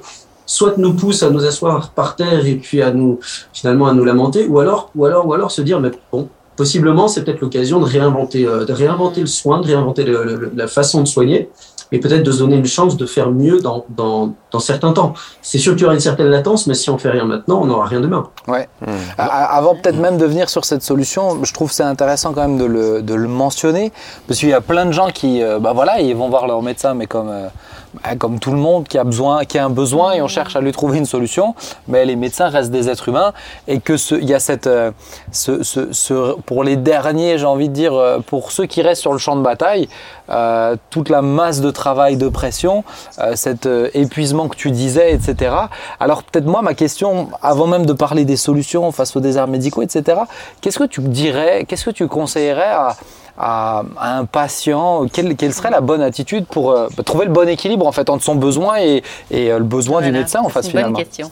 soit 0.47 0.79
nous 0.79 0.94
pousse 0.94 1.25
à 1.25 1.31
nous 1.31 1.44
asseoir 1.44 1.90
par 1.90 2.14
terre 2.14 2.47
et 2.47 2.55
puis 2.55 2.81
à 2.81 2.92
nous 2.92 3.18
finalement 3.53 3.88
à 3.88 3.92
nous 3.92 4.05
lamenter, 4.05 4.47
ou 4.47 4.61
alors, 4.61 4.90
ou 4.94 5.05
alors, 5.05 5.27
ou 5.27 5.35
alors 5.35 5.51
se 5.51 5.62
dire, 5.62 5.81
mais 5.81 5.90
bon, 6.12 6.29
possiblement, 6.59 7.09
c'est 7.09 7.25
peut-être 7.25 7.40
l'occasion 7.40 7.79
de 7.81 7.87
réinventer, 7.87 8.44
euh, 8.44 8.66
de 8.66 8.73
réinventer 8.75 9.23
le 9.23 9.27
soin, 9.27 9.61
de 9.62 9.66
réinventer 9.66 10.05
le, 10.05 10.25
le, 10.25 10.53
la 10.55 10.66
façon 10.66 11.01
de 11.03 11.09
soigner, 11.09 11.49
et 11.90 12.01
peut-être 12.01 12.23
de 12.23 12.31
se 12.33 12.40
donner 12.40 12.57
une 12.57 12.66
chance 12.66 12.99
de 12.99 13.07
faire 13.07 13.31
mieux 13.31 13.61
dans, 13.61 13.87
dans, 13.88 14.35
dans 14.51 14.59
certains 14.61 14.92
temps. 14.92 15.14
C'est 15.40 15.57
sûr 15.57 15.73
qu'il 15.73 15.83
y 15.83 15.85
aura 15.87 15.94
une 15.94 16.01
certaine 16.01 16.27
latence, 16.27 16.66
mais 16.66 16.75
si 16.75 16.90
on 16.90 16.99
fait 16.99 17.09
rien 17.09 17.25
maintenant, 17.25 17.61
on 17.62 17.66
n'aura 17.66 17.87
rien 17.87 18.01
demain. 18.01 18.29
Ouais. 18.47 18.68
A- 19.16 19.57
Avant 19.57 19.75
peut-être 19.75 19.97
même 19.97 20.18
de 20.18 20.27
venir 20.27 20.51
sur 20.51 20.66
cette 20.66 20.83
solution, 20.83 21.42
je 21.44 21.53
trouve 21.55 21.71
que 21.71 21.75
c'est 21.75 21.83
intéressant 21.85 22.35
quand 22.35 22.42
même 22.47 22.59
de 22.59 22.66
le, 22.66 23.01
de 23.01 23.14
le 23.14 23.29
mentionner, 23.29 23.90
parce 24.27 24.38
qu'il 24.40 24.51
y 24.51 24.53
a 24.53 24.61
plein 24.61 24.85
de 24.85 24.92
gens 24.92 25.09
qui, 25.14 25.42
euh, 25.42 25.61
bah 25.61 25.73
voilà, 25.75 26.01
ils 26.03 26.14
vont 26.14 26.29
voir 26.29 26.47
leur 26.47 26.61
médecin, 26.61 26.92
mais 26.92 27.07
comme, 27.07 27.31
euh, 27.31 27.47
comme 28.19 28.39
tout 28.39 28.53
le 28.53 28.59
monde 28.59 28.87
qui 28.89 28.99
a 28.99 29.05
besoin, 29.05 29.45
qui 29.45 29.59
a 29.59 29.65
un 29.65 29.71
besoin 29.71 30.13
et 30.13 30.23
on 30.23 30.29
cherche 30.29 30.57
à 30.57 30.61
lui 30.61 30.73
trouver 30.73 30.99
une 30.99 31.07
solution, 31.07 31.55
mais 31.87 32.05
les 32.05 32.17
médecins 32.17 32.49
restent 32.49 32.71
des 32.71 32.89
êtres 32.89 33.09
humains 33.09 33.33
et 33.67 33.81
que 33.81 33.95
il 34.15 34.29
y 34.29 34.35
a 34.35 34.41
cette, 34.41 34.67
euh, 34.67 34.93
pour 36.47 36.65
les 36.65 36.77
derniers, 36.77 37.39
j'ai 37.39 37.47
envie 37.47 37.69
de 37.69 37.75
dire, 37.75 37.95
euh, 37.95 38.19
pour 38.21 38.53
ceux 38.53 38.67
qui 38.67 38.83
restent 38.83 39.03
sur 39.03 39.13
le 39.13 39.19
champ 39.19 39.37
de 39.37 39.43
bataille, 39.43 39.89
euh, 40.31 40.77
toute 40.91 41.09
la 41.09 41.23
masse 41.23 41.61
de 41.61 41.71
travail, 41.71 42.17
de 42.17 42.29
pression, 42.29 42.85
cet 43.35 43.69
épuisement 43.95 44.49
que 44.49 44.57
tu 44.57 44.71
disais, 44.71 45.13
etc. 45.13 45.55
Alors 46.01 46.23
peut-être 46.23 46.47
moi, 46.47 46.63
ma 46.63 46.75
question, 46.75 47.29
avant 47.43 47.67
même 47.67 47.87
de 47.87 47.93
parler 47.93 48.25
des 48.25 48.37
solutions 48.37 48.91
face 48.93 49.17
aux 49.17 49.21
déserts 49.21 49.49
médicaux, 49.49 49.83
etc., 49.83 50.21
qu'est-ce 50.61 50.79
que 50.79 50.85
tu 50.85 51.01
dirais, 51.01 51.65
qu'est-ce 51.67 51.85
que 51.85 51.91
tu 51.91 52.07
conseillerais 52.07 52.73
à, 52.73 52.97
à, 53.38 53.85
à 53.98 54.18
un 54.18 54.24
patient 54.24 55.07
quelle, 55.12 55.37
quelle 55.37 55.55
serait 55.55 55.70
la 55.70 55.81
bonne 55.81 56.03
attitude 56.03 56.44
pour 56.46 56.72
euh, 56.72 56.88
trouver 57.05 57.27
le 57.27 57.33
bon 57.33 57.48
équilibre 57.48 57.87
en 57.87 57.92
fait 57.92 58.11
entre 58.11 58.24
son 58.24 58.35
besoin 58.35 58.79
et, 58.81 59.03
et, 59.31 59.53
euh, 59.53 59.59
le 59.59 59.64
besoin 59.64 60.01
du 60.03 60.11
médecin 60.12 60.40
en 60.40 60.48
face 60.48 60.66
c'est 60.66 60.72
une 60.72 60.74
bonne 60.74 60.81
finalement 60.83 60.98
question. 60.98 61.31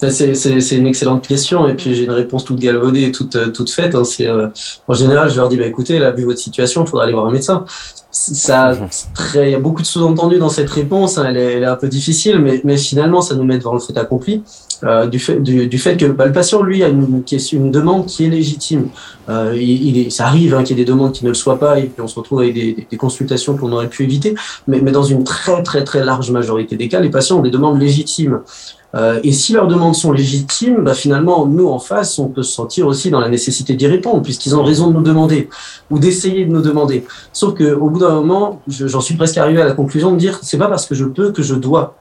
C'est 0.00 0.34
c'est- 0.34 0.60
c'est 0.60 0.76
une 0.76 0.86
excellente 0.86 1.26
question 1.26 1.66
et 1.66 1.74
puis 1.74 1.94
j'ai 1.94 2.04
une 2.04 2.12
réponse 2.12 2.44
toute 2.44 2.60
galvaudée 2.60 3.02
et 3.04 3.10
toute, 3.12 3.34
euh, 3.34 3.48
toute 3.48 3.70
faite. 3.70 3.94
hein. 3.96 4.04
C'est, 4.04 4.28
euh, 4.28 4.46
en 4.86 4.94
général, 4.94 5.28
je 5.28 5.36
leur 5.36 5.48
dis 5.48 5.56
bah, 5.56 5.66
écoutez, 5.66 5.98
là, 5.98 6.12
vu 6.12 6.24
votre 6.24 6.38
situation, 6.38 6.84
il 6.84 6.88
faudra 6.88 7.04
aller 7.04 7.14
voir 7.14 7.26
un 7.26 7.32
médecin. 7.32 7.64
Ça, 8.10 8.74
très- 9.14 9.48
il 9.48 9.52
y 9.52 9.54
a 9.56 9.58
beaucoup 9.58 9.82
de 9.82 9.86
sous-entendus 9.86 10.38
dans 10.38 10.50
cette 10.50 10.70
réponse. 10.70 11.18
hein. 11.18 11.24
Elle, 11.28 11.36
est, 11.36 11.52
elle 11.54 11.62
est 11.64 11.66
un 11.66 11.74
peu 11.76 11.88
difficile, 11.88 12.38
mais, 12.38 12.60
mais 12.64 12.76
finalement, 12.76 13.22
ça 13.22 13.34
nous 13.34 13.42
met 13.44 13.58
devant 13.58 13.72
le 13.74 13.80
fait 13.80 13.96
accompli. 13.98 14.44
Euh, 14.84 15.06
du, 15.08 15.18
fait, 15.18 15.40
du, 15.40 15.66
du 15.66 15.76
fait 15.78 15.96
que 15.96 16.06
bah, 16.06 16.24
le 16.26 16.32
patient, 16.32 16.62
lui, 16.62 16.84
a 16.84 16.88
une, 16.88 17.24
une 17.52 17.70
demande 17.72 18.06
qui 18.06 18.24
est 18.24 18.28
légitime. 18.28 18.88
Euh, 19.28 19.52
il, 19.60 19.98
est, 19.98 20.10
ça 20.10 20.26
arrive 20.26 20.54
hein, 20.54 20.62
qu'il 20.62 20.78
y 20.78 20.80
ait 20.80 20.84
des 20.84 20.90
demandes 20.90 21.10
qui 21.12 21.24
ne 21.24 21.30
le 21.30 21.34
soient 21.34 21.58
pas 21.58 21.80
et 21.80 21.84
puis 21.84 22.00
on 22.00 22.06
se 22.06 22.14
retrouve 22.18 22.40
avec 22.40 22.54
des, 22.54 22.86
des- 22.88 22.96
consultations 22.96 23.56
qu'on 23.56 23.72
aurait 23.72 23.88
pu 23.88 24.04
éviter. 24.04 24.34
Mais, 24.68 24.80
mais 24.80 24.92
dans 24.92 25.02
une 25.02 25.24
très 25.24 25.62
très 25.64 25.82
très 25.82 26.04
large 26.04 26.30
majorité 26.30 26.76
des 26.76 26.86
cas, 26.88 27.00
les 27.00 27.10
patients 27.10 27.38
ont 27.38 27.42
des 27.42 27.50
demandes 27.50 27.80
légitimes. 27.80 28.40
Euh, 28.94 29.18
et 29.22 29.32
si 29.32 29.52
leurs 29.52 29.66
demandes 29.66 29.94
sont 29.96 30.12
légitimes, 30.12 30.82
bah, 30.84 30.94
finalement, 30.94 31.44
nous 31.44 31.66
en 31.68 31.78
face, 31.80 32.18
on 32.18 32.28
peut 32.28 32.42
se 32.44 32.52
sentir 32.52 32.86
aussi 32.86 33.10
dans 33.10 33.20
la 33.20 33.28
nécessité 33.28 33.74
d'y 33.74 33.86
répondre, 33.88 34.22
puisqu'ils 34.22 34.54
ont 34.56 34.62
raison 34.62 34.88
de 34.88 34.94
nous 34.94 35.02
demander 35.02 35.48
ou 35.90 35.98
d'essayer 35.98 36.44
de 36.46 36.52
nous 36.52 36.62
demander. 36.62 37.04
Sauf 37.32 37.54
que 37.54 37.74
au 37.74 37.90
bout 37.90 37.98
d'un 37.98 38.14
moment, 38.14 38.62
je- 38.68 38.86
j'en 38.86 39.00
suis 39.00 39.16
presque 39.16 39.36
arrivé 39.38 39.60
à 39.60 39.66
la 39.66 39.72
conclusion 39.74 40.12
de 40.12 40.16
dire, 40.18 40.38
c'est 40.42 40.56
pas 40.56 40.68
parce 40.68 40.86
que 40.86 40.94
je 40.94 41.04
peux 41.04 41.32
que 41.32 41.42
je 41.42 41.54
dois. 41.56 41.96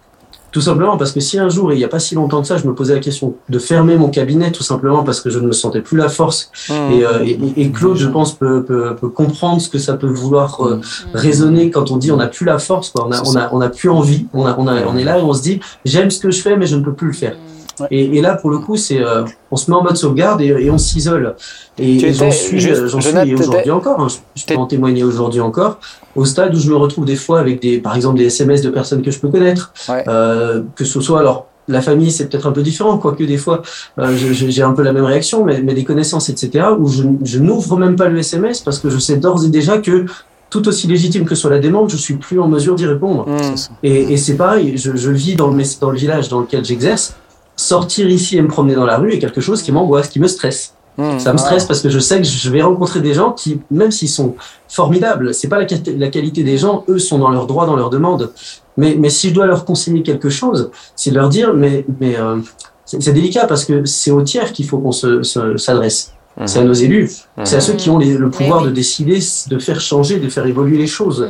Tout 0.52 0.62
simplement 0.62 0.98
parce 0.98 1.12
que 1.12 1.20
si 1.20 1.38
un 1.38 1.50
jour, 1.50 1.72
et 1.72 1.76
il 1.76 1.78
n'y 1.78 1.84
a 1.84 1.90
pas 1.90 2.00
si 2.00 2.16
longtemps 2.16 2.42
que 2.42 2.48
ça, 2.48 2.58
je 2.58 2.66
me 2.66 2.74
posais 2.74 2.94
la 2.94 3.00
question 3.00 3.36
de 3.50 3.60
fermer 3.60 3.96
mon 3.98 4.10
cabinet, 4.10 4.52
tout 4.52 4.64
simplement 4.64 5.04
parce 5.04 5.20
que 5.22 5.30
je 5.30 5.40
ne 5.40 5.48
me 5.48 5.52
sentais 5.52 5.82
plus 5.82 5.98
la 5.98 6.10
force. 6.10 6.52
Et, 6.70 7.06
euh, 7.06 7.24
et, 7.26 7.38
et 7.58 7.70
Claude, 7.72 7.98
je 7.98 8.08
pense, 8.08 8.34
peut, 8.34 8.64
peut, 8.64 8.96
peut 8.96 9.10
comprendre 9.10 9.62
ce 9.62 9.70
que 9.70 9.78
ça 9.78 9.96
peut 9.96 10.08
vouloir 10.08 10.66
euh, 10.66 10.80
raisonner 11.14 11.70
quand 11.70 11.92
on 11.92 11.98
dit 11.98 12.12
on 12.12 12.18
n'a 12.18 12.28
plus 12.28 12.46
la 12.46 12.60
force, 12.60 12.92
quoi. 12.92 13.08
On 13.08 13.12
a, 13.12 13.22
on 13.26 13.36
a, 13.36 13.50
on 13.52 13.62
a 13.62 13.70
plus 13.70 13.90
envie. 13.90 14.26
On 14.34 14.46
a, 14.46 14.56
on 14.58 14.68
a, 14.68 14.86
on 14.86 14.98
est 14.98 15.04
là 15.04 15.20
et 15.20 15.22
on 15.22 15.34
se 15.34 15.42
dit 15.42 15.60
j'aime 15.86 16.10
ce 16.10 16.20
que 16.20 16.32
je 16.32 16.42
fais, 16.42 16.56
mais 16.56 16.66
je 16.66 16.76
ne 16.78 16.84
peux 16.84 16.94
plus 16.94 17.08
le 17.08 17.14
faire. 17.14 17.36
Ouais. 17.80 17.88
Et, 17.92 18.18
et 18.18 18.22
là, 18.22 18.36
pour 18.36 18.50
le 18.50 18.58
coup, 18.60 18.76
c'est, 18.76 19.02
euh, 19.02 19.24
on 19.52 19.56
se 19.56 19.70
met 19.70 19.78
en 19.78 19.84
mode 19.84 19.98
sauvegarde 19.98 20.42
et, 20.42 20.48
et 20.48 20.70
on 20.72 20.78
s'isole. 20.78 21.36
Et, 21.78 22.12
j'en 22.14 22.32
suis, 22.32 22.60
j'en 22.60 23.02
suis 23.02 23.34
aujourd'hui 23.36 23.72
encore. 23.72 24.00
hein. 24.00 24.08
Je, 24.10 24.42
je 24.42 24.46
peux 24.46 24.56
en 24.56 24.66
témoigner 24.66 25.04
aujourd'hui 25.04 25.42
encore. 25.42 25.80
Au 26.16 26.26
stade 26.26 26.56
où 26.56 26.60
je 26.60 26.70
me 26.70 26.76
retrouve 26.76 27.06
des 27.06 27.16
fois 27.16 27.40
avec 27.40 27.62
des, 27.62 27.78
par 27.80 27.96
exemple, 27.96 28.18
des 28.18 28.26
SMS 28.26 28.62
de 28.62 28.70
personnes 28.70 29.02
que 29.02 29.12
je 29.12 29.20
peux 29.20 29.30
connaître, 29.30 29.74
Ouais. 29.90 30.04
euh, 30.08 30.64
que 30.76 30.86
ce 30.86 31.00
soit 31.02 31.20
alors. 31.20 31.48
La 31.70 31.82
famille, 31.82 32.12
c'est 32.12 32.30
peut-être 32.30 32.48
un 32.48 32.54
peu 32.54 32.62
différent, 32.64 32.98
quoique 32.98 33.26
des 33.26 33.36
fois, 33.36 33.62
euh, 34.00 34.16
j'ai 34.16 34.64
un 34.64 34.72
peu 34.72 34.84
la 34.84 34.94
même 34.94 35.04
réaction, 35.04 35.44
mais, 35.44 35.62
mais 35.62 35.74
des 35.74 35.84
connaissances, 35.84 36.30
etc., 36.30 36.68
où 36.80 36.88
je, 36.88 37.04
je 37.26 37.40
n'ouvre 37.40 37.76
même 37.76 37.98
pas 37.98 38.08
le 38.08 38.18
SMS 38.20 38.62
parce 38.62 38.80
que 38.80 38.90
je 38.90 38.98
sais 38.98 39.18
d'ores 39.18 39.44
et 39.44 39.50
déjà 39.50 39.78
que 39.80 40.06
tout 40.50 40.66
aussi 40.70 40.88
légitime 40.88 41.26
que 41.26 41.36
soit 41.36 41.50
la 41.50 41.60
demande, 41.60 41.90
je 41.90 41.98
suis 41.98 42.14
plus 42.14 42.40
en 42.40 42.48
mesure 42.48 42.76
d'y 42.76 42.86
répondre. 42.86 43.28
Hmm. 43.28 43.56
Et, 43.84 44.14
et 44.14 44.16
c'est 44.16 44.36
pareil, 44.38 44.78
je, 44.78 44.96
je 44.96 45.12
vis 45.12 45.36
dans 45.36 45.50
le, 45.50 45.62
dans 45.82 45.90
le 45.92 45.98
village 45.98 46.30
dans 46.30 46.40
lequel 46.40 46.64
j'exerce. 46.64 47.16
Sortir 47.58 48.08
ici 48.10 48.38
et 48.38 48.42
me 48.42 48.48
promener 48.48 48.76
dans 48.76 48.86
la 48.86 48.98
rue 48.98 49.12
est 49.14 49.20
quelque 49.20 49.42
chose 49.42 49.62
qui 49.62 49.72
m'angoisse, 49.72 50.08
qui 50.10 50.20
me 50.20 50.28
stresse. 50.28 50.74
Hmm. 50.98 51.20
Ça 51.20 51.32
me 51.34 51.38
stresse 51.38 51.66
parce 51.66 51.82
que 51.82 51.90
je 51.90 52.00
sais 52.00 52.18
que 52.18 52.24
je 52.24 52.50
vais 52.50 52.62
rencontrer 52.62 53.02
des 53.02 53.14
gens 53.14 53.32
qui, 53.32 53.60
même 53.70 53.92
s'ils 53.92 54.10
sont 54.10 54.36
formidables, 54.68 55.34
c'est 55.34 55.48
pas 55.48 55.60
la, 55.60 55.66
quali- 55.66 55.98
la 55.98 56.08
qualité 56.10 56.44
des 56.44 56.58
gens, 56.58 56.84
eux 56.88 56.98
sont 57.00 57.20
dans 57.20 57.30
leurs 57.30 57.46
droits, 57.48 57.66
dans 57.68 57.76
leurs 57.76 57.90
demandes. 57.92 58.32
Mais, 58.78 58.96
mais 58.98 59.10
si 59.10 59.30
je 59.30 59.34
dois 59.34 59.46
leur 59.46 59.66
conseiller 59.66 60.02
quelque 60.04 60.30
chose, 60.30 60.72
c'est 60.96 61.12
de 61.12 61.16
leur 61.16 61.30
dire, 61.30 61.54
mais, 61.54 61.86
mais 62.00 62.16
euh, 62.18 62.38
c'est 62.86 63.12
délicat 63.14 63.46
parce 63.48 63.66
que 63.66 63.86
c'est 63.86 64.12
aux 64.12 64.22
tiers 64.22 64.54
qu'il 64.54 64.66
faut 64.68 64.78
qu'on 64.80 64.92
se- 64.92 65.22
se- 65.24 65.58
s'adresse. 65.58 66.14
C'est 66.46 66.60
à 66.60 66.64
nos 66.64 66.74
élus, 66.74 67.10
c'est 67.44 67.56
à 67.56 67.60
ceux 67.62 67.74
qui 67.74 67.90
ont 67.90 67.98
les- 67.98 68.16
le 68.16 68.30
pouvoir 68.30 68.62
oui. 68.62 68.68
de 68.70 68.72
décider, 68.72 69.18
de 69.50 69.58
faire 69.58 69.82
changer, 69.82 70.20
de 70.20 70.30
faire 70.30 70.46
évoluer 70.46 70.78
les 70.78 70.86
choses. 70.86 71.28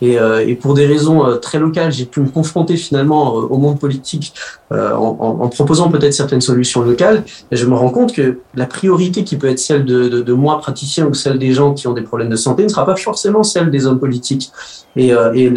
Et, 0.00 0.18
euh, 0.18 0.46
et 0.46 0.54
pour 0.54 0.74
des 0.74 0.86
raisons 0.86 1.26
euh, 1.26 1.36
très 1.36 1.58
locales, 1.58 1.90
j'ai 1.92 2.04
pu 2.04 2.20
me 2.20 2.28
confronter 2.28 2.76
finalement 2.76 3.36
euh, 3.36 3.40
au 3.42 3.58
monde 3.58 3.78
politique 3.80 4.32
euh, 4.72 4.92
en, 4.94 5.16
en- 5.20 5.44
en 5.44 5.48
proposant 5.48 5.90
peut-être 5.90 6.12
certaines 6.12 6.40
solutions 6.40 6.82
locales. 6.82 7.24
Je 7.50 7.66
me 7.66 7.74
rends 7.74 7.90
compte 7.90 8.12
que 8.12 8.38
la 8.54 8.66
priorité 8.66 9.24
qui 9.24 9.36
peut 9.36 9.48
être 9.48 9.58
celle 9.58 9.84
de, 9.84 10.08
de, 10.08 10.20
de 10.22 10.32
moi, 10.32 10.58
praticien, 10.60 11.06
ou 11.06 11.14
celle 11.14 11.38
des 11.38 11.52
gens 11.52 11.74
qui 11.74 11.88
ont 11.88 11.94
des 11.94 12.02
problèmes 12.02 12.30
de 12.30 12.36
santé, 12.36 12.62
ne 12.62 12.68
sera 12.68 12.86
pas 12.86 12.96
forcément 12.96 13.42
celle 13.42 13.70
des 13.70 13.86
hommes 13.86 13.98
politiques. 13.98 14.52
Et, 14.94 15.12
euh, 15.12 15.32
et 15.34 15.52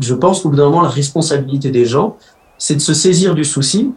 je 0.00 0.14
pense 0.14 0.42
qu'au 0.42 0.48
bout 0.50 0.56
d'un 0.56 0.64
moment, 0.64 0.82
la 0.82 0.88
responsabilité 0.88 1.70
des 1.70 1.84
gens, 1.86 2.16
c'est 2.58 2.74
de 2.74 2.80
se 2.80 2.94
saisir 2.94 3.34
du 3.34 3.44
souci 3.44 3.92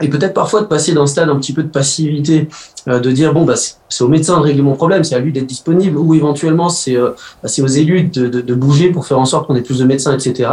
et 0.00 0.08
peut-être 0.08 0.34
parfois 0.34 0.60
de 0.60 0.66
passer 0.66 0.92
d'un 0.92 1.06
stade 1.06 1.28
un 1.28 1.36
petit 1.36 1.52
peu 1.52 1.62
de 1.62 1.68
passivité, 1.68 2.48
euh, 2.88 3.00
de 3.00 3.10
dire 3.10 3.32
bon 3.34 3.44
bah 3.44 3.56
c'est 3.56 3.74
c'est 3.88 4.04
au 4.04 4.08
médecin 4.08 4.36
de 4.38 4.42
régler 4.42 4.62
mon 4.62 4.74
problème, 4.74 5.02
c'est 5.02 5.14
à 5.14 5.18
lui 5.18 5.32
d'être 5.32 5.46
disponible, 5.46 5.96
ou 5.96 6.14
éventuellement 6.14 6.68
c'est 6.68 6.96
euh, 6.96 7.10
bah, 7.42 7.48
c'est 7.48 7.62
aux 7.62 7.66
élus 7.66 8.04
de, 8.04 8.28
de, 8.28 8.40
de 8.40 8.54
bouger 8.54 8.90
pour 8.90 9.06
faire 9.06 9.18
en 9.18 9.24
sorte 9.24 9.46
qu'on 9.46 9.56
ait 9.56 9.62
plus 9.62 9.78
de 9.78 9.84
médecins, 9.84 10.14
etc. 10.14 10.50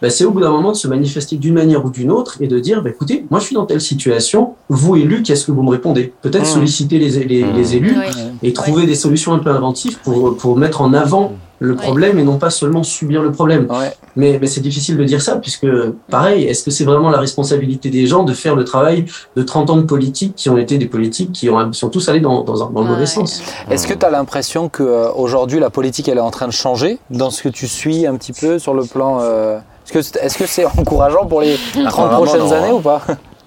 Bah, 0.00 0.10
c'est 0.10 0.24
au 0.24 0.32
bout 0.32 0.40
d'un 0.40 0.50
moment 0.50 0.72
de 0.72 0.76
se 0.76 0.88
manifester 0.88 1.36
d'une 1.36 1.54
manière 1.54 1.84
ou 1.84 1.90
d'une 1.90 2.10
autre 2.10 2.38
et 2.40 2.48
de 2.48 2.58
dire 2.58 2.82
bah, 2.82 2.90
écoutez, 2.90 3.24
moi 3.30 3.38
je 3.38 3.44
suis 3.46 3.54
dans 3.54 3.66
telle 3.66 3.80
situation, 3.80 4.54
vous 4.68 4.96
élus, 4.96 5.22
qu'est-ce 5.22 5.46
que 5.46 5.52
vous 5.52 5.62
me 5.62 5.70
répondez? 5.70 6.12
Peut-être 6.22 6.42
Mmh. 6.42 6.46
solliciter 6.46 6.98
les, 6.98 7.10
les, 7.24 7.44
Mmh. 7.44 7.52
les 7.56 7.76
élus 7.76 7.96
Oui. 7.96 8.22
et 8.42 8.52
trouver 8.52 8.86
des 8.86 8.96
solutions 8.96 9.32
un 9.32 9.38
peu 9.38 9.50
inventives 9.50 9.98
pour, 10.02 10.36
pour 10.36 10.56
mettre 10.56 10.80
en 10.80 10.92
avant 10.92 11.34
le 11.62 11.74
Ouais. 11.74 11.80
problème 11.82 12.18
et 12.18 12.22
non 12.24 12.38
pas 12.38 12.50
seulement 12.50 12.82
subir 12.82 13.22
le 13.22 13.32
problème. 13.32 13.66
Ouais. 13.70 13.92
Mais, 14.16 14.38
mais 14.40 14.46
c'est 14.46 14.60
difficile 14.60 14.96
de 14.96 15.04
dire 15.04 15.22
ça, 15.22 15.36
puisque, 15.36 15.66
pareil, 16.10 16.44
est-ce 16.44 16.62
que 16.64 16.70
c'est 16.70 16.84
vraiment 16.84 17.10
la 17.10 17.18
responsabilité 17.18 17.88
des 17.90 18.06
gens 18.06 18.24
de 18.24 18.34
faire 18.34 18.54
le 18.54 18.64
travail 18.64 19.06
de 19.36 19.42
30 19.42 19.70
ans 19.70 19.76
de 19.76 19.82
politique 19.82 20.34
qui 20.36 20.50
ont 20.50 20.58
été 20.58 20.76
des 20.78 20.86
politiques 20.86 21.32
qui 21.32 21.48
ont, 21.50 21.72
sont 21.72 21.88
tous 21.88 22.08
allés 22.08 22.20
dans, 22.20 22.42
dans, 22.42 22.62
un- 22.64 22.70
dans 22.70 22.80
le 22.82 22.86
mauvais 22.88 23.00
Ouais. 23.00 23.06
sens? 23.06 23.42
Est-ce 23.70 23.86
que 23.86 23.94
tu 23.94 24.04
as 24.04 24.10
l'impression 24.10 24.68
qu'aujourd'hui 24.68 25.58
la 25.60 25.70
politique 25.70 26.08
elle 26.08 26.18
est 26.18 26.20
en 26.20 26.30
train 26.30 26.46
de 26.46 26.52
changer 26.52 26.98
dans 27.10 27.30
ce 27.30 27.42
que 27.42 27.48
tu 27.48 27.66
suis 27.68 28.06
un 28.06 28.16
petit 28.16 28.32
peu 28.32 28.58
sur 28.58 28.74
le 28.74 28.84
plan 28.84 29.18
euh, 29.20 29.58
Est-ce 29.86 29.92
que 29.92 30.02
c'est 30.02 30.18
est 30.22 30.28
-ce 30.28 30.46
c'est 30.46 30.66
encourageant 30.78 31.26
pour 31.26 31.40
les 31.40 31.56
30 31.72 31.86
Apparemment, 31.86 32.16
prochaines 32.24 32.40
non. 32.46 32.52
années 32.52 32.72
ou 32.72 32.80
pas? 32.80 33.00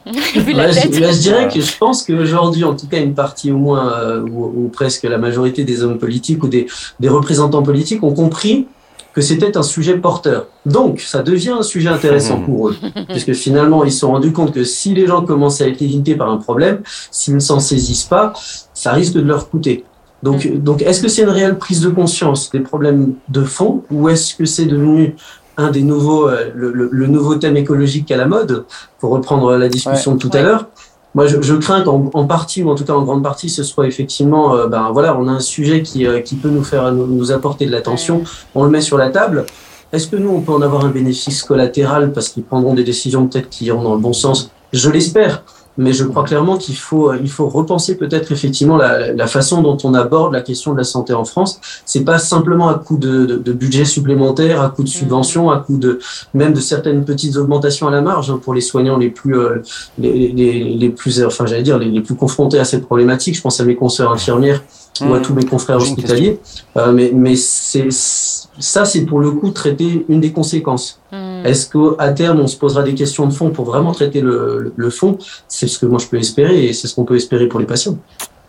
Là, 0.06 0.72
je, 0.72 0.82
tête. 0.82 0.99
là, 0.99 1.12
je 1.12 1.20
dirais 1.20 1.47
que 1.47 1.60
je 1.60 1.78
pense 1.78 2.03
qu'aujourd'hui, 2.03 2.64
en 2.64 2.76
tout 2.76 2.88
cas, 2.88 2.99
une 2.99 3.16
partie 3.16 3.51
au 3.51 3.58
moins, 3.58 3.93
euh, 3.93 4.22
ou, 4.22 4.66
ou 4.66 4.70
presque 4.70 5.03
la 5.03 5.18
majorité 5.18 5.64
des 5.64 5.84
hommes 5.84 5.97
politiques 5.97 6.43
ou 6.43 6.47
des, 6.47 6.68
des 6.99 7.10
représentants 7.10 7.64
politiques 7.64 8.03
ont 8.03 8.14
compris 8.14 8.68
que 9.16 9.22
c'était 9.22 9.56
un 9.58 9.64
sujet 9.64 9.97
porteur. 9.97 10.47
Donc, 10.66 10.99
ça 10.99 11.24
devient 11.24 11.56
un 11.58 11.64
sujet 11.64 11.88
intéressant 11.88 12.41
pour 12.41 12.70
eux, 12.70 12.76
puisque 13.10 13.34
finalement, 13.34 13.86
ils 13.86 13.91
se 13.91 13.99
sont 13.99 14.12
rendus 14.12 14.34
compte 14.34 14.53
que 14.53 14.66
si 14.66 14.93
les 14.93 15.08
gens 15.08 15.22
commencent 15.22 15.62
à 15.62 15.68
être 15.68 15.82
irrités 15.82 16.16
par 16.16 16.30
un 16.30 16.38
problème, 16.38 16.82
s'ils 17.12 17.34
ne 17.34 17.39
s'en 17.39 17.62
saisissent 17.62 18.03
pas, 18.03 18.34
ça 18.74 18.91
risque 18.91 19.14
de 19.14 19.22
leur 19.22 19.49
coûter. 19.49 19.86
Donc, 20.22 20.45
donc 20.62 20.82
est-ce 20.82 21.01
que 21.01 21.08
c'est 21.08 21.22
une 21.22 21.30
réelle 21.30 21.58
prise 21.58 21.82
de 21.82 21.89
conscience 21.89 22.51
des 22.51 22.60
problèmes 22.60 23.14
de 23.30 23.43
fond, 23.43 23.84
ou 23.89 24.10
est-ce 24.10 24.36
que 24.36 24.43
c'est 24.43 24.66
devenu 24.66 25.16
un 25.58 25.72
des 25.72 25.82
nouveaux, 25.84 26.28
euh, 26.28 26.51
le, 26.56 26.72
le- 26.72 26.89
le 26.91 27.08
nouveau 27.08 27.36
thème 27.36 27.58
écologique 27.58 28.12
à 28.12 28.18
la 28.18 28.26
mode, 28.28 28.66
pour 28.99 29.12
reprendre 29.12 29.56
la 29.56 29.68
discussion 29.70 30.16
de 30.16 30.20
tout 30.20 30.30
à 30.34 30.41
l'heure. 30.41 30.68
Moi, 31.14 31.28
je, 31.28 31.41
je 31.41 31.53
crains 31.56 31.82
qu'en 31.82 32.10
en 32.14 32.26
partie, 32.26 32.62
ou 32.62 32.70
en 32.70 32.76
tout 32.76 32.84
cas 32.84 32.91
en 32.93 33.03
grande 33.03 33.24
partie, 33.24 33.49
ce 33.49 33.64
soit 33.64 33.88
effectivement, 33.88 34.53
euh, 34.56 34.68
ben 34.68 34.89
voilà, 34.91 35.18
on 35.18 35.28
a 35.30 35.32
un 35.32 35.39
sujet 35.39 35.82
qui, 35.82 36.06
euh, 36.06 36.20
qui 36.20 36.36
peut 36.36 36.49
nous 36.49 36.64
faire, 36.64 36.91
nous, 36.91 37.08
nous 37.08 37.32
apporter 37.32 37.66
de 37.66 37.72
l'attention, 37.72 38.24
on 38.53 38.64
le 38.66 38.70
met 38.70 38.82
sur 38.82 38.97
la 38.97 39.10
table. 39.10 39.45
Est-ce 39.93 40.08
que 40.10 40.18
nous, 40.18 40.30
on 40.30 40.41
peut 40.41 40.51
en 40.51 40.62
avoir 40.62 40.84
un 40.84 40.89
bénéfice 40.89 41.43
collatéral 41.43 42.12
parce 42.12 42.28
qu'ils 42.30 42.43
prendront 42.43 42.74
des 42.74 42.84
décisions 42.84 43.28
peut-être 43.28 43.47
qui 43.49 43.66
iront 43.66 43.84
dans 43.84 43.95
le 43.95 44.01
bon 44.01 44.12
sens? 44.12 44.51
Je 44.74 44.89
l'espère. 44.89 45.43
Mais 45.78 45.91
je 45.91 46.05
crois 46.05 46.23
clairement 46.23 46.57
qu'il 46.57 46.78
faut, 46.78 47.11
euh, 47.11 47.17
il 47.21 47.30
faut 47.30 47.47
repenser 47.49 47.97
peut-être 47.97 48.32
effectivement 48.32 48.78
la, 48.78 49.11
la 49.13 49.28
façon 49.28 49.61
dont 49.61 49.78
on 49.84 49.93
aborde 49.93 50.34
la 50.34 50.41
question 50.41 50.71
de 50.71 50.78
la 50.78 50.84
santé 50.84 51.13
en 51.13 51.26
France. 51.26 51.59
C'est 51.86 52.05
pas 52.05 52.17
simplement 52.17 52.69
à 52.69 52.76
coup 52.76 52.97
de, 52.97 53.26
de, 53.26 53.36
de 53.36 53.53
budget 53.53 53.86
supplémentaire, 53.86 54.61
à 54.61 54.69
coup 54.69 54.84
de 54.84 54.88
subventions, 54.89 55.51
à 55.51 55.59
coup 55.59 55.78
de 55.78 55.99
même 56.34 56.53
de 56.53 56.61
certaines 56.61 57.03
petites 57.03 57.36
augmentations 57.36 57.88
à 57.88 57.91
la 57.91 58.01
marge 58.01 58.30
hein, 58.30 58.39
pour 58.41 58.53
les 58.53 58.61
soignants 58.61 58.97
les 58.97 59.09
plus 59.09 59.38
euh, 59.38 59.61
les, 59.97 60.30
les, 60.30 60.63
les 60.63 60.89
plus 60.89 61.23
enfin 61.23 61.45
j'allais 61.45 61.63
dire 61.63 61.78
les, 61.78 61.89
les 61.89 62.01
plus 62.01 62.15
confrontés 62.15 62.59
à 62.59 62.65
cette 62.65 62.86
problématique. 62.86 63.36
Je 63.36 63.41
pense 63.41 63.59
à 63.59 63.65
mes 63.65 63.76
consoeurs 63.76 64.11
infirmières 64.11 64.61
ou 65.02 65.14
à 65.14 65.20
Mmh. 65.20 65.22
tous 65.22 65.34
mes 65.34 65.46
confrères 65.46 65.78
hospitaliers. 65.78 66.39
Euh, 66.78 66.91
mais 66.91 67.12
mais 67.14 67.36
c'est 67.36 67.89
ça 67.91 68.86
c'est 68.86 69.02
pour 69.02 69.20
le 69.20 69.32
coup 69.32 69.52
traiter 69.52 70.06
une 70.08 70.22
des 70.22 70.32
conséquences. 70.32 71.00
Mm. 71.12 71.46
Est-ce 71.46 71.70
qu'à 71.70 72.14
terme, 72.14 72.39
on 72.39 72.48
se 72.48 72.56
posera 72.58 72.84
des 72.84 72.96
questions 72.96 73.26
de 73.28 73.34
fond 73.34 73.50
pour 73.50 73.66
vraiment 73.66 73.91
traiter 73.91 74.22
le, 74.22 74.60
le, 74.60 74.74
le 74.76 74.89
fond? 74.89 75.18
C'est 75.48 75.68
ce 75.68 75.80
que 75.80 75.86
moi 75.86 76.00
je 76.00 76.08
peux 76.08 76.18
espérer 76.18 76.66
et 76.66 76.74
c'est 76.74 76.88
ce 76.88 76.96
qu'on 76.96 77.04
peut 77.04 77.16
espérer 77.16 77.48
pour 77.48 77.60
les 77.60 77.66
patients. 77.66 77.98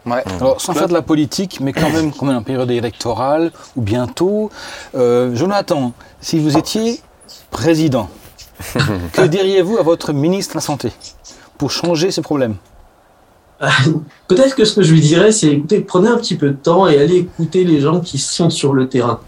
Ouais. 0.06 0.22
Alors, 0.40 0.60
sans 0.60 0.72
faire 0.72 0.86
de 0.86 0.92
la 0.92 1.02
politique, 1.02 1.58
mais 1.60 1.72
quand 1.72 1.90
même, 1.90 2.12
quand 2.12 2.26
même 2.26 2.36
en 2.36 2.42
période 2.42 2.70
électorale 2.70 3.50
ou 3.74 3.82
bientôt, 3.82 4.50
euh, 4.94 5.34
Jonathan, 5.34 5.92
si 6.20 6.38
vous 6.38 6.56
étiez 6.56 7.00
président, 7.50 8.08
que 9.12 9.26
diriez-vous 9.26 9.78
à 9.78 9.82
votre 9.82 10.12
ministre 10.12 10.54
de 10.54 10.58
la 10.58 10.62
Santé 10.62 10.92
pour 11.58 11.72
changer 11.72 12.12
ces 12.12 12.22
problèmes 12.22 12.54
Peut-être 14.28 14.54
que 14.54 14.64
ce 14.64 14.74
que 14.74 14.82
je 14.82 14.92
lui 14.92 15.00
dirais, 15.00 15.32
c'est 15.32 15.48
écoutez, 15.48 15.80
prenez 15.80 16.08
un 16.08 16.16
petit 16.16 16.36
peu 16.36 16.50
de 16.50 16.56
temps 16.56 16.86
et 16.88 16.98
allez 16.98 17.16
écouter 17.16 17.64
les 17.64 17.80
gens 17.80 18.00
qui 18.00 18.18
sont 18.18 18.50
sur 18.50 18.74
le 18.74 18.88
terrain. 18.88 19.20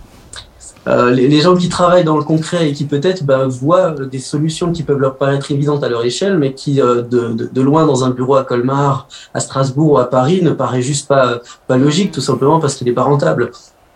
Euh, 0.86 1.10
les, 1.10 1.40
gens 1.40 1.54
qui 1.54 1.68
travaillent 1.68 2.04
dans 2.04 2.16
le 2.16 2.24
concret 2.24 2.70
et 2.70 2.72
qui 2.72 2.86
peut-être 2.86 3.22
bah, 3.24 3.46
voient 3.46 3.90
des 3.90 4.20
solutions 4.20 4.72
qui 4.72 4.82
peuvent 4.82 4.98
leur 4.98 5.16
paraître 5.16 5.50
évidentes 5.52 5.84
à 5.84 5.88
leur 5.90 6.02
échelle, 6.02 6.38
mais 6.38 6.54
qui 6.54 6.80
euh, 6.80 7.02
de, 7.02 7.60
loin 7.60 7.84
dans 7.84 8.04
un 8.04 8.10
bureau 8.10 8.36
à 8.36 8.44
Colmar, 8.44 9.06
à 9.34 9.40
Strasbourg 9.40 9.92
ou 9.92 9.98
à 9.98 10.08
Paris 10.08 10.40
ne 10.42 10.50
paraît 10.50 10.80
juste 10.80 11.06
pas, 11.06 11.40
pas 11.66 11.76
logique, 11.76 12.12
tout 12.12 12.22
simplement 12.22 12.58
parce 12.58 12.74
qu'il 12.74 12.86
n'est 12.86 12.94
pas 12.94 13.02
rentable. 13.02 13.50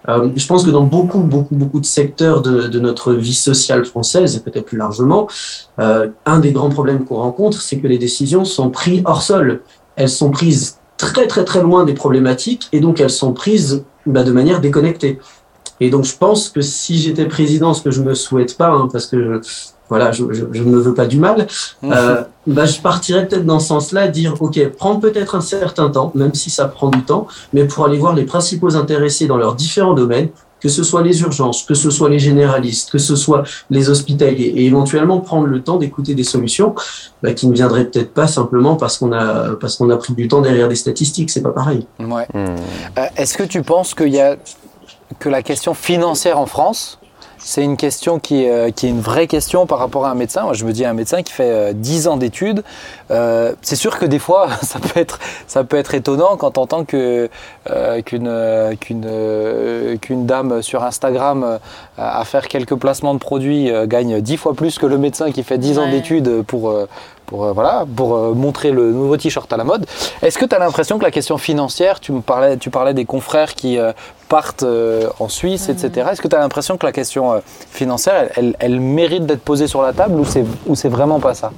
Euh, 0.09 0.31
je 0.35 0.47
pense 0.47 0.65
que 0.65 0.71
dans 0.71 0.83
beaucoup, 0.83 1.21
beaucoup, 1.21 1.55
beaucoup 1.55 1.81
de 1.81 1.87
secteurs 1.87 2.43
de, 2.43 2.67
de 2.67 2.81
notre 2.81 3.13
vie 3.13 3.35
sociale 3.35 3.85
française, 3.85 4.37
et 4.37 4.41
peut-être 4.41 4.67
plus 4.67 4.79
largement, 4.79 5.29
euh, 5.79 6.09
un 6.27 6.41
des 6.41 6.53
grands 6.53 6.71
problèmes 6.71 7.05
qu'on 7.05 7.17
rencontre, 7.17 7.61
c'est 7.61 7.79
que 7.79 7.87
les 7.87 7.99
décisions 7.99 8.45
sont 8.45 8.71
prises 8.71 9.03
hors 9.05 9.23
sol. 9.23 9.61
Elles 9.97 10.09
sont 10.09 10.31
prises 10.31 10.79
très, 10.97 11.27
très, 11.27 11.45
très 11.45 11.63
loin 11.63 11.85
des 11.85 11.95
problématiques, 11.95 12.69
et 12.73 12.81
donc 12.81 13.01
elles 13.01 13.11
sont 13.11 13.33
prises 13.33 13.85
bah, 14.07 14.23
de 14.23 14.33
manière 14.33 14.61
déconnectée. 14.61 15.19
Et 15.81 15.91
donc, 15.91 16.05
je 16.05 16.17
pense 16.17 16.49
que 16.49 16.61
si 16.61 16.97
j'étais 16.99 17.27
président, 17.27 17.75
ce 17.75 17.83
que 17.83 17.91
je 17.91 18.03
me 18.03 18.15
souhaite 18.15 18.57
pas, 18.57 18.69
hein, 18.69 18.89
parce 18.93 19.07
que 19.07 19.21
je, 19.21 19.49
voilà, 19.89 20.13
je, 20.13 20.25
je, 20.31 20.45
je, 20.53 20.63
ne 20.63 20.71
me 20.71 20.79
veux 20.79 20.95
pas 20.95 21.07
du 21.07 21.19
mal, 21.19 21.49
euh, 21.85 22.23
bah, 22.47 22.67
je 22.67 22.81
partirais 22.81 23.27
peut-être 23.27 23.45
dans 23.45 23.59
ce 23.59 23.69
sens-là, 23.69 24.07
dire, 24.09 24.41
OK, 24.41 24.65
prendre 24.69 25.01
peut-être 25.01 25.35
un 25.35 25.41
certain 25.41 25.91
temps, 25.91 26.13
même 26.15 26.35
si 26.35 26.51
ça 26.51 26.67
prend 26.67 26.89
du 26.89 27.03
temps, 27.03 27.27
mais 27.53 27.65
pour 27.65 27.85
aller 27.85 27.99
voir 27.99 28.15
les 28.15 28.25
principaux 28.25 28.77
intéressés 28.77 29.27
dans 29.27 29.37
leurs 29.37 29.55
différents 29.55 29.95
domaines, 29.95 30.29
que 30.63 30.69
ce 30.69 30.83
soit 30.83 31.03
les 31.03 31.21
urgences, 31.23 31.65
que 31.65 31.75
ce 31.75 31.91
soit 31.91 32.09
les 32.09 32.19
généralistes, 32.19 32.91
que 32.91 32.99
ce 32.99 33.17
soit 33.17 33.43
les 33.69 33.91
hospitaliers, 33.91 34.53
et 34.57 34.67
éventuellement 34.67 35.21
prendre 35.21 35.47
le 35.47 35.63
temps 35.63 35.77
d'écouter 35.77 36.15
des 36.15 36.25
solutions 36.25 36.75
bah, 37.23 37.35
qui 37.35 37.49
ne 37.49 37.55
viendraient 37.55 37.85
peut-être 37.85 38.15
pas 38.15 38.29
simplement 38.29 38.77
parce 38.77 38.99
qu'on 38.99 39.13
a 39.13 39.57
parce 39.57 39.77
qu'on 39.77 39.91
a 39.91 39.97
pris 39.97 40.15
du 40.15 40.29
temps 40.29 40.41
derrière 40.41 40.69
des 40.69 40.77
statistiques, 40.77 41.31
c'est 41.31 41.43
pas 41.43 41.51
pareil. 41.51 41.87
Ouais. 41.99 42.27
Mmh. 42.33 42.47
Euh, 42.99 43.07
Est-ce 43.17 43.37
que 43.37 43.43
tu 43.43 43.63
penses 43.63 43.95
qu'il 43.95 44.15
y 44.15 44.21
a 44.21 44.37
que 45.19 45.29
la 45.29 45.43
question 45.43 45.75
financière 45.75 46.39
en 46.39 46.47
France 46.47 46.99
c'est 47.45 47.65
une 47.65 47.77
question 47.77 48.19
qui, 48.19 48.49
euh, 48.49 48.71
qui, 48.71 48.87
est 48.87 48.91
une 48.91 49.01
vraie 49.01 49.27
question 49.27 49.67
par 49.67 49.79
rapport 49.79 50.07
à 50.07 50.11
un 50.11 50.15
médecin. 50.15 50.45
Moi, 50.45 50.55
je 50.55 50.65
me 50.65 50.73
dis 50.73 50.85
un 50.85 50.93
médecin 50.95 51.23
qui 51.23 51.33
fait 51.33 51.51
euh, 51.51 51.73
10 51.73 52.09
ans 52.09 52.17
d'études. 52.17 52.63
Euh, 53.11 53.53
c'est 53.63 53.77
sûr 53.77 53.99
que 53.99 54.07
des 54.07 54.21
fois, 54.21 54.49
ça 54.63 54.79
peut 54.79 55.01
être, 55.01 55.19
ça 55.47 55.65
peut 55.65 55.77
être 55.77 55.95
étonnant 55.95 56.37
quand 56.37 56.59
on 56.59 56.63
entend 56.63 56.85
que, 56.85 57.29
qu'une, 58.05 58.77
qu'une, 58.81 59.99
qu'une 60.01 60.27
dame 60.27 60.63
sur 60.63 60.85
Instagram 60.85 61.59
à 61.99 62.25
faire 62.25 62.47
quelques 62.47 62.77
placements 62.77 63.15
de 63.15 63.19
produits 63.19 63.73
gagne 63.87 64.21
10 64.21 64.37
fois 64.37 64.55
plus 64.55 64.79
que 64.79 64.87
le 64.87 64.97
médecin 64.97 65.33
qui 65.33 65.43
fait 65.43 65.59
10 65.59 65.79
ouais. 65.79 65.85
ans 65.85 65.91
d'études 65.91 66.43
pour, 66.43 66.73
pour, 67.33 67.53
voilà, 67.55 67.87
pour 67.97 68.35
montrer 68.35 68.71
le 68.71 68.93
nouveau 68.93 69.17
t-shirt 69.17 69.51
à 69.53 69.57
la 69.57 69.65
mode. 69.65 69.87
Est-ce 70.21 70.39
que 70.39 70.45
tu 70.45 70.55
as 70.55 70.59
l'impression 70.59 70.99
que 70.99 71.05
la 71.05 71.11
question 71.11 71.39
financière, 71.39 71.99
tu, 71.99 72.13
me 72.13 72.21
parlais, 72.21 72.59
tu 72.59 72.69
parlais 72.69 72.93
des 72.93 73.07
confrères 73.07 73.55
qui 73.55 73.79
partent 74.29 74.67
en 75.19 75.29
Suisse, 75.29 75.69
mmh. 75.69 75.73
etc. 75.73 76.09
Est-ce 76.13 76.21
que 76.21 76.29
tu 76.29 76.37
as 76.37 76.41
l'impression 76.41 76.77
que 76.77 76.85
la 76.85 76.93
question 76.93 77.43
financière, 77.71 78.15
elle, 78.15 78.31
elle, 78.37 78.57
elle 78.59 78.81
mérite 78.81 79.25
d'être 79.25 79.41
posée 79.43 79.67
sur 79.67 79.81
la 79.81 79.95
table 79.95 80.21
ou 80.21 80.27
c'est, 80.27 80.45
ou 80.67 80.75
c'est 80.75 80.91
vraiment 80.91 81.21
pas 81.21 81.33
ça? 81.33 81.53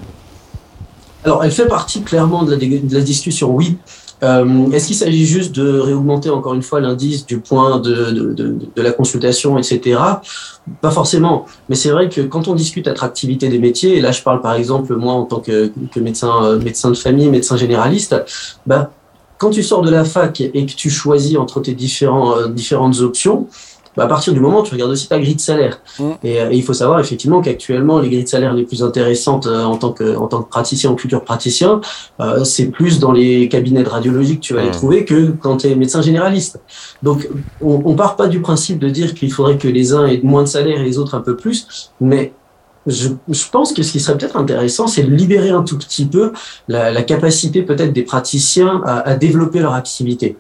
Alors, 1.25 1.43
elle 1.43 1.51
fait 1.51 1.67
partie 1.67 2.03
clairement 2.03 2.45
de 2.45 2.53
la, 2.53 2.59
de 2.59 2.95
la 2.95 3.01
discussion, 3.01 3.51
oui. 3.51 3.79
Euh, 4.25 4.71
Est-ce 4.73 4.89
qu'il 4.89 4.97
s'agit 4.97 5.27
juste 5.27 5.55
de 5.55 5.79
réaugmenter 5.79 6.31
encore 6.31 6.55
une 6.55 6.63
fois 6.63 6.81
l'indice 6.81 7.27
du 7.27 7.39
point 7.39 7.79
de, 7.79 8.11
de, 8.35 8.83
la 8.83 8.91
consultation, 8.91 9.59
etc. 9.59 10.01
Pas 10.81 10.91
forcément, 10.91 11.47
mais 11.69 11.77
c'est 11.77 11.91
vrai 11.91 12.09
que 12.09 12.23
quand 12.23 12.49
on 12.49 12.55
discute 12.55 12.89
attractivité 12.89 13.49
des 13.49 13.59
métiers, 13.59 13.99
et 13.99 14.01
là 14.01 14.13
je 14.13 14.23
parle 14.23 14.41
par 14.41 14.55
exemple 14.55 14.97
moi 14.97 15.13
en 15.13 15.25
tant 15.25 15.41
que, 15.41 15.71
médecin, 15.97 16.57
médecin 16.57 16.91
de 16.91 16.97
famille, 16.97 17.29
médecin 17.29 17.57
généraliste, 17.57 18.17
bah, 18.67 18.91
quand 19.39 19.51
tu 19.51 19.63
sors 19.63 19.83
de 19.83 19.91
la 19.91 20.05
fac 20.05 20.41
et 20.41 20.67
que 20.67 20.73
tu 20.73 20.91
choisis 20.91 21.37
entre 21.37 21.61
tes 21.61 21.75
différents, 21.75 22.37
euh, 22.37 22.49
différentes 22.49 23.01
options, 23.01 23.47
bah 23.97 24.05
à 24.05 24.07
partir 24.07 24.33
du 24.33 24.41
moment 24.41 24.61
où 24.61 24.63
tu 24.63 24.73
regardes 24.73 24.91
aussi 24.91 25.09
ta 25.09 25.19
grille 25.19 25.37
de 25.37 25.41
salaire. 25.41 25.81
Mmh. 25.99 26.05
Et, 26.23 26.35
et, 26.35 26.53
il 26.53 26.63
faut 26.63 26.73
savoir 26.73 27.01
effectivement 27.01 27.41
qu'actuellement, 27.41 27.99
les 27.99 28.09
grilles 28.09 28.25
de 28.25 28.29
salaire 28.29 28.53
les 28.55 28.65
plus 28.65 28.83
intéressantes 28.83 29.47
euh, 29.47 29.65
en 29.65 29.77
tant 29.77 29.93
que, 29.93 30.17
en 30.17 30.27
tant 30.27 30.43
que 30.43 30.49
praticien 30.49 30.91
ou 30.91 30.99
futur 30.99 31.23
praticien, 31.23 31.81
euh, 32.21 32.45
c'est 32.45 32.67
plus 32.67 32.99
dans 32.99 33.13
les 33.13 33.49
cabinets 33.49 33.85
de 33.85 33.89
radiologie 33.89 34.37
que 34.37 34.45
tu 34.45 34.55
vas 34.55 34.63
mmh. 34.63 34.67
les 34.67 34.71
trouver 34.71 35.05
que 35.05 35.31
quand 35.41 35.59
tu 35.59 35.69
es 35.69 35.75
médecin 35.75 36.03
généraliste. 36.03 36.61
Donc, 37.03 37.29
on, 37.61 37.83
on 37.85 37.95
part 37.95 38.17
pas 38.17 38.27
du 38.27 38.41
principe 38.41 38.79
de 38.79 38.89
dire 38.89 39.15
qu'il 39.15 39.33
faudrait 39.33 39.59
que 39.59 39.69
les 39.69 39.93
uns 39.93 40.07
aient 40.07 40.21
moins 40.23 40.43
de 40.43 40.49
salaire 40.49 40.81
et 40.81 40.85
les 40.85 40.99
autres 40.99 41.15
un 41.15 41.21
peu 41.21 41.37
plus, 41.37 41.91
mais 42.01 42.33
je, 42.87 43.09
je, 43.29 43.45
pense 43.51 43.73
que 43.73 43.83
ce 43.83 43.93
qui 43.93 44.01
serait 44.01 44.19
peut-être 44.19 44.37
intéressant, 44.37 44.87
c'est 44.87 45.05
de 45.05 45.11
libérer 45.11 45.51
un 45.51 45.63
tout 45.63 45.79
petit 45.79 46.05
peu 46.05 46.33
la, 46.69 46.91
la 46.91 47.03
capacité 47.03 47.63
peut-être 47.63 47.93
des 47.93 48.03
praticiens 48.03 48.83
à, 48.85 49.01
à 49.09 49.15
développer 49.15 49.61
leur 49.61 49.73
activité. 49.73 50.37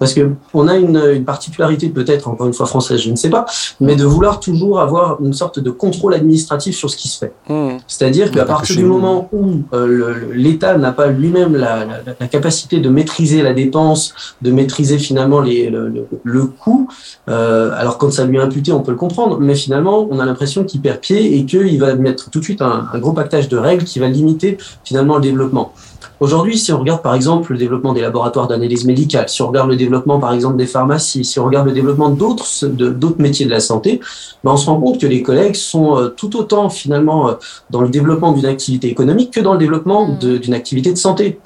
Parce 0.00 0.14
que 0.14 0.30
on 0.54 0.66
a 0.66 0.76
une, 0.76 0.96
une 1.14 1.24
particularité 1.24 1.90
peut-être, 1.90 2.26
encore 2.26 2.46
une 2.46 2.54
fois 2.54 2.64
française, 2.64 3.00
je 3.00 3.10
ne 3.10 3.16
sais 3.16 3.28
pas, 3.28 3.44
mais 3.80 3.96
de 3.96 4.04
vouloir 4.04 4.40
toujours 4.40 4.80
avoir 4.80 5.22
une 5.22 5.34
sorte 5.34 5.60
de 5.60 5.70
contrôle 5.70 6.14
administratif 6.14 6.74
sur 6.74 6.88
ce 6.88 6.96
qui 6.96 7.08
se 7.08 7.18
fait. 7.18 7.32
Mmh. 7.48 7.76
C'est-à-dire 7.86 8.30
qu'à 8.30 8.46
partir 8.46 8.76
du 8.76 8.84
moment 8.84 9.28
où 9.32 9.60
euh, 9.74 10.30
l'État 10.32 10.78
n'a 10.78 10.92
pas 10.92 11.08
lui-même 11.08 11.54
la, 11.54 11.84
la, 11.84 12.00
la, 12.18 12.26
capacité 12.28 12.80
de 12.80 12.88
maîtriser 12.88 13.42
la 13.42 13.52
dépense, 13.52 14.14
de 14.40 14.50
maîtriser 14.50 14.98
finalement 14.98 15.40
les, 15.40 15.68
le, 15.68 15.88
le, 15.88 16.06
le 16.24 16.44
coût, 16.46 16.88
euh, 17.28 17.70
alors 17.76 17.98
quand 17.98 18.10
ça 18.10 18.24
lui 18.24 18.38
est 18.38 18.40
imputé, 18.40 18.72
on 18.72 18.80
peut 18.80 18.92
le 18.92 18.96
comprendre, 18.96 19.38
mais 19.38 19.54
finalement, 19.54 20.08
on 20.10 20.18
a 20.18 20.24
l'impression 20.24 20.64
qu'il 20.64 20.80
perd 20.80 21.00
pied 21.00 21.36
et 21.36 21.44
qu'il 21.44 21.78
va 21.78 21.94
mettre 21.94 22.30
tout 22.30 22.38
de 22.38 22.44
suite 22.44 22.62
un, 22.62 22.86
un 22.90 22.98
gros 22.98 23.12
pactage 23.12 23.50
de 23.50 23.58
règles 23.58 23.84
qui 23.84 23.98
va 23.98 24.08
limiter 24.08 24.56
finalement 24.82 25.16
le 25.16 25.22
développement. 25.22 25.74
Aujourd'hui, 26.20 26.58
si 26.58 26.70
on 26.70 26.78
regarde 26.78 27.00
par 27.00 27.14
exemple 27.14 27.52
le 27.52 27.58
développement 27.58 27.94
des 27.94 28.02
laboratoires 28.02 28.46
d'analyse 28.46 28.84
médicale, 28.84 29.30
si 29.30 29.40
on 29.40 29.48
regarde 29.48 29.70
le 29.70 29.76
développement 29.76 30.20
par 30.20 30.34
exemple 30.34 30.56
des 30.56 30.66
pharmacies, 30.66 31.24
si 31.24 31.40
on 31.40 31.46
regarde 31.46 31.66
le 31.66 31.72
développement 31.72 32.10
d'autres 32.10 32.66
d'autres 32.66 33.22
métiers 33.22 33.46
de 33.46 33.50
la 33.50 33.60
santé, 33.60 34.00
ben 34.44 34.52
on 34.52 34.56
se 34.58 34.66
rend 34.66 34.78
compte 34.78 35.00
que 35.00 35.06
les 35.06 35.22
collègues 35.22 35.54
sont 35.54 35.96
euh, 35.96 36.08
tout 36.08 36.36
autant 36.36 36.68
finalement 36.68 37.30
euh, 37.30 37.32
dans 37.70 37.80
le 37.80 37.88
développement 37.88 38.32
d'une 38.32 38.44
activité 38.44 38.88
économique 38.88 39.30
que 39.30 39.40
dans 39.40 39.54
le 39.54 39.58
développement 39.58 40.08
mmh. 40.08 40.38
d'une 40.38 40.52
activité 40.52 40.92
de 40.92 40.98
santé. 40.98 41.40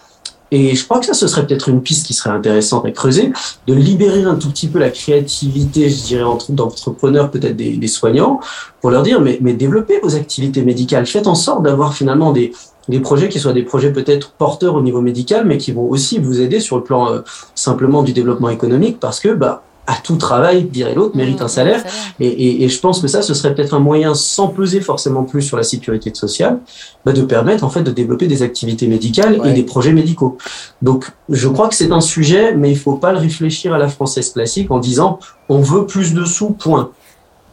Et 0.51 0.75
je 0.75 0.85
crois 0.85 1.01
que 1.01 1.07
ça, 1.07 1.15
ce 1.15 1.27
serait 1.27 1.47
peut-être 1.47 1.69
une 1.69 1.83
piste 1.83 2.07
qui 2.07 2.15
serait 2.15 2.31
intéressante 2.31 2.85
à 2.85 2.91
creuser, 2.91 3.33
de 3.67 3.75
libérer 3.75 4.23
un 4.23 4.37
tout 4.37 4.51
petit 4.51 4.69
peu 4.69 4.79
la 4.79 4.91
créativité, 4.91 5.89
je 5.89 6.03
dirais, 6.05 6.23
entre 6.23 6.53
d'entrepreneurs, 6.53 7.31
peut-être 7.31 7.57
des, 7.57 7.77
des, 7.77 7.89
soignants, 7.89 8.39
pour 8.81 8.91
leur 8.91 9.03
dire, 9.03 9.21
mais, 9.21 9.39
mais 9.41 9.55
développez 9.55 9.99
vos 10.01 10.15
activités 10.15 10.63
médicales, 10.63 11.07
faites 11.07 11.27
en 11.27 11.35
sorte 11.35 11.65
d'avoir 11.65 11.95
finalement 11.95 12.31
des, 12.31 12.53
des 12.89 13.01
projets 13.01 13.29
qui 13.29 13.41
soient 13.41 13.53
des 13.53 13.63
projets 13.63 13.93
peut-être 13.93 14.33
porteurs 14.33 14.75
au 14.75 14.83
niveau 14.83 15.01
médical, 15.01 15.45
mais 15.47 15.59
qui 15.59 15.73
vont 15.73 15.89
aussi 15.89 16.19
vous 16.19 16.41
aider 16.41 16.61
sur 16.61 16.77
le 16.77 16.83
plan 16.83 17.13
euh, 17.13 17.21
simplement 17.55 18.03
du 18.03 18.13
développement 18.13 18.51
économique, 18.51 19.01
parce 19.01 19.21
que 19.21 19.29
bah, 19.29 19.63
à 19.87 19.97
tout 20.03 20.17
travail, 20.17 20.65
dirait 20.65 20.95
l'autre, 20.95 21.17
mérite 21.17 21.41
mmh, 21.41 21.45
un 21.45 21.49
salaire. 21.49 21.85
Et, 22.19 22.27
et, 22.27 22.65
et, 22.65 22.69
je 22.69 22.81
pense 22.81 23.01
que 23.01 23.09
ça, 23.09 23.23
ce 23.23 23.35
serait 23.35 23.55
peut-être 23.55 23.75
un 23.75 23.81
moyen, 23.81 24.15
sans 24.15 24.49
peser 24.49 24.81
forcément 24.81 25.25
plus 25.25 25.43
sur 25.43 25.57
la 25.57 25.63
sécurité 25.63 26.13
sociale, 26.15 26.61
bah, 27.05 27.13
de 27.13 27.23
permettre 27.23 27.65
en 27.65 27.71
fait 27.71 27.83
de 27.83 27.91
développer 27.91 28.27
des 28.27 28.43
activités 28.43 28.87
médicales 28.87 29.41
ouais. 29.41 29.51
et 29.51 29.53
des 29.53 29.63
projets 29.63 29.93
médicaux. 29.93 30.39
Donc, 30.81 31.11
je 31.29 31.49
crois 31.49 31.69
que 31.69 31.75
c'est 31.75 31.93
un 31.93 32.01
sujet, 32.01 32.55
mais 32.55 32.71
il 32.71 32.79
faut 32.79 32.97
pas 32.97 33.13
le 33.13 33.19
réfléchir 33.19 33.75
à 33.75 33.79
la 33.79 33.89
française 33.89 34.33
classique 34.33 34.71
en 34.71 34.79
disant 34.79 35.19
on 35.49 35.61
veut 35.61 35.87
plus 35.87 36.15
de 36.15 36.25
sous, 36.25 36.51
point. 36.51 36.91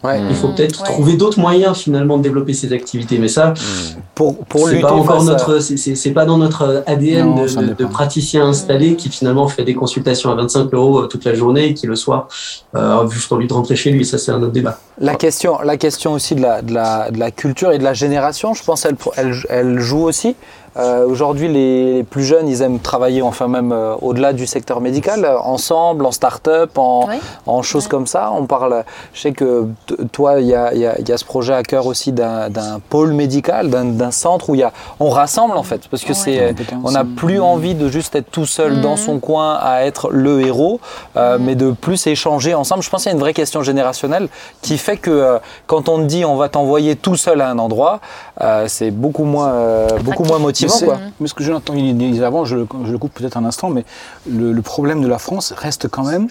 Ouais. 0.03 0.19
Il 0.29 0.35
faut 0.35 0.49
peut-être 0.49 0.81
ouais. 0.81 0.89
trouver 0.89 1.13
d'autres 1.13 1.39
moyens 1.39 1.77
finalement 1.77 2.17
de 2.17 2.23
développer 2.23 2.53
ces 2.53 2.73
activités, 2.73 3.19
mais 3.19 3.27
ça, 3.27 3.53
pour, 4.15 4.37
pour 4.45 4.67
c'est 4.67 4.79
pas 4.79 4.93
encore 4.93 5.23
notre, 5.23 5.59
c'est 5.59 6.11
pas 6.11 6.25
dans 6.25 6.37
notre 6.37 6.83
ADN 6.87 7.27
non, 7.27 7.43
de, 7.43 7.47
de, 7.47 7.73
de, 7.73 7.85
praticien 7.85 8.47
installé 8.47 8.95
qui 8.95 9.09
finalement 9.09 9.47
fait 9.47 9.63
des 9.63 9.75
consultations 9.75 10.31
à 10.31 10.35
25 10.35 10.73
euros 10.73 11.05
toute 11.05 11.23
la 11.23 11.35
journée 11.35 11.67
et 11.67 11.73
qui 11.73 11.85
le 11.85 11.95
soir 11.95 12.27
euh, 12.75 13.07
juste 13.09 13.31
envie 13.31 13.47
de 13.47 13.53
rentrer 13.53 13.75
chez 13.75 13.91
lui. 13.91 14.03
Ça, 14.05 14.17
c'est 14.17 14.31
un 14.31 14.41
autre 14.41 14.53
débat. 14.53 14.79
La 14.99 15.15
question, 15.15 15.59
la 15.61 15.77
question 15.77 16.13
aussi 16.13 16.35
de 16.35 16.41
la, 16.41 16.61
de 16.61 16.73
la, 16.73 17.11
de 17.11 17.19
la 17.19 17.31
culture 17.31 17.71
et 17.71 17.77
de 17.77 17.83
la 17.83 17.93
génération, 17.93 18.53
je 18.53 18.63
pense, 18.63 18.85
elle, 18.85 18.97
elle, 19.17 19.35
elle 19.49 19.79
joue 19.79 20.03
aussi. 20.03 20.35
Euh, 20.77 21.05
Aujourd'hui, 21.05 21.49
les 21.49 22.03
plus 22.03 22.23
jeunes, 22.23 22.47
ils 22.47 22.61
aiment 22.61 22.79
travailler, 22.79 23.21
enfin 23.21 23.47
même 23.47 23.71
euh, 23.73 23.95
au-delà 24.01 24.31
du 24.31 24.45
secteur 24.47 24.79
médical, 24.79 25.25
euh, 25.25 25.37
ensemble, 25.39 26.05
en 26.05 26.11
start-up, 26.11 26.77
en, 26.77 27.07
oui. 27.07 27.15
en 27.45 27.61
choses 27.61 27.83
oui. 27.85 27.89
comme 27.89 28.07
ça. 28.07 28.31
On 28.33 28.45
parle, 28.45 28.85
je 29.13 29.21
sais 29.21 29.31
que 29.33 29.67
toi, 30.11 30.39
il 30.39 30.47
y 30.47 30.55
a, 30.55 30.73
y, 30.73 30.79
y 30.79 31.11
a, 31.11 31.17
ce 31.17 31.25
projet 31.25 31.53
à 31.53 31.63
cœur 31.63 31.87
aussi 31.87 32.13
d'un 32.13 32.79
pôle 32.89 33.13
médical, 33.13 33.69
d'un 33.69 34.11
centre 34.11 34.49
où 34.49 34.55
y 34.55 34.63
a, 34.63 34.71
on 34.99 35.09
rassemble 35.09 35.57
en 35.57 35.63
fait, 35.63 35.87
parce 35.89 36.03
que 36.03 36.13
c'est, 36.13 36.55
on 36.83 36.91
n'a 36.91 37.03
plus 37.03 37.41
envie 37.41 37.75
de 37.75 37.89
juste 37.89 38.15
être 38.15 38.31
tout 38.31 38.45
seul 38.45 38.77
mmh. 38.77 38.81
dans 38.81 38.95
son 38.95 39.19
coin 39.19 39.57
à 39.61 39.83
être 39.83 40.09
le 40.09 40.41
héros, 40.41 40.79
mmh. 41.15 41.19
mais 41.41 41.55
de 41.55 41.71
plus 41.71 42.07
échanger 42.07 42.53
ensemble. 42.53 42.81
Je 42.81 42.89
pense 42.89 43.03
qu'il 43.03 43.09
y 43.09 43.13
a 43.13 43.15
une 43.15 43.21
vraie 43.21 43.33
question 43.33 43.61
générationnelle 43.61 44.29
qui 44.61 44.77
fait 44.77 44.97
que 44.97 45.39
quand 45.67 45.89
on 45.89 45.97
te 45.97 46.03
dit 46.03 46.23
on 46.23 46.35
va 46.35 46.47
t'envoyer 46.49 46.95
tout 46.95 47.17
seul 47.17 47.41
à 47.41 47.49
un 47.49 47.59
endroit, 47.59 47.99
c'est 48.67 48.91
beaucoup 48.91 49.25
moins, 49.25 49.87
beaucoup 50.03 50.23
moins 50.23 50.39
motivant 50.39 50.60
mais, 50.61 50.85
quoi. 50.85 50.99
mais 51.19 51.27
ce 51.27 51.33
que 51.33 51.43
Jonathan 51.43 51.73
disait 51.73 52.23
avant, 52.23 52.45
je, 52.45 52.57
je 52.85 52.91
le 52.91 52.97
coupe 52.97 53.13
peut-être 53.13 53.37
un 53.37 53.45
instant, 53.45 53.69
mais 53.69 53.85
le, 54.29 54.51
le, 54.51 54.61
problème 54.61 55.01
de 55.01 55.07
la 55.07 55.17
France 55.17 55.53
reste 55.57 55.87
quand 55.87 56.03
même 56.03 56.27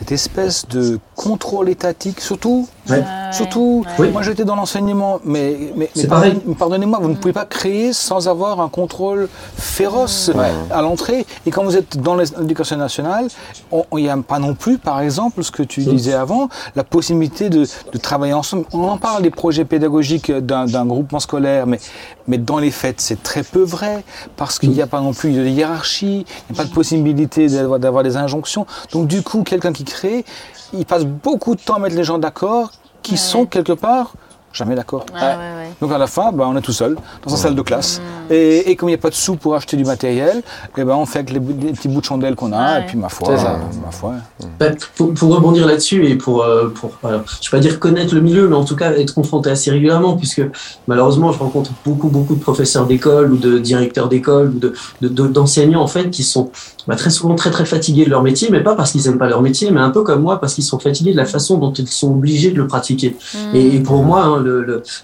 cette 0.00 0.12
espèce 0.12 0.66
de 0.66 0.98
contrôle 1.14 1.68
étatique, 1.68 2.22
surtout, 2.22 2.66
ouais. 2.88 3.04
surtout, 3.32 3.84
ouais. 3.98 4.10
moi 4.10 4.22
j'étais 4.22 4.46
dans 4.46 4.56
l'enseignement, 4.56 5.20
mais, 5.26 5.72
mais, 5.76 5.90
mais 5.94 6.54
pardonnez-moi, 6.58 6.98
vous 7.02 7.08
ne 7.10 7.16
pouvez 7.16 7.34
pas 7.34 7.44
créer 7.44 7.92
sans 7.92 8.26
avoir 8.26 8.62
un 8.62 8.70
contrôle 8.70 9.28
féroce 9.58 10.30
ouais. 10.34 10.52
à 10.70 10.80
l'entrée. 10.80 11.26
Et 11.44 11.50
quand 11.50 11.64
vous 11.64 11.76
êtes 11.76 11.98
dans 11.98 12.14
l'éducation 12.14 12.78
nationale, 12.78 13.28
il 13.72 14.02
n'y 14.02 14.08
a 14.08 14.16
pas 14.16 14.38
non 14.38 14.54
plus, 14.54 14.78
par 14.78 15.02
exemple, 15.02 15.44
ce 15.44 15.50
que 15.50 15.62
tu 15.62 15.82
disais 15.82 16.14
avant, 16.14 16.48
la 16.76 16.84
possibilité 16.84 17.50
de, 17.50 17.66
de, 17.92 17.98
travailler 17.98 18.32
ensemble. 18.32 18.64
On 18.72 18.84
en 18.84 18.96
parle 18.96 19.22
des 19.22 19.30
projets 19.30 19.66
pédagogiques 19.66 20.32
d'un 20.32 20.86
groupement 20.86 21.20
scolaire, 21.20 21.66
mais, 21.66 21.78
mais 22.30 22.38
dans 22.38 22.58
les 22.60 22.70
faits, 22.70 23.00
c'est 23.00 23.22
très 23.22 23.42
peu 23.42 23.62
vrai, 23.62 24.04
parce 24.36 24.58
qu'il 24.60 24.70
n'y 24.70 24.80
a 24.80 24.86
pas 24.86 25.00
non 25.00 25.12
plus 25.12 25.32
de 25.32 25.44
hiérarchie, 25.44 26.24
il 26.48 26.52
n'y 26.52 26.58
a 26.58 26.62
pas 26.62 26.68
de 26.68 26.72
possibilité 26.72 27.48
d'avoir 27.48 28.04
des 28.04 28.16
injonctions. 28.16 28.66
Donc 28.92 29.08
du 29.08 29.22
coup, 29.22 29.42
quelqu'un 29.42 29.72
qui 29.72 29.84
crée, 29.84 30.24
ils 30.72 30.86
passent 30.86 31.04
beaucoup 31.04 31.56
de 31.56 31.60
temps 31.60 31.74
à 31.74 31.78
mettre 31.80 31.96
les 31.96 32.04
gens 32.04 32.18
d'accord 32.18 32.70
qui 33.02 33.12
Ouais. 33.12 33.16
sont 33.18 33.46
quelque 33.46 33.72
part 33.72 34.12
jamais 34.52 34.74
d'accord. 34.74 35.04
Ouais, 35.14 35.20
ouais, 35.20 35.26
ouais. 35.28 35.70
Donc 35.80 35.92
à 35.92 35.98
la 35.98 36.06
fin, 36.06 36.32
ben, 36.32 36.44
on 36.46 36.56
est 36.56 36.60
tout 36.60 36.72
seul 36.72 36.96
dans 37.24 37.30
sa 37.30 37.36
salle 37.36 37.54
de 37.54 37.62
classe. 37.62 38.00
Mm. 38.00 38.32
Et, 38.32 38.70
et 38.70 38.76
comme 38.76 38.88
il 38.88 38.92
n'y 38.92 38.98
a 38.98 39.02
pas 39.02 39.10
de 39.10 39.14
sous 39.14 39.36
pour 39.36 39.54
acheter 39.54 39.76
du 39.76 39.84
matériel, 39.84 40.42
eh 40.76 40.84
ben, 40.84 40.94
on 40.94 41.06
fait 41.06 41.20
avec 41.20 41.30
les, 41.32 41.38
les 41.40 41.72
petits 41.72 41.88
bouts 41.88 42.00
de 42.00 42.04
chandelle 42.04 42.34
qu'on 42.34 42.52
a. 42.52 42.80
Et 42.80 42.86
puis 42.86 42.96
ma 42.98 43.08
foi, 43.08 43.36
ça. 43.38 43.52
euh, 43.52 43.56
ma 43.84 43.90
foi. 43.92 44.14
Bah, 44.58 44.66
pour, 44.96 45.14
pour 45.14 45.34
rebondir 45.34 45.66
là-dessus 45.66 46.06
et 46.06 46.16
pour, 46.16 46.42
euh, 46.42 46.68
pour 46.68 46.92
alors, 47.04 47.22
je 47.40 47.50
vais 47.50 47.56
pas 47.58 47.60
dire 47.60 47.78
connaître 47.80 48.14
le 48.14 48.20
milieu, 48.20 48.48
mais 48.48 48.56
en 48.56 48.64
tout 48.64 48.76
cas 48.76 48.92
être 48.92 49.14
confronté 49.14 49.50
assez 49.50 49.70
régulièrement, 49.70 50.16
puisque 50.16 50.42
malheureusement, 50.86 51.32
je 51.32 51.38
rencontre 51.38 51.70
beaucoup, 51.84 52.08
beaucoup 52.08 52.34
de 52.34 52.40
professeurs 52.40 52.86
d'école 52.86 53.32
ou 53.32 53.36
de 53.36 53.58
directeurs 53.58 54.08
d'école 54.08 54.48
ou 54.54 54.58
de, 54.58 54.74
de- 55.00 55.08
de- 55.08 55.26
d'enseignants 55.28 55.82
en 55.82 55.86
fait 55.86 56.10
qui 56.10 56.22
sont 56.22 56.50
bah, 56.90 56.96
très 56.96 57.10
souvent 57.10 57.36
très 57.36 57.52
très 57.52 57.64
fatigués 57.64 58.04
de 58.04 58.10
leur 58.10 58.24
métier, 58.24 58.48
mais 58.50 58.64
pas 58.64 58.74
parce 58.74 58.90
qu'ils 58.90 59.06
aiment 59.06 59.16
pas 59.16 59.28
leur 59.28 59.42
métier, 59.42 59.70
mais 59.70 59.78
un 59.78 59.90
peu 59.90 60.02
comme 60.02 60.22
moi 60.22 60.40
parce 60.40 60.54
qu'ils 60.54 60.64
sont 60.64 60.80
fatigués 60.80 61.12
de 61.12 61.16
la 61.16 61.24
façon 61.24 61.56
dont 61.56 61.72
ils 61.72 61.86
sont 61.86 62.10
obligés 62.10 62.50
de 62.50 62.56
le 62.56 62.66
pratiquer. 62.66 63.14
Mm. 63.32 63.54
Et, 63.54 63.76
et 63.76 63.78
pour 63.78 64.02
moi, 64.02 64.24
hein, 64.24 64.44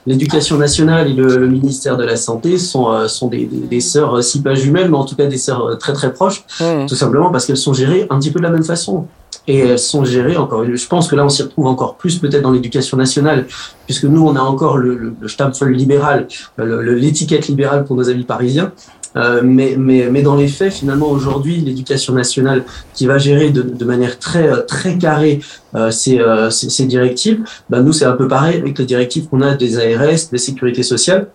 l'éducation 0.05 0.57
nationale 0.57 1.09
et 1.09 1.12
le, 1.12 1.37
le 1.37 1.47
ministère 1.47 1.97
de 1.97 2.03
la 2.03 2.16
santé 2.16 2.59
sont, 2.59 2.91
euh, 2.91 3.07
sont 3.07 3.28
des, 3.28 3.45
des, 3.47 3.68
des 3.68 3.80
sœurs, 3.80 4.16
euh, 4.16 4.20
si 4.20 4.43
pas 4.43 4.57
jumelles, 4.57 4.91
mais 4.91 4.97
en 4.97 5.05
tout 5.05 5.14
cas 5.14 5.26
des 5.26 5.39
sœurs 5.39 5.64
euh, 5.64 5.76
très 5.76 5.93
très 5.93 6.12
proches 6.12 6.45
Mmh. 6.61 6.87
tout 6.87 6.95
simplement 6.95 7.30
parce 7.30 7.45
qu'elles 7.47 7.57
sont 7.57 7.74
gérées 7.74 8.07
un 8.09 8.18
petit 8.18 8.30
peu 8.30 8.39
de 8.39 8.45
la 8.45 8.51
même 8.51 8.64
façon. 8.64 9.07
Et 9.49 9.59
elles 9.59 9.78
sont 9.78 10.05
gérées 10.05 10.37
encore. 10.37 10.64
Je 10.64 10.87
pense 10.89 11.07
que 11.07 11.14
là, 11.14 11.24
on 11.24 11.28
s'y 11.28 11.43
retrouve 11.43 11.66
encore 11.66 11.97
plus 11.97 12.18
peut-être 12.18 12.43
dans 12.43 12.51
l'éducation 12.51 12.97
nationale, 12.97 13.47
puisque 13.84 14.05
nous, 14.05 14.26
on 14.26 14.34
a 14.34 14.41
encore 14.41 14.76
le, 14.76 14.97
le, 14.97 15.68
libéral, 15.68 16.26
l'étiquette 16.59 17.47
libérale 17.47 17.84
pour 17.84 17.95
nos 17.95 18.09
amis 18.09 18.24
parisiens. 18.24 18.72
Euh, 19.16 19.40
mais, 19.42 19.76
mais, 19.78 20.08
mais 20.10 20.22
dans 20.22 20.36
les 20.36 20.48
faits, 20.48 20.74
finalement, 20.74 21.08
aujourd'hui, 21.08 21.56
l'éducation 21.56 22.12
nationale 22.12 22.64
qui 22.94 23.06
va 23.06 23.18
gérer 23.18 23.50
de, 23.50 23.62
de 23.62 23.84
manière 23.84 24.18
très, 24.18 24.48
euh, 24.48 24.60
très 24.62 24.98
carrée 24.98 25.40
euh, 25.74 25.90
ces, 25.90 26.20
euh, 26.20 26.50
ces, 26.50 26.86
directives, 26.86 27.42
ben 27.70 27.82
nous, 27.82 27.92
c'est 27.92 28.04
un 28.04 28.12
peu 28.12 28.28
pareil 28.28 28.58
avec 28.58 28.78
les 28.78 28.84
directives 28.84 29.28
qu'on 29.28 29.40
a 29.40 29.54
des 29.54 29.78
ARS, 29.78 30.30
des 30.30 30.38
sécurités 30.38 30.82
sociales, 30.82 31.28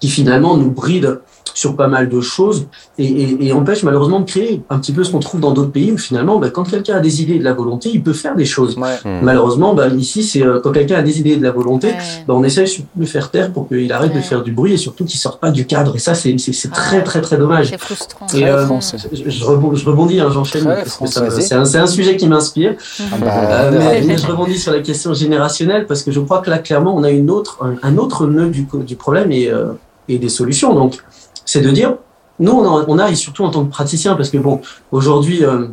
qui 0.00 0.08
finalement 0.08 0.56
nous 0.56 0.70
brident 0.70 1.20
sur 1.54 1.76
pas 1.76 1.88
mal 1.88 2.08
de 2.08 2.20
choses 2.20 2.66
et, 2.98 3.04
et, 3.06 3.46
et 3.46 3.52
empêche 3.52 3.82
malheureusement 3.82 4.20
de 4.20 4.24
créer 4.26 4.62
un 4.70 4.78
petit 4.78 4.92
peu 4.92 5.04
ce 5.04 5.10
qu'on 5.12 5.20
trouve 5.20 5.40
dans 5.40 5.52
d'autres 5.52 5.70
pays 5.70 5.92
où 5.92 5.98
finalement, 5.98 6.38
bah, 6.38 6.50
quand 6.50 6.64
quelqu'un 6.64 6.96
a 6.96 7.00
des 7.00 7.22
idées 7.22 7.34
et 7.34 7.38
de 7.38 7.44
la 7.44 7.52
volonté, 7.54 7.90
il 7.92 8.02
peut 8.02 8.12
faire 8.12 8.34
des 8.36 8.44
choses. 8.44 8.76
Ouais. 8.76 8.96
Mm. 9.04 9.20
Malheureusement, 9.22 9.74
bah, 9.74 9.88
ici, 9.88 10.22
c'est 10.22 10.42
euh, 10.44 10.60
quand 10.62 10.72
quelqu'un 10.72 10.96
a 10.96 11.02
des 11.02 11.18
idées 11.20 11.30
et 11.32 11.36
de 11.36 11.42
la 11.42 11.50
volonté, 11.52 11.88
Ouais. 11.88 11.94
bah, 12.26 12.34
on 12.36 12.42
essaie 12.44 12.64
de 12.64 12.70
le 13.00 13.06
faire 13.06 13.30
taire 13.30 13.52
pour 13.52 13.68
qu'il 13.68 13.90
arrête 13.92 14.14
de 14.14 14.20
faire 14.20 14.42
du 14.42 14.52
bruit 14.52 14.72
et 14.74 14.76
surtout 14.76 15.04
qu'il 15.04 15.18
sorte 15.20 15.40
pas 15.40 15.50
du 15.50 15.66
cadre. 15.66 15.94
Et 15.96 15.98
ça, 15.98 16.14
c'est 16.14 16.36
c'est- 16.38 16.52
c'est 16.52 16.70
très, 16.72 17.02
très, 17.02 17.20
très 17.20 17.36
dommage. 17.38 17.70
C'est 17.70 17.78
frustrant. 17.78 18.26
Et, 18.34 18.44
euh. 18.46 18.66
Je, 19.12 19.30
je 19.30 19.44
rebondis, 19.86 20.20
hein, 20.20 20.28
j'enchaîne, 20.32 20.66
c'est 20.86 21.76
un, 21.78 21.86
sujet 21.86 22.16
qui 22.16 22.26
m'inspire. 22.28 22.74
Ah 23.00 23.14
Euh, 23.14 23.70
bah, 23.70 23.70
mais, 23.70 23.78
ouais. 23.86 24.02
mais 24.06 24.18
je 24.18 24.26
rebondis 24.26 24.58
sur 24.58 24.72
la 24.72 24.80
question 24.80 25.14
générationnelle 25.14 25.86
parce 25.86 26.02
que 26.02 26.10
je 26.10 26.20
crois 26.20 26.40
que 26.40 26.50
là, 26.50 26.58
clairement, 26.58 26.94
on 26.96 27.04
a 27.04 27.10
une 27.10 27.30
autre, 27.30 27.58
un, 27.62 27.76
un 27.88 27.96
autre 27.98 28.26
nœud 28.26 28.48
du, 28.48 28.66
du 28.84 28.96
problème 28.96 29.30
et, 29.32 29.48
euh, 29.48 29.72
et 30.08 30.18
des 30.18 30.28
solutions. 30.28 30.74
Donc, 30.74 30.98
c'est 31.46 31.62
de 31.62 31.70
dire, 31.70 31.94
nous, 32.38 32.52
on 32.52 32.64
a, 32.64 32.84
on 32.88 32.98
a, 32.98 33.10
et 33.10 33.14
surtout 33.14 33.44
en 33.44 33.50
tant 33.50 33.64
que 33.64 33.70
praticien, 33.70 34.14
parce 34.14 34.28
que 34.28 34.36
bon, 34.36 34.60
aujourd'hui, 34.92 35.42
euh, 35.44 35.68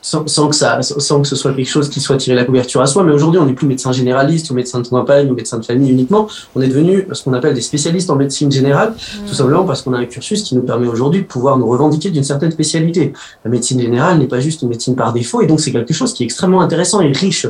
sans, 0.00 0.26
sans 0.28 0.48
que 0.48 0.54
ça, 0.54 0.80
sans 0.82 1.22
que 1.22 1.26
ce 1.28 1.34
soit 1.36 1.52
quelque 1.54 1.68
chose 1.68 1.88
qui 1.88 1.98
soit 2.00 2.16
tiré 2.18 2.36
la 2.36 2.44
couverture 2.44 2.80
à 2.80 2.86
soi, 2.86 3.02
mais 3.04 3.12
aujourd'hui, 3.12 3.40
on 3.40 3.46
n'est 3.46 3.52
plus 3.54 3.66
médecin 3.66 3.90
généraliste 3.92 4.50
ou 4.50 4.54
médecin 4.54 4.80
de 4.80 4.86
campagne 4.86 5.30
ou 5.30 5.34
médecin 5.34 5.58
de 5.58 5.64
famille 5.64 5.90
uniquement. 5.90 6.28
On 6.54 6.60
est 6.62 6.68
devenu 6.68 7.06
ce 7.12 7.22
qu'on 7.24 7.32
appelle 7.32 7.54
des 7.54 7.60
spécialistes 7.62 8.10
en 8.10 8.16
médecine 8.16 8.50
générale, 8.52 8.90
Mm. 8.92 9.26
tout 9.28 9.34
simplement 9.34 9.64
parce 9.64 9.82
qu'on 9.82 9.92
a 9.94 9.98
un 9.98 10.04
cursus 10.04 10.42
qui 10.42 10.54
nous 10.56 10.62
permet 10.62 10.86
aujourd'hui 10.88 11.22
de 11.22 11.26
pouvoir 11.26 11.58
nous 11.58 11.66
revendiquer 11.66 12.10
d'une 12.10 12.24
certaine 12.24 12.50
spécialité. 12.50 13.12
La 13.44 13.50
médecine 13.50 13.80
générale 13.80 14.18
n'est 14.18 14.26
pas 14.26 14.40
juste 14.40 14.62
une 14.62 14.68
médecine 14.68 14.94
par 14.96 15.12
défaut, 15.12 15.40
et 15.42 15.46
donc 15.46 15.60
c'est 15.60 15.72
quelque 15.72 15.94
chose 15.94 16.12
qui 16.12 16.22
est 16.22 16.26
extrêmement 16.26 16.60
intéressant 16.60 17.00
et 17.00 17.10
riche. 17.12 17.46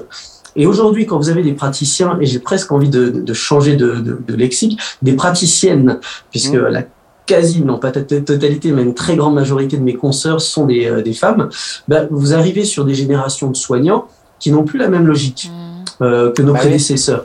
Et 0.57 0.67
aujourd'hui, 0.67 1.05
quand 1.07 1.19
vous 1.19 1.31
avez 1.31 1.43
des 1.43 1.55
praticiens, 1.55 2.17
et 2.21 2.27
j'ai 2.27 2.39
presque 2.39 2.71
envie 2.71 2.89
de, 2.89 3.09
de- 3.09 3.21
de 3.21 3.33
changer 3.35 3.75
de, 3.75 3.95
de- 3.97 4.19
de 4.27 4.35
lexique, 4.37 4.79
des 5.03 5.15
praticiennes, 5.15 5.99
puisque 6.31 6.55
Mmh. 6.55 6.67
la 6.69 6.83
quasi, 7.27 7.63
non 7.63 7.79
pas 7.79 7.91
tot- 7.91 8.21
totalité, 8.25 8.71
mais 8.73 8.83
une 8.83 8.95
très 8.95 9.17
grande 9.17 9.35
majorité 9.35 9.77
de 9.77 9.83
mes 9.83 9.95
consoeurs 9.95 10.41
sont 10.41 10.67
des, 10.67 10.87
euh, 10.87 11.03
des 11.03 11.15
femmes, 11.15 11.49
ben, 11.89 12.07
vous 12.11 12.35
arrivez 12.35 12.65
sur 12.65 12.85
des 12.85 12.95
générations 12.95 13.51
de 13.51 13.57
soignants 13.57 14.07
qui 14.39 14.51
n'ont 14.53 14.65
plus 14.65 14.79
la 14.79 14.89
même 14.89 15.07
logique 15.07 15.51
Mm. 15.51 16.05
euh, 16.05 16.33
que 16.33 16.43
nos 16.43 16.53
Bah 16.53 16.59
oui. 16.61 16.67
prédécesseurs. 16.69 17.25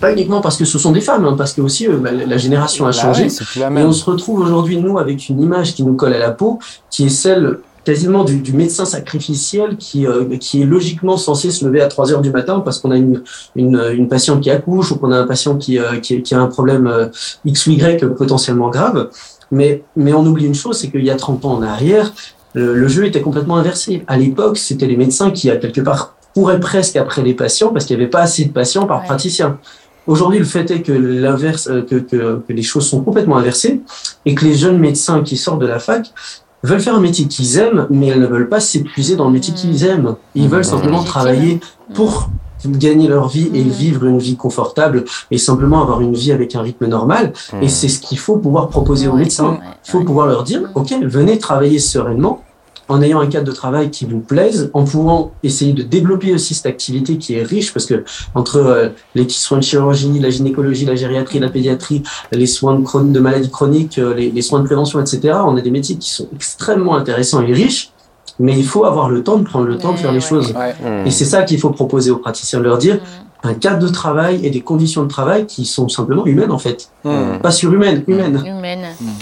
Pas 0.00 0.10
uniquement 0.12 0.40
parce 0.40 0.56
que 0.56 0.64
ce 0.64 0.76
sont 0.76 0.90
des 0.90 1.00
femmes, 1.00 1.24
hein, 1.24 1.34
parce 1.38 1.52
que 1.52 1.60
aussi 1.60 1.86
euh, 1.86 1.96
bah, 1.98 2.10
la 2.10 2.36
génération 2.36 2.84
a 2.86 2.88
Bah 2.88 2.92
changé. 2.92 3.28
Et 3.28 3.64
on 3.84 3.92
se 3.92 4.04
retrouve 4.04 4.40
aujourd'hui, 4.40 4.78
nous, 4.78 4.98
avec 4.98 5.28
une 5.28 5.40
image 5.40 5.74
qui 5.74 5.84
nous 5.84 5.94
colle 5.94 6.14
à 6.14 6.18
la 6.18 6.30
peau, 6.32 6.58
qui 6.90 7.06
est 7.06 7.10
celle 7.10 7.58
quasiment 7.84 8.24
du, 8.24 8.36
du 8.40 8.52
médecin 8.52 8.84
sacrificiel 8.84 9.76
qui, 9.76 10.06
euh, 10.06 10.36
qui 10.38 10.62
est 10.62 10.64
logiquement 10.64 11.16
censé 11.16 11.50
se 11.50 11.64
lever 11.64 11.80
à 11.80 11.88
3 11.88 12.12
heures 12.12 12.20
du 12.20 12.30
matin 12.30 12.60
parce 12.60 12.78
qu'on 12.78 12.90
a 12.90 12.96
une, 12.96 13.22
une, 13.56 13.82
une 13.94 14.08
patiente 14.08 14.40
qui 14.40 14.50
accouche 14.50 14.92
ou 14.92 14.96
qu'on 14.96 15.12
a 15.12 15.18
un 15.18 15.26
patient 15.26 15.56
qui, 15.56 15.78
euh, 15.78 15.98
qui, 16.00 16.22
qui 16.22 16.34
a 16.34 16.40
un 16.40 16.46
problème 16.46 16.86
euh, 16.86 17.06
X 17.44 17.66
ou 17.66 17.70
Y 17.72 18.04
potentiellement 18.16 18.70
grave. 18.70 19.08
Mais, 19.50 19.82
mais 19.96 20.12
on 20.12 20.24
oublie 20.24 20.46
une 20.46 20.54
chose, 20.54 20.78
c'est 20.78 20.90
qu'il 20.90 21.04
y 21.04 21.10
a 21.10 21.16
30 21.16 21.44
ans 21.44 21.54
en 21.54 21.62
arrière, 21.62 22.12
le, 22.54 22.74
le 22.74 22.88
jeu 22.88 23.04
était 23.06 23.20
complètement 23.22 23.56
inversé. 23.56 24.04
À 24.06 24.16
l'époque, 24.16 24.58
c'était 24.58 24.86
les 24.86 24.96
médecins 24.96 25.30
qui, 25.30 25.50
à 25.50 25.56
quelque 25.56 25.80
part, 25.80 26.14
couraient 26.34 26.60
presque 26.60 26.96
après 26.96 27.22
les 27.22 27.34
patients 27.34 27.68
parce 27.72 27.84
qu'il 27.84 27.96
n'y 27.96 28.02
avait 28.02 28.10
pas 28.10 28.22
assez 28.22 28.44
de 28.46 28.52
patients 28.52 28.86
par 28.86 29.00
Ouais. 29.00 29.06
praticien. 29.06 29.58
Aujourd'hui, 30.06 30.40
le 30.40 30.44
fait 30.44 30.68
est 30.70 30.82
que 30.82 30.90
l'inverse, 30.92 31.68
euh, 31.68 31.82
que, 31.82 31.94
que, 31.96 32.40
que 32.46 32.52
les 32.52 32.62
choses 32.62 32.86
sont 32.88 33.02
complètement 33.02 33.36
inversées 33.36 33.82
et 34.26 34.34
que 34.34 34.44
les 34.44 34.54
jeunes 34.54 34.78
médecins 34.78 35.22
qui 35.22 35.36
sortent 35.36 35.60
de 35.60 35.66
la 35.66 35.78
fac 35.78 36.10
veulent 36.62 36.80
faire 36.80 36.94
un 36.94 37.00
métier 37.00 37.26
qu'ils 37.26 37.58
aiment, 37.58 37.86
mais 37.90 38.08
ils 38.08 38.20
ne 38.20 38.26
veulent 38.26 38.48
pas 38.48 38.60
s'épuiser 38.60 39.16
dans 39.16 39.26
le 39.26 39.32
métier 39.32 39.52
qu'ils 39.54 39.84
aiment. 39.84 40.16
Ils 40.34 40.48
veulent 40.48 40.64
simplement 40.64 41.02
travailler 41.02 41.60
pour 41.94 42.30
gagner 42.64 43.08
leur 43.08 43.26
vie 43.28 43.50
et 43.54 43.64
Mm. 43.64 43.68
vivre 43.70 44.04
une 44.04 44.18
vie 44.18 44.36
confortable 44.36 45.04
et 45.32 45.38
simplement 45.38 45.82
avoir 45.82 46.00
une 46.00 46.14
vie 46.14 46.30
avec 46.30 46.54
un 46.54 46.62
rythme 46.62 46.86
normal. 46.86 47.32
Et 47.60 47.68
c'est 47.68 47.88
ce 47.88 47.98
qu'il 48.00 48.18
faut 48.18 48.36
pouvoir 48.36 48.68
proposer 48.68 49.08
aux 49.08 49.14
médecins. 49.16 49.58
Il 49.86 49.90
faut 49.90 50.04
pouvoir 50.04 50.28
leur 50.28 50.44
dire. 50.44 50.62
OK, 50.76 50.94
venez 51.02 51.38
travailler 51.38 51.80
sereinement 51.80 52.44
en 52.92 53.00
ayant 53.02 53.20
un 53.20 53.26
cadre 53.26 53.46
de 53.46 53.52
travail 53.52 53.90
qui 53.90 54.04
vous 54.04 54.20
plaise, 54.20 54.70
en 54.74 54.84
pouvant 54.84 55.32
essayer 55.42 55.72
de 55.72 55.82
développer 55.82 56.32
aussi 56.34 56.54
cette 56.54 56.66
activité 56.66 57.16
qui 57.18 57.34
est 57.34 57.42
riche, 57.42 57.72
parce 57.72 57.86
que 57.86 58.04
entre 58.34 58.56
euh, 58.56 58.88
les 59.14 59.28
soins 59.28 59.58
de 59.58 59.62
chirurgie, 59.64 60.18
la 60.20 60.30
gynécologie, 60.30 60.84
la 60.84 60.94
gériatrie, 60.96 61.38
la 61.38 61.48
pédiatrie, 61.48 62.02
les 62.32 62.46
soins 62.46 62.74
de, 62.78 62.84
chron- 62.84 63.10
de 63.12 63.20
maladies 63.20 63.50
chroniques, 63.50 63.98
euh, 63.98 64.14
les, 64.14 64.30
les 64.30 64.42
soins 64.42 64.60
de 64.60 64.66
prévention, 64.66 65.00
etc., 65.00 65.34
on 65.44 65.56
a 65.56 65.60
des 65.60 65.70
métiers 65.70 65.96
qui 65.96 66.10
sont 66.10 66.28
extrêmement 66.34 66.94
intéressants 66.96 67.42
et 67.42 67.52
riches, 67.52 67.90
mais 68.38 68.54
il 68.58 68.64
faut 68.66 68.84
avoir 68.84 69.08
le 69.10 69.22
temps 69.22 69.38
de 69.38 69.44
prendre 69.44 69.66
le 69.66 69.78
temps 69.78 69.92
de 69.92 69.98
faire 69.98 70.12
les 70.12 70.18
Ouais, 70.22 70.28
choses. 70.32 70.52
Ouais. 70.54 70.74
Mm. 71.02 71.06
Et 71.06 71.10
c'est 71.10 71.24
ça 71.24 71.42
qu'il 71.42 71.58
faut 71.58 71.70
proposer 71.70 72.10
aux 72.10 72.18
praticiens, 72.18 72.58
de 72.60 72.64
leur 72.64 72.78
dire 72.78 72.96
Mm. 72.96 73.48
un 73.50 73.54
cadre 73.54 73.80
de 73.86 73.88
travail 73.92 74.44
et 74.46 74.50
des 74.50 74.60
conditions 74.60 75.02
de 75.02 75.08
travail 75.08 75.46
qui 75.46 75.64
sont 75.64 75.88
simplement 75.88 76.24
humaines 76.26 76.52
en 76.52 76.58
fait. 76.58 76.88
Mmh. 77.04 77.38
Pas 77.42 77.50
surhumaines, 77.50 78.04
humaines. 78.06 78.38
Humaine. 78.46 78.80
Mer- 79.00 79.12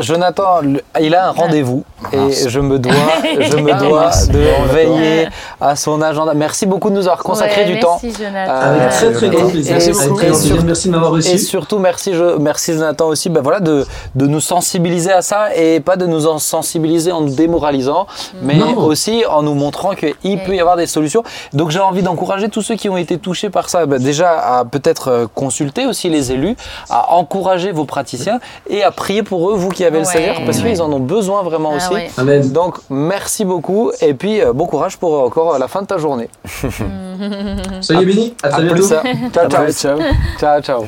Jonathan, 0.00 0.60
il 1.00 1.14
a 1.14 1.28
un 1.28 1.30
rendez-vous 1.32 1.84
et 2.12 2.48
je 2.48 2.60
me 2.60 2.78
dois, 2.78 2.92
je 3.40 3.56
me 3.56 3.72
dois 3.78 4.10
de 4.32 4.72
veiller 4.72 5.28
à 5.60 5.74
son 5.76 6.00
agenda. 6.00 6.32
Merci 6.34 6.64
beaucoup 6.64 6.90
de 6.90 6.94
nous 6.94 7.02
avoir 7.08 7.22
consacré 7.22 7.64
Ouais, 7.64 7.74
du 7.74 7.80
temps. 7.80 7.98
Merci, 8.02 8.22
Jonathan. 8.22 8.52
Avec 8.52 8.82
Euh, 8.82 8.88
très 8.90 9.12
très 9.12 9.26
et- 9.26 9.30
grand 9.30 9.48
plaisir. 9.50 9.74
Avec 9.76 9.92
très 9.92 10.06
grand 10.06 10.20
et 10.20 10.62
Merci 10.64 10.88
de 10.88 10.92
m'avoir 10.92 11.10
reçu. 11.10 11.30
Et 11.30 11.38
surtout, 11.38 11.78
merci, 11.78 12.14
je, 12.14 12.38
merci 12.38 12.72
Jonathan 12.74 13.08
aussi 13.08 13.28
ben 13.30 13.42
voilà, 13.42 13.60
de, 13.60 13.84
de 14.14 14.26
nous 14.26 14.40
sensibiliser 14.40 15.12
à 15.12 15.22
ça 15.22 15.54
et 15.56 15.80
pas 15.80 15.96
de 15.96 16.06
nous 16.06 16.26
en 16.28 16.38
sensibiliser 16.38 17.12
en 17.12 17.22
nous 17.22 17.34
démoralisant, 17.34 18.06
mais 18.40 18.54
Non. 18.54 18.76
aussi 18.78 19.24
en 19.28 19.42
nous 19.42 19.54
montrant 19.54 19.94
qu'il 19.94 20.42
peut 20.44 20.54
y 20.54 20.60
avoir 20.60 20.76
des 20.76 20.86
solutions. 20.86 21.24
Donc 21.52 21.70
j'ai 21.70 21.80
envie 21.80 22.02
d'encourager 22.02 22.48
tous 22.48 22.62
ceux 22.62 22.76
qui 22.76 22.88
ont 22.88 22.96
été 22.96 23.18
touchés 23.18 23.50
par 23.50 23.68
ça, 23.68 23.86
ben 23.86 24.00
déjà 24.02 24.30
à 24.58 24.64
peut-être 24.64 25.08
euh, 25.08 25.26
consulter 25.34 25.84
aussi 25.86 26.08
les 26.08 26.32
élus, 26.32 26.56
à 26.90 27.12
encourager 27.14 27.72
vos 27.72 27.84
praticiens 27.84 28.38
et 28.70 28.82
à 28.84 28.90
prier 28.92 29.22
pour 29.22 29.47
eux, 29.47 29.47
vous 29.56 29.68
qui 29.68 29.84
avez 29.84 29.98
le. 29.98 30.04
Seigneur, 30.04 30.42
parce 30.44 30.60
qu'ils 30.60 30.80
en 30.82 30.92
ont 30.92 31.00
besoin 31.00 31.42
vraiment 31.42 31.72
Ah 31.74 31.76
aussi. 31.76 32.50
Donc 32.50 32.76
merci 32.90 33.44
beaucoup 33.44 33.92
et 34.00 34.14
puis 34.14 34.40
euh, 34.40 34.52
bon 34.52 34.66
courage 34.66 34.96
pour 34.96 35.14
euh, 35.14 35.26
encore 35.26 35.58
la 35.58 35.68
fin 35.68 35.82
de 35.82 35.86
ta 35.86 35.98
journée. 35.98 36.28
Soyez 37.80 38.04
bénis. 38.04 38.34
À 38.42 38.50
très 38.50 38.66
plus, 38.68 38.88
bientôt. 38.88 39.08
Ciao, 39.32 39.72
ciao. 39.72 39.98
Ciao, 40.38 40.60
ciao. 40.62 40.84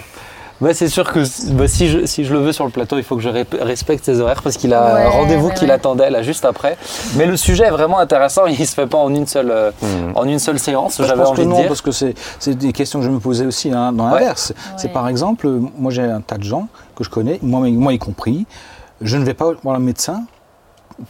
Bah, 0.61 0.75
c'est 0.75 0.89
sûr 0.89 1.11
que 1.11 1.21
bah, 1.53 1.69
si, 1.69 1.89
je, 1.89 2.05
si 2.05 2.25
je 2.25 2.33
le 2.35 2.41
veux 2.41 2.53
sur 2.53 2.65
le 2.67 2.71
plateau, 2.71 2.99
il 2.99 3.03
faut 3.05 3.17
que 3.17 3.23
je 3.23 3.31
respecte 3.63 4.05
ses 4.05 4.21
horaires 4.21 4.43
parce 4.43 4.57
qu'il 4.59 4.75
a 4.75 4.95
Ouais, 4.95 5.03
un 5.05 5.09
rendez-vous 5.09 5.49
ouais, 5.49 5.55
qui 5.55 5.63
ouais. 5.63 5.69
l'attendait 5.69 6.11
là 6.11 6.23
juste 6.23 6.45
après. 6.45 6.77
Mais 7.17 7.25
le 7.27 7.37
sujet 7.39 7.65
est 7.65 7.71
vraiment 7.71 7.99
intéressant, 7.99 8.45
il 8.47 8.67
se 8.67 8.75
fait 8.75 8.87
pas 8.87 8.99
en 8.99 9.15
une 9.15 9.27
seule, 9.27 9.51
euh, 9.51 9.71
Mm. 9.83 10.13
en 10.17 10.25
une 10.25 10.39
seule 10.39 10.59
séance, 10.59 10.97
Je 10.99 11.05
j'avais 11.05 11.21
pense 11.23 11.31
envie 11.31 11.39
que 11.43 11.47
de 11.47 11.51
non, 11.51 11.57
dire. 11.61 11.69
parce 11.69 11.81
que 11.81 11.93
c'est 11.93 12.15
c'est 12.39 12.55
des 12.57 12.73
questions 12.73 12.99
que 12.99 13.07
je 13.07 13.11
me 13.11 13.21
posais 13.21 13.47
aussi 13.47 13.71
hein, 13.73 13.93
dans 13.93 14.07
l'inverse. 14.09 14.53
C'est 14.77 14.89
Ouais. 14.89 14.93
par 14.93 15.09
exemple, 15.09 15.49
moi 15.79 15.91
j'ai 15.91 16.03
un 16.03 16.21
tas 16.21 16.37
de 16.37 16.43
gens 16.45 16.69
que 16.95 17.05
je 17.05 17.09
connais, 17.11 17.39
moi, 17.43 17.61
moi 17.71 17.93
y 17.95 17.99
compris, 17.99 18.47
je 19.01 19.17
ne 19.17 19.25
vais 19.25 19.35
pas 19.35 19.51
voir 19.63 19.79
le 19.79 19.83
médecin, 19.83 20.25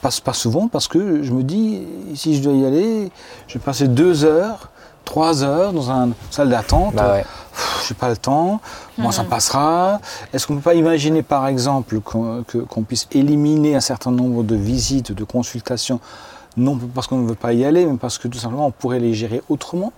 pas, 0.00 0.10
pas 0.24 0.32
souvent, 0.32 0.68
parce 0.68 0.86
que 0.86 1.22
je 1.24 1.32
me 1.32 1.42
dis, 1.42 1.82
si 2.14 2.36
je 2.36 2.42
dois 2.42 2.52
y 2.52 2.64
aller, 2.64 3.10
je 3.48 3.54
vais 3.54 3.60
passer 3.64 3.88
deux 3.88 4.24
heures, 4.24 4.69
trois 5.10 5.42
heures 5.42 5.72
dans 5.72 5.90
une 5.90 6.14
salle 6.30 6.50
d'attente. 6.50 6.94
Bah 6.94 7.14
ouais. 7.14 7.22
Pff, 7.22 7.86
j'ai 7.88 7.94
pas 7.94 8.08
le 8.08 8.16
temps, 8.16 8.60
moi 8.96 9.10
ça 9.10 9.24
passera. 9.24 10.00
Est-ce 10.32 10.46
qu'on 10.46 10.54
ne 10.54 10.60
peut 10.60 10.70
pas 10.70 10.74
imaginer 10.74 11.22
par 11.22 11.48
exemple 11.48 11.98
qu'on 12.00 12.82
puisse 12.86 13.08
éliminer 13.10 13.74
un 13.74 13.80
certain 13.80 14.12
nombre 14.12 14.44
de 14.44 14.54
visites, 14.54 15.10
de 15.10 15.24
consultations, 15.24 15.98
non 16.56 16.76
pas 16.76 16.86
parce 16.94 17.08
qu'on 17.08 17.18
ne 17.18 17.28
veut 17.28 17.34
pas 17.34 17.52
y 17.52 17.64
aller, 17.64 17.86
mais 17.86 17.98
parce 17.98 18.18
que 18.18 18.28
tout 18.28 18.38
simplement 18.38 18.66
on 18.66 18.70
pourrait 18.70 19.00
les 19.00 19.12
gérer 19.12 19.42
autrement? 19.48 19.92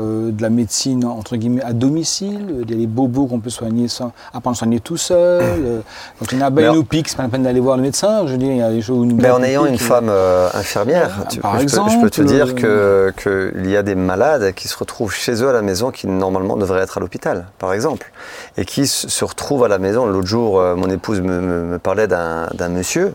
Euh, 0.00 0.30
de 0.32 0.42
la 0.42 0.50
médecine 0.50 1.04
entre 1.04 1.36
guillemets 1.36 1.62
à 1.62 1.72
domicile, 1.72 2.64
a 2.68 2.72
les 2.74 2.86
bobos 2.86 3.26
qu'on 3.26 3.40
peut 3.40 3.50
soigner 3.50 3.88
sans 3.88 4.12
apprendre 4.32 4.56
à 4.56 4.58
soigner 4.58 4.80
tout 4.80 4.96
seul. 4.96 5.42
euh, 5.42 5.80
quand 6.18 6.32
une 6.32 6.42
abeille 6.42 6.72
nous 6.72 6.84
pique, 6.84 7.08
c'est 7.08 7.16
pas 7.16 7.24
la 7.24 7.28
peine 7.28 7.42
d'aller 7.42 7.60
voir 7.60 7.76
le 7.76 7.82
médecin. 7.82 8.26
Je 8.26 8.32
veux 8.32 8.38
dire, 8.38 8.50
il 8.52 8.58
y 8.58 8.62
a 8.62 8.70
des 8.70 8.82
choses 8.82 8.98
où 8.98 9.10
abeille 9.18 9.30
en 9.30 9.42
ayant 9.42 9.62
pique, 9.64 9.70
une 9.72 9.76
euh, 9.76 9.78
femme 9.78 10.08
euh, 10.08 10.48
infirmière, 10.54 11.24
tu- 11.28 11.40
par 11.40 11.52
je, 11.52 11.56
peux, 11.58 11.62
exemple, 11.64 11.90
je 11.92 12.00
peux 12.00 12.10
te 12.10 12.22
dire 12.22 12.46
euh, 12.64 13.12
que 13.12 13.52
qu'il 13.52 13.70
y 13.70 13.76
a 13.76 13.82
des 13.82 13.94
malades 13.94 14.52
qui 14.54 14.68
se 14.68 14.76
retrouvent 14.76 15.12
chez 15.12 15.42
eux 15.42 15.48
à 15.48 15.52
la 15.52 15.62
maison 15.62 15.90
qui 15.90 16.06
normalement 16.06 16.56
devraient 16.56 16.80
être 16.82 16.98
à 16.98 17.00
l'hôpital, 17.00 17.46
par 17.58 17.72
exemple, 17.72 18.10
et 18.56 18.64
qui 18.64 18.86
se 18.86 19.24
retrouvent 19.24 19.64
à 19.64 19.68
la 19.68 19.78
maison. 19.78 20.06
L'autre 20.06 20.26
jour, 20.28 20.58
euh, 20.60 20.74
mon 20.76 20.88
épouse 20.90 21.20
me, 21.20 21.40
me- 21.40 21.62
me 21.64 21.78
parlait 21.78 22.06
d'un 22.08 22.68
monsieur, 22.68 23.14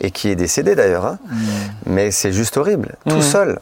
et 0.00 0.10
qui 0.10 0.28
est 0.28 0.36
décédé 0.36 0.74
d'ailleurs, 0.76 1.06
hein. 1.06 1.18
Mm. 1.30 1.36
mais 1.86 2.10
c'est 2.12 2.32
juste 2.32 2.56
horrible, 2.56 2.94
tout 3.08 3.16
Mhm. 3.16 3.22
seul. 3.22 3.58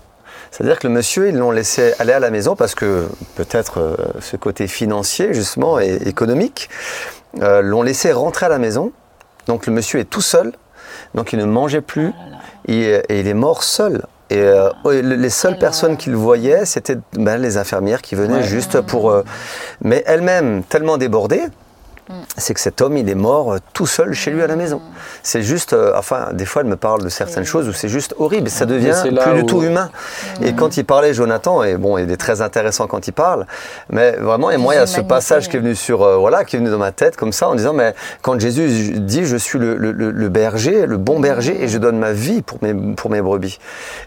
C'est-à-dire 0.56 0.78
que 0.78 0.86
le 0.86 0.94
monsieur, 0.94 1.28
ils 1.28 1.36
l'ont 1.36 1.50
laissé 1.50 1.92
aller 1.98 2.12
à 2.14 2.18
la 2.20 2.30
maison 2.30 2.56
parce 2.56 2.74
que 2.74 3.08
peut-être 3.34 3.78
euh, 3.78 3.96
ce 4.20 4.36
côté 4.36 4.68
financier, 4.68 5.34
justement, 5.34 5.78
et 5.78 5.96
économique, 6.06 6.70
euh, 7.42 7.60
l'ont 7.60 7.82
laissé 7.82 8.10
rentrer 8.10 8.46
à 8.46 8.48
la 8.48 8.58
maison. 8.58 8.90
Donc 9.48 9.66
le 9.66 9.72
monsieur 9.74 10.00
est 10.00 10.08
tout 10.08 10.22
seul, 10.22 10.52
donc 11.14 11.34
il 11.34 11.38
ne 11.38 11.44
mangeait 11.44 11.82
plus, 11.82 12.12
et, 12.68 13.02
et 13.10 13.20
il 13.20 13.28
est 13.28 13.34
mort 13.34 13.62
seul. 13.62 14.02
Et 14.30 14.38
euh, 14.40 14.70
les 14.86 15.30
seules 15.30 15.58
personnes 15.58 15.98
qu'il 15.98 16.16
voyait, 16.16 16.64
c'était 16.64 16.96
ben, 17.12 17.36
les 17.36 17.58
infirmières 17.58 18.00
qui 18.00 18.14
venaient 18.14 18.36
Ouais. 18.38 18.42
juste 18.42 18.80
pour... 18.80 19.14
mais 19.82 20.02
elle-même, 20.06 20.62
tellement 20.64 20.96
débordée, 22.08 22.26
c'est 22.36 22.54
que 22.54 22.60
cet 22.60 22.80
homme, 22.80 22.96
il 22.96 23.08
est 23.08 23.14
mort 23.14 23.54
euh, 23.54 23.58
tout 23.72 23.86
seul 23.86 24.12
chez 24.12 24.30
lui 24.30 24.42
à 24.42 24.46
la 24.46 24.56
maison. 24.56 24.80
C'est 25.22 25.42
juste, 25.42 25.72
euh, 25.72 25.92
enfin, 25.96 26.28
des 26.32 26.44
fois, 26.46 26.62
elle 26.62 26.68
me 26.68 26.76
parle 26.76 27.02
de 27.02 27.08
certaines 27.08 27.44
choses 27.44 27.68
où 27.68 27.72
c'est 27.72 27.88
juste 27.88 28.14
horrible. 28.18 28.48
Ça 28.50 28.66
devient 28.66 28.92
c'est 29.02 29.10
là 29.10 29.22
plus 29.22 29.34
du 29.34 29.40
où- 29.42 29.46
tout 29.46 29.62
humain. 29.62 29.90
Et 30.42 30.52
quand 30.54 30.76
il 30.76 30.84
parlait, 30.84 31.14
Jonathan, 31.14 31.62
et 31.62 31.76
bon, 31.76 31.98
il 31.98 32.10
est 32.10 32.16
très 32.16 32.40
intéressant 32.42 32.86
quand 32.86 33.06
il 33.08 33.12
parle, 33.12 33.46
mais 33.90 34.12
vraiment, 34.12 34.50
et 34.50 34.56
moi, 34.56 34.74
il 34.74 34.78
y 34.78 34.80
a 34.80 34.86
ce 34.86 35.00
passage 35.00 35.48
qui 35.48 35.56
est 35.56 35.60
venu 35.60 35.74
sur, 35.74 36.02
euh, 36.02 36.16
voilà, 36.16 36.44
qui 36.44 36.56
est 36.56 36.58
venu 36.58 36.70
dans 36.70 36.78
ma 36.78 36.92
tête 36.92 37.16
comme 37.16 37.32
ça, 37.32 37.48
en 37.48 37.54
disant, 37.54 37.72
mais 37.72 37.94
quand 38.22 38.38
Jésus 38.40 38.92
dit, 39.00 39.24
je 39.26 39.36
suis 39.36 39.58
le, 39.58 39.76
le- 39.76 39.92
le- 39.92 40.10
le 40.10 40.28
berger, 40.28 40.86
le 40.86 40.96
bon 40.96 41.20
berger, 41.20 41.62
et 41.62 41.68
je 41.68 41.78
donne 41.78 41.98
ma 41.98 42.12
vie 42.12 42.42
pour 42.42 42.58
mes, 42.62 42.74
pour 42.94 43.10
mes 43.10 43.20
brebis. 43.20 43.58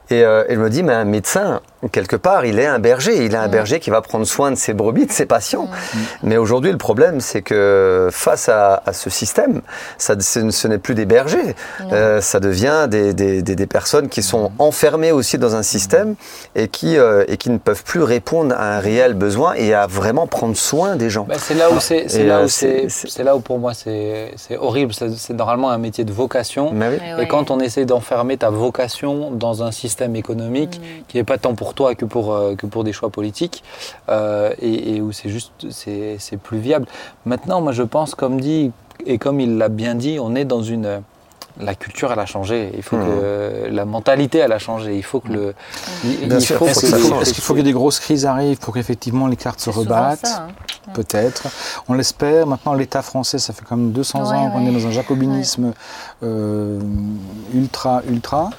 Et, 0.09 0.23
euh, 0.23 0.43
et 0.47 0.55
je 0.55 0.59
me 0.59 0.69
dis, 0.69 0.83
mais 0.83 0.93
un 0.93 1.05
médecin, 1.05 1.61
quelque 1.91 2.15
part, 2.15 2.45
il 2.45 2.59
est 2.59 2.65
un 2.65 2.79
berger. 2.79 3.25
Il 3.25 3.33
est 3.33 3.37
un 3.37 3.47
berger 3.47 3.79
qui 3.79 3.89
va 3.89 4.01
prendre 4.01 4.25
soin 4.25 4.51
de 4.51 4.55
ses 4.55 4.73
brebis, 4.73 5.05
de 5.05 5.11
ses 5.11 5.25
patients. 5.25 5.67
Mais 6.23 6.37
aujourd'hui, 6.37 6.71
le 6.71 6.77
problème, 6.77 7.21
c'est 7.21 7.41
que 7.41 8.09
face 8.11 8.49
à, 8.49 8.81
à 8.85 8.93
ce 8.93 9.09
système, 9.09 9.61
ça, 9.97 10.15
ce, 10.19 10.49
ce 10.51 10.67
n'est 10.67 10.77
plus 10.77 10.95
des 10.95 11.05
bergers. 11.05 11.55
Euh, 11.91 12.19
ça 12.21 12.39
devient 12.39 12.87
des, 12.89 13.13
des- 13.13 13.41
des- 13.41 13.55
des 13.55 13.67
personnes 13.67 14.09
qui 14.09 14.21
sont 14.23 14.51
enfermées 14.59 15.11
aussi 15.11 15.37
dans 15.37 15.55
un 15.55 15.63
système 15.63 16.15
et 16.55 16.67
qui, 16.67 16.97
euh, 16.97 17.23
et 17.27 17.37
qui 17.37 17.49
ne 17.49 17.57
peuvent 17.57 17.83
plus 17.83 18.03
répondre 18.03 18.53
à 18.57 18.75
un 18.77 18.79
réel 18.79 19.13
besoin 19.13 19.53
et 19.53 19.73
à 19.73 19.87
vraiment 19.87 20.27
prendre 20.27 20.57
soin 20.57 20.95
des 20.95 21.09
gens. 21.09 21.25
Bah, 21.29 21.35
c'est 21.37 21.53
là 21.55 21.71
où 21.71 21.79
c'est, 21.79 22.05
là 22.23 22.39
euh, 22.39 22.45
où 22.45 22.47
c'est, 22.49 22.89
c'est- 22.89 23.07
c'est 23.09 23.23
là 23.23 23.35
où 23.35 23.39
pour 23.39 23.59
moi 23.59 23.73
c'est, 23.73 24.33
c'est 24.35 24.57
horrible. 24.57 24.93
C'est, 24.93 25.11
c'est 25.15 25.33
normalement 25.33 25.69
un 25.69 25.77
métier 25.77 26.03
de 26.03 26.11
vocation. 26.11 26.71
Mais 26.73 26.89
oui. 26.89 26.97
Et 27.09 27.15
ouais. 27.15 27.27
quand 27.27 27.51
on 27.51 27.59
essaie 27.59 27.85
d'enfermer 27.85 28.37
ta 28.37 28.49
vocation 28.49 29.31
dans 29.31 29.63
un 29.63 29.71
système 29.71 30.15
économique 30.15 30.81
qui 31.07 31.17
n'est 31.17 31.23
pas 31.23 31.37
tant 31.37 31.55
pour 31.69 31.75
toi 31.75 31.93
que 31.93 32.05
pour, 32.05 32.33
euh, 32.33 32.55
que 32.55 32.65
pour 32.65 32.83
des 32.83 32.93
choix 32.93 33.11
politiques, 33.11 33.63
euh, 34.09 34.51
et, 34.59 34.95
et 34.95 35.01
où 35.01 35.11
c'est 35.11 35.29
juste, 35.29 35.51
c'est, 35.69 36.37
plus 36.41 36.57
viable. 36.57 36.87
Maintenant, 37.25 37.61
moi 37.61 37.73
je 37.73 37.83
pense, 37.83 38.15
comme 38.15 38.41
dit, 38.41 38.71
et 39.05 39.19
comme 39.19 39.39
il 39.39 39.57
l'a 39.57 39.69
bien 39.69 39.93
dit, 39.93 40.17
on 40.19 40.33
est 40.35 40.45
dans 40.45 40.63
une... 40.63 41.01
La 41.59 41.75
culture, 41.75 42.11
elle 42.11 42.19
a 42.19 42.25
changé. 42.25 42.71
Il 42.75 42.83
faut 42.83 42.95
Mhm. 42.97 43.05
que 43.05 43.67
la 43.71 43.85
mentalité, 43.85 44.37
elle 44.39 44.51
a 44.53 44.59
changé. 44.59 44.95
Il 44.95 45.03
faut 45.03 45.19
que 45.19 45.27
le. 45.29 45.53
faut 45.53 46.65
Est-ce 46.65 46.83
que 46.83 47.33
qu'il 47.33 47.43
faut, 47.43 47.53
que 47.53 47.59
des 47.61 47.71
grosses 47.73 47.99
crises 47.99 48.25
arrivent 48.25 48.59
pour 48.59 48.73
qu'effectivement 48.73 49.27
les 49.27 49.35
cartes 49.35 49.59
se 49.59 49.69
rebattent 49.69 50.25
hein. 50.25 50.47
Peut-être. 50.93 51.47
On 51.87 51.93
l'espère. 51.93 52.47
Maintenant, 52.47 52.73
l'État 52.73 53.01
français, 53.01 53.37
ça 53.39 53.53
fait 53.53 53.63
quand 53.67 53.77
même 53.77 53.91
200 53.91 54.23
Ouais, 54.23 54.35
ans 54.37 54.49
qu'on 54.51 54.63
ouais. 54.65 54.71
est 54.71 54.81
dans 54.81 54.87
un 54.87 54.91
jacobinisme 54.91 55.73
euh, 56.23 56.79
ultra, 57.53 58.01
ultra. 58.09 58.49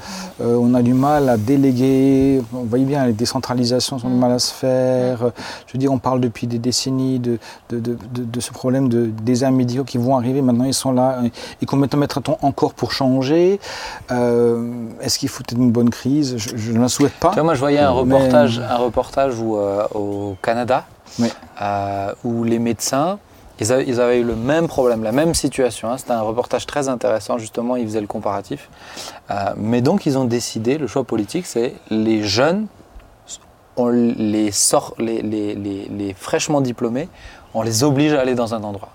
Euh, 0.41 0.57
on 0.61 0.75
a 0.75 0.83
du 0.83 0.95
mal 0.95 1.29
à 1.29 1.37
déléguer. 1.37 2.41
Vous 2.53 2.65
voyez 2.67 2.85
bien, 2.85 3.05
les 3.07 3.13
décentralisations 3.13 3.99
sont 3.99 4.09
du 4.09 4.15
mal 4.17 4.33
à 4.33 4.39
se 4.39 4.53
faire. 4.53 5.19
Je 5.67 5.73
veux 5.73 5.79
dire, 5.79 5.93
on 5.93 5.99
parle 5.99 6.21
depuis 6.21 6.47
des 6.47 6.59
décennies 6.59 7.19
de, 7.19 7.39
de, 7.71 7.79
de, 7.81 7.97
de- 8.15 8.25
de 8.25 8.41
ce 8.41 8.53
problème 8.53 8.89
de, 8.89 9.07
des 9.07 9.45
médicaux 9.51 9.85
qui 9.85 9.99
vont 9.99 10.17
arriver. 10.17 10.43
Maintenant, 10.43 10.65
ils 10.65 10.75
sont 10.75 10.93
là. 10.93 11.19
Et 11.63 11.67
combien 11.67 11.87
de 11.87 11.91
temps 11.91 11.99
mettra-t-on 11.99 12.37
encore 12.43 12.75
pour 12.81 12.93
changer 12.93 13.61
Euh, 14.11 14.87
Est-ce 15.03 15.19
qu'il 15.19 15.29
faut 15.29 15.43
peut-être 15.45 15.61
une 15.61 15.71
bonne 15.71 15.91
crise? 15.91 16.39
Je, 16.39 16.57
je 16.57 16.73
ne 16.73 16.81
la 16.81 16.89
souhaite 16.89 17.13
pas. 17.13 17.29
Tu 17.29 17.35
vois, 17.35 17.43
moi, 17.45 17.55
je 17.55 17.61
voyais 17.61 17.79
un 17.79 17.93
Mais- 17.93 18.15
reportage, 18.17 18.59
un 18.59 18.77
reportage 18.77 19.39
où, 19.39 19.59
euh, 19.59 19.87
au 19.95 20.37
Canada, 20.41 20.85
Oui. 21.19 21.29
euh, 21.61 22.13
où 22.25 22.43
les 22.43 22.59
médecins, 22.59 23.19
ils, 23.61 23.71
a- 23.71 23.83
ils 23.83 24.01
avaient 24.01 24.21
eu 24.21 24.25
le 24.25 24.35
même 24.35 24.67
problème, 24.67 25.03
la 25.05 25.13
même 25.13 25.35
situation. 25.35 25.91
hein. 25.91 25.99
C'était 25.99 26.13
un 26.13 26.23
reportage 26.23 26.65
très 26.67 26.89
intéressant, 26.89 27.37
justement, 27.37 27.77
ils 27.77 27.85
faisaient 27.87 28.01
le 28.01 28.07
comparatif. 28.07 28.71
Euh, 29.31 29.35
mais 29.59 29.83
donc, 29.83 30.07
ils 30.07 30.17
ont 30.17 30.25
décidé, 30.25 30.79
le 30.79 30.87
choix 30.87 31.05
politique, 31.05 31.45
c'est 31.45 31.75
les 31.91 32.23
jeunes, 32.23 32.67
on 33.77 33.89
les 33.89 34.53
sort, 34.53 34.95
les, 34.99 35.21
les- 35.21 35.55
les- 35.55 35.87
les 35.99 36.15
fraîchement 36.15 36.63
diplômés, 36.63 37.09
on 37.53 37.61
les 37.61 37.85
oblige 37.85 38.15
à 38.15 38.21
aller 38.23 38.35
dans 38.35 38.55
un 38.55 38.63
endroit. 38.65 38.89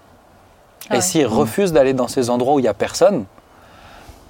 Ah 0.90 0.96
Et 0.96 0.98
ouais. 0.98 1.02
s'ils 1.02 1.28
refusent 1.28 1.72
d'aller 1.74 1.94
dans 1.94 2.08
ces 2.08 2.30
endroits 2.32 2.56
où 2.56 2.60
il 2.60 2.64
n'y 2.64 2.68
a 2.68 2.74
personne, 2.74 3.26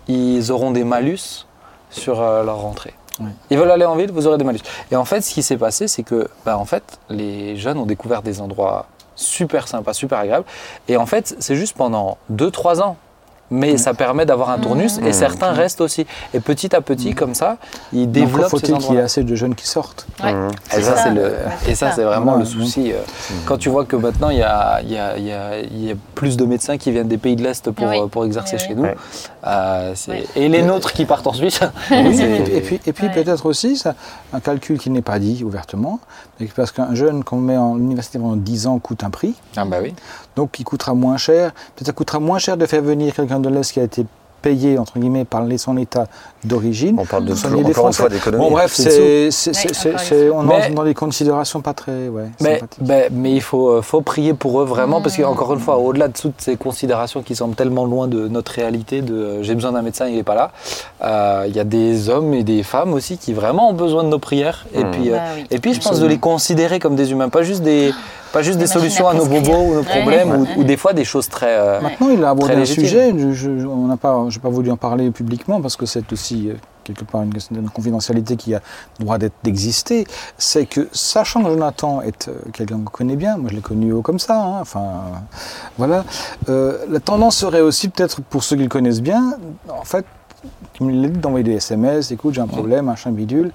ils 0.08 0.52
auront 0.52 0.72
des 0.72 0.84
malus 0.84 1.46
sur 1.90 2.22
euh, 2.22 2.44
leur 2.44 2.58
rentrée. 2.58 2.94
Oui. 3.20 3.30
Ils 3.50 3.58
veulent 3.58 3.72
aller 3.72 3.86
en 3.86 3.96
ville, 3.96 4.12
vous 4.12 4.28
aurez 4.28 4.38
des 4.38 4.44
malus. 4.44 4.60
Et 4.92 4.96
en 4.96 5.06
fait, 5.06 5.22
ce 5.22 5.34
qui 5.34 5.44
s'est 5.44 5.58
passé, 5.58 5.88
c'est 5.88 6.04
que, 6.04 6.28
bah, 6.46 6.58
en 6.58 6.66
fait, 6.66 7.00
les 7.10 7.56
jeunes 7.56 7.78
ont 7.78 7.86
découvert 7.86 8.22
des 8.22 8.42
endroits 8.42 8.88
super 9.16 9.68
sympas, 9.68 9.94
super 9.94 10.20
agréables. 10.20 10.46
Et 10.88 10.98
en 10.98 11.06
fait, 11.06 11.36
c'est 11.40 11.56
juste 11.56 11.78
pendant 11.78 12.18
2-3 12.32 12.82
ans. 12.82 12.98
Mais 13.52 13.78
ça 13.78 13.94
permet 13.94 14.26
d'avoir 14.26 14.50
un 14.50 14.58
tournus 14.58 14.98
et 15.06 15.14
certains 15.14 15.52
restent 15.52 15.82
aussi. 15.82 16.08
Et 16.34 16.40
petit 16.40 16.76
à 16.76 16.82
petit, 16.82 17.14
comme 17.14 17.36
ça, 17.36 17.58
ils 17.94 18.12
développent 18.12 18.46
ces 18.46 18.50
faut-il 18.50 18.78
qu'il 18.80 18.96
y 18.96 18.98
ait 18.98 19.02
assez 19.02 19.24
de 19.24 19.36
jeunes 19.36 19.54
qui 19.54 19.68
sortent. 19.68 20.08
Ouais. 20.24 20.34
Mhm. 20.34 20.50
Et 20.78 20.82
ça, 20.82 20.96
c'est 20.98 21.12
le- 21.12 21.34
et 21.68 21.76
ça, 21.76 21.92
c'est 21.92 22.04
vraiment 22.04 22.36
le 22.38 22.46
souci. 22.46 22.92
euh, 22.92 22.96
Quand 23.46 23.58
tu 23.58 23.70
vois 23.70 23.86
que 23.86 23.96
maintenant, 23.96 24.30
il 24.32 24.38
y 24.40 24.44
a, 24.44 24.82
il 24.82 24.92
y 24.92 24.98
a- 24.98 25.18
il 25.18 25.26
y 25.28 25.32
a- 25.32 25.60
il 25.60 25.86
y 25.86 25.92
a 25.92 25.96
plus 26.16 26.38
de 26.38 26.46
médecins 26.46 26.78
qui 26.78 26.92
viennent 26.92 27.08
des 27.08 27.18
pays 27.20 27.36
de 27.36 27.44
l'Est 27.44 27.70
pour, 27.70 27.88
Oui. 27.88 28.00
euh, 28.00 28.08
pour 28.08 28.26
exercer 28.26 28.56
Oui, 28.60 28.64
chez 28.68 28.74
nous. 28.76 28.84
Ouais. 28.84 28.96
Euh. 29.46 29.94
Et 30.36 30.50
les 30.50 30.64
nôtres 30.64 30.92
qui 30.94 31.06
partent 31.06 31.28
en 31.28 31.34
Suisse. 31.34 31.60
Et 31.92 32.04
puis, 32.10 32.20
et 32.56 32.62
puis, 32.62 32.80
et 32.86 32.94
puis 32.94 33.08
Ouais. 33.08 33.14
peut-être 33.14 33.46
aussi, 33.46 33.78
ça, 33.78 33.94
un 34.34 34.40
calcul 34.40 34.80
qui 34.80 34.90
n'est 34.90 35.04
pas 35.04 35.20
dit 35.20 35.44
ouvertement, 35.44 36.00
parce 36.56 36.72
qu'un 36.72 36.94
jeune 36.96 37.24
qu'on 37.24 37.38
met 37.38 37.58
en 37.58 37.78
université 37.78 38.20
pendant 38.20 38.36
10 38.36 38.68
ans 38.68 38.80
coûte 38.80 39.04
un 39.04 39.10
prix, 39.10 39.36
Ah 39.56 39.66
bah 39.66 39.78
oui. 39.82 39.94
donc 40.36 40.60
il 40.60 40.64
coûtera 40.64 40.94
moins 40.94 41.18
cher. 41.18 41.54
Peut-être 41.76 41.88
ça 41.88 41.94
coûtera 41.94 42.20
moins 42.20 42.40
cher 42.40 42.58
de 42.58 42.66
faire 42.66 42.82
venir 42.82 43.14
quelqu'un 43.14 43.40
de 43.40 43.50
l'Est 43.50 43.72
qui 43.72 43.80
a 43.80 43.84
été 43.84 44.06
payé, 44.46 44.78
entre 44.78 45.00
guillemets, 45.00 45.26
par 45.26 45.44
les- 45.44 45.58
son 45.58 45.76
état 45.76 46.06
d'origine. 46.44 46.96
On 47.00 47.06
parle 47.06 47.26
de 47.26 47.34
encore 47.34 47.50
des 47.52 47.58
une 47.62 47.74
Français. 47.74 48.02
fois 48.04 48.10
d'économie. 48.10 48.44
Bon 48.44 48.52
bref, 48.52 48.72
C'est 48.76 48.90
encore 48.90 50.12
une 50.12 50.32
on 50.32 50.40
entre 50.48 50.72
dans 50.76 50.84
des 50.84 50.94
considérations 50.94 51.62
pas 51.62 51.74
très 51.74 52.08
ouais, 52.10 52.26
Mais, 52.42 53.10
mais 53.12 53.32
il 53.34 53.42
faut, 53.42 53.70
euh, 53.70 53.82
faut 53.82 54.02
prier 54.02 54.36
pour 54.36 54.62
eux 54.62 54.66
vraiment, 54.66 55.02
parce 55.02 55.18
qu'encore 55.18 55.54
une 55.54 55.60
fois, 55.60 55.78
au-delà 55.78 56.08
de 56.10 56.14
toutes 56.14 56.40
ces 56.40 56.56
considérations 56.58 57.24
qui 57.24 57.36
semblent 57.36 57.56
tellement 57.56 57.86
loin 57.86 58.08
de 58.08 58.28
notre 58.28 58.52
réalité, 58.52 59.02
de 59.02 59.16
euh, 59.16 59.44
j'ai 59.44 59.56
besoin 59.56 59.72
d'un 59.72 59.82
médecin, 59.82 60.06
il 60.08 60.16
n'est 60.16 60.24
pas 60.24 60.36
là, 60.36 60.52
euh, 61.04 61.46
il 61.48 61.56
y 61.56 61.60
a 61.60 61.64
des 61.64 62.10
hommes 62.10 62.34
et 62.36 62.44
des 62.44 62.62
femmes 62.62 62.94
aussi 62.94 63.18
qui 63.18 63.34
vraiment 63.34 63.70
ont 63.72 63.74
besoin 63.74 64.04
de 64.04 64.10
nos 64.10 64.20
prières. 64.20 64.68
Et 64.76 64.84
Mhm. 64.84 64.92
puis, 64.92 65.10
euh, 65.10 65.16
Bah 65.16 65.22
oui. 65.36 65.46
et 65.50 65.58
puis 65.60 65.74
je 65.74 65.82
pense 65.82 66.00
de 66.00 66.06
les 66.06 66.20
considérer 66.20 66.78
comme 66.80 66.96
des 66.96 67.12
humains, 67.12 67.30
pas 67.30 67.42
juste 67.42 67.64
des, 67.64 67.92
pas 68.32 68.42
juste 68.42 68.60
des, 68.60 68.68
solutions 68.68 69.08
à 69.08 69.12
à 69.12 69.14
nos 69.14 69.26
bobos 69.26 69.54
ou 69.72 69.74
nos 69.76 69.84
problèmes, 69.84 70.32
ouais. 70.32 70.48
ou, 70.58 70.62
ou 70.62 70.64
des 70.64 70.78
fois 70.78 70.94
des 70.94 71.06
choses 71.06 71.30
très. 71.30 71.58
euh, 71.58 71.82
Maintenant, 71.82 72.10
il 72.10 72.24
a 72.24 72.30
abordé 72.32 72.54
un 72.56 72.66
sujet, 72.66 73.14
je, 73.18 73.32
je- 73.34 73.66
on 73.66 73.88
n'a 73.88 73.98
pas, 73.98 74.26
j'ai 74.30 74.40
pas 74.40 74.50
voulu 74.50 74.72
en 74.72 74.78
parler 74.78 75.12
publiquement 75.12 75.62
parce 75.62 75.76
que 75.78 75.86
c'est 75.86 76.12
aussi 76.12 76.50
euh, 76.50 76.56
quelque 76.84 77.04
part 77.06 77.22
une 77.24 77.34
question 77.34 77.56
de 77.56 77.70
confidentialité 77.70 78.36
qui 78.36 78.54
a 78.54 78.62
le 79.00 79.06
droit 79.06 79.18
d'être 79.18 79.34
d'exister. 79.44 80.06
C'est 80.38 80.66
que, 80.66 80.88
sachant 80.92 81.44
que 81.44 81.50
Jonathan 81.50 82.02
est 82.02 82.28
euh, 82.28 82.34
quelqu'un 82.54 82.76
qu'on 82.80 82.92
connaît 82.92 83.16
bien, 83.16 83.38
moi 83.38 83.50
je 83.50 83.56
l'ai 83.56 83.62
connu 83.62 83.94
haut 83.94 84.02
comme 84.02 84.20
ça, 84.20 84.36
hein, 84.44 84.60
enfin 84.62 84.84
voilà, 85.78 86.04
euh, 86.50 86.78
la 86.90 87.00
tendance 87.00 87.38
serait 87.38 87.62
aussi 87.62 87.88
peut-être 87.90 88.22
pour 88.22 88.44
ceux 88.44 88.56
qui 88.58 88.64
le 88.64 88.70
connaissent 88.70 89.02
bien, 89.02 89.36
en 89.70 89.84
fait, 89.86 90.06
comme 90.78 90.90
il 90.92 91.02
l'a 91.02 91.08
dit, 91.08 91.20
d'envoyer 91.20 91.44
des 91.44 91.54
SMS, 91.56 92.12
écoute, 92.12 92.34
j'ai 92.34 92.42
un 92.42 92.48
problème, 92.48 92.86
machin 92.86 93.12
bidule, 93.12 93.52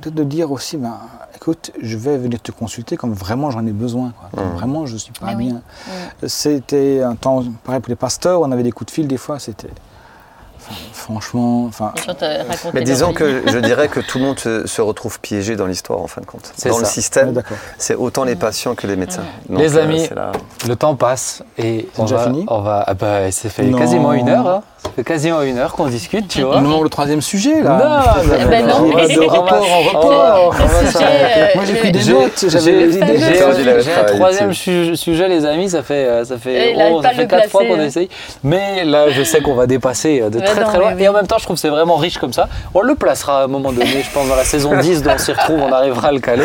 peut-être 0.00 0.14
de 0.14 0.24
dire 0.24 0.50
aussi, 0.52 0.76
ben, 0.76 0.94
écoute, 1.42 1.72
je 1.82 1.96
vais 1.96 2.16
venir 2.18 2.40
te 2.40 2.52
consulter 2.52 2.96
comme 2.96 3.12
vraiment 3.14 3.50
j'en 3.50 3.66
ai 3.66 3.72
besoin, 3.72 4.12
quoi. 4.18 4.28
Comme 4.34 4.50
Mhm. 4.50 4.56
vraiment 4.56 4.86
je 4.86 4.96
suis 4.96 5.12
pas 5.12 5.26
Mais 5.26 5.34
oui. 5.34 5.46
bien. 5.48 5.60
C'était 6.28 7.02
un 7.02 7.16
temps, 7.16 7.42
pareil 7.64 7.80
pour 7.80 7.90
les 7.90 7.96
pasteurs, 7.96 8.40
on 8.40 8.52
avait 8.52 8.62
des 8.62 8.70
coups 8.72 8.86
de 8.92 8.94
fil 8.94 9.08
des 9.08 9.16
fois, 9.16 9.38
c'était. 9.40 9.68
enfin, 10.56 10.74
franchement, 10.92 11.64
enfin. 11.64 11.92
Racontaient 11.96 12.44
Mais 12.74 12.82
disons 12.82 13.12
que 13.12 13.42
je 13.48 13.58
dirais 13.58 13.88
que 13.88 13.98
tout 13.98 14.18
le 14.18 14.24
monde 14.24 14.38
se, 14.38 14.66
se 14.68 14.80
retrouve 14.80 15.18
piégé 15.18 15.56
dans 15.56 15.66
l'histoire 15.66 15.98
en 16.00 16.06
fin 16.06 16.20
de 16.20 16.26
compte. 16.26 16.52
C'est 16.56 16.68
Dans 16.68 16.78
le 16.78 16.84
ça. 16.84 16.90
Système, 16.90 17.42
c'est 17.78 17.96
autant 17.96 18.22
les 18.22 18.36
patients 18.36 18.76
que 18.76 18.86
les 18.86 18.94
médecins. 18.94 19.24
Donc, 19.48 19.58
Les 19.58 19.76
euh, 19.76 19.82
amis, 19.82 20.08
Le 20.68 20.76
temps 20.76 20.94
passe 20.94 21.42
et 21.58 21.88
C'est 21.92 22.00
on 22.00 22.04
déjà 22.04 22.16
va, 22.18 22.24
fini 22.24 22.44
on 22.46 22.60
va, 22.60 22.84
ah 22.86 22.94
bah, 22.94 23.32
c'est 23.32 23.48
fait 23.48 23.64
Non. 23.64 23.78
quasiment 23.78 24.12
une 24.12 24.28
heure. 24.28 24.46
hein. 24.48 24.62
Ça 24.84 24.90
fait 24.96 25.04
quasiment 25.04 25.42
une 25.42 25.58
heure 25.58 25.72
qu'on 25.72 25.86
discute, 25.86 26.26
tu 26.28 26.42
vois. 26.42 26.56
On 26.56 26.60
manque 26.62 26.82
le 26.82 26.88
troisième 26.90 27.22
sujet, 27.22 27.62
là. 27.62 27.70
Non, 27.70 28.22
non, 28.38 28.50
ben 28.50 28.66
non. 28.66 28.82
De 28.88 28.92
va- 29.26 29.32
report 29.32 29.66
en 29.72 29.80
report. 29.82 30.54
s'arrêter. 30.90 31.40
euh, 31.40 31.46
Moi, 31.54 31.64
j'ai 31.66 31.74
pris 31.74 31.92
des 31.92 32.04
notes, 32.04 32.44
j'avais 32.48 32.90
j'ai- 32.92 33.92
un 33.92 34.04
troisième 34.04 34.52
sujet, 34.52 35.28
les 35.28 35.46
amis. 35.46 35.70
Ça 35.70 35.82
fait, 35.82 35.94
euh, 36.06 36.24
ça 36.24 36.36
fait, 36.36 36.74
oh, 36.90 37.00
ça 37.00 37.10
fait 37.10 37.26
quatre 37.26 37.48
fois 37.48 37.64
qu'on 37.64 37.80
essaye. 37.80 38.08
Mais 38.42 38.84
là, 38.84 39.08
je 39.10 39.22
sais 39.22 39.40
qu'on 39.40 39.54
va 39.54 39.66
dépasser 39.66 40.20
euh, 40.20 40.30
de 40.30 40.40
Mais 40.40 40.44
très 40.46 40.60
non, 40.60 40.66
très 40.68 40.78
loin. 40.78 40.96
Et 40.98 41.08
en 41.08 41.12
même 41.12 41.26
temps, 41.26 41.38
je 41.38 41.44
trouve 41.44 41.56
que 41.56 41.60
c'est 41.60 41.68
vraiment 41.68 41.96
riche 41.96 42.18
comme 42.18 42.32
ça. 42.32 42.48
On 42.74 42.82
le 42.82 42.94
placera 42.94 43.42
à 43.42 43.44
un 43.44 43.48
moment 43.48 43.72
donné, 43.72 44.02
je 44.02 44.10
pense, 44.12 44.28
dans 44.28 44.36
la 44.36 44.44
saison 44.44 44.76
10, 44.78 45.02
dont 45.02 45.12
on 45.14 45.18
s'y 45.18 45.32
retrouve, 45.32 45.60
on 45.60 45.72
arrivera 45.72 46.08
à 46.08 46.12
le 46.12 46.20
caler. 46.20 46.44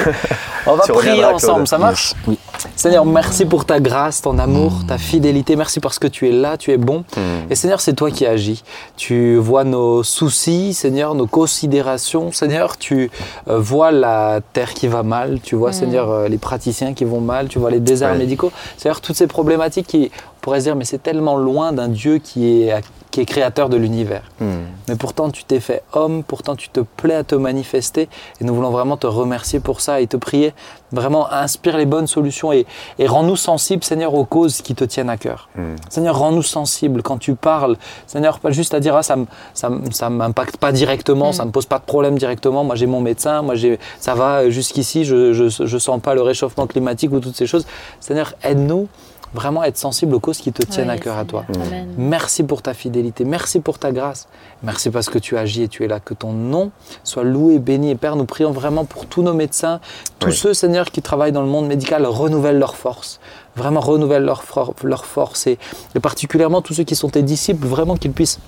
On 0.68 0.76
va 0.76 0.84
Tu 0.86 0.92
prier 0.94 1.26
ensemble, 1.26 1.68
ça 1.68 1.78
marche? 1.78 2.14
Oui. 2.28 2.37
Seigneur, 2.76 3.06
merci 3.06 3.46
pour 3.46 3.66
ta 3.66 3.80
grâce, 3.80 4.22
ton 4.22 4.38
amour, 4.40 4.82
ta 4.88 4.98
fidélité. 4.98 5.56
Merci 5.56 5.80
parce 5.80 6.00
que 6.00 6.08
tu 6.08 6.28
es 6.28 6.32
là, 6.32 6.58
tu 6.58 6.72
es 6.72 6.78
bon. 6.78 7.04
Hmm. 7.16 7.50
Et 7.52 7.56
Seigneur, 7.56 7.82
c'est 7.82 7.94
toi 7.94 8.12
qui 8.12 8.26
agis. 8.26 8.64
Tu 8.96 9.36
vois 9.38 9.64
nos 9.64 10.04
soucis, 10.04 10.74
Seigneur, 10.74 11.16
nos 11.16 11.28
considérations. 11.28 12.32
Seigneur, 12.32 12.78
tu 12.78 13.10
euh, 13.48 13.60
vois 13.60 13.92
la 13.92 14.42
terre 14.54 14.74
qui 14.74 14.88
va 14.88 15.04
mal. 15.04 15.40
Tu 15.42 15.56
vois, 15.56 15.72
Seigneur, 15.74 16.10
euh, 16.12 16.28
les 16.28 16.38
praticiens 16.38 16.94
qui 16.94 17.06
vont 17.06 17.22
mal. 17.22 17.48
Tu 17.48 17.60
vois 17.60 17.72
les 17.72 17.80
déserts 17.80 18.12
Ouais. 18.12 18.18
médicaux. 18.18 18.52
Seigneur, 18.78 19.02
toutes 19.02 19.16
ces 19.16 19.28
problématiques 19.28 19.88
qui, 19.88 20.12
on 20.14 20.40
pourrait 20.42 20.60
se 20.60 20.66
dire, 20.66 20.76
mais 20.76 20.86
c'est 20.86 21.02
tellement 21.04 21.38
loin 21.38 21.74
d'un 21.74 21.88
Dieu 21.90 22.20
qui 22.20 22.62
est, 22.64 22.74
qui 23.18 23.22
est 23.22 23.26
créateur 23.26 23.68
de 23.68 23.78
l'univers. 23.78 24.22
Hmm. 24.40 24.66
Mais 24.88 24.96
pourtant, 24.96 25.32
tu 25.32 25.44
t'es 25.44 25.60
fait 25.60 25.82
homme, 25.94 26.24
pourtant, 26.24 26.56
tu 26.56 26.70
te 26.70 26.82
plais 26.82 27.16
à 27.16 27.24
te 27.24 27.34
manifester. 27.34 28.10
Et 28.40 28.44
nous 28.44 28.54
voulons 28.54 28.70
vraiment 28.70 28.96
te 28.96 29.08
remercier 29.08 29.60
pour 29.60 29.82
ça 29.82 30.02
et 30.02 30.06
te 30.06 30.18
prier. 30.18 30.54
Vraiment, 30.92 31.32
inspire 31.34 31.78
les 31.78 31.88
bonnes 31.88 32.06
solutions 32.06 32.54
et, 32.54 32.68
et 33.00 33.08
rends-nous 33.08 33.36
sensibles, 33.36 33.84
Seigneur, 33.84 34.14
aux 34.14 34.24
causes 34.24 34.62
qui 34.62 34.76
te 34.76 34.84
tiennent 34.84 35.10
à 35.10 35.18
cœur. 35.18 35.50
Hmm. 35.56 35.76
Seigneur, 35.90 36.16
rends-nous 36.16 36.44
sensibles 36.44 37.02
quand 37.02 37.18
tu 37.18 37.34
parles. 37.34 37.76
Seigneur, 38.06 38.38
pas 38.38 38.52
juste 38.52 38.76
à 38.76 38.80
dire, 38.80 38.96
ah, 38.96 39.02
ça 39.02 39.16
ne 39.16 39.26
ça, 39.56 39.72
me- 39.72 39.90
ça 39.90 40.12
m'impacte 40.12 40.58
pas 40.58 40.72
directement, 40.72 41.34
ça 41.34 41.42
ne 41.42 41.48
me 41.48 41.52
pose 41.52 41.66
pas 41.66 41.80
de 41.80 41.86
problème 41.86 42.20
directement. 42.20 42.64
Moi, 42.64 42.76
j'ai 42.76 42.86
mon 42.86 43.02
médecin, 43.02 43.42
moi, 43.42 43.56
j'ai, 43.56 43.80
ça 44.00 44.14
va 44.14 44.48
jusqu'ici, 44.52 45.06
je 45.06 45.64
ne 45.64 45.80
sens 45.80 46.00
pas 46.02 46.14
le 46.14 46.22
réchauffement 46.22 46.68
climatique 46.68 47.12
ou 47.14 47.20
toutes 47.20 47.36
ces 47.36 47.48
choses. 47.48 47.66
Seigneur, 48.00 48.36
aide-nous 48.44 48.88
vraiment 49.34 49.64
être 49.64 49.78
sensibles 49.78 50.16
aux 50.16 50.20
causes 50.20 50.38
qui 50.40 50.52
te 50.52 50.64
tiennent 50.64 50.88
Oui, 50.90 50.96
à 50.96 50.98
cœur 50.98 51.18
à 51.18 51.26
toi. 51.26 51.46
Amen. 51.54 51.94
Merci 51.98 52.44
pour 52.44 52.62
ta 52.62 52.74
fidélité, 52.74 53.26
merci 53.26 53.60
pour 53.60 53.78
ta 53.80 53.92
grâce, 53.92 54.28
merci 54.64 54.90
parce 54.90 55.10
que 55.10 55.20
tu 55.20 55.38
agis 55.38 55.64
et 55.64 55.68
tu 55.68 55.84
es 55.84 55.88
là. 55.88 56.00
Que 56.00 56.14
ton 56.14 56.32
nom 56.34 56.72
soit 57.04 57.24
loué, 57.24 57.60
béni. 57.60 57.92
Et 57.92 57.96
Père, 57.96 58.16
nous 58.16 58.26
prions 58.26 58.52
vraiment 58.52 58.86
pour 58.86 59.06
tous 59.06 59.22
nos 59.22 59.34
médecins, 59.34 59.80
tous 60.20 60.28
Oui. 60.30 60.36
ceux, 60.36 60.54
Seigneur, 60.54 60.92
qui 60.92 61.02
travaillent 61.02 61.32
dans 61.32 61.42
le 61.42 61.48
monde 61.50 61.68
médical, 61.68 62.06
renouvellent 62.06 62.60
leur 62.60 62.76
force. 62.76 63.20
Vraiment 63.56 63.80
renouvellent 63.80 64.24
leur, 64.26 64.44
for- 64.44 64.74
leur 64.84 65.06
force. 65.06 65.48
Et, 65.48 65.58
et 65.96 66.00
particulièrement 66.00 66.62
tous 66.62 66.74
ceux 66.76 66.84
qui 66.84 66.96
sont 66.96 67.10
tes 67.10 67.24
disciples, 67.24 67.66
vraiment 67.68 67.96
qu'ils 67.98 68.12
puissent 68.12 68.40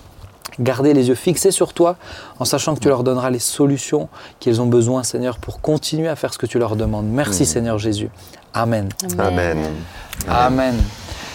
garder 0.60 0.94
les 0.94 1.08
yeux 1.08 1.16
fixés 1.16 1.52
sur 1.52 1.74
toi, 1.74 1.96
en 2.40 2.46
sachant 2.46 2.76
que 2.76 2.80
tu 2.80 2.88
leur 2.88 3.04
donneras 3.04 3.30
les 3.30 3.40
solutions 3.40 4.10
qu'ils 4.40 4.62
ont 4.62 4.66
besoin, 4.68 5.04
Seigneur, 5.04 5.38
pour 5.38 5.62
continuer 5.62 6.08
à 6.08 6.16
faire 6.16 6.34
ce 6.34 6.38
que 6.38 6.46
tu 6.46 6.60
leur 6.60 6.76
demandes. 6.76 7.08
Merci, 7.08 7.46
Seigneur 7.46 7.78
Jésus. 7.78 8.10
Amen. 8.54 8.90
Amen. 9.18 9.58
Amen. 10.28 10.76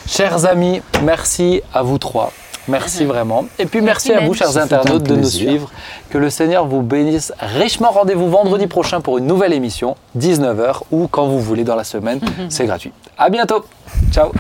Chers 0.07 0.45
amis, 0.45 0.83
merci 1.03 1.63
à 1.73 1.83
vous 1.83 1.99
trois. 1.99 2.33
Merci 2.67 3.05
vraiment. 3.05 3.45
Et 3.59 3.67
puis 3.67 3.83
merci, 3.83 4.09
Merci, 4.09 4.25
à 4.25 4.27
vous, 4.27 4.35
chers 4.35 4.57
internautes, 4.57 5.03
de 5.03 5.17
nous 5.17 5.29
suivre. 5.29 5.71
Que 6.09 6.19
le 6.19 6.31
Seigneur 6.31 6.67
vous 6.67 6.83
bénisse 6.83 7.33
richement. 7.39 7.91
Rendez-vous 7.91 8.31
vendredi 8.31 8.67
prochain 8.67 9.01
pour 9.01 9.19
une 9.19 9.27
nouvelle 9.27 9.53
émission, 9.53 9.97
19h 10.19 10.83
ou 10.91 11.07
quand 11.09 11.27
vous 11.27 11.41
voulez 11.41 11.65
dans 11.65 11.77
la 11.77 11.85
semaine. 11.85 12.21
C'est 12.49 12.67
gratuit. 12.67 12.93
À 13.19 13.29
bientôt. 13.29 13.65
Ciao. 14.13 14.33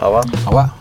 Au 0.00 0.06
revoir. 0.06 0.24
Au 0.46 0.48
revoir. 0.48 0.79